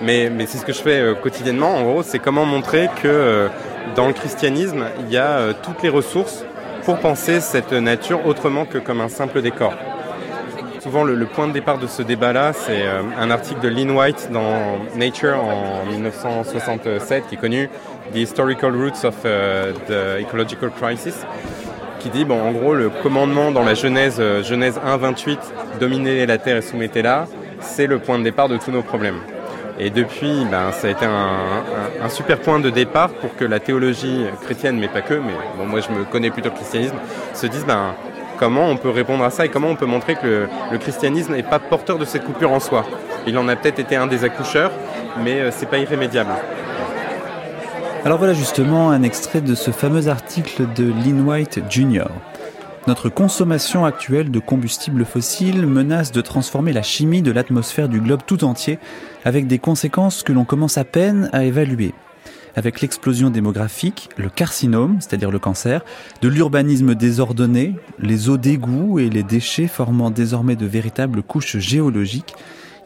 mais, 0.01 0.31
mais 0.31 0.47
c'est 0.47 0.57
ce 0.57 0.65
que 0.65 0.73
je 0.73 0.81
fais 0.81 1.13
quotidiennement, 1.21 1.75
en 1.75 1.83
gros, 1.83 2.03
c'est 2.03 2.19
comment 2.19 2.45
montrer 2.45 2.89
que 3.03 3.49
dans 3.95 4.07
le 4.07 4.13
christianisme, 4.13 4.85
il 4.99 5.11
y 5.11 5.17
a 5.17 5.37
euh, 5.37 5.53
toutes 5.61 5.83
les 5.83 5.89
ressources 5.89 6.45
pour 6.85 6.99
penser 6.99 7.41
cette 7.41 7.73
nature 7.73 8.25
autrement 8.25 8.65
que 8.65 8.77
comme 8.77 9.01
un 9.01 9.09
simple 9.09 9.41
décor. 9.41 9.73
Souvent, 10.79 11.03
le, 11.03 11.25
point 11.25 11.47
de 11.47 11.53
départ 11.53 11.77
de 11.77 11.85
ce 11.85 12.01
débat-là, 12.01 12.53
c'est 12.53 12.83
euh, 12.83 13.01
un 13.19 13.29
article 13.29 13.61
de 13.61 13.67
Lynn 13.69 13.91
White 13.91 14.29
dans 14.31 14.79
Nature 14.95 15.37
en 15.43 15.85
1967 15.85 17.27
qui 17.27 17.35
est 17.35 17.37
connu, 17.37 17.69
The 18.13 18.17
Historical 18.17 18.75
Roots 18.75 19.05
of 19.05 19.15
euh, 19.25 19.73
the 19.87 20.21
Ecological 20.21 20.71
Crisis, 20.71 21.25
qui 21.99 22.09
dit, 22.09 22.25
bon, 22.25 22.41
en 22.41 22.51
gros, 22.51 22.73
le 22.73 22.89
commandement 22.89 23.51
dans 23.51 23.63
la 23.63 23.75
Genèse, 23.75 24.19
Genèse 24.43 24.79
1, 24.83 24.97
28, 24.97 25.39
dominer 25.79 26.25
la 26.25 26.39
terre 26.39 26.57
et 26.57 26.61
soumettez-la, 26.63 27.27
c'est 27.59 27.85
le 27.85 27.99
point 27.99 28.17
de 28.17 28.23
départ 28.23 28.49
de 28.49 28.57
tous 28.57 28.71
nos 28.71 28.81
problèmes. 28.81 29.19
Et 29.83 29.89
depuis, 29.89 30.45
ben, 30.45 30.71
ça 30.71 30.87
a 30.87 30.91
été 30.91 31.05
un, 31.05 32.09
super 32.09 32.39
point 32.39 32.59
de 32.59 32.69
départ 32.69 33.09
pour 33.09 33.35
que 33.35 33.43
la 33.43 33.59
théologie 33.59 34.25
chrétienne, 34.43 34.77
mais 34.77 34.87
pas 34.87 35.01
que, 35.01 35.15
mais 35.15 35.33
bon, 35.57 35.65
moi 35.65 35.79
je 35.79 35.91
me 35.91 36.03
connais 36.03 36.29
plutôt 36.29 36.49
le 36.49 36.55
christianisme, 36.55 36.97
se 37.33 37.47
dise 37.47 37.65
ben, 37.65 37.95
comment 38.37 38.67
on 38.69 38.77
peut 38.77 38.91
répondre 38.91 39.23
à 39.23 39.31
ça 39.31 39.43
et 39.43 39.49
comment 39.49 39.69
on 39.69 39.75
peut 39.75 39.87
montrer 39.87 40.13
que 40.13 40.47
le, 40.71 40.77
christianisme 40.77 41.33
n'est 41.33 41.41
pas 41.41 41.57
porteur 41.57 41.97
de 41.97 42.05
cette 42.05 42.25
coupure 42.25 42.51
en 42.51 42.59
soi. 42.59 42.85
Il 43.25 43.35
en 43.39 43.47
a 43.47 43.55
peut-être 43.55 43.79
été 43.79 43.95
un 43.95 44.05
des 44.05 44.23
accoucheurs, 44.23 44.71
mais 45.23 45.39
euh, 45.39 45.49
c'est 45.49 45.67
pas 45.67 45.79
irrémédiable. 45.79 46.29
Alors 48.05 48.19
voilà 48.19 48.33
justement 48.33 48.91
un 48.91 49.01
extrait 49.01 49.41
de 49.41 49.55
ce 49.55 49.71
fameux 49.71 50.09
article 50.09 50.67
de 50.75 50.83
Lynn 50.83 51.27
White 51.27 51.59
Jr. 51.69 52.05
Notre 52.87 53.09
consommation 53.09 53.85
actuelle 53.85 54.31
de 54.31 54.39
combustibles 54.39 55.05
fossiles 55.05 55.67
menace 55.67 56.11
de 56.11 56.19
transformer 56.19 56.73
la 56.73 56.81
chimie 56.81 57.21
de 57.21 57.31
l'atmosphère 57.31 57.87
du 57.87 58.01
globe 58.01 58.21
tout 58.25 58.43
entier, 58.43 58.79
avec 59.23 59.45
des 59.45 59.59
conséquences 59.59 60.23
que 60.23 60.33
l'on 60.33 60.45
commence 60.45 60.79
à 60.79 60.83
peine 60.83 61.29
à 61.31 61.43
évaluer. 61.43 61.93
Avec 62.55 62.81
l'explosion 62.81 63.29
démographique, 63.29 64.09
le 64.17 64.29
carcinome, 64.29 64.97
c'est-à-dire 64.99 65.29
le 65.29 65.37
cancer, 65.37 65.85
de 66.23 66.27
l'urbanisme 66.27 66.95
désordonné, 66.95 67.75
les 67.99 68.29
eaux 68.29 68.37
d'égout 68.37 68.97
et 68.97 69.11
les 69.11 69.23
déchets 69.23 69.67
formant 69.67 70.09
désormais 70.09 70.55
de 70.55 70.65
véritables 70.65 71.21
couches 71.21 71.57
géologiques, 71.57 72.33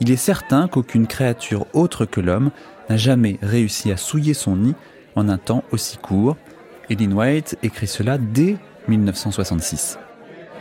il 0.02 0.12
est 0.12 0.18
certain 0.18 0.68
qu'aucune 0.68 1.08
créature 1.08 1.68
autre 1.74 2.04
que 2.04 2.20
l'homme 2.20 2.52
n'a 2.90 2.98
jamais 2.98 3.40
réussi 3.42 3.94
à 3.94 3.98
souiller 3.98 4.34
son 4.34 4.58
nid 4.58 4.76
en 5.16 5.30
un 5.30 5.38
temps 5.38 5.64
aussi 5.72 5.98
court. 5.98 6.36
Ellen 6.90 7.14
White 7.14 7.58
écrit 7.64 7.88
cela 7.88 8.18
dès 8.18 8.58
1966. 8.88 9.98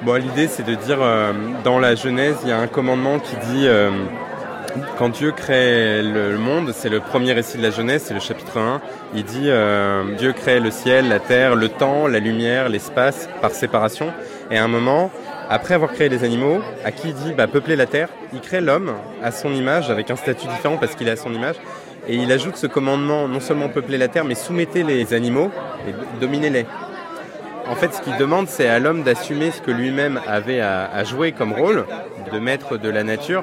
Bon, 0.02 0.14
l'idée 0.14 0.48
c'est 0.48 0.66
de 0.66 0.74
dire 0.74 0.98
euh, 1.00 1.32
dans 1.62 1.78
la 1.78 1.94
Genèse, 1.94 2.36
il 2.42 2.48
y 2.48 2.52
a 2.52 2.58
un 2.58 2.66
commandement 2.66 3.18
qui 3.18 3.36
dit 3.36 3.66
euh, 3.66 3.90
quand 4.98 5.08
Dieu 5.08 5.32
crée 5.32 6.02
le 6.02 6.36
monde, 6.36 6.72
c'est 6.74 6.88
le 6.88 7.00
premier 7.00 7.32
récit 7.32 7.58
de 7.58 7.62
la 7.62 7.70
Genèse, 7.70 8.02
c'est 8.06 8.14
le 8.14 8.20
chapitre 8.20 8.58
1. 8.58 8.80
Il 9.14 9.24
dit 9.24 9.44
euh, 9.46 10.16
Dieu 10.16 10.32
crée 10.32 10.60
le 10.60 10.70
ciel, 10.70 11.08
la 11.08 11.20
terre, 11.20 11.54
le 11.54 11.68
temps, 11.68 12.06
la 12.08 12.18
lumière, 12.18 12.68
l'espace 12.68 13.28
par 13.40 13.52
séparation. 13.52 14.12
Et 14.50 14.58
à 14.58 14.64
un 14.64 14.68
moment, 14.68 15.10
après 15.48 15.74
avoir 15.74 15.92
créé 15.92 16.08
les 16.08 16.24
animaux, 16.24 16.60
à 16.84 16.90
qui 16.90 17.08
il 17.08 17.14
dit 17.14 17.32
bah, 17.32 17.46
peupler 17.46 17.76
la 17.76 17.86
terre, 17.86 18.08
il 18.32 18.40
crée 18.40 18.60
l'homme 18.60 18.92
à 19.22 19.30
son 19.30 19.54
image 19.54 19.90
avec 19.90 20.10
un 20.10 20.16
statut 20.16 20.48
différent 20.48 20.76
parce 20.76 20.94
qu'il 20.96 21.08
est 21.08 21.12
à 21.12 21.16
son 21.16 21.32
image. 21.32 21.56
Et 22.06 22.16
il 22.16 22.30
ajoute 22.32 22.56
ce 22.56 22.66
commandement 22.66 23.28
non 23.28 23.40
seulement 23.40 23.68
peupler 23.68 23.96
la 23.96 24.08
terre, 24.08 24.24
mais 24.24 24.34
soumettez 24.34 24.82
les 24.82 25.14
animaux 25.14 25.50
et 25.88 25.94
dominez-les. 26.20 26.66
En 27.66 27.74
fait, 27.74 27.94
ce 27.94 28.00
qu'il 28.02 28.16
demande, 28.16 28.48
c'est 28.48 28.68
à 28.68 28.78
l'homme 28.78 29.02
d'assumer 29.02 29.50
ce 29.50 29.60
que 29.60 29.70
lui-même 29.70 30.20
avait 30.26 30.60
à, 30.60 31.04
jouer 31.04 31.32
comme 31.32 31.52
rôle, 31.52 31.86
de 32.32 32.38
maître 32.38 32.76
de 32.76 32.88
la 32.88 33.04
nature. 33.04 33.42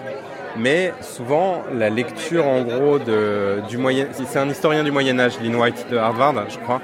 Mais 0.57 0.93
souvent, 1.01 1.63
la 1.73 1.89
lecture, 1.89 2.45
en 2.45 2.61
gros, 2.61 2.99
de, 2.99 3.61
du 3.69 3.77
Moyen... 3.77 4.07
C'est 4.11 4.39
un 4.39 4.49
historien 4.49 4.83
du 4.83 4.91
Moyen 4.91 5.17
Âge, 5.19 5.39
Lynn 5.41 5.55
White 5.55 5.87
de 5.89 5.97
Harvard, 5.97 6.49
je 6.49 6.57
crois, 6.59 6.81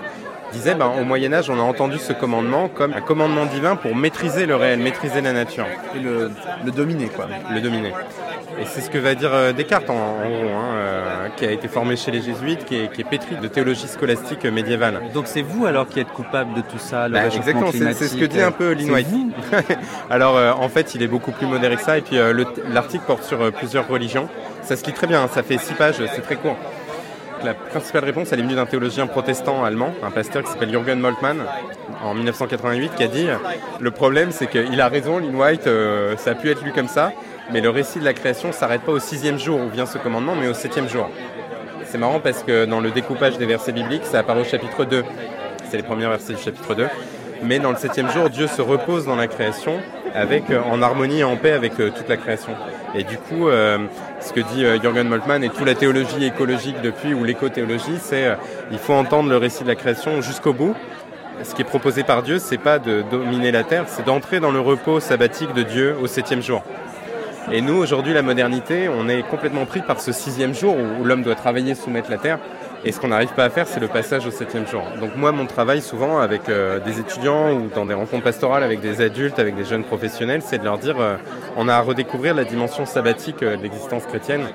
disait, 0.51 0.75
ben, 0.75 0.91
au 0.99 1.03
Moyen 1.03 1.33
Âge, 1.33 1.49
on 1.49 1.59
a 1.59 1.63
entendu 1.63 1.97
ce 1.97 2.13
commandement 2.13 2.69
comme 2.69 2.93
un 2.93 3.01
commandement 3.01 3.45
divin 3.45 3.75
pour 3.75 3.95
maîtriser 3.95 4.45
le 4.45 4.55
réel, 4.55 4.79
maîtriser 4.79 5.21
la 5.21 5.33
nature. 5.33 5.65
Et 5.95 5.99
le, 5.99 6.31
le 6.65 6.71
dominer, 6.71 7.07
quoi. 7.07 7.27
Le 7.53 7.61
dominer. 7.61 7.93
Et 8.59 8.65
c'est 8.65 8.81
ce 8.81 8.89
que 8.89 8.97
va 8.97 9.13
dire 9.13 9.33
euh, 9.33 9.53
Descartes, 9.53 9.89
en, 9.89 9.93
gros, 9.93 10.49
hein, 10.49 10.73
euh, 10.73 11.27
qui 11.35 11.45
a 11.45 11.51
été 11.51 11.67
formé 11.67 11.95
chez 11.95 12.09
les 12.09 12.21
jésuites, 12.21 12.65
qui 12.65 12.75
est, 12.75 12.91
qui 12.91 13.01
est 13.01 13.03
pétri 13.03 13.35
de 13.35 13.47
théologie 13.47 13.87
scolastique 13.87 14.45
médiévale. 14.45 15.01
Donc 15.13 15.27
c'est 15.27 15.43
vous 15.43 15.67
alors 15.67 15.87
qui 15.87 15.99
êtes 15.99 16.07
coupable 16.07 16.55
de 16.55 16.61
tout 16.61 16.79
ça, 16.79 17.07
le 17.07 17.13
bah, 17.13 17.27
Exactement, 17.27 17.71
c'est 17.71 17.93
ce 17.93 18.15
que 18.15 18.25
dit 18.25 18.41
un 18.41 18.51
peu 18.51 18.73
White. 18.73 19.07
alors 20.09 20.37
euh, 20.37 20.53
en 20.53 20.69
fait, 20.69 20.95
il 20.95 21.03
est 21.03 21.07
beaucoup 21.07 21.31
plus 21.31 21.45
modéré 21.45 21.75
que 21.75 21.83
ça, 21.83 21.97
et 21.99 22.01
puis 22.01 22.17
l'article 22.71 23.03
porte 23.05 23.23
sur 23.23 23.51
plusieurs 23.51 23.87
religions. 23.87 24.27
Ça 24.63 24.75
se 24.75 24.85
lit 24.85 24.93
très 24.93 25.07
bien, 25.07 25.21
hein, 25.23 25.29
ça 25.31 25.43
fait 25.43 25.59
six 25.59 25.73
pages, 25.73 26.03
c'est 26.13 26.21
très 26.21 26.35
court. 26.35 26.57
La 27.43 27.53
principale 27.53 28.05
réponse, 28.05 28.31
elle 28.31 28.39
est 28.39 28.43
venue 28.43 28.55
d'un 28.55 28.65
théologien 28.65 29.07
protestant 29.07 29.63
allemand, 29.63 29.93
un 30.03 30.11
pasteur 30.11 30.43
qui 30.43 30.51
s'appelle 30.51 30.69
Jürgen 30.69 30.99
Moltmann, 30.99 31.43
en 32.03 32.13
1988, 32.13 32.95
qui 32.95 33.03
a 33.03 33.07
dit 33.07 33.27
Le 33.79 33.91
problème, 33.91 34.31
c'est 34.31 34.47
qu'il 34.47 34.81
a 34.81 34.87
raison, 34.87 35.19
Lynn 35.19 35.35
White, 35.35 35.69
ça 36.17 36.31
a 36.31 36.35
pu 36.35 36.49
être 36.49 36.63
lu 36.63 36.71
comme 36.71 36.87
ça, 36.87 37.11
mais 37.51 37.61
le 37.61 37.69
récit 37.69 37.99
de 37.99 38.05
la 38.05 38.13
création 38.13 38.51
s'arrête 38.51 38.81
pas 38.81 38.91
au 38.91 38.99
sixième 38.99 39.39
jour 39.39 39.59
où 39.59 39.69
vient 39.69 39.85
ce 39.85 39.97
commandement, 39.97 40.35
mais 40.35 40.47
au 40.47 40.53
septième 40.53 40.89
jour. 40.89 41.09
C'est 41.85 41.97
marrant 41.97 42.19
parce 42.19 42.43
que 42.43 42.65
dans 42.65 42.81
le 42.81 42.91
découpage 42.91 43.37
des 43.37 43.45
versets 43.45 43.71
bibliques, 43.71 44.05
ça 44.05 44.19
apparaît 44.19 44.41
au 44.41 44.45
chapitre 44.45 44.83
2. 44.83 45.03
C'est 45.69 45.77
les 45.77 45.83
premiers 45.83 46.07
versets 46.07 46.33
du 46.33 46.41
chapitre 46.41 46.75
2. 46.75 46.87
Mais 47.43 47.59
dans 47.59 47.71
le 47.71 47.77
septième 47.77 48.09
jour, 48.11 48.29
Dieu 48.29 48.47
se 48.47 48.61
repose 48.61 49.05
dans 49.05 49.15
la 49.15 49.27
création 49.27 49.79
avec, 50.13 50.49
euh, 50.49 50.61
en 50.61 50.81
harmonie 50.81 51.19
et 51.19 51.23
en 51.23 51.35
paix 51.35 51.51
avec 51.51 51.79
euh, 51.79 51.91
toute 51.95 52.09
la 52.09 52.17
création. 52.17 52.53
Et 52.95 53.03
du 53.03 53.17
coup, 53.17 53.47
euh, 53.47 53.77
ce 54.19 54.33
que 54.33 54.39
dit 54.39 54.65
Jürgen 54.81 55.07
Moltmann 55.07 55.43
et 55.43 55.49
toute 55.49 55.65
la 55.65 55.75
théologie 55.75 56.25
écologique 56.25 56.81
depuis, 56.81 57.13
ou 57.13 57.23
l'écothéologie, 57.23 57.97
c'est 58.01 58.35
il 58.71 58.79
faut 58.79 58.93
entendre 58.93 59.29
le 59.29 59.37
récit 59.37 59.63
de 59.63 59.67
la 59.67 59.75
création 59.75 60.21
jusqu'au 60.21 60.53
bout. 60.53 60.75
Ce 61.43 61.53
qui 61.53 61.61
est 61.61 61.65
proposé 61.65 62.03
par 62.03 62.23
Dieu, 62.23 62.39
c'est 62.39 62.57
pas 62.57 62.79
de 62.79 63.03
dominer 63.11 63.51
la 63.51 63.63
terre, 63.63 63.83
c'est 63.87 64.05
d'entrer 64.05 64.39
dans 64.39 64.51
le 64.51 64.59
repos 64.59 64.99
sabbatique 64.99 65.53
de 65.53 65.61
Dieu 65.61 65.95
au 66.01 66.07
septième 66.07 66.41
jour. 66.41 66.63
Et 67.49 67.61
nous, 67.61 67.75
aujourd'hui, 67.75 68.13
la 68.13 68.23
modernité, 68.23 68.89
on 68.89 69.07
est 69.07 69.21
complètement 69.21 69.65
pris 69.65 69.81
par 69.81 70.01
ce 70.01 70.11
sixième 70.11 70.53
jour 70.53 70.75
où, 70.75 71.05
l'homme 71.05 71.23
doit 71.23 71.35
travailler, 71.35 71.75
soumettre 71.75 72.11
la 72.11 72.17
terre. 72.17 72.39
Et 72.87 72.93
ce 72.93 73.01
qu'on 73.01 73.09
n'arrive 73.09 73.33
pas 73.33 73.43
à 73.43 73.49
faire, 73.49 73.67
c'est 73.67 73.81
le 73.81 73.89
passage 73.89 74.25
au 74.27 74.31
septième 74.31 74.65
jour. 74.65 74.81
Donc 75.01 75.17
moi, 75.17 75.33
mon 75.33 75.45
travail, 75.45 75.81
souvent, 75.81 76.19
avec 76.19 76.47
euh, 76.47 76.79
des 76.79 77.01
étudiants 77.01 77.51
ou 77.51 77.67
dans 77.67 77.85
des 77.85 77.93
rencontres 77.93 78.23
pastorales 78.23 78.63
avec 78.63 78.79
des 78.79 79.01
adultes, 79.01 79.39
avec 79.39 79.57
des 79.57 79.65
jeunes 79.65 79.83
professionnels, 79.83 80.41
c'est 80.41 80.57
de 80.57 80.63
leur 80.63 80.77
dire, 80.77 80.95
euh, 80.97 81.17
on 81.57 81.67
a 81.67 81.75
à 81.75 81.81
redécouvrir 81.81 82.33
la 82.33 82.45
dimension 82.45 82.85
sabbatique 82.85 83.43
euh, 83.43 83.57
de 83.57 83.61
l'existence 83.61 84.05
chrétienne. 84.05 84.45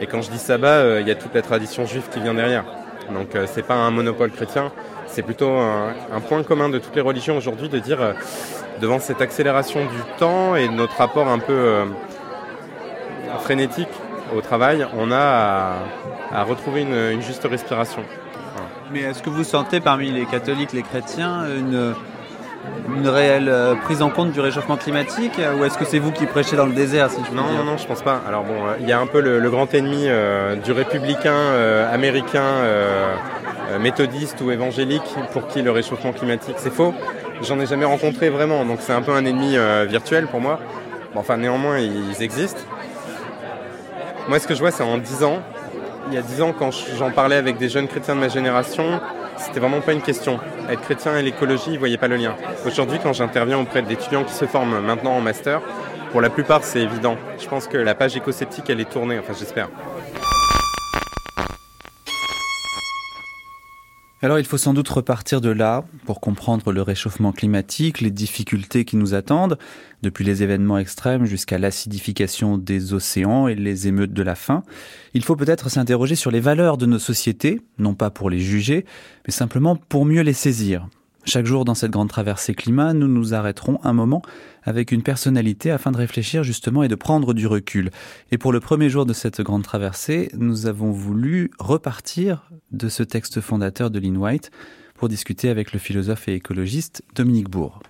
Et 0.00 0.06
quand 0.08 0.20
je 0.20 0.32
dis 0.32 0.38
sabbat, 0.38 0.98
il 0.98 1.06
y 1.06 1.12
a 1.12 1.14
toute 1.14 1.32
la 1.32 1.42
tradition 1.42 1.86
juive 1.86 2.08
qui 2.10 2.18
vient 2.18 2.34
derrière. 2.34 2.64
Donc 3.14 3.38
c'est 3.46 3.64
pas 3.64 3.76
un 3.76 3.92
monopole 3.92 4.32
chrétien, 4.32 4.72
c'est 5.06 5.22
plutôt 5.22 5.50
un, 5.50 5.94
un, 6.12 6.20
point 6.20 6.42
commun 6.42 6.68
de 6.68 6.78
toutes 6.78 6.96
les 6.96 7.00
religions 7.00 7.36
aujourd'hui 7.36 7.68
de 7.68 7.78
dire, 7.78 7.98
devant 8.80 8.98
cette 8.98 9.20
accélération 9.20 9.82
du 9.84 10.18
temps 10.18 10.56
et 10.56 10.68
notre 10.68 10.96
rapport 10.96 11.28
un 11.28 11.38
peu 11.38 11.84
frénétique 13.38 13.88
au 14.34 14.40
travail, 14.40 14.86
on 14.96 15.10
a 15.12 15.74
à, 16.32 16.42
retrouver 16.42 16.82
une, 16.82 17.20
juste 17.22 17.44
respiration. 17.44 18.02
Mais 18.92 19.00
est-ce 19.00 19.22
que 19.22 19.30
vous 19.30 19.44
sentez 19.44 19.80
parmi 19.80 20.10
les 20.10 20.26
catholiques, 20.26 20.72
les 20.72 20.82
chrétiens, 20.82 21.44
une, 21.46 21.94
une 22.94 23.08
réelle 23.08 23.48
euh, 23.48 23.74
prise 23.74 24.02
en 24.02 24.10
compte 24.10 24.32
du 24.32 24.40
réchauffement 24.40 24.76
climatique 24.76 25.40
ou 25.58 25.64
est-ce 25.64 25.76
que 25.76 25.84
c'est 25.84 25.98
vous 25.98 26.12
qui 26.12 26.26
prêchez 26.26 26.56
dans 26.56 26.66
le 26.66 26.72
désert 26.72 27.10
Non, 27.32 27.42
non, 27.42 27.64
non, 27.64 27.76
je 27.76 27.86
pense 27.86 28.02
pas. 28.02 28.20
Alors 28.28 28.44
bon, 28.44 28.66
euh, 28.66 28.76
il 28.80 28.88
y 28.88 28.92
a 28.92 29.00
un 29.00 29.06
peu 29.06 29.20
le, 29.20 29.50
grand 29.50 29.72
ennemi 29.74 30.04
euh, 30.06 30.56
du 30.56 30.72
républicain 30.72 31.34
américain 31.92 32.42
méthodiste 33.80 34.40
ou 34.40 34.50
évangélique 34.50 35.14
pour 35.32 35.48
qui 35.48 35.62
le 35.62 35.70
réchauffement 35.70 36.12
climatique 36.12 36.56
c'est 36.58 36.72
faux. 36.72 36.94
J'en 37.42 37.58
ai 37.60 37.66
jamais 37.66 37.84
rencontré 37.84 38.30
vraiment, 38.30 38.64
donc 38.64 38.78
c'est 38.80 38.92
un 38.92 39.02
peu 39.02 39.12
un 39.12 39.24
ennemi 39.24 39.56
virtuel 39.88 40.26
pour 40.26 40.40
moi. 40.40 40.60
enfin, 41.14 41.36
néanmoins, 41.36 41.78
ils 41.78 42.22
existent. 42.22 42.60
Moi, 44.28 44.40
ce 44.40 44.48
que 44.48 44.54
je 44.54 44.60
vois, 44.60 44.72
c'est 44.72 44.82
en 44.82 44.98
10 44.98 45.22
ans. 45.22 45.40
Il 46.08 46.14
y 46.14 46.18
a 46.18 46.22
10 46.22 46.42
ans, 46.42 46.52
quand 46.52 46.70
j'en 46.98 47.12
parlais 47.12 47.36
avec 47.36 47.58
des 47.58 47.68
jeunes 47.68 47.86
chrétiens 47.86 48.16
de 48.16 48.20
ma 48.20 48.28
génération, 48.28 49.00
c'était 49.36 49.60
vraiment 49.60 49.80
pas 49.80 49.92
une 49.92 50.02
question. 50.02 50.40
Être 50.68 50.80
chrétien 50.80 51.16
et 51.16 51.22
l'écologie, 51.22 51.72
ils 51.72 51.78
voyaient 51.78 51.96
pas 51.96 52.08
le 52.08 52.16
lien. 52.16 52.34
Aujourd'hui, 52.66 52.98
quand 53.00 53.12
j'interviens 53.12 53.58
auprès 53.58 53.82
d'étudiants 53.82 54.24
qui 54.24 54.32
se 54.32 54.44
forment 54.46 54.80
maintenant 54.80 55.12
en 55.12 55.20
master, 55.20 55.60
pour 56.10 56.20
la 56.20 56.30
plupart, 56.30 56.64
c'est 56.64 56.80
évident. 56.80 57.16
Je 57.38 57.46
pense 57.46 57.68
que 57.68 57.76
la 57.76 57.94
page 57.94 58.16
éco-sceptique, 58.16 58.68
elle 58.68 58.80
est 58.80 58.90
tournée, 58.90 59.18
enfin 59.18 59.32
j'espère. 59.38 59.68
Alors 64.22 64.38
il 64.38 64.46
faut 64.46 64.56
sans 64.56 64.72
doute 64.72 64.88
repartir 64.88 65.42
de 65.42 65.50
là 65.50 65.84
pour 66.06 66.22
comprendre 66.22 66.72
le 66.72 66.80
réchauffement 66.80 67.32
climatique, 67.32 68.00
les 68.00 68.10
difficultés 68.10 68.86
qui 68.86 68.96
nous 68.96 69.12
attendent, 69.12 69.58
depuis 70.02 70.24
les 70.24 70.42
événements 70.42 70.78
extrêmes 70.78 71.26
jusqu'à 71.26 71.58
l'acidification 71.58 72.56
des 72.56 72.94
océans 72.94 73.46
et 73.46 73.54
les 73.54 73.88
émeutes 73.88 74.14
de 74.14 74.22
la 74.22 74.34
faim. 74.34 74.62
Il 75.12 75.22
faut 75.22 75.36
peut-être 75.36 75.68
s'interroger 75.68 76.14
sur 76.14 76.30
les 76.30 76.40
valeurs 76.40 76.78
de 76.78 76.86
nos 76.86 76.98
sociétés, 76.98 77.60
non 77.78 77.94
pas 77.94 78.08
pour 78.08 78.30
les 78.30 78.40
juger, 78.40 78.86
mais 79.26 79.32
simplement 79.32 79.76
pour 79.76 80.06
mieux 80.06 80.22
les 80.22 80.32
saisir. 80.32 80.88
Chaque 81.28 81.44
jour 81.46 81.64
dans 81.64 81.74
cette 81.74 81.90
grande 81.90 82.08
traversée 82.08 82.54
climat, 82.54 82.94
nous 82.94 83.08
nous 83.08 83.34
arrêterons 83.34 83.80
un 83.82 83.92
moment 83.92 84.22
avec 84.62 84.92
une 84.92 85.02
personnalité 85.02 85.72
afin 85.72 85.90
de 85.90 85.96
réfléchir 85.96 86.44
justement 86.44 86.84
et 86.84 86.88
de 86.88 86.94
prendre 86.94 87.34
du 87.34 87.48
recul. 87.48 87.90
Et 88.30 88.38
pour 88.38 88.52
le 88.52 88.60
premier 88.60 88.88
jour 88.88 89.06
de 89.06 89.12
cette 89.12 89.40
grande 89.40 89.64
traversée, 89.64 90.30
nous 90.38 90.66
avons 90.66 90.92
voulu 90.92 91.50
repartir 91.58 92.48
de 92.70 92.88
ce 92.88 93.02
texte 93.02 93.40
fondateur 93.40 93.90
de 93.90 93.98
Lynn 93.98 94.16
White 94.16 94.52
pour 94.94 95.08
discuter 95.08 95.48
avec 95.48 95.72
le 95.72 95.80
philosophe 95.80 96.28
et 96.28 96.34
écologiste 96.34 97.02
Dominique 97.16 97.50
Bourg. 97.50 97.80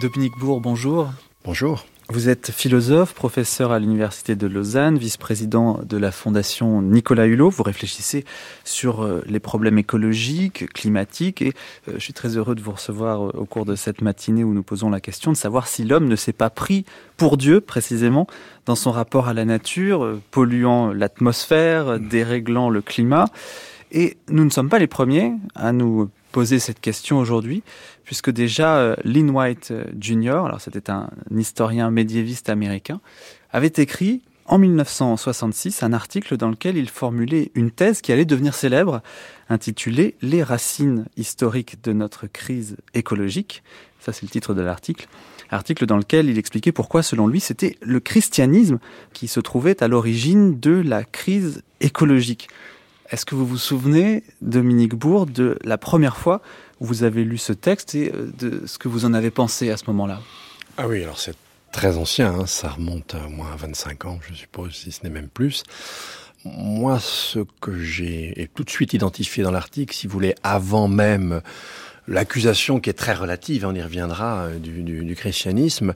Dominique 0.00 0.38
Bourg, 0.40 0.62
bonjour. 0.62 1.10
Bonjour. 1.44 1.84
Vous 2.08 2.28
êtes 2.28 2.52
philosophe, 2.52 3.14
professeur 3.14 3.72
à 3.72 3.80
l'Université 3.80 4.36
de 4.36 4.46
Lausanne, 4.46 4.96
vice-président 4.96 5.80
de 5.82 5.96
la 5.96 6.12
Fondation 6.12 6.80
Nicolas 6.80 7.26
Hulot. 7.26 7.50
Vous 7.50 7.64
réfléchissez 7.64 8.24
sur 8.62 9.02
euh, 9.02 9.24
les 9.26 9.40
problèmes 9.40 9.76
écologiques, 9.76 10.72
climatiques, 10.72 11.42
et 11.42 11.52
euh, 11.88 11.94
je 11.94 11.98
suis 11.98 12.12
très 12.12 12.36
heureux 12.36 12.54
de 12.54 12.60
vous 12.60 12.70
recevoir 12.70 13.26
euh, 13.26 13.32
au 13.34 13.44
cours 13.44 13.64
de 13.64 13.74
cette 13.74 14.02
matinée 14.02 14.44
où 14.44 14.54
nous 14.54 14.62
posons 14.62 14.88
la 14.88 15.00
question 15.00 15.32
de 15.32 15.36
savoir 15.36 15.66
si 15.66 15.82
l'homme 15.82 16.06
ne 16.06 16.14
s'est 16.14 16.32
pas 16.32 16.48
pris 16.48 16.84
pour 17.16 17.36
Dieu, 17.36 17.60
précisément, 17.60 18.28
dans 18.66 18.76
son 18.76 18.92
rapport 18.92 19.26
à 19.26 19.34
la 19.34 19.44
nature, 19.44 20.20
polluant 20.30 20.92
l'atmosphère, 20.92 21.98
déréglant 21.98 22.70
le 22.70 22.82
climat. 22.82 23.24
Et 23.90 24.16
nous 24.28 24.44
ne 24.44 24.50
sommes 24.50 24.68
pas 24.68 24.78
les 24.78 24.86
premiers 24.86 25.32
à 25.56 25.72
nous 25.72 26.08
poser 26.36 26.58
cette 26.58 26.80
question 26.80 27.18
aujourd'hui, 27.18 27.62
puisque 28.04 28.28
déjà 28.28 28.76
euh, 28.76 28.94
Lynn 29.04 29.30
White 29.30 29.70
euh, 29.70 29.84
Jr., 29.98 30.42
alors 30.44 30.60
c'était 30.60 30.90
un 30.90 31.08
historien 31.34 31.90
médiéviste 31.90 32.50
américain, 32.50 33.00
avait 33.52 33.72
écrit 33.78 34.20
en 34.44 34.58
1966 34.58 35.82
un 35.82 35.94
article 35.94 36.36
dans 36.36 36.50
lequel 36.50 36.76
il 36.76 36.90
formulait 36.90 37.52
une 37.54 37.70
thèse 37.70 38.02
qui 38.02 38.12
allait 38.12 38.26
devenir 38.26 38.52
célèbre, 38.52 39.00
intitulée 39.48 40.14
Les 40.20 40.42
racines 40.42 41.06
historiques 41.16 41.82
de 41.82 41.94
notre 41.94 42.26
crise 42.26 42.76
écologique. 42.92 43.62
Ça, 43.98 44.12
c'est 44.12 44.24
le 44.24 44.28
titre 44.28 44.52
de 44.52 44.60
l'article. 44.60 45.08
Article 45.48 45.86
dans 45.86 45.96
lequel 45.96 46.28
il 46.28 46.36
expliquait 46.36 46.70
pourquoi, 46.70 47.02
selon 47.02 47.28
lui, 47.28 47.40
c'était 47.40 47.78
le 47.80 47.98
christianisme 47.98 48.78
qui 49.14 49.26
se 49.26 49.40
trouvait 49.40 49.82
à 49.82 49.88
l'origine 49.88 50.60
de 50.60 50.82
la 50.84 51.02
crise 51.02 51.62
écologique. 51.80 52.48
Est-ce 53.10 53.24
que 53.24 53.34
vous 53.34 53.46
vous 53.46 53.58
souvenez, 53.58 54.24
Dominique 54.40 54.94
Bourg, 54.94 55.26
de 55.26 55.58
la 55.64 55.78
première 55.78 56.16
fois 56.16 56.42
où 56.80 56.86
vous 56.86 57.04
avez 57.04 57.24
lu 57.24 57.38
ce 57.38 57.52
texte 57.52 57.94
et 57.94 58.12
euh, 58.12 58.30
de 58.38 58.66
ce 58.66 58.78
que 58.78 58.88
vous 58.88 59.04
en 59.04 59.14
avez 59.14 59.30
pensé 59.30 59.70
à 59.70 59.76
ce 59.76 59.84
moment-là? 59.88 60.20
Ah 60.76 60.88
oui, 60.88 61.02
alors 61.02 61.18
c'est 61.18 61.36
très 61.72 61.96
ancien, 61.96 62.32
hein, 62.32 62.46
ça 62.46 62.70
remonte 62.70 63.14
à 63.14 63.28
moins 63.28 63.54
25 63.56 64.04
ans, 64.06 64.18
je 64.28 64.34
suppose, 64.34 64.74
si 64.74 64.92
ce 64.92 65.04
n'est 65.04 65.10
même 65.10 65.28
plus. 65.28 65.62
Moi, 66.44 66.98
ce 67.00 67.40
que 67.60 67.78
j'ai 67.78 68.50
tout 68.54 68.64
de 68.64 68.70
suite 68.70 68.92
identifié 68.92 69.42
dans 69.42 69.50
l'article, 69.50 69.94
si 69.94 70.06
vous 70.06 70.12
voulez, 70.12 70.34
avant 70.42 70.88
même 70.88 71.40
l'accusation 72.08 72.80
qui 72.80 72.90
est 72.90 72.94
très 72.94 73.14
relative, 73.14 73.66
on 73.66 73.74
y 73.74 73.82
reviendra, 73.82 74.44
euh, 74.44 74.58
du, 74.58 75.14
christianisme, 75.16 75.94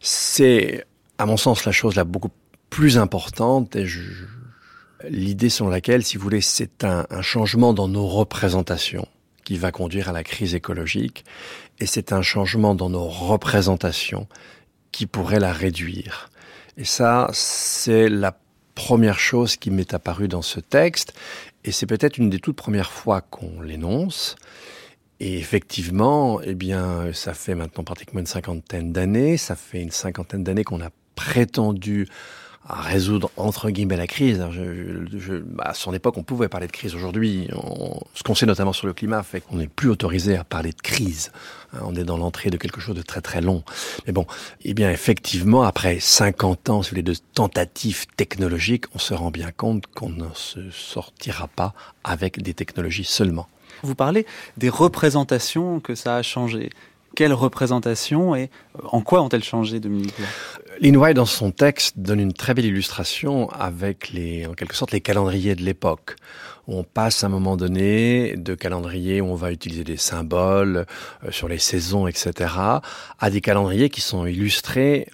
c'est, 0.00 0.86
à 1.18 1.26
mon 1.26 1.36
sens, 1.36 1.64
la 1.64 1.72
chose 1.72 1.94
la 1.94 2.04
beaucoup 2.04 2.30
plus 2.70 2.96
importante, 2.96 3.76
l'idée 5.08 5.48
selon 5.48 5.68
laquelle, 5.68 6.04
si 6.04 6.16
vous 6.16 6.22
voulez, 6.22 6.40
c'est 6.40 6.84
un, 6.84 7.06
un 7.10 7.22
changement 7.22 7.72
dans 7.72 7.88
nos 7.88 8.06
représentations 8.06 9.06
qui 9.44 9.58
va 9.58 9.72
conduire 9.72 10.08
à 10.08 10.12
la 10.12 10.22
crise 10.22 10.54
écologique, 10.54 11.24
et 11.80 11.86
c'est 11.86 12.12
un 12.12 12.22
changement 12.22 12.74
dans 12.74 12.90
nos 12.90 13.06
représentations 13.06 14.28
qui 14.92 15.06
pourrait 15.06 15.40
la 15.40 15.52
réduire. 15.52 16.30
Et 16.76 16.84
ça, 16.84 17.28
c'est 17.32 18.08
la 18.08 18.36
première 18.74 19.18
chose 19.18 19.56
qui 19.56 19.70
m'est 19.70 19.94
apparue 19.94 20.28
dans 20.28 20.42
ce 20.42 20.60
texte, 20.60 21.12
et 21.64 21.72
c'est 21.72 21.86
peut-être 21.86 22.18
une 22.18 22.30
des 22.30 22.38
toutes 22.38 22.56
premières 22.56 22.90
fois 22.90 23.20
qu'on 23.20 23.60
l'énonce. 23.60 24.36
Et 25.20 25.38
effectivement, 25.38 26.40
eh 26.42 26.54
bien, 26.54 27.12
ça 27.12 27.34
fait 27.34 27.54
maintenant 27.54 27.84
pratiquement 27.84 28.20
une 28.20 28.26
cinquantaine 28.26 28.92
d'années, 28.92 29.36
ça 29.36 29.54
fait 29.54 29.80
une 29.80 29.92
cinquantaine 29.92 30.42
d'années 30.42 30.64
qu'on 30.64 30.80
a 30.80 30.90
prétendu 31.14 32.08
à 32.68 32.80
résoudre 32.80 33.30
entre 33.36 33.70
guillemets 33.70 33.96
la 33.96 34.06
crise. 34.06 34.38
Bah, 35.46 35.64
à 35.64 35.74
son 35.74 35.92
époque, 35.92 36.16
on 36.16 36.22
pouvait 36.22 36.48
parler 36.48 36.66
de 36.66 36.72
crise. 36.72 36.94
Aujourd'hui, 36.94 37.48
ce 38.14 38.22
qu'on 38.22 38.34
sait 38.34 38.46
notamment 38.46 38.72
sur 38.72 38.86
le 38.86 38.92
climat 38.92 39.22
fait 39.22 39.40
qu'on 39.40 39.56
n'est 39.56 39.68
plus 39.68 39.88
autorisé 39.90 40.36
à 40.36 40.44
parler 40.44 40.70
de 40.70 40.80
crise. 40.80 41.32
Hein, 41.72 41.80
on 41.82 41.94
est 41.94 42.04
dans 42.04 42.16
l'entrée 42.16 42.50
de 42.50 42.56
quelque 42.56 42.80
chose 42.80 42.94
de 42.94 43.02
très 43.02 43.20
très 43.20 43.40
long. 43.40 43.62
Mais 44.06 44.12
bon, 44.12 44.26
eh 44.62 44.74
bien 44.74 44.90
effectivement, 44.90 45.62
après 45.62 45.98
50 46.00 46.70
ans 46.70 46.82
sur 46.82 46.96
les 46.96 47.02
deux 47.02 47.16
tentatives 47.34 48.06
technologiques, 48.16 48.84
on 48.94 48.98
se 48.98 49.14
rend 49.14 49.30
bien 49.30 49.50
compte 49.50 49.86
qu'on 49.86 50.10
ne 50.10 50.28
se 50.34 50.70
sortira 50.70 51.48
pas 51.48 51.74
avec 52.04 52.42
des 52.42 52.54
technologies 52.54 53.04
seulement. 53.04 53.48
Vous 53.82 53.94
parlez 53.96 54.26
des 54.56 54.68
représentations 54.68 55.80
que 55.80 55.94
ça 55.94 56.16
a 56.16 56.22
changé. 56.22 56.70
Quelles 57.14 57.32
représentations 57.32 58.34
et 58.34 58.50
en 58.84 59.00
quoi 59.02 59.22
ont-elles 59.22 59.44
changé, 59.44 59.80
Dominique 59.80 60.14
Lin 60.80 60.94
White, 60.94 61.16
dans 61.16 61.26
son 61.26 61.50
texte, 61.50 61.98
donne 61.98 62.20
une 62.20 62.32
très 62.32 62.54
belle 62.54 62.64
illustration 62.64 63.50
avec 63.50 64.10
les, 64.10 64.46
en 64.46 64.54
quelque 64.54 64.74
sorte, 64.74 64.92
les 64.92 65.00
calendriers 65.00 65.54
de 65.54 65.62
l'époque. 65.62 66.16
On 66.68 66.84
passe 66.84 67.24
à 67.24 67.26
un 67.26 67.30
moment 67.30 67.56
donné 67.56 68.36
de 68.36 68.54
calendriers 68.54 69.20
où 69.20 69.26
on 69.26 69.34
va 69.34 69.52
utiliser 69.52 69.84
des 69.84 69.96
symboles 69.96 70.86
euh, 71.24 71.30
sur 71.30 71.48
les 71.48 71.58
saisons, 71.58 72.06
etc., 72.06 72.54
à 73.18 73.30
des 73.30 73.40
calendriers 73.40 73.90
qui 73.90 74.00
sont 74.00 74.26
illustrés 74.26 75.08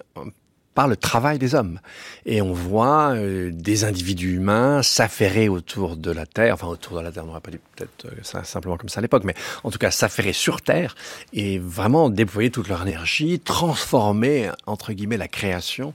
par 0.79 0.87
le 0.87 0.95
travail 0.95 1.39
des 1.39 1.55
hommes. 1.55 1.81
Et 2.25 2.41
on 2.41 2.53
voit 2.53 3.11
euh, 3.13 3.51
des 3.51 3.83
individus 3.83 4.35
humains 4.35 4.81
s'affairer 4.81 5.49
autour 5.49 5.97
de 5.97 6.09
la 6.09 6.25
Terre, 6.25 6.53
enfin 6.53 6.67
autour 6.67 6.95
de 6.95 7.01
la 7.03 7.11
Terre, 7.11 7.25
on 7.25 7.27
n'aurait 7.27 7.41
pas 7.41 7.51
dit 7.51 7.59
peut-être 7.75 8.05
euh, 8.05 8.43
simplement 8.45 8.77
comme 8.77 8.87
ça 8.87 8.99
à 8.99 9.01
l'époque, 9.01 9.25
mais 9.25 9.35
en 9.65 9.71
tout 9.71 9.77
cas 9.77 9.91
s'affairer 9.91 10.31
sur 10.31 10.61
Terre 10.61 10.95
et 11.33 11.59
vraiment 11.59 12.09
déployer 12.09 12.49
toute 12.49 12.69
leur 12.69 12.81
énergie, 12.83 13.41
transformer, 13.41 14.51
entre 14.67 14.93
guillemets, 14.93 15.17
la 15.17 15.27
création 15.27 15.93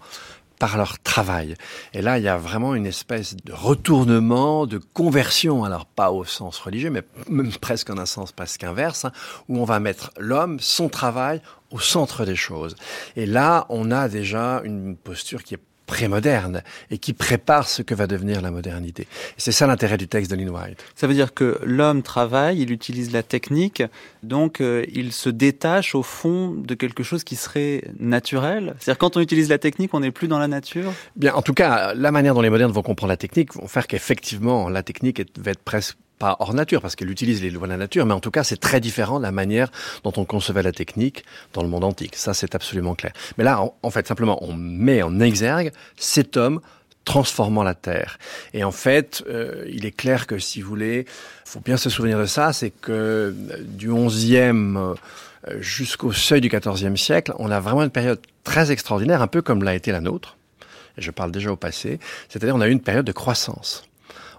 par 0.59 0.77
leur 0.77 0.99
travail. 0.99 1.55
Et 1.95 2.03
là, 2.03 2.19
il 2.19 2.25
y 2.25 2.29
a 2.29 2.37
vraiment 2.37 2.75
une 2.75 2.87
espèce 2.87 3.37
de 3.37 3.53
retournement, 3.55 4.67
de 4.67 4.79
conversion, 4.93 5.65
alors 5.65 5.87
pas 5.87 6.11
au 6.13 6.25
sens 6.25 6.59
religieux, 6.59 6.91
mais 6.91 7.03
même 7.31 7.53
presque 7.53 7.89
en 7.89 7.97
un 7.97 8.07
sens 8.07 8.33
presque 8.33 8.65
inverse, 8.65 9.07
hein, 9.07 9.13
où 9.49 9.59
on 9.59 9.65
va 9.65 9.81
mettre 9.81 10.11
l'homme, 10.19 10.61
son 10.61 10.91
travail, 10.91 11.41
au 11.75 11.81
centre 11.81 12.25
des 12.25 12.37
choses. 12.37 12.77
Et 13.17 13.27
là, 13.27 13.67
on 13.69 13.91
a 13.91 14.09
déjà 14.09 14.63
une 14.65 14.97
posture 14.97 15.43
qui 15.43 15.55
est 15.55 15.61
prémoderne 15.87 16.63
et 16.91 16.97
qui 16.97 17.13
prépare 17.13 17.69
ce 17.69 17.83
que 17.83 17.95
va 17.95 18.07
devenir 18.07 18.41
la 18.41 18.51
modernité. 18.51 19.07
C'est 19.37 19.53
ça 19.53 19.67
l'intérêt 19.67 19.99
du 19.99 20.09
texte 20.09 20.31
de 20.31 20.37
Lynn 20.37 20.49
White. 20.49 20.83
Ça 20.95 21.07
veut 21.07 21.13
dire 21.13 21.35
que 21.35 21.59
l'homme 21.63 22.03
travaille, 22.03 22.63
il 22.63 22.71
utilise 22.71 23.13
la 23.13 23.23
technique, 23.23 23.83
donc 24.23 24.61
euh, 24.61 24.85
il 24.93 25.13
se 25.13 25.29
détache 25.29 25.95
au 25.95 26.03
fond 26.03 26.53
de 26.53 26.75
quelque 26.75 27.03
chose 27.03 27.23
qui 27.23 27.37
serait 27.37 27.85
naturel. 27.99 28.77
C'est-à-dire 28.79 28.99
quand 28.99 29.17
on 29.19 29.21
utilise 29.21 29.51
la 29.51 29.59
technique, 29.59 29.93
on 29.93 30.01
n'est 30.01 30.11
plus 30.11 30.29
dans 30.29 30.39
la 30.39 30.49
nature? 30.49 30.93
Bien, 31.17 31.35
en 31.35 31.43
tout 31.43 31.55
cas, 31.55 31.93
la 31.93 32.11
manière 32.11 32.35
dont 32.35 32.41
les 32.41 32.51
modernes 32.51 32.73
vont 32.73 32.83
comprendre 32.83 33.11
la 33.11 33.19
technique 33.19 33.55
vont 33.55 33.69
faire 33.69 33.87
qu'effectivement 33.87 34.71
la 34.71 34.83
technique 34.83 35.23
va 35.39 35.51
être 35.51 35.63
presque 35.63 35.99
hors 36.39 36.55
nature, 36.55 36.81
parce 36.81 36.97
qu'elle 36.97 37.11
utilise 37.11 37.43
les 37.43 37.51
lois 37.51 37.67
de 37.67 37.73
la 37.73 37.79
nature, 37.79 38.07
mais 38.07 38.15
en 38.15 38.21
tout 38.21 38.31
cas, 38.31 38.45
c'est 38.45 38.57
très 38.57 38.81
différent 38.81 39.19
de 39.19 39.25
la 39.25 39.33
manière 39.33 39.71
dont 40.03 40.13
on 40.17 40.25
concevait 40.25 40.63
la 40.63 40.73
technique 40.73 41.25
dans 41.53 41.63
le 41.63 41.69
monde 41.69 41.85
antique. 41.85 42.17
Ça, 42.17 42.35
c'est 42.35 42.55
absolument 42.55 42.95
clair. 42.95 43.13
Mais 43.39 43.45
là, 43.45 43.63
en, 43.83 43.91
fait, 43.91 44.07
simplement, 44.07 44.43
on 44.43 44.55
met 44.55 45.03
en 45.03 45.21
exergue 45.21 45.73
cet 45.97 46.37
homme 46.37 46.61
transformant 47.05 47.63
la 47.63 47.75
Terre. 47.75 48.19
Et 48.55 48.65
en 48.65 48.73
fait, 48.73 49.23
euh, 49.29 49.65
il 49.71 49.85
est 49.85 49.91
clair 49.91 50.27
que, 50.27 50.39
si 50.39 50.63
vous 50.63 50.69
voulez, 50.69 51.07
faut 51.45 51.61
bien 51.61 51.77
se 51.77 51.91
souvenir 51.91 52.19
de 52.19 52.27
ça, 52.27 52.53
c'est 52.53 52.71
que 52.71 52.93
euh, 52.93 53.33
du 53.61 53.91
11e 53.91 54.77
euh, 54.77 54.95
jusqu'au 55.61 56.13
seuil 56.13 56.41
du 56.41 56.49
14e 56.49 56.97
siècle, 56.97 57.35
on 57.39 57.51
a 57.51 57.61
vraiment 57.61 57.83
une 57.83 57.91
période 57.91 58.21
très 58.43 58.73
extraordinaire, 58.73 59.21
un 59.21 59.27
peu 59.27 59.43
comme 59.43 59.63
l'a 59.63 59.75
été 59.75 59.93
la 59.93 60.01
nôtre. 60.01 60.39
Et 60.97 61.03
je 61.03 61.11
parle 61.11 61.31
déjà 61.31 61.53
au 61.53 61.57
passé. 61.57 61.99
C'est-à-dire, 62.29 62.57
on 62.57 62.61
a 62.61 62.69
eu 62.69 62.73
une 62.73 62.81
période 62.81 63.05
de 63.05 63.13
croissance 63.13 63.85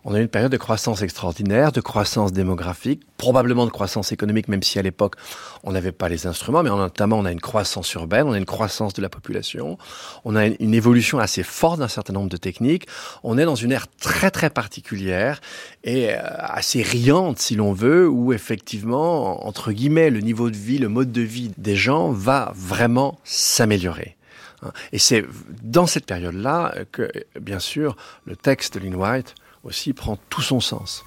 on 0.06 0.14
a 0.14 0.20
eu 0.20 0.22
une 0.22 0.28
période 0.28 0.52
de 0.52 0.58
croissance 0.58 1.02
extraordinaire, 1.02 1.72
de 1.72 1.82
croissance 1.82 2.32
démographique, 2.32 3.02
probablement 3.18 3.66
de 3.66 3.72
croissance 3.72 4.12
économique, 4.12 4.48
même 4.48 4.62
si 4.62 4.78
à 4.78 4.84
l'époque 4.84 5.16
on 5.64 5.72
n'avait 5.72 5.92
pas 5.92 6.10
les 6.10 6.28
instruments, 6.28 6.62
mais 6.62 6.70
notamment 6.70 7.18
on 7.18 7.26
a 7.26 7.32
une 7.32 7.42
croissance 7.42 7.92
urbaine, 7.94 8.28
on 8.28 8.34
a 8.34 8.38
une 8.38 8.46
croissance 8.46 8.94
de 8.94 9.02
la 9.02 9.10
population, 9.10 9.80
on 10.24 10.36
a 10.36 10.46
une 10.46 10.76
évolution 10.76 11.18
assez 11.18 11.42
forte 11.42 11.80
d'un 11.80 11.88
certain 11.88 12.14
nombre 12.14 12.30
de 12.30 12.38
techniques. 12.38 12.88
On 13.24 13.40
est 13.40 13.46
dans 13.46 13.56
une 13.56 13.72
ère 13.72 13.88
très 14.00 14.30
très 14.30 14.52
particulière 14.52 15.42
et 15.84 16.14
euh, 16.14 16.20
assez 16.38 16.84
riante, 16.84 17.40
si 17.40 17.56
l'on 17.56 17.74
veut, 17.74 18.08
où 18.08 18.32
effectivement, 18.32 19.48
entre 19.48 19.72
guillemets, 19.72 20.12
le 20.12 20.20
niveau 20.20 20.52
de 20.52 20.56
vie, 20.56 20.78
le 20.78 20.88
mode 20.88 21.12
de 21.12 21.22
vie 21.22 21.52
des 21.58 21.76
gens 21.76 22.12
va 22.12 22.54
vraiment 22.56 23.18
s'améliorer. 23.24 24.18
Et 24.92 25.00
c'est 25.00 25.26
dans 25.64 25.86
cette 25.86 26.06
période-là 26.06 26.74
que, 26.92 27.12
bien 27.40 27.60
sûr, 27.60 27.96
le 28.26 28.36
texte 28.36 28.76
de 28.76 28.80
Lynn 28.80 28.96
White 28.96 29.36
aussi 29.66 29.94
prend 29.94 30.18
tout 30.30 30.42
son 30.42 30.62
sens. 30.62 31.04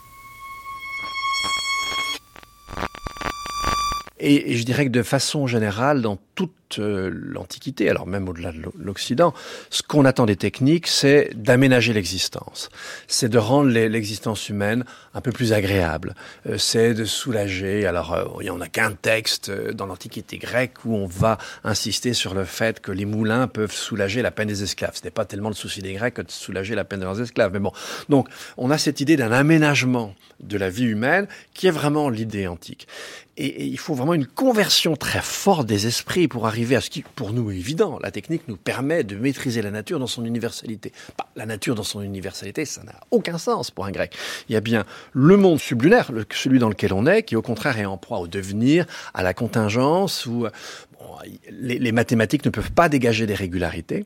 Et, 4.20 4.56
je 4.56 4.64
dirais 4.64 4.85
que 4.85 4.90
de 4.90 5.02
façon 5.02 5.47
générale, 5.47 6.02
dans 6.02 6.18
toute 6.39 6.78
euh, 6.78 7.10
l'Antiquité, 7.12 7.90
alors 7.90 8.06
même 8.06 8.28
au-delà 8.28 8.52
de 8.52 8.62
l'Occident, 8.78 9.35
ce 9.70 9.82
qu'on 9.82 10.05
attend 10.05 10.24
des 10.24 10.36
techniques, 10.36 10.86
c'est 10.86 11.31
d'aménager 11.35 11.93
l'existence. 11.93 12.69
C'est 13.09 13.28
de 13.28 13.39
rendre 13.39 13.70
l'existence 13.70 14.48
humaine 14.48 14.85
un 15.15 15.20
peu 15.20 15.32
plus 15.32 15.52
agréable. 15.52 16.15
Euh, 16.47 16.56
c'est 16.56 16.94
de 16.94 17.05
soulager. 17.05 17.86
Alors, 17.86 18.12
euh, 18.15 18.24
il 18.39 18.44
n'y 18.44 18.51
en 18.51 18.60
a 18.60 18.69
qu'un 18.69 18.93
texte 18.93 19.51
dans 19.51 19.86
l'Antiquité 19.86 20.39
grecque 20.39 20.85
où 20.85 20.94
on 20.94 21.06
va 21.06 21.39
insister 21.65 22.15
sur 22.15 22.35
le 22.35 22.44
fait 22.44 22.78
que 22.78 22.93
les 22.93 23.05
moulins 23.05 23.48
peuvent 23.48 23.74
soulager 23.74 24.23
la 24.23 24.31
peine 24.31 24.47
des 24.47 24.62
esclaves. 24.62 24.94
Ce 24.94 25.02
n'est 25.02 25.10
pas 25.10 25.24
tellement 25.24 25.48
le 25.48 25.56
souci 25.56 25.82
des 25.82 25.94
Grecs 25.94 26.15
que 26.15 26.23
de 26.23 26.31
soulager 26.31 26.77
la 26.77 26.85
peine 26.85 27.01
de 27.01 27.05
leurs 27.05 27.20
esclaves. 27.20 27.52
Mais 27.52 27.59
bon, 27.59 27.73
donc, 28.09 28.28
on 28.56 28.70
a 28.70 28.78
cette 28.78 29.01
idée 29.01 29.16
d'un 29.16 29.32
aménagement 29.32 30.15
de 30.40 30.56
la 30.56 30.70
vie 30.70 30.85
humaine 30.85 31.27
qui 31.52 31.66
est 31.66 31.73
vraiment 31.73 32.10
l'idée 32.10 32.47
antique. 32.47 32.86
Et, 33.39 33.66
il 33.66 33.78
faut 33.78 33.94
vraiment 33.94 34.15
une 34.15 34.27
conversion 34.27 34.97
très 34.97 35.23
forte 35.23 35.66
des 35.66 35.86
esprits 35.86 36.28
pour 36.29 36.47
arriver 36.47 36.77
à 36.77 36.81
ce 36.81 36.91
qui, 36.91 37.03
pour 37.03 37.33
nous, 37.33 37.51
est 37.51 37.57
évident. 37.57 37.99
La 38.03 38.11
technique 38.11 38.43
nous 38.49 38.57
permet 38.57 39.05
de 39.05 39.17
maîtriser 39.17 39.63
la 39.63 39.71
nature 39.71 39.99
dans 39.99 40.07
son 40.07 40.25
universalité. 40.25 40.93
Bah, 41.19 41.27
la 41.37 41.47
nature 41.47 41.75
dans 41.75 41.83
son 41.83 42.03
universalité, 42.03 42.65
ça 42.65 42.83
n'a 42.85 43.01
aucun 43.11 43.39
sens 43.39 43.71
pour 43.71 43.87
un 43.87 43.91
grec. 43.91 44.15
Il 44.49 44.53
y 44.53 44.57
a 44.57 44.61
bien 44.61 44.85
le 45.13 45.37
monde 45.37 45.59
sublunaire, 45.59 46.11
celui 46.31 46.59
dans 46.59 46.69
lequel 46.69 46.93
on 46.93 47.07
est, 47.07 47.23
qui 47.23 47.37
au 47.37 47.43
contraire 47.43 47.79
est 47.79 47.87
en 47.87 47.97
proie 47.97 48.19
au 48.19 48.29
devenir, 48.29 48.87
à 49.15 49.23
la 49.23 49.35
contingence, 49.35 50.27
où 50.27 50.47
les, 51.51 51.79
les 51.79 51.93
mathématiques 51.93 52.45
ne 52.45 52.51
peuvent 52.51 52.73
pas 52.73 52.89
dégager 52.89 53.27
des 53.27 53.35
régularités 53.35 54.05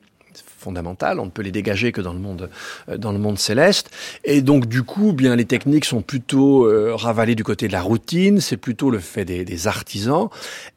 On 0.67 1.25
ne 1.25 1.29
peut 1.29 1.41
les 1.41 1.51
dégager 1.51 1.91
que 1.91 2.01
dans 2.01 2.13
le 2.13 2.19
monde, 2.19 2.49
euh, 2.89 2.97
dans 2.97 3.11
le 3.11 3.19
monde 3.19 3.39
céleste. 3.39 3.89
Et 4.23 4.41
donc, 4.41 4.67
du 4.67 4.83
coup, 4.83 5.13
bien, 5.13 5.35
les 5.35 5.45
techniques 5.45 5.85
sont 5.85 6.01
plutôt 6.01 6.65
euh, 6.65 6.95
ravalées 6.95 7.35
du 7.35 7.43
côté 7.43 7.67
de 7.67 7.73
la 7.73 7.81
routine. 7.81 8.39
C'est 8.39 8.57
plutôt 8.57 8.89
le 8.89 8.99
fait 8.99 9.25
des, 9.25 9.67
artisans. 9.67 10.29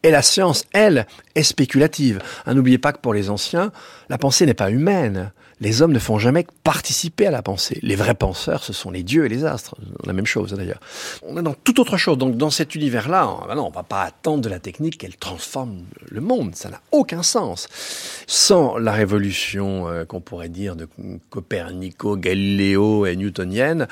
Et 0.02 0.10
la 0.10 0.22
science, 0.22 0.64
elle, 0.72 1.06
est 1.34 1.42
spéculative. 1.42 2.20
Hein, 2.46 2.54
n'oubliez 2.54 2.78
pas 2.78 2.92
que 2.92 2.98
pour 2.98 3.14
les 3.14 3.30
anciens, 3.30 3.72
la 4.08 4.18
pensée 4.18 4.46
n'est 4.46 4.54
pas 4.54 4.70
humaine 4.70 5.32
les 5.60 5.80
hommes 5.80 5.92
ne 5.92 5.98
font 5.98 6.18
jamais 6.18 6.46
participer 6.64 7.26
à 7.26 7.30
la 7.30 7.42
pensée. 7.42 7.78
Les 7.82 7.96
vrais 7.96 8.14
penseurs, 8.14 8.62
ce 8.62 8.74
sont 8.74 8.90
les 8.90 9.02
dieux 9.02 9.24
et 9.24 9.28
les 9.28 9.44
astres. 9.44 9.74
La 10.04 10.12
même 10.12 10.26
chose 10.26 10.52
d'ailleurs. 10.52 10.80
On 11.22 11.38
est 11.38 11.42
dans 11.42 11.54
toute 11.54 11.78
autre 11.78 11.96
chose. 11.96 12.18
Donc 12.18 12.36
dans 12.36 12.50
cet 12.50 12.74
univers-là, 12.74 13.28
on, 13.28 13.46
ben 13.46 13.54
non, 13.54 13.66
on 13.66 13.70
va 13.70 13.82
pas 13.82 14.02
attendre 14.02 14.42
de 14.42 14.50
la 14.50 14.58
technique 14.58 14.98
qu'elle 14.98 15.16
transforme 15.16 15.84
le 16.10 16.20
monde. 16.20 16.54
Ça 16.54 16.68
n'a 16.68 16.80
aucun 16.92 17.22
sens. 17.22 17.68
Sans 18.26 18.76
la 18.76 18.92
révolution 18.92 19.88
euh, 19.88 20.04
qu'on 20.04 20.20
pourrait 20.20 20.50
dire 20.50 20.76
de 20.76 20.88
Copernico, 21.30 22.16
Galiléo 22.16 23.06
et 23.06 23.16
newtonienne, 23.16 23.88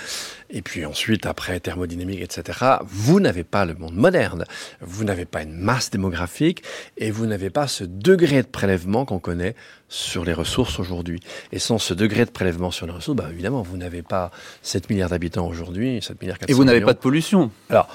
et 0.50 0.60
puis 0.60 0.84
ensuite 0.84 1.24
après 1.24 1.60
thermodynamique, 1.60 2.20
etc., 2.20 2.76
vous 2.86 3.20
n'avez 3.20 3.44
pas 3.44 3.64
le 3.64 3.74
monde 3.74 3.94
moderne, 3.94 4.44
vous 4.82 5.04
n'avez 5.04 5.24
pas 5.24 5.42
une 5.42 5.54
masse 5.54 5.90
démographique, 5.90 6.62
et 6.98 7.10
vous 7.10 7.26
n'avez 7.26 7.48
pas 7.48 7.68
ce 7.68 7.84
degré 7.84 8.42
de 8.42 8.48
prélèvement 8.48 9.06
qu'on 9.06 9.18
connaît 9.18 9.54
sur 9.88 10.24
les 10.24 10.32
ressources 10.32 10.78
aujourd'hui. 10.80 11.20
Et 11.52 11.58
sans 11.58 11.78
ce 11.78 11.94
degré 11.94 12.24
de 12.24 12.30
prélèvement 12.30 12.70
sur 12.70 12.86
les 12.86 12.92
ressources, 12.92 13.16
bah, 13.16 13.28
évidemment, 13.30 13.62
vous 13.62 13.76
n'avez 13.76 14.02
pas 14.02 14.30
7 14.62 14.90
milliards 14.90 15.10
d'habitants 15.10 15.46
aujourd'hui, 15.46 16.00
7 16.02 16.20
milliards 16.20 16.38
400 16.38 16.50
Et 16.52 16.54
vous 16.54 16.64
n'avez 16.64 16.80
pas 16.80 16.92
de 16.94 16.98
pollution 16.98 17.50
Alors, 17.70 17.88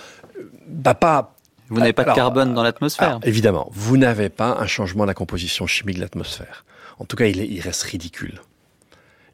bah, 0.68 0.94
pas 0.96 1.36
Vous 1.70 1.80
n'avez 1.80 1.94
pas 1.94 2.04
de 2.06 2.14
carbone 2.14 2.54
dans 2.54 2.64
l'atmosphère. 2.64 3.20
évidemment, 3.24 3.70
vous 3.74 3.98
n'avez 3.98 4.30
pas 4.30 4.58
un 4.60 4.66
changement 4.68 5.04
de 5.04 5.10
la 5.10 5.14
composition 5.14 5.68
chimique 5.68 5.98
de 5.98 6.02
l'atmosphère. 6.02 6.66
En 6.98 7.06
tout 7.06 7.16
cas, 7.16 7.26
il, 7.28 7.40
est- 7.42 7.48
il 7.48 7.60
reste 7.62 7.84
ridicule. 7.84 8.42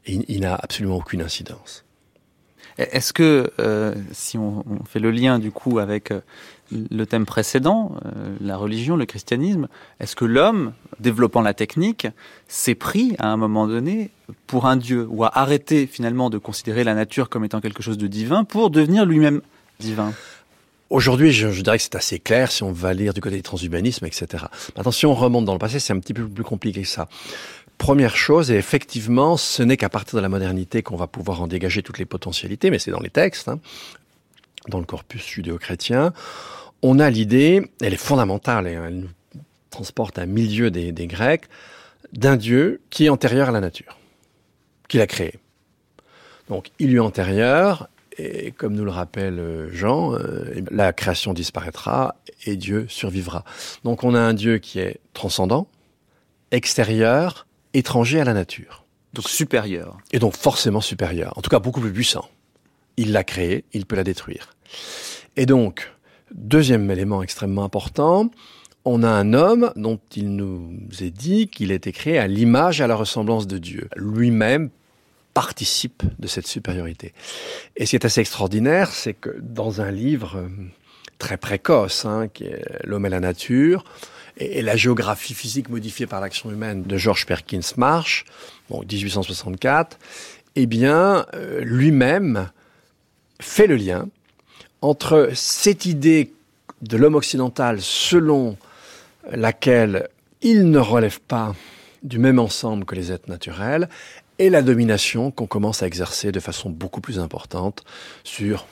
Et 0.04 0.12
il, 0.14 0.24
il 0.28 0.40
n'a 0.42 0.54
absolument 0.54 0.96
aucune 0.96 1.22
incidence. 1.22 1.84
Est-ce 2.78 3.12
que, 3.12 3.50
euh, 3.58 3.94
si 4.12 4.36
on, 4.36 4.64
on 4.68 4.84
fait 4.84 4.98
le 4.98 5.10
lien 5.10 5.38
du 5.38 5.50
coup 5.50 5.78
avec 5.78 6.10
euh, 6.10 6.20
le 6.72 7.04
thème 7.06 7.24
précédent, 7.24 7.96
euh, 8.04 8.36
la 8.40 8.56
religion, 8.56 8.96
le 8.96 9.06
christianisme, 9.06 9.68
est-ce 10.00 10.16
que 10.16 10.24
l'homme, 10.24 10.72
développant 11.00 11.40
la 11.40 11.54
technique, 11.54 12.06
s'est 12.48 12.74
pris 12.74 13.14
à 13.18 13.28
un 13.28 13.36
moment 13.36 13.66
donné 13.66 14.10
pour 14.46 14.66
un 14.66 14.76
dieu 14.76 15.06
ou 15.08 15.24
a 15.24 15.38
arrêté 15.38 15.86
finalement 15.86 16.28
de 16.28 16.38
considérer 16.38 16.84
la 16.84 16.94
nature 16.94 17.28
comme 17.28 17.44
étant 17.44 17.60
quelque 17.60 17.82
chose 17.82 17.98
de 17.98 18.06
divin 18.06 18.44
pour 18.44 18.70
devenir 18.70 19.06
lui-même 19.06 19.40
divin? 19.80 20.12
Aujourd'hui, 20.88 21.32
je, 21.32 21.50
je 21.50 21.62
dirais 21.62 21.78
que 21.78 21.82
c'est 21.82 21.96
assez 21.96 22.20
clair 22.20 22.52
si 22.52 22.62
on 22.62 22.72
va 22.72 22.94
lire 22.94 23.12
du 23.12 23.20
côté 23.20 23.36
du 23.36 23.42
transhumanisme, 23.42 24.06
etc. 24.06 24.44
Maintenant, 24.76 24.92
si 24.92 25.04
on 25.04 25.14
remonte 25.14 25.44
dans 25.44 25.52
le 25.52 25.58
passé, 25.58 25.80
c'est 25.80 25.92
un 25.92 25.98
petit 25.98 26.14
peu 26.14 26.28
plus 26.28 26.44
compliqué 26.44 26.82
que 26.82 26.88
ça. 26.88 27.08
Première 27.78 28.16
chose, 28.16 28.50
et 28.50 28.56
effectivement, 28.56 29.36
ce 29.36 29.62
n'est 29.62 29.76
qu'à 29.76 29.88
partir 29.88 30.16
de 30.16 30.22
la 30.22 30.28
modernité 30.28 30.82
qu'on 30.82 30.96
va 30.96 31.06
pouvoir 31.06 31.42
en 31.42 31.46
dégager 31.46 31.82
toutes 31.82 31.98
les 31.98 32.06
potentialités, 32.06 32.70
mais 32.70 32.78
c'est 32.78 32.90
dans 32.90 33.00
les 33.00 33.10
textes, 33.10 33.48
hein, 33.48 33.60
dans 34.68 34.78
le 34.78 34.86
corpus 34.86 35.26
judéo-chrétien. 35.26 36.12
On 36.82 36.98
a 36.98 37.10
l'idée, 37.10 37.70
elle 37.82 37.92
est 37.92 37.98
fondamentale, 37.98 38.66
et 38.66 38.72
elle 38.72 38.96
nous 39.00 39.08
transporte 39.70 40.18
à 40.18 40.24
milieu 40.26 40.70
des, 40.70 41.06
Grecs, 41.06 41.44
d'un 42.12 42.36
Dieu 42.36 42.80
qui 42.88 43.06
est 43.06 43.08
antérieur 43.10 43.50
à 43.50 43.52
la 43.52 43.60
nature, 43.60 43.98
qu'il 44.88 45.02
a 45.02 45.06
créé. 45.06 45.34
Donc, 46.48 46.70
il 46.78 46.94
est 46.94 46.98
antérieur, 46.98 47.88
et 48.18 48.52
comme 48.52 48.74
nous 48.74 48.84
le 48.84 48.90
rappelle 48.90 49.38
euh, 49.38 49.70
Jean, 49.70 50.14
euh, 50.14 50.62
la 50.70 50.92
création 50.92 51.34
disparaîtra 51.34 52.14
et 52.46 52.56
Dieu 52.56 52.86
survivra. 52.88 53.44
Donc 53.84 54.04
on 54.04 54.14
a 54.14 54.20
un 54.20 54.32
Dieu 54.32 54.58
qui 54.58 54.78
est 54.78 55.00
transcendant, 55.12 55.68
extérieur, 56.50 57.46
étranger 57.78 58.20
à 58.20 58.24
la 58.24 58.34
nature. 58.34 58.84
Donc 59.12 59.28
supérieur. 59.28 59.98
Et 60.12 60.18
donc 60.18 60.36
forcément 60.36 60.80
supérieur, 60.80 61.32
en 61.36 61.42
tout 61.42 61.50
cas 61.50 61.58
beaucoup 61.58 61.80
plus 61.80 61.92
puissant. 61.92 62.28
Il 62.96 63.12
l'a 63.12 63.24
créé, 63.24 63.64
il 63.72 63.86
peut 63.86 63.96
la 63.96 64.04
détruire. 64.04 64.54
Et 65.36 65.46
donc, 65.46 65.92
deuxième 66.34 66.90
élément 66.90 67.22
extrêmement 67.22 67.64
important, 67.64 68.30
on 68.84 69.02
a 69.02 69.08
un 69.08 69.34
homme 69.34 69.72
dont 69.76 69.98
il 70.14 70.34
nous 70.36 70.72
est 71.00 71.10
dit 71.10 71.48
qu'il 71.48 71.72
a 71.72 71.74
été 71.74 71.92
créé 71.92 72.18
à 72.18 72.26
l'image 72.26 72.80
et 72.80 72.84
à 72.84 72.86
la 72.86 72.94
ressemblance 72.94 73.46
de 73.46 73.58
Dieu. 73.58 73.88
Lui-même 73.96 74.70
participe 75.34 76.02
de 76.18 76.26
cette 76.26 76.46
supériorité. 76.46 77.12
Et 77.76 77.84
ce 77.84 77.90
qui 77.90 77.96
est 77.96 78.06
assez 78.06 78.22
extraordinaire, 78.22 78.90
c'est 78.90 79.12
que 79.12 79.36
dans 79.40 79.82
un 79.82 79.90
livre 79.90 80.36
euh, 80.36 80.48
très 81.18 81.36
précoce, 81.36 82.06
hein, 82.06 82.28
qui 82.32 82.44
est 82.44 82.64
L'homme 82.84 83.04
et 83.04 83.10
la 83.10 83.20
nature, 83.20 83.84
et, 84.36 84.62
la 84.62 84.76
géographie 84.76 85.34
physique 85.34 85.68
modifiée 85.68 86.06
par 86.06 86.20
l'action 86.20 86.50
humaine 86.50 86.82
de 86.82 86.96
George 86.96 87.26
Perkins 87.26 87.60
Marsh, 87.76 88.24
bon, 88.70 88.80
1864, 88.80 89.98
eh 90.56 90.66
bien, 90.66 91.26
euh, 91.34 91.60
lui-même 91.62 92.50
fait 93.40 93.66
le 93.66 93.76
lien 93.76 94.08
entre 94.80 95.30
cette 95.34 95.86
idée 95.86 96.32
de 96.82 96.96
l'homme 96.96 97.14
occidental 97.14 97.80
selon 97.80 98.56
laquelle 99.30 100.08
il 100.42 100.70
ne 100.70 100.78
relève 100.78 101.20
pas 101.20 101.54
du 102.02 102.18
même 102.18 102.38
ensemble 102.38 102.84
que 102.84 102.94
les 102.94 103.12
êtres 103.12 103.28
naturels 103.28 103.88
et 104.38 104.50
la 104.50 104.62
domination 104.62 105.30
qu'on 105.30 105.46
commence 105.46 105.82
à 105.82 105.86
exercer 105.86 106.30
de 106.30 106.40
façon 106.40 106.70
beaucoup 106.70 107.00
plus 107.00 107.18
importante 107.18 107.84
sur 108.22 108.66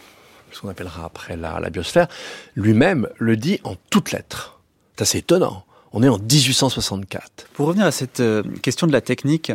ce 0.52 0.60
qu'on 0.60 0.68
appellera 0.68 1.04
après 1.04 1.36
la, 1.36 1.58
la 1.58 1.70
biosphère, 1.70 2.06
lui-même 2.54 3.08
le 3.18 3.36
dit 3.36 3.60
en 3.64 3.74
toutes 3.90 4.12
lettres. 4.12 4.53
C'est 4.96 5.02
assez 5.02 5.18
étonnant. 5.18 5.64
On 5.92 6.02
est 6.02 6.08
en 6.08 6.18
1864. 6.18 7.46
Pour 7.54 7.68
revenir 7.68 7.86
à 7.86 7.92
cette 7.92 8.18
euh, 8.18 8.42
question 8.62 8.88
de 8.88 8.92
la 8.92 9.00
technique, 9.00 9.52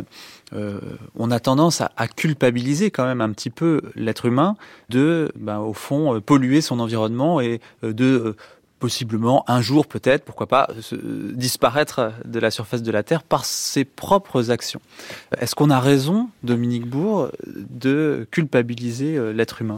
euh, 0.54 0.80
on 1.14 1.30
a 1.30 1.38
tendance 1.38 1.82
à, 1.82 2.08
culpabiliser 2.08 2.90
quand 2.90 3.04
même 3.04 3.20
un 3.20 3.30
petit 3.30 3.50
peu 3.50 3.82
l'être 3.94 4.24
humain 4.24 4.56
de, 4.88 5.30
ben, 5.36 5.58
au 5.58 5.74
fond, 5.74 6.14
euh, 6.14 6.20
polluer 6.20 6.62
son 6.62 6.80
environnement 6.80 7.42
et 7.42 7.60
de 7.82 8.36
possiblement 8.80 9.44
un 9.48 9.60
jour 9.60 9.86
peut-être, 9.86 10.24
pourquoi 10.24 10.48
pas, 10.48 10.68
se, 10.80 10.96
disparaître 10.96 12.12
de 12.24 12.40
la 12.40 12.50
surface 12.50 12.82
de 12.82 12.90
la 12.90 13.04
Terre 13.04 13.22
par 13.22 13.44
ses 13.44 13.84
propres 13.84 14.50
actions. 14.50 14.80
Est-ce 15.38 15.54
qu'on 15.54 15.70
a 15.70 15.78
raison, 15.78 16.28
Dominique 16.42 16.86
Bourg, 16.86 17.28
de 17.46 18.26
culpabiliser 18.32 19.16
euh, 19.16 19.32
l'être 19.32 19.62
humain? 19.62 19.76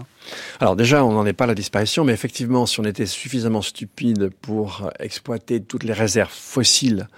Alors 0.60 0.76
déjà, 0.76 1.04
on 1.04 1.12
n'en 1.12 1.26
est 1.26 1.32
pas 1.34 1.44
à 1.44 1.48
la 1.48 1.54
disparition, 1.54 2.04
mais 2.04 2.12
effectivement, 2.12 2.64
si 2.64 2.80
on 2.80 2.84
était 2.84 3.06
suffisamment 3.06 3.60
stupide 3.60 4.30
pour 4.40 4.90
exploiter 5.00 5.60
toutes 5.60 5.84
les 5.84 5.92
réserves 5.92 6.32
fossiles 6.32 7.08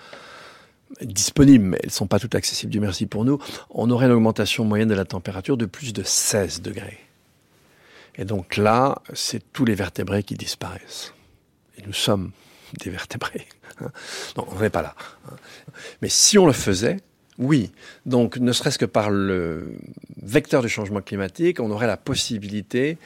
disponibles, 1.02 1.64
mais 1.64 1.78
elles 1.82 1.88
ne 1.88 1.92
sont 1.92 2.06
pas 2.06 2.18
toutes 2.18 2.34
accessibles, 2.34 2.72
du 2.72 2.80
merci 2.80 3.06
pour 3.06 3.24
nous, 3.24 3.38
on 3.70 3.90
aurait 3.90 4.06
une 4.06 4.12
augmentation 4.12 4.64
moyenne 4.64 4.88
de 4.88 4.94
la 4.94 5.04
température 5.04 5.56
de 5.56 5.66
plus 5.66 5.92
de 5.92 6.02
16 6.02 6.62
degrés. 6.62 6.98
Et 8.16 8.24
donc 8.24 8.56
là, 8.56 8.98
c'est 9.12 9.52
tous 9.52 9.64
les 9.64 9.74
vertébrés 9.74 10.22
qui 10.22 10.34
disparaissent. 10.34 11.12
Nous 11.86 11.92
sommes 11.92 12.30
des 12.80 12.90
vertébrés. 12.90 13.46
Non, 14.36 14.46
on 14.52 14.60
n'est 14.60 14.70
pas 14.70 14.82
là. 14.82 14.94
Mais 16.00 16.08
si 16.08 16.38
on 16.38 16.46
le 16.46 16.52
faisait, 16.52 16.98
oui. 17.38 17.72
Donc, 18.06 18.36
ne 18.36 18.52
serait-ce 18.52 18.78
que 18.78 18.84
par 18.84 19.10
le 19.10 19.76
vecteur 20.22 20.62
du 20.62 20.68
changement 20.68 21.00
climatique, 21.00 21.58
on 21.58 21.70
aurait 21.70 21.88
la 21.88 21.96
possibilité 21.96 22.98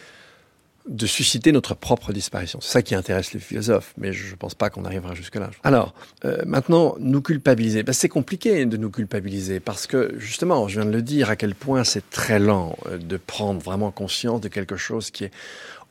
de 0.88 1.06
susciter 1.06 1.52
notre 1.52 1.74
propre 1.74 2.12
disparition. 2.12 2.60
C'est 2.62 2.72
ça 2.72 2.82
qui 2.82 2.94
intéresse 2.94 3.34
les 3.34 3.40
philosophes, 3.40 3.92
mais 3.98 4.12
je 4.12 4.30
ne 4.30 4.36
pense 4.36 4.54
pas 4.54 4.70
qu'on 4.70 4.84
arrivera 4.84 5.14
jusque-là. 5.14 5.50
Alors, 5.62 5.94
euh, 6.24 6.38
maintenant, 6.46 6.96
nous 6.98 7.20
culpabiliser. 7.20 7.82
Ben, 7.82 7.92
c'est 7.92 8.08
compliqué 8.08 8.64
de 8.64 8.76
nous 8.78 8.90
culpabiliser 8.90 9.60
parce 9.60 9.86
que, 9.86 10.14
justement, 10.16 10.66
je 10.66 10.80
viens 10.80 10.88
de 10.88 10.94
le 10.94 11.02
dire, 11.02 11.28
à 11.28 11.36
quel 11.36 11.54
point 11.54 11.84
c'est 11.84 12.08
très 12.10 12.38
lent 12.38 12.76
de 12.90 13.16
prendre 13.18 13.60
vraiment 13.60 13.90
conscience 13.90 14.40
de 14.40 14.48
quelque 14.48 14.76
chose 14.76 15.10
qui 15.10 15.24
est 15.24 15.32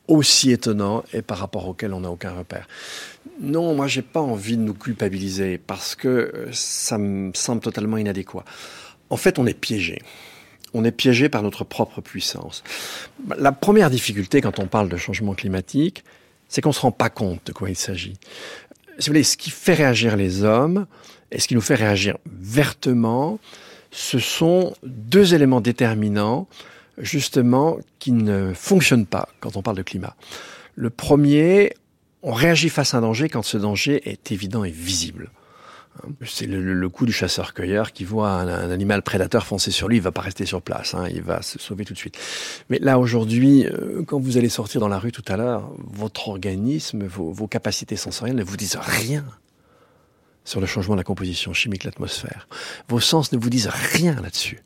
aussi 0.08 0.50
étonnant 0.50 1.04
et 1.12 1.22
par 1.22 1.38
rapport 1.38 1.68
auquel 1.68 1.92
on 1.92 2.00
n'a 2.00 2.10
aucun 2.10 2.32
repère. 2.32 2.66
Non, 3.40 3.74
moi 3.74 3.86
j'ai 3.86 4.02
pas 4.02 4.20
envie 4.20 4.56
de 4.56 4.62
nous 4.62 4.74
culpabiliser 4.74 5.58
parce 5.58 5.94
que 5.94 6.48
ça 6.50 6.98
me 6.98 7.30
semble 7.34 7.60
totalement 7.60 7.98
inadéquat. 7.98 8.44
En 9.10 9.16
fait, 9.16 9.38
on 9.38 9.46
est 9.46 9.58
piégé. 9.58 10.02
On 10.74 10.84
est 10.84 10.92
piégé 10.92 11.28
par 11.28 11.42
notre 11.42 11.64
propre 11.64 12.00
puissance. 12.00 12.64
La 13.36 13.52
première 13.52 13.90
difficulté 13.90 14.40
quand 14.40 14.58
on 14.58 14.66
parle 14.66 14.88
de 14.88 14.96
changement 14.96 15.34
climatique, 15.34 16.04
c'est 16.48 16.60
qu'on 16.60 16.72
se 16.72 16.80
rend 16.80 16.92
pas 16.92 17.10
compte 17.10 17.46
de 17.46 17.52
quoi 17.52 17.70
il 17.70 17.76
s'agit. 17.76 18.16
Si 18.98 19.08
vous 19.08 19.12
voulez, 19.12 19.22
ce 19.22 19.36
qui 19.36 19.50
fait 19.50 19.74
réagir 19.74 20.16
les 20.16 20.42
hommes 20.42 20.86
et 21.30 21.38
ce 21.38 21.46
qui 21.46 21.54
nous 21.54 21.60
fait 21.60 21.74
réagir 21.74 22.18
vertement, 22.26 23.38
ce 23.90 24.18
sont 24.18 24.74
deux 24.82 25.34
éléments 25.34 25.60
déterminants 25.60 26.48
justement 27.00 27.78
qui 27.98 28.12
ne 28.12 28.52
fonctionnent 28.54 29.06
pas 29.06 29.28
quand 29.40 29.56
on 29.56 29.62
parle 29.62 29.76
de 29.76 29.82
climat. 29.82 30.16
Le 30.74 30.90
premier, 30.90 31.74
on 32.22 32.32
réagit 32.32 32.68
face 32.68 32.94
à 32.94 32.98
un 32.98 33.00
danger 33.00 33.28
quand 33.28 33.42
ce 33.42 33.58
danger 33.58 34.08
est 34.10 34.32
évident 34.32 34.64
et 34.64 34.70
visible. 34.70 35.30
C'est 36.24 36.46
le, 36.46 36.88
coup 36.88 37.06
du 37.06 37.12
chasseur-cueilleur 37.12 37.92
qui 37.92 38.04
voit 38.04 38.30
un, 38.30 38.70
animal 38.70 39.02
prédateur 39.02 39.46
foncer 39.46 39.70
sur 39.70 39.88
lui, 39.88 39.96
il 39.96 40.02
va 40.02 40.12
pas 40.12 40.20
rester 40.20 40.46
sur 40.46 40.62
place, 40.62 40.94
hein, 40.94 41.08
il 41.10 41.22
va 41.22 41.42
se 41.42 41.58
sauver 41.58 41.84
tout 41.84 41.92
de 41.92 41.98
suite. 41.98 42.16
Mais 42.70 42.78
là 42.78 42.98
aujourd'hui, 42.98 43.66
euh, 43.66 44.04
quand 44.06 44.20
vous 44.20 44.36
allez 44.36 44.48
sortir 44.48 44.80
dans 44.80 44.88
la 44.88 44.98
rue 44.98 45.10
tout 45.10 45.24
à 45.26 45.36
l'heure, 45.36 45.70
votre 45.78 46.28
organisme, 46.28 47.04
vos, 47.04 47.48
capacités 47.48 47.96
sensorielles 47.96 48.36
ne 48.36 48.44
vous 48.44 48.56
disent 48.56 48.78
rien 48.80 49.24
sur 50.44 50.60
le 50.60 50.66
changement 50.66 50.94
de 50.94 51.00
la 51.00 51.04
composition 51.04 51.52
chimique 51.52 51.82
de 51.82 51.88
l'atmosphère. 51.88 52.48
Vos 52.88 53.00
sens 53.00 53.32
ne 53.32 53.38
vous 53.38 53.50
disent 53.50 53.70
rien 53.92 54.20
là-dessus. 54.20 54.62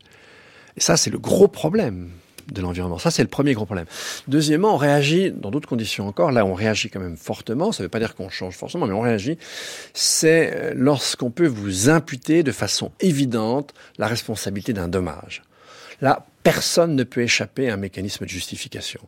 Et 0.76 0.80
ça, 0.80 0.96
c'est 0.96 1.10
le 1.10 1.18
gros 1.18 1.48
problème 1.48 2.10
de 2.50 2.60
l'environnement. 2.60 2.98
Ça, 2.98 3.10
c'est 3.10 3.22
le 3.22 3.28
premier 3.28 3.54
gros 3.54 3.66
problème. 3.66 3.86
Deuxièmement, 4.28 4.74
on 4.74 4.78
réagit 4.78 5.30
dans 5.30 5.50
d'autres 5.50 5.68
conditions 5.68 6.08
encore. 6.08 6.32
Là, 6.32 6.44
on 6.46 6.54
réagit 6.54 6.90
quand 6.90 7.00
même 7.00 7.16
fortement. 7.16 7.72
Ça 7.72 7.82
ne 7.82 7.86
veut 7.86 7.90
pas 7.90 7.98
dire 7.98 8.14
qu'on 8.14 8.28
change 8.28 8.56
forcément, 8.56 8.86
mais 8.86 8.94
on 8.94 9.00
réagit. 9.00 9.38
C'est 9.94 10.72
lorsqu'on 10.74 11.30
peut 11.30 11.46
vous 11.46 11.90
imputer 11.90 12.42
de 12.42 12.52
façon 12.52 12.92
évidente 13.00 13.74
la 13.98 14.06
responsabilité 14.06 14.72
d'un 14.72 14.88
dommage. 14.88 15.42
Là, 16.00 16.26
personne 16.42 16.96
ne 16.96 17.04
peut 17.04 17.22
échapper 17.22 17.70
à 17.70 17.74
un 17.74 17.76
mécanisme 17.76 18.24
de 18.24 18.30
justification. 18.30 19.00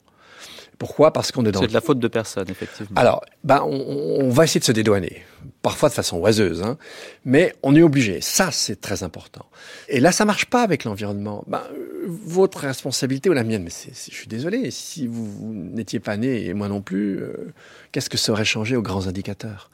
Pourquoi? 0.78 1.12
Parce 1.12 1.32
qu'on 1.32 1.44
est 1.44 1.52
dans... 1.52 1.60
C'est 1.60 1.68
de 1.68 1.72
la 1.72 1.80
faute 1.80 1.98
de 1.98 2.08
personne, 2.08 2.48
effectivement. 2.50 2.96
Alors, 2.96 3.24
ben, 3.44 3.62
on, 3.64 4.24
on, 4.24 4.30
va 4.30 4.44
essayer 4.44 4.60
de 4.60 4.64
se 4.64 4.72
dédouaner, 4.72 5.24
parfois 5.62 5.88
de 5.88 5.94
façon 5.94 6.18
oiseuse, 6.18 6.62
hein, 6.62 6.76
mais 7.24 7.54
on 7.62 7.74
est 7.76 7.82
obligé. 7.82 8.20
Ça, 8.20 8.50
c'est 8.50 8.80
très 8.80 9.02
important. 9.02 9.46
Et 9.88 10.00
là, 10.00 10.12
ça 10.12 10.24
marche 10.24 10.46
pas 10.46 10.62
avec 10.62 10.84
l'environnement. 10.84 11.44
Ben, 11.46 11.62
votre 12.06 12.58
responsabilité 12.58 13.30
ou 13.30 13.32
la 13.32 13.44
mienne, 13.44 13.62
mais 13.62 13.70
je 13.70 14.14
suis 14.14 14.26
désolé, 14.26 14.70
si 14.70 15.06
vous, 15.06 15.24
vous 15.24 15.52
n'étiez 15.52 16.00
pas 16.00 16.16
né 16.16 16.46
et 16.46 16.54
moi 16.54 16.68
non 16.68 16.80
plus, 16.80 17.18
euh, 17.18 17.52
qu'est-ce 17.92 18.10
que 18.10 18.18
ça 18.18 18.32
aurait 18.32 18.44
changé 18.44 18.76
aux 18.76 18.82
grands 18.82 19.06
indicateurs? 19.06 19.70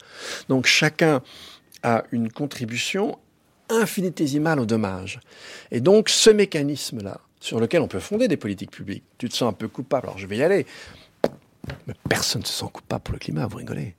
Donc, 0.49 0.65
chacun 0.65 1.21
a 1.83 2.03
une 2.11 2.31
contribution 2.31 3.17
infinitésimale 3.69 4.59
au 4.59 4.65
dommage. 4.65 5.19
Et 5.71 5.79
donc, 5.79 6.09
ce 6.09 6.29
mécanisme-là, 6.29 7.21
sur 7.41 7.59
lequel 7.59 7.81
on 7.81 7.87
peut 7.87 7.99
fonder 7.99 8.29
des 8.29 8.37
politiques 8.37 8.71
publiques. 8.71 9.03
Tu 9.17 9.27
te 9.27 9.35
sens 9.35 9.49
un 9.49 9.53
peu 9.53 9.67
coupable, 9.67 10.07
alors 10.07 10.17
je 10.17 10.27
vais 10.27 10.37
y 10.37 10.43
aller. 10.43 10.65
Mais 11.87 11.93
personne 12.07 12.41
ne 12.41 12.47
se 12.47 12.53
sent 12.53 12.67
coupable 12.71 13.03
pour 13.03 13.13
le 13.13 13.19
climat, 13.19 13.47
vous 13.47 13.57
rigolez. 13.57 13.95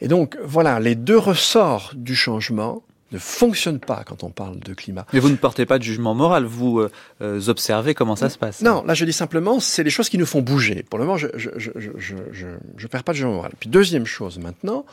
Et 0.00 0.08
donc, 0.08 0.36
voilà, 0.44 0.78
les 0.78 0.94
deux 0.94 1.18
ressorts 1.18 1.92
du 1.94 2.14
changement 2.14 2.82
ne 3.12 3.18
fonctionnent 3.18 3.80
pas 3.80 4.04
quand 4.04 4.22
on 4.22 4.30
parle 4.30 4.60
de 4.60 4.74
climat. 4.74 5.06
Mais 5.12 5.18
vous 5.18 5.30
ne 5.30 5.36
portez 5.36 5.66
pas 5.66 5.78
de 5.78 5.82
jugement 5.82 6.14
moral, 6.14 6.44
vous 6.44 6.78
euh, 6.78 6.90
euh, 7.22 7.48
observez 7.48 7.94
comment 7.94 8.14
ça 8.14 8.28
se 8.28 8.38
passe. 8.38 8.62
Non, 8.62 8.84
là 8.84 8.94
je 8.94 9.04
dis 9.04 9.12
simplement, 9.12 9.58
c'est 9.58 9.82
les 9.82 9.90
choses 9.90 10.08
qui 10.08 10.18
nous 10.18 10.26
font 10.26 10.42
bouger. 10.42 10.84
Pour 10.88 10.98
le 10.98 11.06
moment, 11.06 11.16
je 11.16 11.26
je, 11.34 11.50
je, 11.56 11.70
je, 11.76 12.16
je, 12.30 12.46
je 12.76 12.86
perds 12.86 13.02
pas 13.02 13.12
de 13.12 13.16
jugement 13.16 13.34
moral. 13.34 13.52
Puis 13.58 13.68
deuxième 13.68 14.06
chose 14.06 14.38
maintenant, 14.38 14.86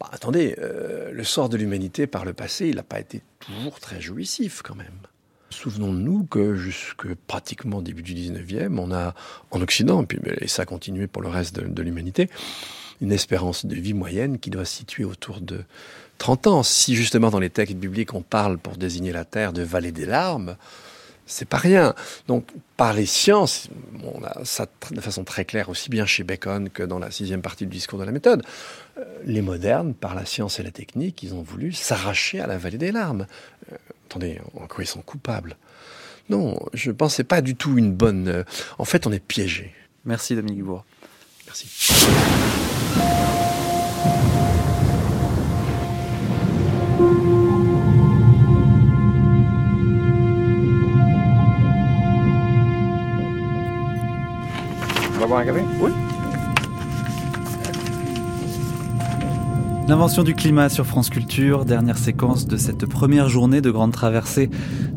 bah, 0.00 0.08
attendez, 0.10 0.56
euh, 0.58 1.12
le 1.12 1.24
sort 1.24 1.48
de 1.48 1.56
l'humanité 1.56 2.08
par 2.08 2.24
le 2.24 2.32
passé, 2.32 2.66
il 2.66 2.76
n'a 2.76 2.82
pas 2.82 2.98
été 2.98 3.22
toujours 3.38 3.78
très 3.78 4.00
jouissif 4.00 4.62
quand 4.62 4.74
même. 4.74 4.98
Souvenons-nous 5.52 6.24
que 6.24 6.56
jusque 6.56 7.14
pratiquement 7.26 7.82
début 7.82 8.02
du 8.02 8.14
19e, 8.14 8.78
on 8.78 8.90
a 8.90 9.14
en 9.50 9.60
Occident, 9.60 10.04
et 10.40 10.48
ça 10.48 10.62
a 10.62 10.64
continué 10.64 11.06
pour 11.06 11.22
le 11.22 11.28
reste 11.28 11.54
de, 11.54 11.82
l'humanité, 11.82 12.28
une 13.00 13.12
espérance 13.12 13.66
de 13.66 13.74
vie 13.74 13.94
moyenne 13.94 14.38
qui 14.38 14.50
doit 14.50 14.64
se 14.64 14.78
situer 14.78 15.04
autour 15.04 15.40
de 15.40 15.62
30 16.18 16.46
ans. 16.46 16.62
Si 16.62 16.96
justement 16.96 17.30
dans 17.30 17.38
les 17.38 17.50
textes 17.50 17.76
bibliques 17.76 18.14
on 18.14 18.22
parle 18.22 18.58
pour 18.58 18.76
désigner 18.76 19.12
la 19.12 19.24
terre 19.24 19.52
de 19.52 19.62
vallée 19.62 19.92
des 19.92 20.06
larmes, 20.06 20.56
c'est 21.26 21.48
pas 21.48 21.58
rien. 21.58 21.94
Donc, 22.26 22.48
par 22.76 22.92
les 22.92 23.06
sciences, 23.06 23.68
on 24.02 24.24
a 24.24 24.44
ça 24.44 24.66
de 24.90 25.00
façon 25.00 25.24
très 25.24 25.44
claire 25.44 25.68
aussi 25.68 25.88
bien 25.88 26.04
chez 26.04 26.24
Bacon 26.24 26.68
que 26.68 26.82
dans 26.82 26.98
la 26.98 27.10
sixième 27.10 27.42
partie 27.42 27.64
du 27.64 27.76
discours 27.76 27.98
de 27.98 28.04
la 28.04 28.12
méthode. 28.12 28.42
Euh, 28.98 29.04
les 29.24 29.40
modernes, 29.40 29.94
par 29.94 30.14
la 30.14 30.26
science 30.26 30.58
et 30.58 30.62
la 30.62 30.72
technique, 30.72 31.22
ils 31.22 31.34
ont 31.34 31.42
voulu 31.42 31.72
s'arracher 31.72 32.40
à 32.40 32.46
la 32.46 32.58
vallée 32.58 32.78
des 32.78 32.92
larmes. 32.92 33.26
Euh, 33.72 33.76
attendez, 34.12 34.38
en 34.60 34.66
quoi 34.66 34.84
ils 34.84 34.86
sont 34.86 35.00
coupables? 35.00 35.56
Non, 36.28 36.58
je 36.74 36.90
ne 36.90 36.94
pensais 36.94 37.24
pas 37.24 37.40
du 37.40 37.56
tout 37.56 37.78
une 37.78 37.92
bonne. 37.94 38.28
Euh, 38.28 38.44
en 38.78 38.84
fait, 38.84 39.06
on 39.06 39.12
est 39.12 39.24
piégé. 39.24 39.72
Merci 40.04 40.34
Dominique 40.34 40.64
Bourg. 40.64 40.84
Merci. 41.46 41.66
On 55.14 55.20
va 55.20 55.26
boire 55.26 55.40
un 55.40 55.44
café? 55.46 55.60
Oui. 55.80 55.90
L'invention 59.92 60.22
du 60.22 60.32
climat 60.34 60.70
sur 60.70 60.86
France 60.86 61.10
Culture, 61.10 61.66
dernière 61.66 61.98
séquence 61.98 62.46
de 62.46 62.56
cette 62.56 62.86
première 62.86 63.28
journée 63.28 63.60
de 63.60 63.70
Grande 63.70 63.92
Traversée. 63.92 64.48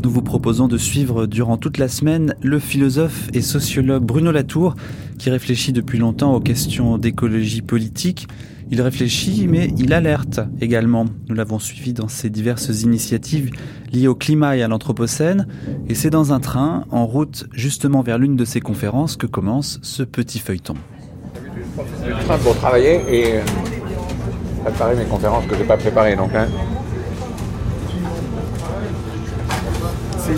Nous 0.02 0.10
vous 0.10 0.22
proposons 0.22 0.70
de 0.70 0.78
suivre 0.78 1.26
durant 1.26 1.58
toute 1.58 1.80
la 1.80 1.90
semaine 1.90 2.34
le 2.42 2.60
philosophe 2.60 3.28
et 3.34 3.42
sociologue 3.42 4.06
Bruno 4.06 4.32
Latour, 4.32 4.74
qui 5.20 5.30
réfléchit 5.30 5.74
depuis 5.74 6.00
longtemps 6.00 6.34
aux 6.34 6.40
questions 6.40 6.98
d'écologie 6.98 7.62
politique. 7.62 8.30
Il 8.72 8.82
réfléchit, 8.82 9.50
mais 9.50 9.70
il 9.78 9.92
alerte 9.92 10.40
également. 10.62 11.08
Nous 11.28 11.36
l'avons 11.36 11.60
suivi 11.60 11.92
dans 11.92 12.08
ses 12.08 12.30
diverses 12.30 12.82
initiatives 12.82 13.52
liées 13.92 14.08
au 14.08 14.16
climat 14.16 14.56
et 14.56 14.64
à 14.64 14.70
l'Anthropocène. 14.70 15.46
Et 15.90 15.94
c'est 15.94 16.10
dans 16.10 16.32
un 16.32 16.40
train, 16.40 16.86
en 16.90 17.06
route 17.06 17.48
justement 17.52 18.02
vers 18.02 18.18
l'une 18.18 18.38
de 18.38 18.46
ses 18.46 18.62
conférences, 18.62 19.18
que 19.18 19.28
commence 19.28 19.78
ce 19.82 20.04
petit 20.04 20.40
feuilleton. 20.40 20.76
Le 22.08 22.14
train 22.24 22.38
pour 22.38 22.56
travailler 22.56 23.02
et 23.10 23.42
préparer 24.66 24.96
mes 24.96 25.06
conférences 25.06 25.46
que 25.46 25.54
je 25.54 25.60
n'ai 25.62 25.68
pas 25.68 25.78
préparées. 25.78 26.16
Donc, 26.16 26.34
hein. 26.34 26.48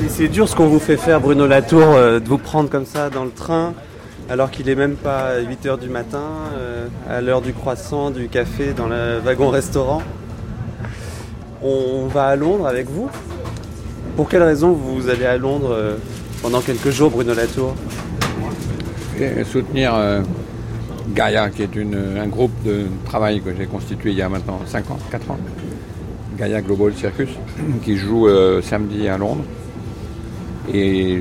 C'est 0.10 0.28
dur 0.28 0.50
ce 0.50 0.56
qu'on 0.56 0.68
vous 0.68 0.80
fait 0.80 0.98
faire, 0.98 1.22
Bruno 1.22 1.48
Latour, 1.48 1.82
euh, 1.82 2.20
de 2.20 2.28
vous 2.28 2.38
prendre 2.38 2.70
comme 2.70 2.86
ça 2.86 3.10
dans 3.10 3.24
le 3.24 3.32
train, 3.32 3.74
alors 4.30 4.52
qu'il 4.52 4.68
est 4.68 4.76
même 4.76 4.96
pas 4.96 5.40
8 5.40 5.66
h 5.66 5.80
du 5.80 5.90
matin, 5.90 6.24
euh, 6.58 6.88
à 7.10 7.22
l'heure 7.22 7.42
du 7.42 7.54
croissant, 7.54 8.12
du 8.12 8.28
café, 8.28 8.74
dans 8.76 8.88
le 8.88 9.20
wagon-restaurant. 9.24 10.02
On 11.62 12.08
va 12.08 12.26
à 12.26 12.36
Londres 12.36 12.68
avec 12.68 12.90
vous. 12.90 13.10
Pour 14.18 14.28
quelle 14.28 14.44
raison 14.44 14.72
vous 14.72 15.10
allez 15.10 15.26
à 15.26 15.38
Londres 15.38 15.72
euh, 15.72 15.96
pendant 16.42 16.60
quelques 16.60 16.90
jours, 16.90 17.12
Bruno 17.12 17.34
Latour? 17.34 17.74
Et 19.20 19.44
soutenir 19.46 19.94
Gaia, 21.14 21.50
qui 21.50 21.64
est 21.64 21.76
une, 21.76 21.96
un 22.22 22.28
groupe 22.28 22.52
de 22.66 22.86
travail 23.06 23.42
que 23.42 23.50
j'ai 23.58 23.66
constitué 23.66 24.12
il 24.12 24.18
y 24.18 24.22
a 24.22 24.30
maintenant 24.30 24.60
5 24.66 24.92
ans, 24.92 24.98
4 25.12 25.32
ans. 25.32 25.38
Gaia 26.38 26.62
Global 26.62 26.94
Circus, 26.94 27.30
qui 27.84 27.98
joue 27.98 28.28
euh, 28.28 28.62
samedi 28.62 29.08
à 29.08 29.18
Londres. 29.18 29.44
Et 30.74 31.20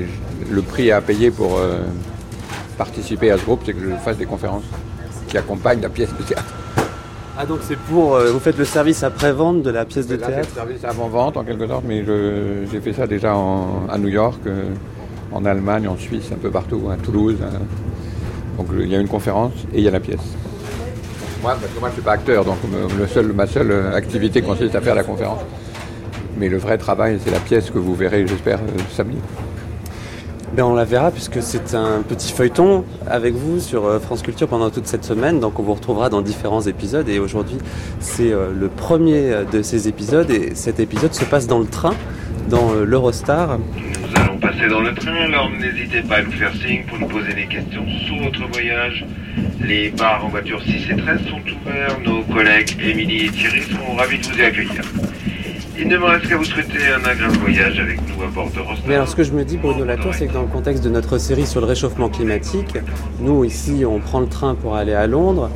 le 0.51 0.61
prix 0.61 0.91
à 0.91 1.01
payer 1.01 1.31
pour 1.31 1.57
euh, 1.57 1.79
participer 2.77 3.31
à 3.31 3.37
ce 3.37 3.43
groupe, 3.45 3.61
c'est 3.65 3.73
que 3.73 3.79
je 3.81 3.95
fasse 4.03 4.17
des 4.17 4.25
conférences 4.25 4.65
qui 5.27 5.37
accompagnent 5.37 5.81
la 5.81 5.89
pièce 5.89 6.09
de 6.17 6.23
théâtre. 6.23 6.53
Ah 7.39 7.45
donc 7.45 7.59
c'est 7.61 7.77
pour... 7.77 8.15
euh, 8.15 8.31
vous 8.31 8.39
faites 8.39 8.57
le 8.57 8.65
service 8.65 9.03
après-vente 9.03 9.61
de 9.61 9.69
la 9.69 9.85
pièce 9.85 10.07
de 10.07 10.15
Là, 10.15 10.27
théâtre 10.27 10.49
le 10.49 10.55
service 10.55 10.83
avant-vente 10.83 11.37
en 11.37 11.43
quelque 11.43 11.67
sorte, 11.67 11.83
mais 11.87 12.03
j'ai 12.71 12.81
fait 12.81 12.93
ça 12.93 13.07
déjà 13.07 13.35
en- 13.35 13.87
à 13.89 13.97
New 13.97 14.07
York, 14.09 14.41
en 15.31 15.45
Allemagne, 15.45 15.87
en 15.87 15.97
Suisse, 15.97 16.29
un 16.33 16.37
peu 16.37 16.49
partout, 16.49 16.81
à 16.91 16.95
Toulouse. 16.97 17.37
hein. 17.43 17.59
Donc 18.57 18.67
il 18.79 18.87
y 18.87 18.95
a 18.95 18.99
une 18.99 19.07
conférence 19.07 19.53
et 19.73 19.79
il 19.79 19.83
y 19.83 19.87
a 19.87 19.91
la 19.91 19.99
pièce. 19.99 20.35
Moi, 21.41 21.55
moi 21.79 21.89
je 21.89 21.93
suis 21.93 22.01
pas 22.01 22.13
acteur, 22.13 22.43
donc 22.43 22.57
seul, 23.13 23.31
ma 23.33 23.45
seule 23.45 23.71
euh, 23.71 23.95
activité 23.95 24.41
consiste 24.41 24.75
à 24.75 24.81
faire 24.81 24.95
la 24.95 25.03
conférence. 25.03 25.41
Mais 26.37 26.49
le 26.49 26.57
vrai 26.57 26.77
travail, 26.77 27.19
c'est 27.23 27.31
la 27.31 27.39
pièce 27.39 27.69
que 27.69 27.77
vous 27.77 27.95
verrez, 27.95 28.25
j'espère, 28.27 28.59
euh, 28.59 28.81
samedi. 28.95 29.17
Ben, 30.53 30.63
on 30.63 30.73
la 30.73 30.85
verra 30.85 31.11
puisque 31.11 31.41
c'est 31.41 31.75
un 31.75 32.01
petit 32.01 32.31
feuilleton 32.31 32.85
avec 33.05 33.33
vous 33.35 33.59
sur 33.59 33.85
euh, 33.85 33.99
France 33.99 34.21
Culture 34.21 34.47
pendant 34.47 34.69
toute 34.69 34.87
cette 34.87 35.03
semaine. 35.03 35.39
Donc 35.41 35.59
on 35.59 35.63
vous 35.63 35.73
retrouvera 35.73 36.09
dans 36.09 36.21
différents 36.21 36.61
épisodes 36.61 37.07
et 37.09 37.19
aujourd'hui 37.19 37.57
c'est 37.99 38.31
euh, 38.31 38.53
le 38.57 38.69
premier 38.69 39.33
euh, 39.33 39.43
de 39.43 39.61
ces 39.61 39.89
épisodes 39.89 40.31
et 40.31 40.55
cet 40.55 40.79
épisode 40.79 41.13
se 41.13 41.25
passe 41.25 41.47
dans 41.47 41.59
le 41.59 41.65
train, 41.65 41.93
dans 42.49 42.71
euh, 42.71 42.85
l'Eurostar. 42.85 43.59
Passer 44.57 44.69
dans 44.69 44.81
le 44.81 44.93
train, 44.93 45.13
alors 45.13 45.49
n'hésitez 45.51 46.01
pas 46.01 46.15
à 46.15 46.21
nous 46.23 46.31
faire 46.31 46.51
signe 46.53 46.83
pour 46.87 46.97
nous 46.97 47.07
poser 47.07 47.33
des 47.33 47.45
questions 47.45 47.85
sur 48.05 48.23
votre 48.23 48.47
voyage. 48.51 49.05
Les 49.61 49.89
bars 49.89 50.25
en 50.25 50.29
voiture 50.29 50.61
6 50.61 50.91
et 50.91 50.95
13 50.95 51.19
sont 51.29 51.41
ouverts. 51.61 51.99
Nos 52.03 52.23
collègues 52.23 52.75
Émilie 52.81 53.25
et 53.25 53.29
Thierry 53.29 53.61
sont 53.61 53.95
ravis 53.95 54.17
de 54.17 54.25
vous 54.25 54.37
y 54.37 54.41
accueillir. 54.41 54.81
Il 55.77 55.87
ne 55.87 55.97
me 55.97 56.05
reste 56.05 56.27
qu'à 56.27 56.37
vous 56.37 56.45
souhaiter 56.45 56.79
un 56.87 57.05
agréable 57.07 57.37
voyage 57.37 57.79
avec 57.79 57.99
nous 58.07 58.23
à 58.23 58.27
bord 58.27 58.49
de 58.49 58.59
Rostar. 58.59 58.85
Mais 58.87 58.95
alors 58.95 59.07
ce 59.07 59.15
que 59.15 59.23
je 59.23 59.31
me 59.31 59.43
dis 59.43 59.57
Bruno 59.57 59.85
Latour, 59.85 60.15
c'est 60.15 60.25
que 60.25 60.33
dans 60.33 60.41
le 60.41 60.47
contexte 60.47 60.83
de 60.83 60.89
notre 60.89 61.19
série 61.19 61.45
sur 61.45 61.61
le 61.61 61.67
réchauffement 61.67 62.09
climatique, 62.09 62.77
nous 63.19 63.45
ici 63.45 63.83
on 63.85 63.99
prend 63.99 64.21
le 64.21 64.27
train 64.27 64.55
pour 64.55 64.75
aller 64.75 64.93
à 64.93 65.05
Londres 65.05 65.51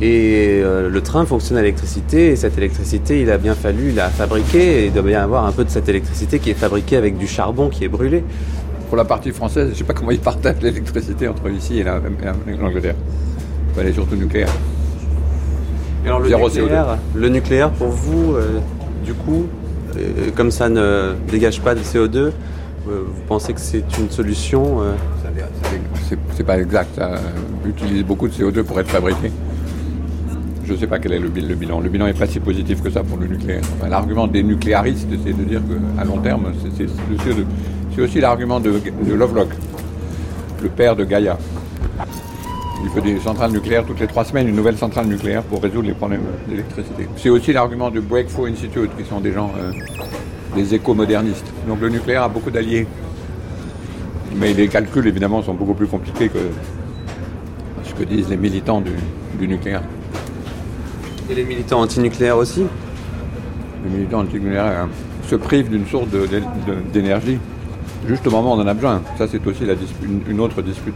et 0.00 0.60
euh, 0.64 0.88
le 0.88 1.00
train 1.00 1.24
fonctionne 1.26 1.58
à 1.58 1.60
l'électricité 1.62 2.28
et 2.28 2.36
cette 2.36 2.56
électricité 2.56 3.20
il 3.20 3.30
a 3.30 3.38
bien 3.38 3.54
fallu 3.54 3.90
la 3.90 4.08
fabriquer 4.10 4.82
et 4.82 4.86
il 4.86 4.92
doit 4.92 5.02
bien 5.02 5.18
y 5.20 5.22
avoir 5.22 5.44
un 5.44 5.52
peu 5.52 5.64
de 5.64 5.70
cette 5.70 5.88
électricité 5.88 6.38
qui 6.38 6.50
est 6.50 6.54
fabriquée 6.54 6.96
avec 6.96 7.16
du 7.18 7.26
charbon 7.26 7.68
qui 7.68 7.84
est 7.84 7.88
brûlé. 7.88 8.22
Pour 8.88 8.96
la 8.96 9.04
partie 9.04 9.32
française, 9.32 9.66
je 9.66 9.72
ne 9.72 9.76
sais 9.76 9.84
pas 9.84 9.92
comment 9.94 10.12
ils 10.12 10.20
partagent 10.20 10.62
l'électricité 10.62 11.26
entre 11.28 11.50
ici 11.50 11.80
et 11.80 11.82
la- 11.82 12.00
et 12.46 12.56
l'Angleterre. 12.56 12.94
Elle 13.78 13.88
est 13.88 13.92
surtout 13.92 14.16
nucléaire. 14.16 14.48
Et 16.04 16.06
alors 16.08 16.20
le 16.20 16.28
nucléaire, 16.64 16.98
le 17.14 17.28
nucléaire 17.28 17.70
pour 17.70 17.88
vous, 17.88 18.34
euh, 18.34 18.58
du 19.04 19.12
coup, 19.14 19.46
euh, 19.96 20.30
comme 20.34 20.50
ça 20.50 20.68
ne 20.68 21.14
dégage 21.30 21.60
pas 21.60 21.74
de 21.74 21.80
CO2, 21.80 22.16
euh, 22.16 22.30
vous 22.86 23.22
pensez 23.26 23.52
que 23.52 23.60
c'est 23.60 23.84
une 23.98 24.10
solution 24.10 24.80
C'est- 26.08 26.18
C'est 26.36 26.44
pas 26.44 26.58
exact. 26.58 26.94
Ça 26.96 27.20
utilise 27.66 28.04
beaucoup 28.04 28.28
de 28.28 28.32
CO2 28.32 28.62
pour 28.62 28.78
être 28.80 28.88
fabriqué. 28.88 29.30
Je 30.68 30.74
ne 30.74 30.78
sais 30.78 30.86
pas 30.86 30.98
quel 30.98 31.12
est 31.14 31.18
le, 31.18 31.28
bil- 31.30 31.48
le 31.48 31.54
bilan. 31.54 31.80
Le 31.80 31.88
bilan 31.88 32.04
n'est 32.04 32.12
pas 32.12 32.26
si 32.26 32.40
positif 32.40 32.82
que 32.82 32.90
ça 32.90 33.02
pour 33.02 33.16
le 33.16 33.26
nucléaire. 33.26 33.62
L'argument 33.88 34.26
des 34.26 34.42
nucléaristes, 34.42 35.08
c'est 35.24 35.32
de 35.34 35.42
dire 35.44 35.62
qu'à 35.96 36.04
long 36.04 36.18
terme, 36.18 36.52
c'est- 36.62 36.70
c'est 36.76 36.82
le 37.10 37.16
CO2. 37.16 37.46
C'est 37.94 38.02
aussi 38.02 38.20
l'argument 38.20 38.60
de, 38.60 38.72
de 39.06 39.14
Lovelock, 39.14 39.48
le 40.62 40.68
père 40.68 40.94
de 40.94 41.04
Gaïa. 41.04 41.38
Il 42.84 42.90
faut 42.90 43.00
des 43.00 43.18
centrales 43.18 43.50
nucléaires 43.50 43.84
toutes 43.86 43.98
les 44.00 44.06
trois 44.06 44.24
semaines, 44.26 44.46
une 44.46 44.56
nouvelle 44.56 44.76
centrale 44.76 45.06
nucléaire 45.06 45.42
pour 45.42 45.62
résoudre 45.62 45.88
les 45.88 45.94
problèmes 45.94 46.20
d'électricité. 46.46 47.08
C'est 47.16 47.30
aussi 47.30 47.52
l'argument 47.54 47.88
du 47.90 48.00
Breakthrough 48.02 48.48
Institute, 48.48 48.90
qui 48.98 49.04
sont 49.08 49.20
des 49.20 49.32
gens, 49.32 49.50
euh, 49.58 49.72
des 50.54 50.74
éco-modernistes. 50.74 51.46
Donc 51.66 51.80
le 51.80 51.88
nucléaire 51.88 52.24
a 52.24 52.28
beaucoup 52.28 52.50
d'alliés. 52.50 52.86
Mais 54.36 54.52
les 54.52 54.68
calculs, 54.68 55.06
évidemment, 55.06 55.42
sont 55.42 55.54
beaucoup 55.54 55.74
plus 55.74 55.86
compliqués 55.86 56.28
que 56.28 56.38
ce 57.84 57.94
que 57.94 58.04
disent 58.04 58.28
les 58.28 58.36
militants 58.36 58.82
du 59.38 59.48
nucléaire. 59.48 59.80
Et 61.30 61.34
les 61.34 61.44
militants 61.44 61.80
antinucléaires 61.80 62.38
aussi 62.38 62.64
Les 63.84 63.90
militants 63.90 64.20
antinucléaires 64.20 64.64
hein, 64.64 64.88
se 65.28 65.36
privent 65.36 65.68
d'une 65.68 65.86
source 65.86 66.06
d'énergie 66.92 67.38
juste 68.06 68.26
au 68.26 68.30
moment 68.30 68.54
où 68.54 68.58
on 68.58 68.62
en 68.62 68.66
a 68.66 68.74
besoin. 68.74 69.02
Ça, 69.18 69.26
c'est 69.28 69.44
aussi 69.46 69.64
la 69.64 69.74
une, 70.02 70.22
une 70.28 70.40
autre 70.40 70.62
dispute. 70.62 70.94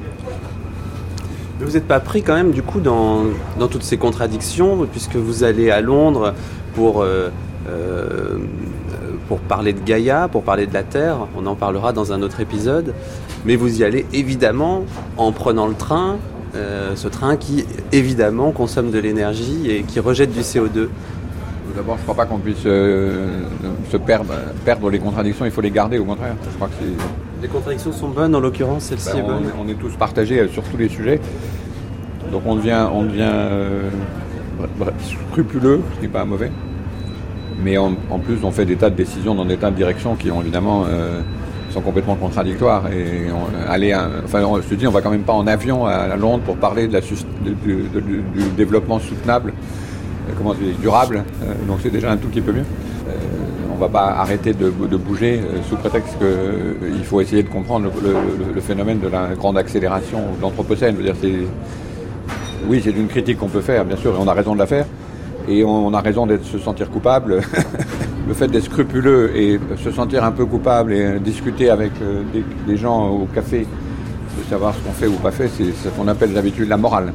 Mais 1.58 1.66
vous 1.66 1.72
n'êtes 1.72 1.86
pas 1.86 2.00
pris 2.00 2.22
quand 2.22 2.34
même 2.34 2.52
du 2.52 2.62
coup 2.62 2.80
dans, 2.80 3.24
dans 3.58 3.68
toutes 3.68 3.82
ces 3.82 3.98
contradictions, 3.98 4.86
puisque 4.90 5.16
vous 5.16 5.44
allez 5.44 5.70
à 5.70 5.80
Londres 5.80 6.34
pour, 6.74 7.02
euh, 7.02 7.28
euh, 7.68 8.38
pour 9.28 9.38
parler 9.40 9.72
de 9.72 9.80
Gaïa, 9.80 10.28
pour 10.28 10.42
parler 10.42 10.66
de 10.66 10.74
la 10.74 10.82
Terre, 10.82 11.18
on 11.36 11.46
en 11.46 11.54
parlera 11.54 11.92
dans 11.92 12.12
un 12.12 12.22
autre 12.22 12.40
épisode, 12.40 12.94
mais 13.44 13.56
vous 13.56 13.80
y 13.80 13.84
allez 13.84 14.06
évidemment 14.12 14.84
en 15.16 15.32
prenant 15.32 15.66
le 15.66 15.74
train, 15.74 16.16
euh, 16.54 16.94
ce 16.96 17.08
train 17.08 17.36
qui 17.36 17.64
évidemment 17.92 18.52
consomme 18.52 18.90
de 18.90 18.98
l'énergie 18.98 19.70
et 19.70 19.82
qui 19.82 20.00
rejette 20.00 20.32
du 20.32 20.40
CO2. 20.40 20.88
D'abord, 21.74 21.96
je 21.96 22.00
ne 22.00 22.04
crois 22.04 22.14
pas 22.14 22.26
qu'on 22.26 22.38
puisse 22.38 22.64
euh, 22.66 23.28
se 23.90 23.96
perdre, 23.96 24.34
perdre 24.64 24.90
les 24.90 24.98
contradictions, 24.98 25.46
il 25.46 25.50
faut 25.50 25.62
les 25.62 25.70
garder 25.70 25.98
au 25.98 26.04
contraire. 26.04 26.34
Je 26.50 26.54
crois 26.56 26.68
que 26.68 26.84
Les 27.40 27.48
contradictions 27.48 27.92
sont 27.92 28.10
bonnes, 28.10 28.34
en 28.34 28.40
l'occurrence 28.40 28.84
celle-ci 28.84 29.12
Ben, 29.12 29.18
est 29.18 29.22
on, 29.22 29.26
bonne. 29.28 29.44
on 29.64 29.68
est 29.68 29.74
tous 29.80 29.96
partagés 29.96 30.40
euh, 30.40 30.48
sur 30.48 30.62
tous 30.64 30.76
les 30.76 30.90
sujets. 30.90 31.18
Donc 32.30 32.42
on 32.44 32.56
devient, 32.56 32.86
on 32.92 33.04
devient 33.04 33.22
euh, 33.32 33.88
scrupuleux, 35.30 35.80
ce 35.94 35.96
qui 35.96 36.02
n'est 36.02 36.12
pas 36.12 36.24
mauvais. 36.26 36.50
Mais 37.62 37.78
en, 37.78 37.94
en 38.10 38.18
plus, 38.18 38.38
on 38.44 38.50
fait 38.50 38.64
des 38.66 38.76
tas 38.76 38.90
de 38.90 38.96
décisions 38.96 39.34
dans 39.34 39.44
des 39.44 39.56
tas 39.56 39.70
de 39.70 39.76
directions 39.76 40.14
qui, 40.14 40.30
ont, 40.30 40.40
évidemment, 40.40 40.84
euh, 40.88 41.20
sont 41.72 41.80
complètement 41.80 42.14
contradictoires. 42.14 42.84
Et 42.92 43.30
on, 43.32 43.70
aller, 43.70 43.92
à- 43.92 44.08
enfin, 44.24 44.42
on 44.44 44.60
se 44.62 44.74
dit, 44.74 44.86
on 44.86 44.90
va 44.90 45.00
quand 45.00 45.10
même 45.10 45.22
pas 45.22 45.32
en 45.32 45.46
avion 45.46 45.86
à, 45.86 46.14
Londres 46.16 46.42
pour 46.44 46.56
parler 46.56 46.86
de 46.86 46.92
la 46.92 47.00
du, 47.00 47.84
développement 48.56 48.98
soutenable, 49.00 49.52
euh, 49.52 50.32
comment 50.36 50.54
dire, 50.54 50.74
durable. 50.80 51.24
Euh, 51.42 51.54
donc 51.66 51.78
c'est 51.82 51.90
déjà 51.90 52.12
un 52.12 52.16
tout 52.16 52.28
petit 52.28 52.40
peu 52.40 52.52
mieux. 52.52 52.60
Euh, 52.60 53.12
on 53.74 53.76
va 53.78 53.88
pas 53.88 54.14
arrêter 54.18 54.52
de, 54.52 54.68
bouger 54.96 55.40
sous 55.68 55.76
prétexte 55.76 56.16
qu'il 56.18 57.04
faut 57.04 57.20
essayer 57.20 57.42
de 57.42 57.48
comprendre 57.48 57.90
le, 58.02 58.54
le- 58.54 58.60
phénomène 58.60 59.00
de 59.00 59.08
la 59.08 59.34
grande 59.34 59.58
accélération 59.58 60.18
de 60.36 60.42
l'Anthropocène. 60.42 60.96
Je 61.00 61.28
oui, 62.68 62.80
c'est 62.84 62.90
une 62.90 63.08
critique 63.08 63.38
qu'on 63.38 63.48
peut 63.48 63.60
faire, 63.60 63.84
bien 63.84 63.96
sûr, 63.96 64.14
et 64.14 64.18
on 64.20 64.28
a 64.28 64.32
raison 64.32 64.54
de 64.54 64.60
la 64.60 64.66
faire. 64.66 64.86
Et 65.48 65.64
on, 65.64 65.88
on 65.88 65.94
a 65.94 66.00
raison 66.00 66.26
de 66.26 66.38
se 66.44 66.58
sentir 66.58 66.90
coupable. 66.90 67.40
le 68.32 68.38
fait 68.38 68.48
d'être 68.48 68.64
scrupuleux 68.64 69.30
et 69.36 69.60
se 69.76 69.90
sentir 69.90 70.24
un 70.24 70.32
peu 70.32 70.46
coupable 70.46 70.94
et 70.94 71.20
discuter 71.20 71.68
avec 71.68 71.92
euh, 72.00 72.22
des, 72.32 72.42
des 72.66 72.78
gens 72.78 73.10
au 73.10 73.26
café, 73.26 73.60
de 73.60 74.48
savoir 74.48 74.74
ce 74.74 74.80
qu'on 74.80 74.92
fait 74.92 75.06
ou 75.06 75.16
pas 75.16 75.30
fait, 75.30 75.48
c'est 75.48 75.64
ce 75.64 75.90
qu'on 75.90 76.08
appelle 76.08 76.32
d'habitude 76.32 76.66
la 76.66 76.78
morale. 76.78 77.12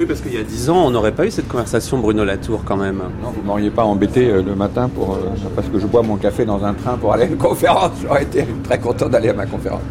Oui, 0.00 0.06
parce 0.06 0.20
qu'il 0.20 0.34
y 0.34 0.36
a 0.36 0.42
dix 0.42 0.68
ans, 0.68 0.84
on 0.86 0.90
n'aurait 0.90 1.12
pas 1.12 1.26
eu 1.26 1.30
cette 1.30 1.46
conversation, 1.46 1.98
Bruno 1.98 2.24
Latour, 2.24 2.64
quand 2.64 2.76
même. 2.76 2.96
Non, 3.22 3.30
vous 3.30 3.42
m'auriez 3.42 3.70
pas 3.70 3.84
embêté 3.84 4.28
euh, 4.28 4.42
le 4.42 4.56
matin 4.56 4.88
pour, 4.88 5.14
euh, 5.14 5.28
parce 5.54 5.68
que 5.68 5.78
je 5.78 5.86
bois 5.86 6.02
mon 6.02 6.16
café 6.16 6.44
dans 6.44 6.64
un 6.64 6.74
train 6.74 6.96
pour 6.96 7.12
aller 7.12 7.22
à 7.22 7.26
une 7.26 7.36
conférence. 7.48 7.92
J'aurais 8.02 8.24
été 8.24 8.44
très 8.64 8.80
content 8.80 9.08
d'aller 9.08 9.28
à 9.28 9.34
ma 9.34 9.46
conférence. 9.46 9.82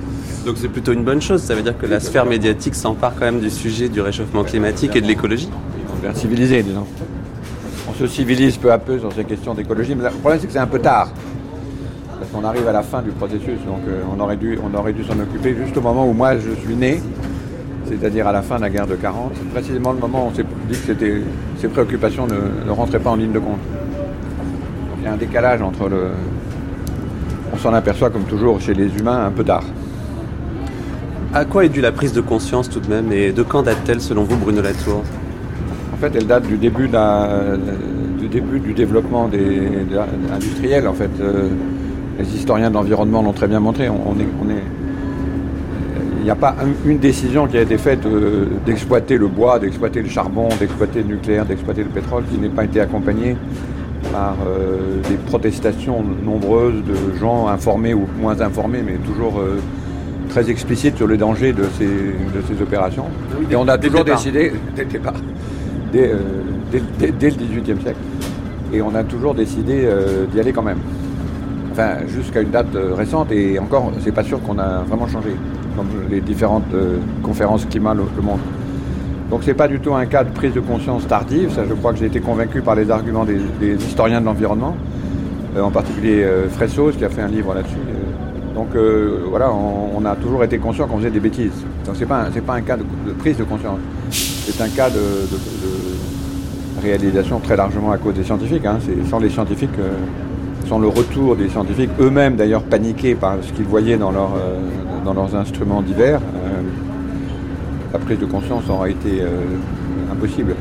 Donc 0.46 0.58
c'est 0.58 0.70
plutôt 0.70 0.92
une 0.92 1.06
bonne 1.06 1.22
chose, 1.22 1.42
ça 1.42 1.56
veut 1.56 1.62
dire 1.62 1.78
que 1.78 1.86
la 1.86 2.02
sphère 2.02 2.26
médiatique 2.26 2.76
s'empare 2.76 3.14
quand 3.18 3.26
même 3.26 3.40
du 3.40 3.50
sujet 3.50 3.88
du 3.88 4.02
réchauffement 4.02 4.44
climatique 4.44 4.98
et 4.98 5.02
de 5.02 5.08
l'écologie. 5.08 5.50
On 5.94 6.06
devient 6.06 6.18
civilisé, 6.18 6.62
disons. 6.62 6.86
Se 7.98 8.06
civilise 8.06 8.58
peu 8.58 8.72
à 8.72 8.78
peu 8.78 9.00
sur 9.00 9.12
ces 9.12 9.24
questions 9.24 9.56
d'écologie, 9.56 9.96
mais 9.96 10.04
le 10.04 10.12
problème 10.12 10.40
c'est 10.40 10.46
que 10.46 10.54
c'est 10.54 10.60
un 10.60 10.68
peu 10.68 10.78
tard. 10.78 11.10
Parce 12.20 12.30
qu'on 12.32 12.44
arrive 12.48 12.68
à 12.68 12.72
la 12.72 12.84
fin 12.84 13.02
du 13.02 13.10
processus, 13.10 13.60
donc 13.66 13.82
euh, 13.88 14.04
on 14.16 14.20
aurait 14.20 14.38
dû, 14.38 14.56
s'en 14.58 15.20
occuper 15.20 15.56
juste 15.56 15.76
au 15.78 15.82
moment 15.82 16.08
où 16.08 16.14
moi 16.14 16.38
je 16.38 16.52
suis 16.62 16.76
né, 16.76 17.02
c'est-à-dire 17.86 18.28
à 18.28 18.32
la 18.32 18.44
fin 18.44 18.58
de 18.58 18.62
la 18.62 18.70
guerre 18.70 18.86
de 18.86 18.96
40. 18.96 19.32
C'est 19.36 19.50
précisément 19.50 19.94
le 19.94 20.00
moment 20.00 20.26
où 20.26 20.30
on 20.32 20.36
s'est 20.36 20.46
dit 20.70 20.78
que 20.80 21.22
ces 21.60 21.68
préoccupations 21.70 22.28
ne, 22.28 22.68
ne 22.68 22.72
rentraient 22.72 23.00
pas 23.00 23.10
en 23.10 23.16
ligne 23.16 23.32
de 23.32 23.40
compte. 23.40 23.58
Donc 23.58 24.98
il 25.00 25.06
y 25.06 25.08
a 25.08 25.14
un 25.14 25.18
décalage 25.18 25.64
entre 25.64 25.90
le. 25.90 26.10
On 27.52 27.58
s'en 27.58 27.74
aperçoit 27.74 28.12
comme 28.12 28.26
toujours 28.26 28.62
chez 28.62 28.76
les 28.76 28.96
humains 28.96 29.26
un 29.26 29.32
peu 29.32 29.44
tard. 29.44 29.64
À 31.34 31.46
quoi 31.46 31.66
est 31.66 31.70
due 31.70 31.82
la 31.82 31.92
prise 31.92 32.14
de 32.14 32.22
conscience 32.22 32.70
tout 32.70 32.80
de 32.80 32.90
même 32.90 33.12
et 33.12 33.32
de 33.32 33.42
quand 33.42 33.64
date-t-elle 33.64 34.02
selon 34.02 34.24
vous, 34.24 34.38
Bruno 34.38 34.62
Latour? 34.62 35.04
En 35.98 36.00
fait, 36.00 36.16
elle 36.16 36.28
date 36.28 36.46
du 36.48 36.58
début, 36.58 36.88
la- 36.88 37.58
du, 38.20 38.28
début 38.28 38.60
du 38.60 38.74
développement 38.74 39.28
des, 39.28 39.62
industriel. 40.34 40.88
En 40.88 40.94
fait, 40.94 41.10
Euh, 41.20 41.50
les 42.20 42.36
historiens 42.36 42.70
de 42.70 42.76
l'environnement 42.76 43.22
l'ont 43.22 43.34
très 43.34 43.48
bien 43.48 43.60
montré. 43.60 43.90
On, 43.90 43.96
on 44.12 44.20
est, 44.20 44.28
on 44.44 44.50
est- 44.50 44.64
il 46.20 46.24
n'y 46.24 46.30
a 46.32 46.36
pas 46.36 46.56
un- 46.62 46.90
une 46.90 46.98
décision 47.00 47.48
qui 47.48 47.58
a 47.58 47.62
été 47.62 47.78
faite 47.78 48.06
euh, 48.06 48.46
d'exploiter 48.66 49.18
le 49.18 49.28
bois, 49.28 49.60
d'exploiter 49.60 50.02
le 50.02 50.10
charbon, 50.10 50.50
d'exploiter 50.60 51.00
le 51.02 51.08
nucléaire, 51.16 51.46
d'exploiter 51.46 51.84
le 51.84 51.90
pétrole 51.90 52.24
qui 52.32 52.38
n'ait 52.40 52.50
pas 52.50 52.66
été 52.66 52.80
accompagnée 52.82 53.36
par 54.12 54.36
euh, 54.48 55.02
des 55.10 55.16
protestations 55.16 56.04
nombreuses 56.26 56.84
de 56.84 57.18
gens 57.20 57.48
informés 57.48 57.94
ou 57.94 58.06
moins 58.20 58.40
informés, 58.42 58.82
mais 58.86 58.96
toujours 59.06 59.40
euh, 59.40 59.58
très 60.30 60.50
explicites 60.50 60.98
sur 60.98 61.08
les 61.08 61.18
dangers 61.18 61.54
de 61.54 61.64
ces, 61.78 61.86
de 61.86 62.42
ces 62.48 62.62
opérations. 62.62 63.06
Et 63.50 63.56
on 63.56 63.68
a 63.68 63.78
toujours 63.78 64.04
départ. 64.04 64.18
décidé, 64.20 64.52
dès 64.76 64.84
le 64.84 64.90
départ, 64.90 65.14
dès, 65.92 66.12
euh, 66.12 66.18
dès- 66.72 67.12
dès- 67.12 67.30
le 67.30 67.36
XVIIIe 67.36 67.82
siècle, 67.82 68.00
et 68.74 68.82
on 68.82 68.94
a 68.96 69.04
toujours 69.04 69.34
décidé 69.34 69.82
euh, 69.86 70.26
d'y 70.32 70.40
aller 70.40 70.52
quand 70.52 70.64
même. 70.64 70.80
Enfin, 71.72 72.08
jusqu'à 72.08 72.42
une 72.42 72.50
date 72.50 72.76
euh, 72.76 72.94
récente, 72.96 73.32
et 73.32 73.60
encore, 73.60 73.92
c'est 74.04 74.12
pas 74.12 74.24
sûr 74.24 74.42
qu'on 74.42 74.58
a 74.58 74.84
vraiment 74.88 75.08
changé, 75.08 75.30
comme 75.76 75.88
les 76.10 76.22
différentes 76.22 76.74
euh, 76.74 76.98
conférences 77.24 77.66
climat 77.66 77.94
le, 77.94 78.04
le 78.16 78.22
montrent. 78.22 78.44
Donc 79.30 79.42
c'est 79.44 79.54
pas 79.54 79.68
du 79.68 79.80
tout 79.80 79.94
un 79.94 80.06
cas 80.06 80.24
de 80.24 80.32
prise 80.32 80.54
de 80.54 80.62
conscience 80.62 81.06
tardive, 81.06 81.52
ça 81.52 81.64
je 81.68 81.74
crois 81.74 81.92
que 81.92 82.00
j'ai 82.00 82.06
été 82.06 82.22
convaincu 82.22 82.62
par 82.62 82.76
les 82.76 82.90
arguments 82.90 83.26
des, 83.26 83.76
historiens 83.76 84.22
de 84.22 84.26
l'environnement, 84.26 84.76
en 85.62 85.70
particulier 85.70 86.24
euh, 86.24 86.48
Fressos 86.50 86.94
qui 86.98 87.04
a 87.04 87.10
fait 87.10 87.22
un 87.22 87.28
livre 87.28 87.54
là-dessus. 87.54 87.76
donc 88.56 88.70
voilà, 89.30 89.52
on, 89.52 90.04
a 90.06 90.16
toujours 90.16 90.44
été 90.46 90.58
conscient 90.58 90.88
qu'on 90.88 90.98
faisait 90.98 91.12
des 91.12 91.20
bêtises. 91.20 91.52
Donc 91.86 91.96
c'est 92.00 92.06
pas 92.06 92.22
un- 92.24 92.32
pas 92.42 92.54
un 92.54 92.62
cas 92.62 92.78
de, 92.78 92.84
prise 93.20 93.38
de 93.38 93.44
conscience, 93.44 93.80
c'est 94.10 94.62
un 94.64 94.70
cas 94.70 94.90
de 94.90 94.98
réalisation 96.82 97.40
très 97.40 97.56
largement 97.56 97.92
à 97.92 97.98
cause 97.98 98.14
des 98.16 98.24
scientifiques. 98.24 98.66
hein. 98.66 98.78
C'est 98.86 99.10
sans 99.10 99.20
les 99.20 99.30
scientifiques, 99.30 99.70
euh, 99.80 99.94
sans 100.68 100.80
le 100.80 100.88
retour 100.88 101.36
des 101.36 101.50
scientifiques 101.50 101.90
eux-mêmes 102.00 102.36
d'ailleurs 102.36 102.64
paniqués 102.64 103.16
par 103.16 103.36
ce 103.42 103.52
qu'ils 103.54 103.66
voyaient 103.66 103.98
dans, 103.98 104.12
euh, 104.12 104.60
dans 105.06 105.14
leurs 105.14 105.36
instruments 105.36 105.82
divers. 105.82 106.20
euh, 106.20 106.62
la 107.94 108.00
prise 108.00 108.20
de 108.20 108.26
conscience 108.26 108.64
aura 108.70 108.90
été 108.90 109.24
impossible. 110.12 110.56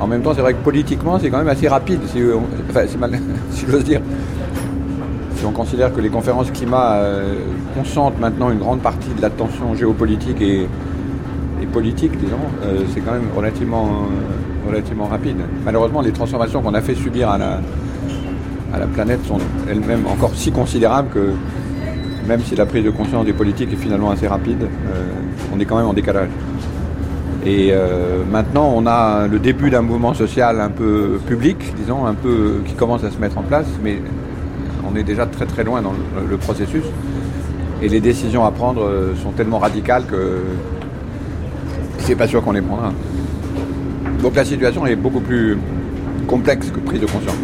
En 0.00 0.06
même 0.06 0.22
temps, 0.22 0.32
c'est 0.34 0.40
vrai 0.40 0.54
que 0.54 0.64
politiquement, 0.64 1.18
c'est 1.18 1.28
quand 1.28 1.36
même 1.36 1.48
assez 1.48 1.68
rapide, 1.68 2.00
si, 2.06 2.18
on- 2.22 2.42
j'ose 3.70 3.84
dire. 3.84 4.00
Si 5.36 5.44
on 5.44 5.52
considère 5.52 5.92
que 5.94 6.00
les 6.00 6.08
conférences 6.08 6.50
climat 6.50 6.98
concentrent 7.76 8.18
maintenant 8.18 8.50
une 8.50 8.58
grande 8.58 8.80
partie 8.80 9.10
de 9.14 9.20
l'attention 9.20 9.74
géopolitique 9.74 10.40
et, 10.40 10.66
et 11.62 11.66
politique, 11.66 12.12
disons, 12.18 12.38
c'est 12.94 13.00
quand 13.00 13.12
même 13.12 13.28
relativement, 13.36 14.06
relativement 14.66 15.06
rapide. 15.06 15.36
Malheureusement, 15.64 16.00
les 16.00 16.12
transformations 16.12 16.62
qu'on 16.62 16.74
a 16.74 16.80
fait 16.80 16.94
subir 16.94 17.28
à 17.30 17.38
la, 17.38 17.60
à 18.72 18.78
la 18.78 18.86
planète 18.86 19.24
sont 19.26 19.38
elles-mêmes 19.68 20.06
encore 20.06 20.34
si 20.34 20.52
considérables 20.52 21.08
que 21.08 21.30
même 22.26 22.40
si 22.42 22.54
la 22.54 22.66
prise 22.66 22.84
de 22.84 22.90
conscience 22.90 23.24
des 23.24 23.32
politiques 23.32 23.72
est 23.72 23.76
finalement 23.76 24.10
assez 24.10 24.28
rapide, 24.28 24.62
euh, 24.62 25.04
on 25.54 25.58
est 25.58 25.64
quand 25.64 25.76
même 25.76 25.86
en 25.86 25.94
décalage. 25.94 26.28
Et 27.44 27.70
euh, 27.72 28.22
maintenant, 28.30 28.70
on 28.76 28.86
a 28.86 29.26
le 29.26 29.38
début 29.38 29.70
d'un 29.70 29.80
mouvement 29.80 30.12
social 30.12 30.60
un 30.60 30.68
peu 30.68 31.18
public, 31.26 31.56
disons, 31.76 32.04
un 32.06 32.14
peu 32.14 32.60
qui 32.66 32.74
commence 32.74 33.02
à 33.02 33.10
se 33.10 33.18
mettre 33.18 33.38
en 33.38 33.42
place, 33.42 33.66
mais 33.82 33.98
on 34.88 34.94
est 34.94 35.02
déjà 35.02 35.26
très 35.26 35.46
très 35.46 35.64
loin 35.64 35.80
dans 35.80 35.92
le, 35.92 36.28
le 36.28 36.36
processus. 36.36 36.84
Et 37.82 37.88
les 37.88 38.00
décisions 38.00 38.44
à 38.44 38.50
prendre 38.50 38.82
euh, 38.82 39.14
sont 39.22 39.30
tellement 39.32 39.58
radicales 39.58 40.04
que 40.04 40.42
c'est 42.00 42.14
pas 42.14 42.28
sûr 42.28 42.42
qu'on 42.44 42.52
les 42.52 42.60
prendra. 42.60 42.92
Donc 44.22 44.36
la 44.36 44.44
situation 44.44 44.86
est 44.86 44.96
beaucoup 44.96 45.20
plus 45.20 45.56
complexe 46.26 46.70
que 46.70 46.78
prise 46.80 47.00
de 47.00 47.06
conscience. 47.06 47.36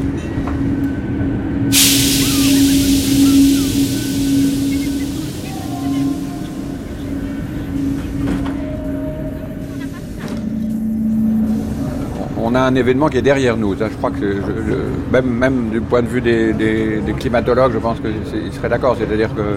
on 12.38 12.54
a 12.54 12.60
un 12.60 12.74
événement 12.74 13.08
qui 13.08 13.18
est 13.18 13.22
derrière 13.22 13.56
nous. 13.56 13.74
Je 13.76 13.84
crois 13.96 14.10
que 14.10 15.20
même, 15.22 15.70
du 15.70 15.80
point 15.80 16.02
de 16.02 16.06
vue 16.08 16.20
des- 16.20 16.52
des 16.52 17.12
climatologues, 17.12 17.72
je 17.72 17.78
pense 17.78 17.98
qu'ils 18.00 18.52
seraient 18.52 18.68
d'accord. 18.68 18.96
C'est-à-dire 18.98 19.30
que 19.34 19.56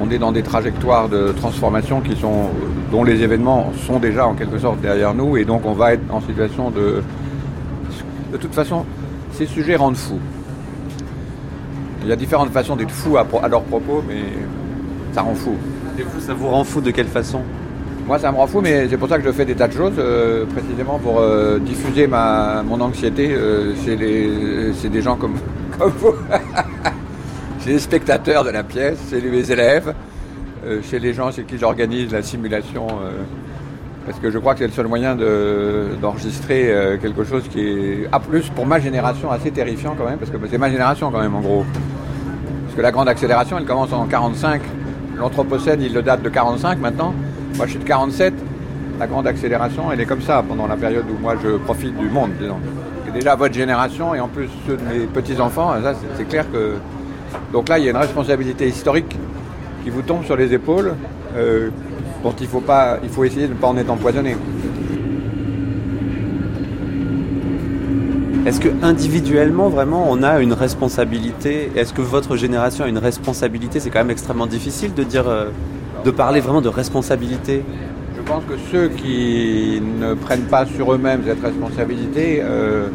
on 0.00 0.10
est 0.10 0.18
dans 0.18 0.32
des 0.32 0.42
trajectoires 0.42 1.08
de 1.08 1.32
transformation 1.32 2.00
qui 2.00 2.16
sont, 2.16 2.50
dont 2.90 3.04
les 3.04 3.22
événements 3.22 3.72
sont 3.86 3.98
déjà 3.98 4.26
en 4.26 4.34
quelque 4.34 4.58
sorte 4.58 4.80
derrière 4.80 5.14
nous, 5.14 5.36
et 5.36 5.44
donc 5.44 5.62
on 5.64 5.72
va 5.72 5.94
être 5.94 6.02
en 6.10 6.20
situation 6.20 6.70
de. 6.70 7.02
De 8.32 8.36
toute 8.36 8.54
façon, 8.54 8.84
ces 9.32 9.46
sujets 9.46 9.76
rendent 9.76 9.96
fous. 9.96 10.18
Il 12.02 12.08
y 12.08 12.12
a 12.12 12.16
différentes 12.16 12.50
façons 12.50 12.76
d'être 12.76 12.90
fou 12.90 13.16
à, 13.16 13.48
leur 13.48 13.62
propos, 13.62 14.02
mais 14.06 14.22
ça 15.12 15.22
rend 15.22 15.34
fou. 15.34 15.54
Et 15.98 16.02
vous, 16.02 16.20
ça 16.20 16.34
vous 16.34 16.48
rend 16.48 16.64
fou 16.64 16.80
de 16.80 16.90
quelle 16.90 17.06
façon? 17.06 17.40
Moi, 18.06 18.18
ça 18.18 18.30
me 18.30 18.36
rend 18.36 18.46
fou, 18.46 18.60
mais 18.60 18.88
c'est 18.88 18.96
pour 18.96 19.08
ça 19.08 19.18
que 19.18 19.24
je 19.24 19.32
fais 19.32 19.44
des 19.44 19.54
tas 19.54 19.66
de 19.66 19.72
choses, 19.72 19.94
euh, 19.98 20.44
précisément 20.46 20.98
pour 20.98 21.18
euh, 21.18 21.58
diffuser 21.58 22.06
ma, 22.06 22.62
mon 22.62 22.80
anxiété 22.80 23.32
euh, 23.32 23.74
chez 23.84 23.96
les, 23.96 24.88
des 24.88 25.02
gens 25.02 25.16
comme, 25.16 25.34
comme 25.78 25.92
vous, 25.98 26.12
les 27.66 27.78
spectateurs 27.78 28.44
de 28.44 28.50
la 28.50 28.62
pièce, 28.62 28.98
chez 29.10 29.20
les 29.20 29.52
élèves, 29.52 29.92
euh, 30.66 30.80
chez 30.82 30.98
les 30.98 31.12
gens 31.12 31.30
chez 31.32 31.42
qui 31.44 31.58
j'organise 31.58 32.12
la 32.12 32.22
simulation. 32.22 32.86
euh, 32.88 33.10
parce 34.06 34.20
que 34.20 34.30
je 34.30 34.38
crois 34.38 34.52
que 34.54 34.60
c'est 34.60 34.68
le 34.68 34.72
seul 34.72 34.86
moyen 34.86 35.16
de- 35.16 35.88
d'enregistrer 36.00 36.72
euh, 36.72 36.96
quelque 36.96 37.24
chose 37.24 37.42
qui 37.50 37.60
est, 37.60 38.08
à 38.12 38.20
plus 38.20 38.48
pour 38.50 38.64
ma 38.64 38.78
génération, 38.78 39.32
assez 39.32 39.50
terrifiant 39.50 39.96
quand 39.98 40.04
même, 40.08 40.16
parce 40.18 40.30
que 40.30 40.36
c'est 40.48 40.58
ma 40.58 40.70
génération 40.70 41.10
quand 41.10 41.18
même 41.20 41.34
en 41.34 41.40
gros. 41.40 41.64
Parce 42.66 42.76
que 42.76 42.82
la 42.82 42.92
grande 42.92 43.08
accélération, 43.08 43.58
elle 43.58 43.64
commence 43.64 43.92
en 43.92 44.06
45. 44.06 44.60
L'Anthropocène, 45.18 45.80
il 45.82 45.92
le 45.92 46.02
date 46.02 46.22
de 46.22 46.28
45 46.28 46.78
maintenant. 46.78 47.14
Moi, 47.56 47.66
je 47.66 47.70
suis 47.72 47.80
de 47.80 47.84
47. 47.84 48.32
La 49.00 49.08
grande 49.08 49.26
accélération, 49.26 49.90
elle 49.92 50.00
est 50.00 50.06
comme 50.06 50.22
ça 50.22 50.44
pendant 50.46 50.68
la 50.68 50.76
période 50.76 51.04
où 51.10 51.20
moi 51.20 51.34
je 51.42 51.56
profite 51.56 51.96
du 51.98 52.08
monde, 52.08 52.30
disons. 52.40 52.58
Déjà 53.12 53.34
votre 53.34 53.54
génération 53.54 54.14
et 54.14 54.20
en 54.20 54.28
plus 54.28 54.48
ceux 54.68 54.76
de 54.76 54.82
mes 54.82 55.06
petits-enfants, 55.06 55.72
c'est 56.16 56.28
clair 56.28 56.44
que. 56.52 56.74
Donc 57.52 57.68
là, 57.68 57.78
il 57.78 57.84
y 57.84 57.88
a 57.88 57.90
une 57.90 57.96
responsabilité 57.96 58.68
historique 58.68 59.16
qui 59.84 59.90
vous 59.90 60.02
tombe 60.02 60.24
sur 60.24 60.36
les 60.36 60.52
épaules, 60.52 60.94
euh, 61.36 61.70
dont 62.22 62.34
il 62.40 62.46
faut, 62.46 62.60
pas, 62.60 62.98
il 63.02 63.08
faut 63.08 63.24
essayer 63.24 63.46
de 63.46 63.52
ne 63.52 63.58
pas 63.58 63.68
en 63.68 63.76
être 63.76 63.90
empoisonné. 63.90 64.36
Est-ce 68.46 68.60
que 68.60 68.68
individuellement, 68.80 69.68
vraiment, 69.68 70.06
on 70.08 70.22
a 70.22 70.40
une 70.40 70.52
responsabilité? 70.52 71.72
Est-ce 71.74 71.92
que 71.92 72.00
votre 72.00 72.36
génération 72.36 72.84
a 72.84 72.88
une 72.88 72.98
responsabilité? 72.98 73.80
C'est 73.80 73.90
quand 73.90 73.98
même 73.98 74.10
extrêmement 74.10 74.46
difficile 74.46 74.94
de 74.94 75.02
dire, 75.02 75.26
euh, 75.26 75.46
de 76.04 76.10
parler 76.12 76.40
vraiment 76.40 76.60
de 76.60 76.68
responsabilité. 76.68 77.64
Je 78.16 78.22
pense 78.22 78.44
que 78.44 78.54
ceux 78.70 78.88
qui 78.88 79.82
ne 80.00 80.14
prennent 80.14 80.46
pas 80.46 80.64
sur 80.64 80.92
eux-mêmes 80.92 81.22
cette 81.26 81.42
responsabilité 81.42 82.40
euh, 82.40 82.86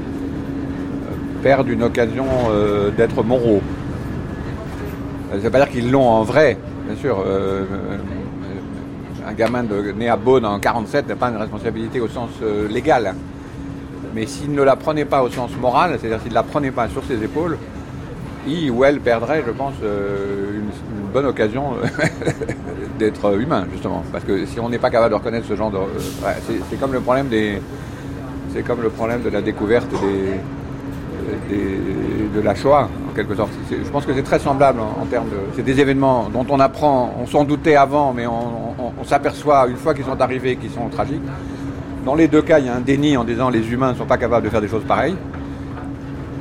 perdent 1.43 1.67
une 1.67 1.83
occasion 1.83 2.25
euh, 2.49 2.89
d'être 2.91 3.21
moraux. 3.21 3.61
Ça 5.31 5.37
ne 5.37 5.41
veut 5.43 5.49
pas 5.49 5.59
dire 5.59 5.69
qu'ils 5.69 5.89
l'ont 5.89 6.09
en 6.09 6.23
vrai, 6.23 6.57
bien 6.85 6.97
sûr. 6.97 7.17
euh, 7.19 7.63
euh, 7.63 7.97
un 9.25 9.31
gamin 9.31 9.63
né 9.95 10.09
à 10.09 10.17
Beaune 10.17 10.45
en 10.45 10.59
47 10.59 11.07
n'a 11.07 11.15
pas 11.15 11.29
une 11.29 11.37
responsabilité 11.37 12.01
au 12.01 12.09
sens 12.09 12.31
euh, 12.43 12.67
légal. 12.67 13.15
Mais 14.13 14.25
s'il 14.25 14.51
ne 14.51 14.61
la 14.61 14.75
prenait 14.75 15.05
pas 15.05 15.23
au 15.23 15.29
sens 15.29 15.51
moral, 15.55 15.97
c'est-à-dire 15.97 16.19
s'il 16.19 16.31
ne 16.31 16.35
la 16.35 16.43
prenait 16.43 16.71
pas 16.71 16.89
sur 16.89 17.05
ses 17.05 17.23
épaules, 17.23 17.57
il 18.45 18.71
ou 18.71 18.83
elle 18.83 18.99
perdrait, 18.99 19.41
je 19.47 19.51
pense, 19.51 19.75
une, 19.81 21.11
bonne 21.13 21.25
occasion 21.25 21.75
d'être 22.99 23.39
humain, 23.39 23.67
justement. 23.71 24.03
Parce 24.11 24.25
que 24.25 24.45
si 24.45 24.59
on 24.59 24.67
n'est 24.67 24.79
pas 24.79 24.89
capable 24.89 25.11
de 25.11 25.15
reconnaître 25.15 25.47
ce 25.47 25.55
genre 25.55 25.71
de... 25.71 25.77
c'est 26.69 26.77
comme 26.77 26.91
le 26.91 26.99
problème 26.99 27.29
des... 27.29 27.61
C'est 28.53 28.63
comme 28.63 28.81
le 28.81 28.89
problème 28.89 29.21
de 29.21 29.29
la 29.29 29.41
découverte 29.41 29.89
des, 29.91 30.39
de 32.35 32.41
la 32.41 32.55
Shoah, 32.55 32.87
en 33.09 33.13
quelque 33.15 33.35
sorte. 33.35 33.51
Je 33.69 33.89
pense 33.89 34.05
que 34.05 34.13
c'est 34.13 34.23
très 34.23 34.39
semblable 34.39 34.79
en, 34.79 35.01
en 35.01 35.05
termes 35.05 35.29
de... 35.29 35.35
C'est 35.55 35.63
des 35.63 35.79
événements 35.79 36.29
dont 36.31 36.45
on 36.49 36.59
apprend, 36.59 37.13
on 37.21 37.25
s'en 37.27 37.43
doutait 37.43 37.75
avant, 37.75 38.13
mais 38.13 38.25
on, 38.27 39.03
s'aperçoit 39.03 39.67
une 39.67 39.75
fois 39.77 39.93
qu'ils 39.93 40.05
sont 40.05 40.19
arrivés 40.21 40.55
qu'ils 40.55 40.69
sont 40.69 40.87
tragiques. 40.89 41.21
Dans 42.05 42.15
les 42.15 42.27
deux 42.27 42.41
cas, 42.41 42.59
il 42.59 42.67
y 42.67 42.69
a 42.69 42.75
un 42.75 42.79
déni 42.79 43.17
en 43.17 43.23
disant 43.23 43.49
les 43.49 43.71
humains 43.71 43.91
ne 43.93 43.97
sont 43.97 44.05
pas 44.05 44.17
capables 44.17 44.45
de 44.45 44.49
faire 44.49 44.61
des 44.61 44.67
choses 44.67 44.83
pareilles. 44.83 45.15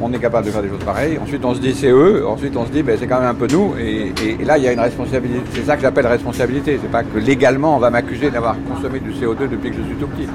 On 0.01 0.13
est 0.13 0.19
capable 0.19 0.47
de 0.47 0.51
faire 0.53 0.63
des 0.63 0.69
choses 0.69 0.85
pareilles. 0.85 1.19
Ensuite, 1.23 1.45
on 1.45 1.55
se 1.55 1.61
dit 1.61 1.75
c'est 1.75 1.91
eux. 1.91 2.27
Ensuite, 2.27 2.57
on 2.57 2.65
se 2.67 2.71
dit 2.71 2.83
ben, 2.83 2.97
c'est 2.99 3.07
quand 3.07 3.19
même 3.21 3.29
un 3.31 3.35
peu 3.35 3.47
nous. 3.51 3.75
Et- 3.79 4.13
et 4.41 4.45
là, 4.45 4.57
il 4.59 4.65
y 4.65 4.69
a 4.69 4.73
une 4.73 4.81
responsabilité. 4.81 5.41
C'est 5.53 5.65
ça 5.65 5.77
que 5.77 5.83
j'appelle 5.83 6.07
responsabilité. 6.07 6.79
C'est 6.81 6.91
pas 6.91 7.03
que 7.03 7.19
légalement, 7.19 7.77
on 7.77 7.79
va 7.79 7.91
m'accuser 7.91 8.31
d'avoir 8.31 8.57
consommé 8.73 9.01
du 9.01 9.11
CO2 9.11 9.49
depuis 9.51 9.71
que 9.71 9.77
je 9.77 9.83
suis 9.83 9.97
tout 9.97 10.07
petit. 10.07 10.29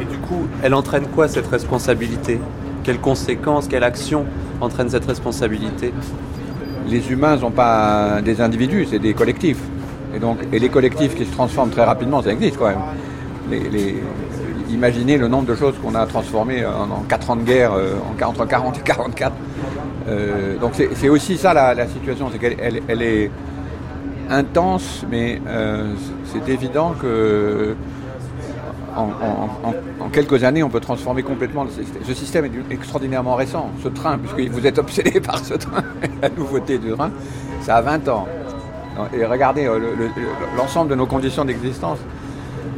Et 0.00 0.04
du 0.04 0.18
coup, 0.18 0.46
elle 0.62 0.74
entraîne 0.74 1.06
quoi 1.14 1.26
cette 1.26 1.46
responsabilité? 1.48 2.38
Quelles 2.86 3.00
conséquences, 3.00 3.66
quelle 3.66 3.82
action 3.82 4.24
entraîne 4.60 4.88
cette 4.88 5.04
responsabilité 5.06 5.92
Les 6.88 7.10
humains 7.10 7.34
ne 7.34 7.40
sont 7.40 7.50
pas 7.50 8.22
des 8.24 8.40
individus, 8.40 8.86
c'est 8.88 9.00
des 9.00 9.12
collectifs. 9.12 9.58
Et 10.14 10.20
donc, 10.20 10.38
et 10.52 10.60
les 10.60 10.68
collectifs 10.68 11.16
qui 11.16 11.26
se 11.26 11.32
transforment 11.32 11.70
très 11.70 11.82
rapidement, 11.84 12.22
ça 12.22 12.30
existe 12.32 12.56
quand 12.58 12.68
même. 12.68 12.78
Imaginez 14.70 15.18
le 15.18 15.26
nombre 15.26 15.46
de 15.46 15.54
choses 15.56 15.74
qu'on 15.82 15.94
a 15.96 16.06
transformées 16.06 16.64
en, 16.64 16.90
en 16.90 17.00
4 17.08 17.30
ans 17.30 17.36
de 17.36 17.42
guerre, 17.42 17.72
euh, 17.72 17.94
en, 18.22 18.28
entre 18.28 18.46
40 18.46 18.78
et 18.78 18.82
44. 18.82 19.32
Euh, 20.08 20.56
donc 20.58 20.72
c'est 20.94 21.08
aussi 21.08 21.36
ça 21.36 21.52
la, 21.54 21.86
situation, 21.88 22.28
c'est 22.32 22.38
qu'elle 22.38 22.56
elle- 22.60 22.82
elle 22.86 23.02
est 23.02 23.30
intense, 24.30 25.04
mais 25.10 25.40
euh, 25.48 25.92
c'est 26.26 26.52
évident 26.52 26.94
que 27.00 27.74
en, 28.96 30.08
quelques 30.10 30.42
années, 30.44 30.62
on 30.62 30.68
peut 30.70 30.80
transformer 30.80 31.22
complètement 31.22 31.64
le 31.64 31.70
système. 31.70 32.02
Ce 32.04 32.14
système 32.14 32.44
est 32.46 32.50
extraordinairement 32.70 33.34
récent. 33.34 33.70
Ce 33.82 33.88
train, 33.88 34.18
puisque 34.18 34.50
vous 34.52 34.66
êtes 34.66 34.78
obsédé 34.78 35.20
par 35.20 35.38
ce 35.38 35.54
train, 35.54 35.82
la 36.22 36.28
nouveauté 36.30 36.78
du 36.78 36.92
train, 36.92 37.10
ça 37.60 37.76
a 37.76 37.82
20 37.82 38.08
ans. 38.08 38.26
Et 39.12 39.24
regardez, 39.26 39.66
euh, 39.66 39.78
le- 39.78 39.94
le- 39.94 40.06
le- 40.06 40.56
l'ensemble 40.56 40.90
de 40.90 40.94
nos 40.94 41.06
conditions 41.06 41.44
d'existence 41.44 41.98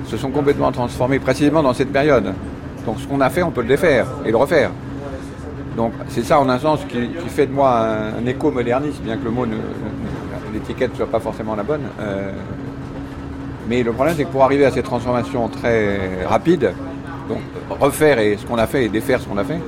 se 0.07 0.17
sont 0.17 0.31
complètement 0.31 0.73
transformées 0.73 1.19
précisément 1.21 1.63
dans 1.63 1.75
cette 1.75 1.93
période. 1.93 2.35
Donc 2.87 2.99
ce 2.99 3.07
qu'on 3.07 3.21
a 3.21 3.31
fait, 3.31 3.43
on 3.43 3.51
peut 3.51 3.61
le 3.63 3.69
défaire 3.69 4.07
et 4.25 4.31
le 4.31 4.37
refaire. 4.37 4.71
Donc 5.77 5.93
c'est 6.09 6.25
ça 6.25 6.41
en 6.41 6.49
un 6.49 6.59
sens 6.59 6.81
qui, 6.89 6.99
fait 7.29 7.47
de 7.47 7.53
moi 7.53 7.79
un, 7.79 8.23
un 8.23 8.27
éco-moderniste, 8.27 9.01
bien 9.03 9.17
que 9.17 9.25
le 9.25 9.31
mot, 9.31 9.45
l'étiquette 10.53 10.93
ne 10.93 10.97
soit 10.97 11.07
pas 11.11 11.21
forcément 11.21 11.55
la 11.55 11.63
bonne. 11.63 11.83
Euh, 12.01 12.33
mais 13.69 13.83
le 13.83 13.93
problème 13.93 14.15
c'est 14.17 14.25
que 14.25 14.31
pour 14.31 14.45
arriver 14.45 14.65
à 14.65 14.71
ces 14.71 14.83
transformations 14.83 15.49
très 15.49 16.25
rapides, 16.27 16.73
donc 17.29 17.39
refaire 17.81 18.19
et 18.19 18.37
ce 18.37 18.47
qu'on 18.47 18.59
a 18.59 18.67
fait 18.67 18.85
et 18.85 18.89
défaire 18.89 19.21
ce 19.21 19.27
qu'on 19.29 19.39
a 19.39 19.45
fait, 19.45 19.61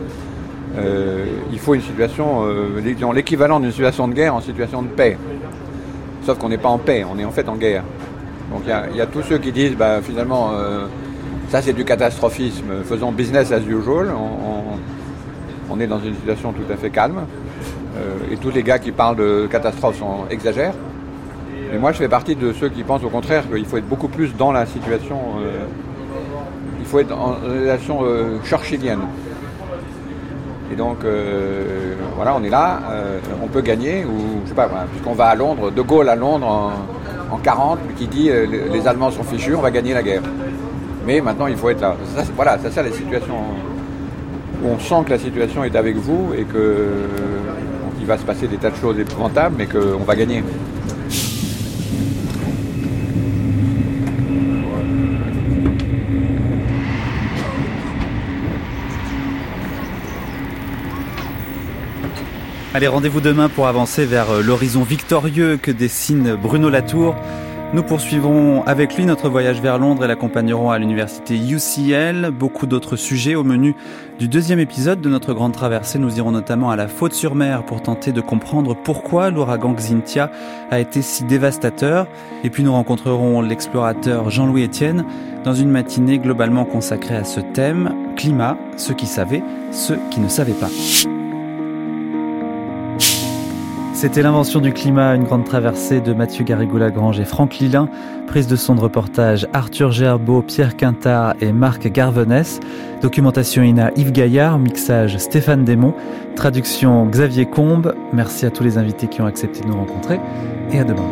euh, 0.79 1.27
il 1.53 1.59
faut 1.59 1.75
une 1.75 1.83
situation, 1.83 2.45
euh, 2.47 2.81
l'équivalent 3.15 3.61
d'une 3.61 3.71
situation 3.73 4.09
de 4.09 4.15
guerre 4.15 4.35
en 4.35 4.41
situation 4.41 4.83
de 4.83 4.89
paix. 4.89 5.19
Sauf 6.25 6.39
qu'on 6.39 6.49
n'est 6.49 6.59
pas 6.59 6.69
en 6.69 6.79
paix, 6.79 7.05
on 7.11 7.19
est 7.19 7.25
en 7.25 7.31
fait 7.31 7.49
en 7.49 7.57
guerre. 7.57 7.83
Donc 8.53 8.63
il 8.67 8.97
y 8.97 9.01
a- 9.01 9.07
tous 9.07 9.23
ceux 9.23 9.39
qui 9.39 9.53
disent 9.53 9.77
bah, 9.77 10.01
finalement 10.03 10.51
euh, 10.55 10.87
ça 11.49 11.61
c'est 11.63 11.73
du 11.73 11.85
catastrophisme, 11.85 12.83
faisons 12.85 13.13
business 13.13 13.53
as 13.53 13.61
usual, 13.61 14.11
on, 14.15 14.49
on- 14.49 14.79
on 15.73 15.81
est 15.81 15.87
dans 15.87 16.01
une 16.01 16.15
situation 16.15 16.53
tout 16.53 16.73
à 16.73 16.77
fait 16.77 16.91
calme. 16.91 17.21
Euh, 17.97 18.33
et 18.33 18.37
tous 18.37 18.51
les 18.51 18.63
gars 18.63 18.79
qui 18.79 18.93
parlent 18.93 19.17
de 19.17 19.47
catastrophe 19.51 19.99
sont, 19.99 20.25
exagèrent. 20.31 20.75
Et 21.73 21.79
moi 21.79 21.93
je 21.93 21.99
fais 21.99 22.09
partie 22.09 22.35
de 22.35 22.53
ceux 22.53 22.69
qui 22.69 22.83
pensent 22.83 23.05
au 23.05 23.09
contraire 23.11 23.45
qu'il 23.49 23.65
faut 23.65 23.77
être 23.77 23.89
beaucoup 23.89 24.09
plus 24.09 24.35
dans 24.37 24.53
la 24.53 24.67
situation, 24.67 25.17
euh, 25.41 25.65
il 26.81 26.87
faut 26.87 26.99
être 26.99 27.13
en 27.17 27.35
relation 27.43 28.01
euh, 28.03 28.39
churchillienne. 28.45 29.01
Et 30.73 30.77
donc, 30.77 30.99
euh, 31.05 31.95
voilà, 32.15 32.37
on 32.37 32.45
est 32.45 32.49
là, 32.49 32.79
on 33.43 33.49
peut 33.49 33.61
gagner, 33.61 34.05
ou 34.05 34.41
je 34.45 34.51
sais 34.51 34.55
pas, 34.55 34.69
puisqu'on 34.93 35.15
va 35.15 35.27
à 35.27 35.35
Londres, 35.35 35.73
De 35.73 35.83
Gaulle 35.83 36.09
à 36.09 36.15
Londres 36.15 36.47
en, 36.47 37.35
en 37.35 37.39
40, 37.39 37.81
qui 37.97 38.07
dit 38.07 38.31
les, 38.73 38.87
Allemands 38.87 39.11
sont 39.11 39.25
fichus, 39.25 39.57
on 39.57 39.61
va 39.63 39.73
gagner 39.73 39.95
la 39.95 40.03
guerre. 40.05 40.23
Mais 41.05 41.21
maintenant, 41.21 41.49
il 41.49 41.57
faut 41.57 41.71
être 41.71 41.81
là. 41.81 41.97
Ça, 42.15 42.23
c'est- 42.25 42.33
voilà, 42.37 42.57
c'est 42.63 42.71
ça 42.71 42.85
la 42.85 42.93
situation 42.93 43.35
où 44.63 44.69
on 44.69 44.79
sent 44.79 45.03
que 45.07 45.11
la 45.11 45.19
situation 45.19 45.65
est 45.65 45.75
avec 45.75 45.97
vous 45.97 46.35
et 46.37 46.45
que 46.45 46.57
euh, 46.57 47.07
il 48.01 48.07
va 48.07 48.17
se 48.17 48.25
passer 48.25 48.47
des 48.47 48.57
tas 48.57 48.71
de 48.71 48.77
choses 48.77 48.97
épouvantables, 48.99 49.57
mais 49.59 49.67
qu'on 49.67 50.05
va 50.05 50.15
gagner. 50.15 50.45
Allez, 62.73 62.87
rendez-vous 62.87 63.21
demain 63.21 63.49
pour 63.49 63.67
avancer 63.67 64.05
vers 64.05 64.31
euh, 64.31 64.43
l'horizon 64.43 64.85
victorieux 64.85 65.57
que 65.57 65.73
dessine 65.73 66.37
Bruno 66.41 66.71
Latour. 66.71 67.17
Nous 67.75 67.83
poursuivrons 67.83 68.63
avec 68.63 68.97
lui 68.97 69.07
notre 69.07 69.29
voyage 69.29 69.61
vers 69.61 69.77
Londres 69.77 70.05
et 70.05 70.07
l'accompagnerons 70.07 70.71
à 70.71 70.79
l'université 70.79 71.37
UCL. 71.37 72.31
Beaucoup 72.31 72.67
d'autres 72.67 72.95
sujets 72.95 73.35
au 73.35 73.43
menu 73.43 73.75
du 74.21 74.29
deuxième 74.29 74.61
épisode 74.61 75.01
de 75.01 75.09
notre 75.09 75.35
grande 75.35 75.53
traversée. 75.53 75.99
Nous 75.99 76.19
irons 76.19 76.31
notamment 76.31 76.71
à 76.71 76.77
la 76.77 76.87
Faute-sur-Mer 76.87 77.65
pour 77.65 77.83
tenter 77.83 78.13
de 78.13 78.21
comprendre 78.21 78.77
pourquoi 78.77 79.31
l'ouragan 79.31 79.73
Xintia 79.73 80.31
a 80.71 80.79
été 80.79 81.03
si 81.03 81.25
dévastateur. 81.25 82.07
Et 82.45 82.51
puis 82.51 82.63
nous 82.63 82.73
rencontrerons 82.73 83.41
l'explorateur 83.41 84.31
Jean-Louis 84.31 84.67
Etienne 84.67 85.05
dans 85.43 85.55
une 85.55 85.71
matinée 85.71 86.21
globalement 86.21 86.65
consacrée 86.65 87.17
à 87.17 87.25
ce 87.25 87.41
thème, 87.41 87.95
climat, 88.15 88.57
ceux 88.77 88.95
qui 88.95 89.07
savaient, 89.07 89.43
ceux 89.73 89.99
qui 90.13 90.21
ne 90.21 90.29
savaient 90.29 90.53
pas. 90.53 90.71
C'était 94.01 94.23
l'invention 94.23 94.61
du 94.61 94.73
climat, 94.73 95.15
une 95.15 95.25
grande 95.25 95.45
traversée 95.45 96.01
de 96.01 96.15
Mathieu 96.15 96.43
Garrigou-Lagrange 96.43 97.21
et 97.21 97.27
Franck 97.27 97.59
Lilin, 97.59 97.87
prise 98.27 98.47
de 98.47 98.57
son 98.57 98.75
de 98.75 98.81
reportage 98.81 99.47
Arthur 99.53 99.93
Gerbeau, 99.93 100.41
Pierre 100.41 100.79
Quintard 100.79 101.35
et 101.43 101.53
Marc 101.53 101.87
Garvenès, 101.87 102.61
documentation 103.03 103.63
INA 103.63 103.91
Yves 103.97 104.13
Gaillard, 104.13 104.59
mixage 104.59 105.19
Stéphane 105.19 105.67
Desmond, 105.67 105.93
traduction 106.35 107.05
Xavier 107.05 107.45
Combe. 107.45 107.95
Merci 108.15 108.47
à 108.47 108.51
tous 108.51 108.65
les 108.65 108.79
invités 108.79 109.07
qui 109.07 109.21
ont 109.21 109.27
accepté 109.27 109.61
de 109.61 109.67
nous 109.67 109.77
rencontrer 109.77 110.19
et 110.73 110.79
à 110.79 110.85
demain. 110.85 111.05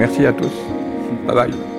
Merci 0.00 0.26
à 0.26 0.32
tous. 0.32 0.50
Bye 1.28 1.36
bye. 1.36 1.77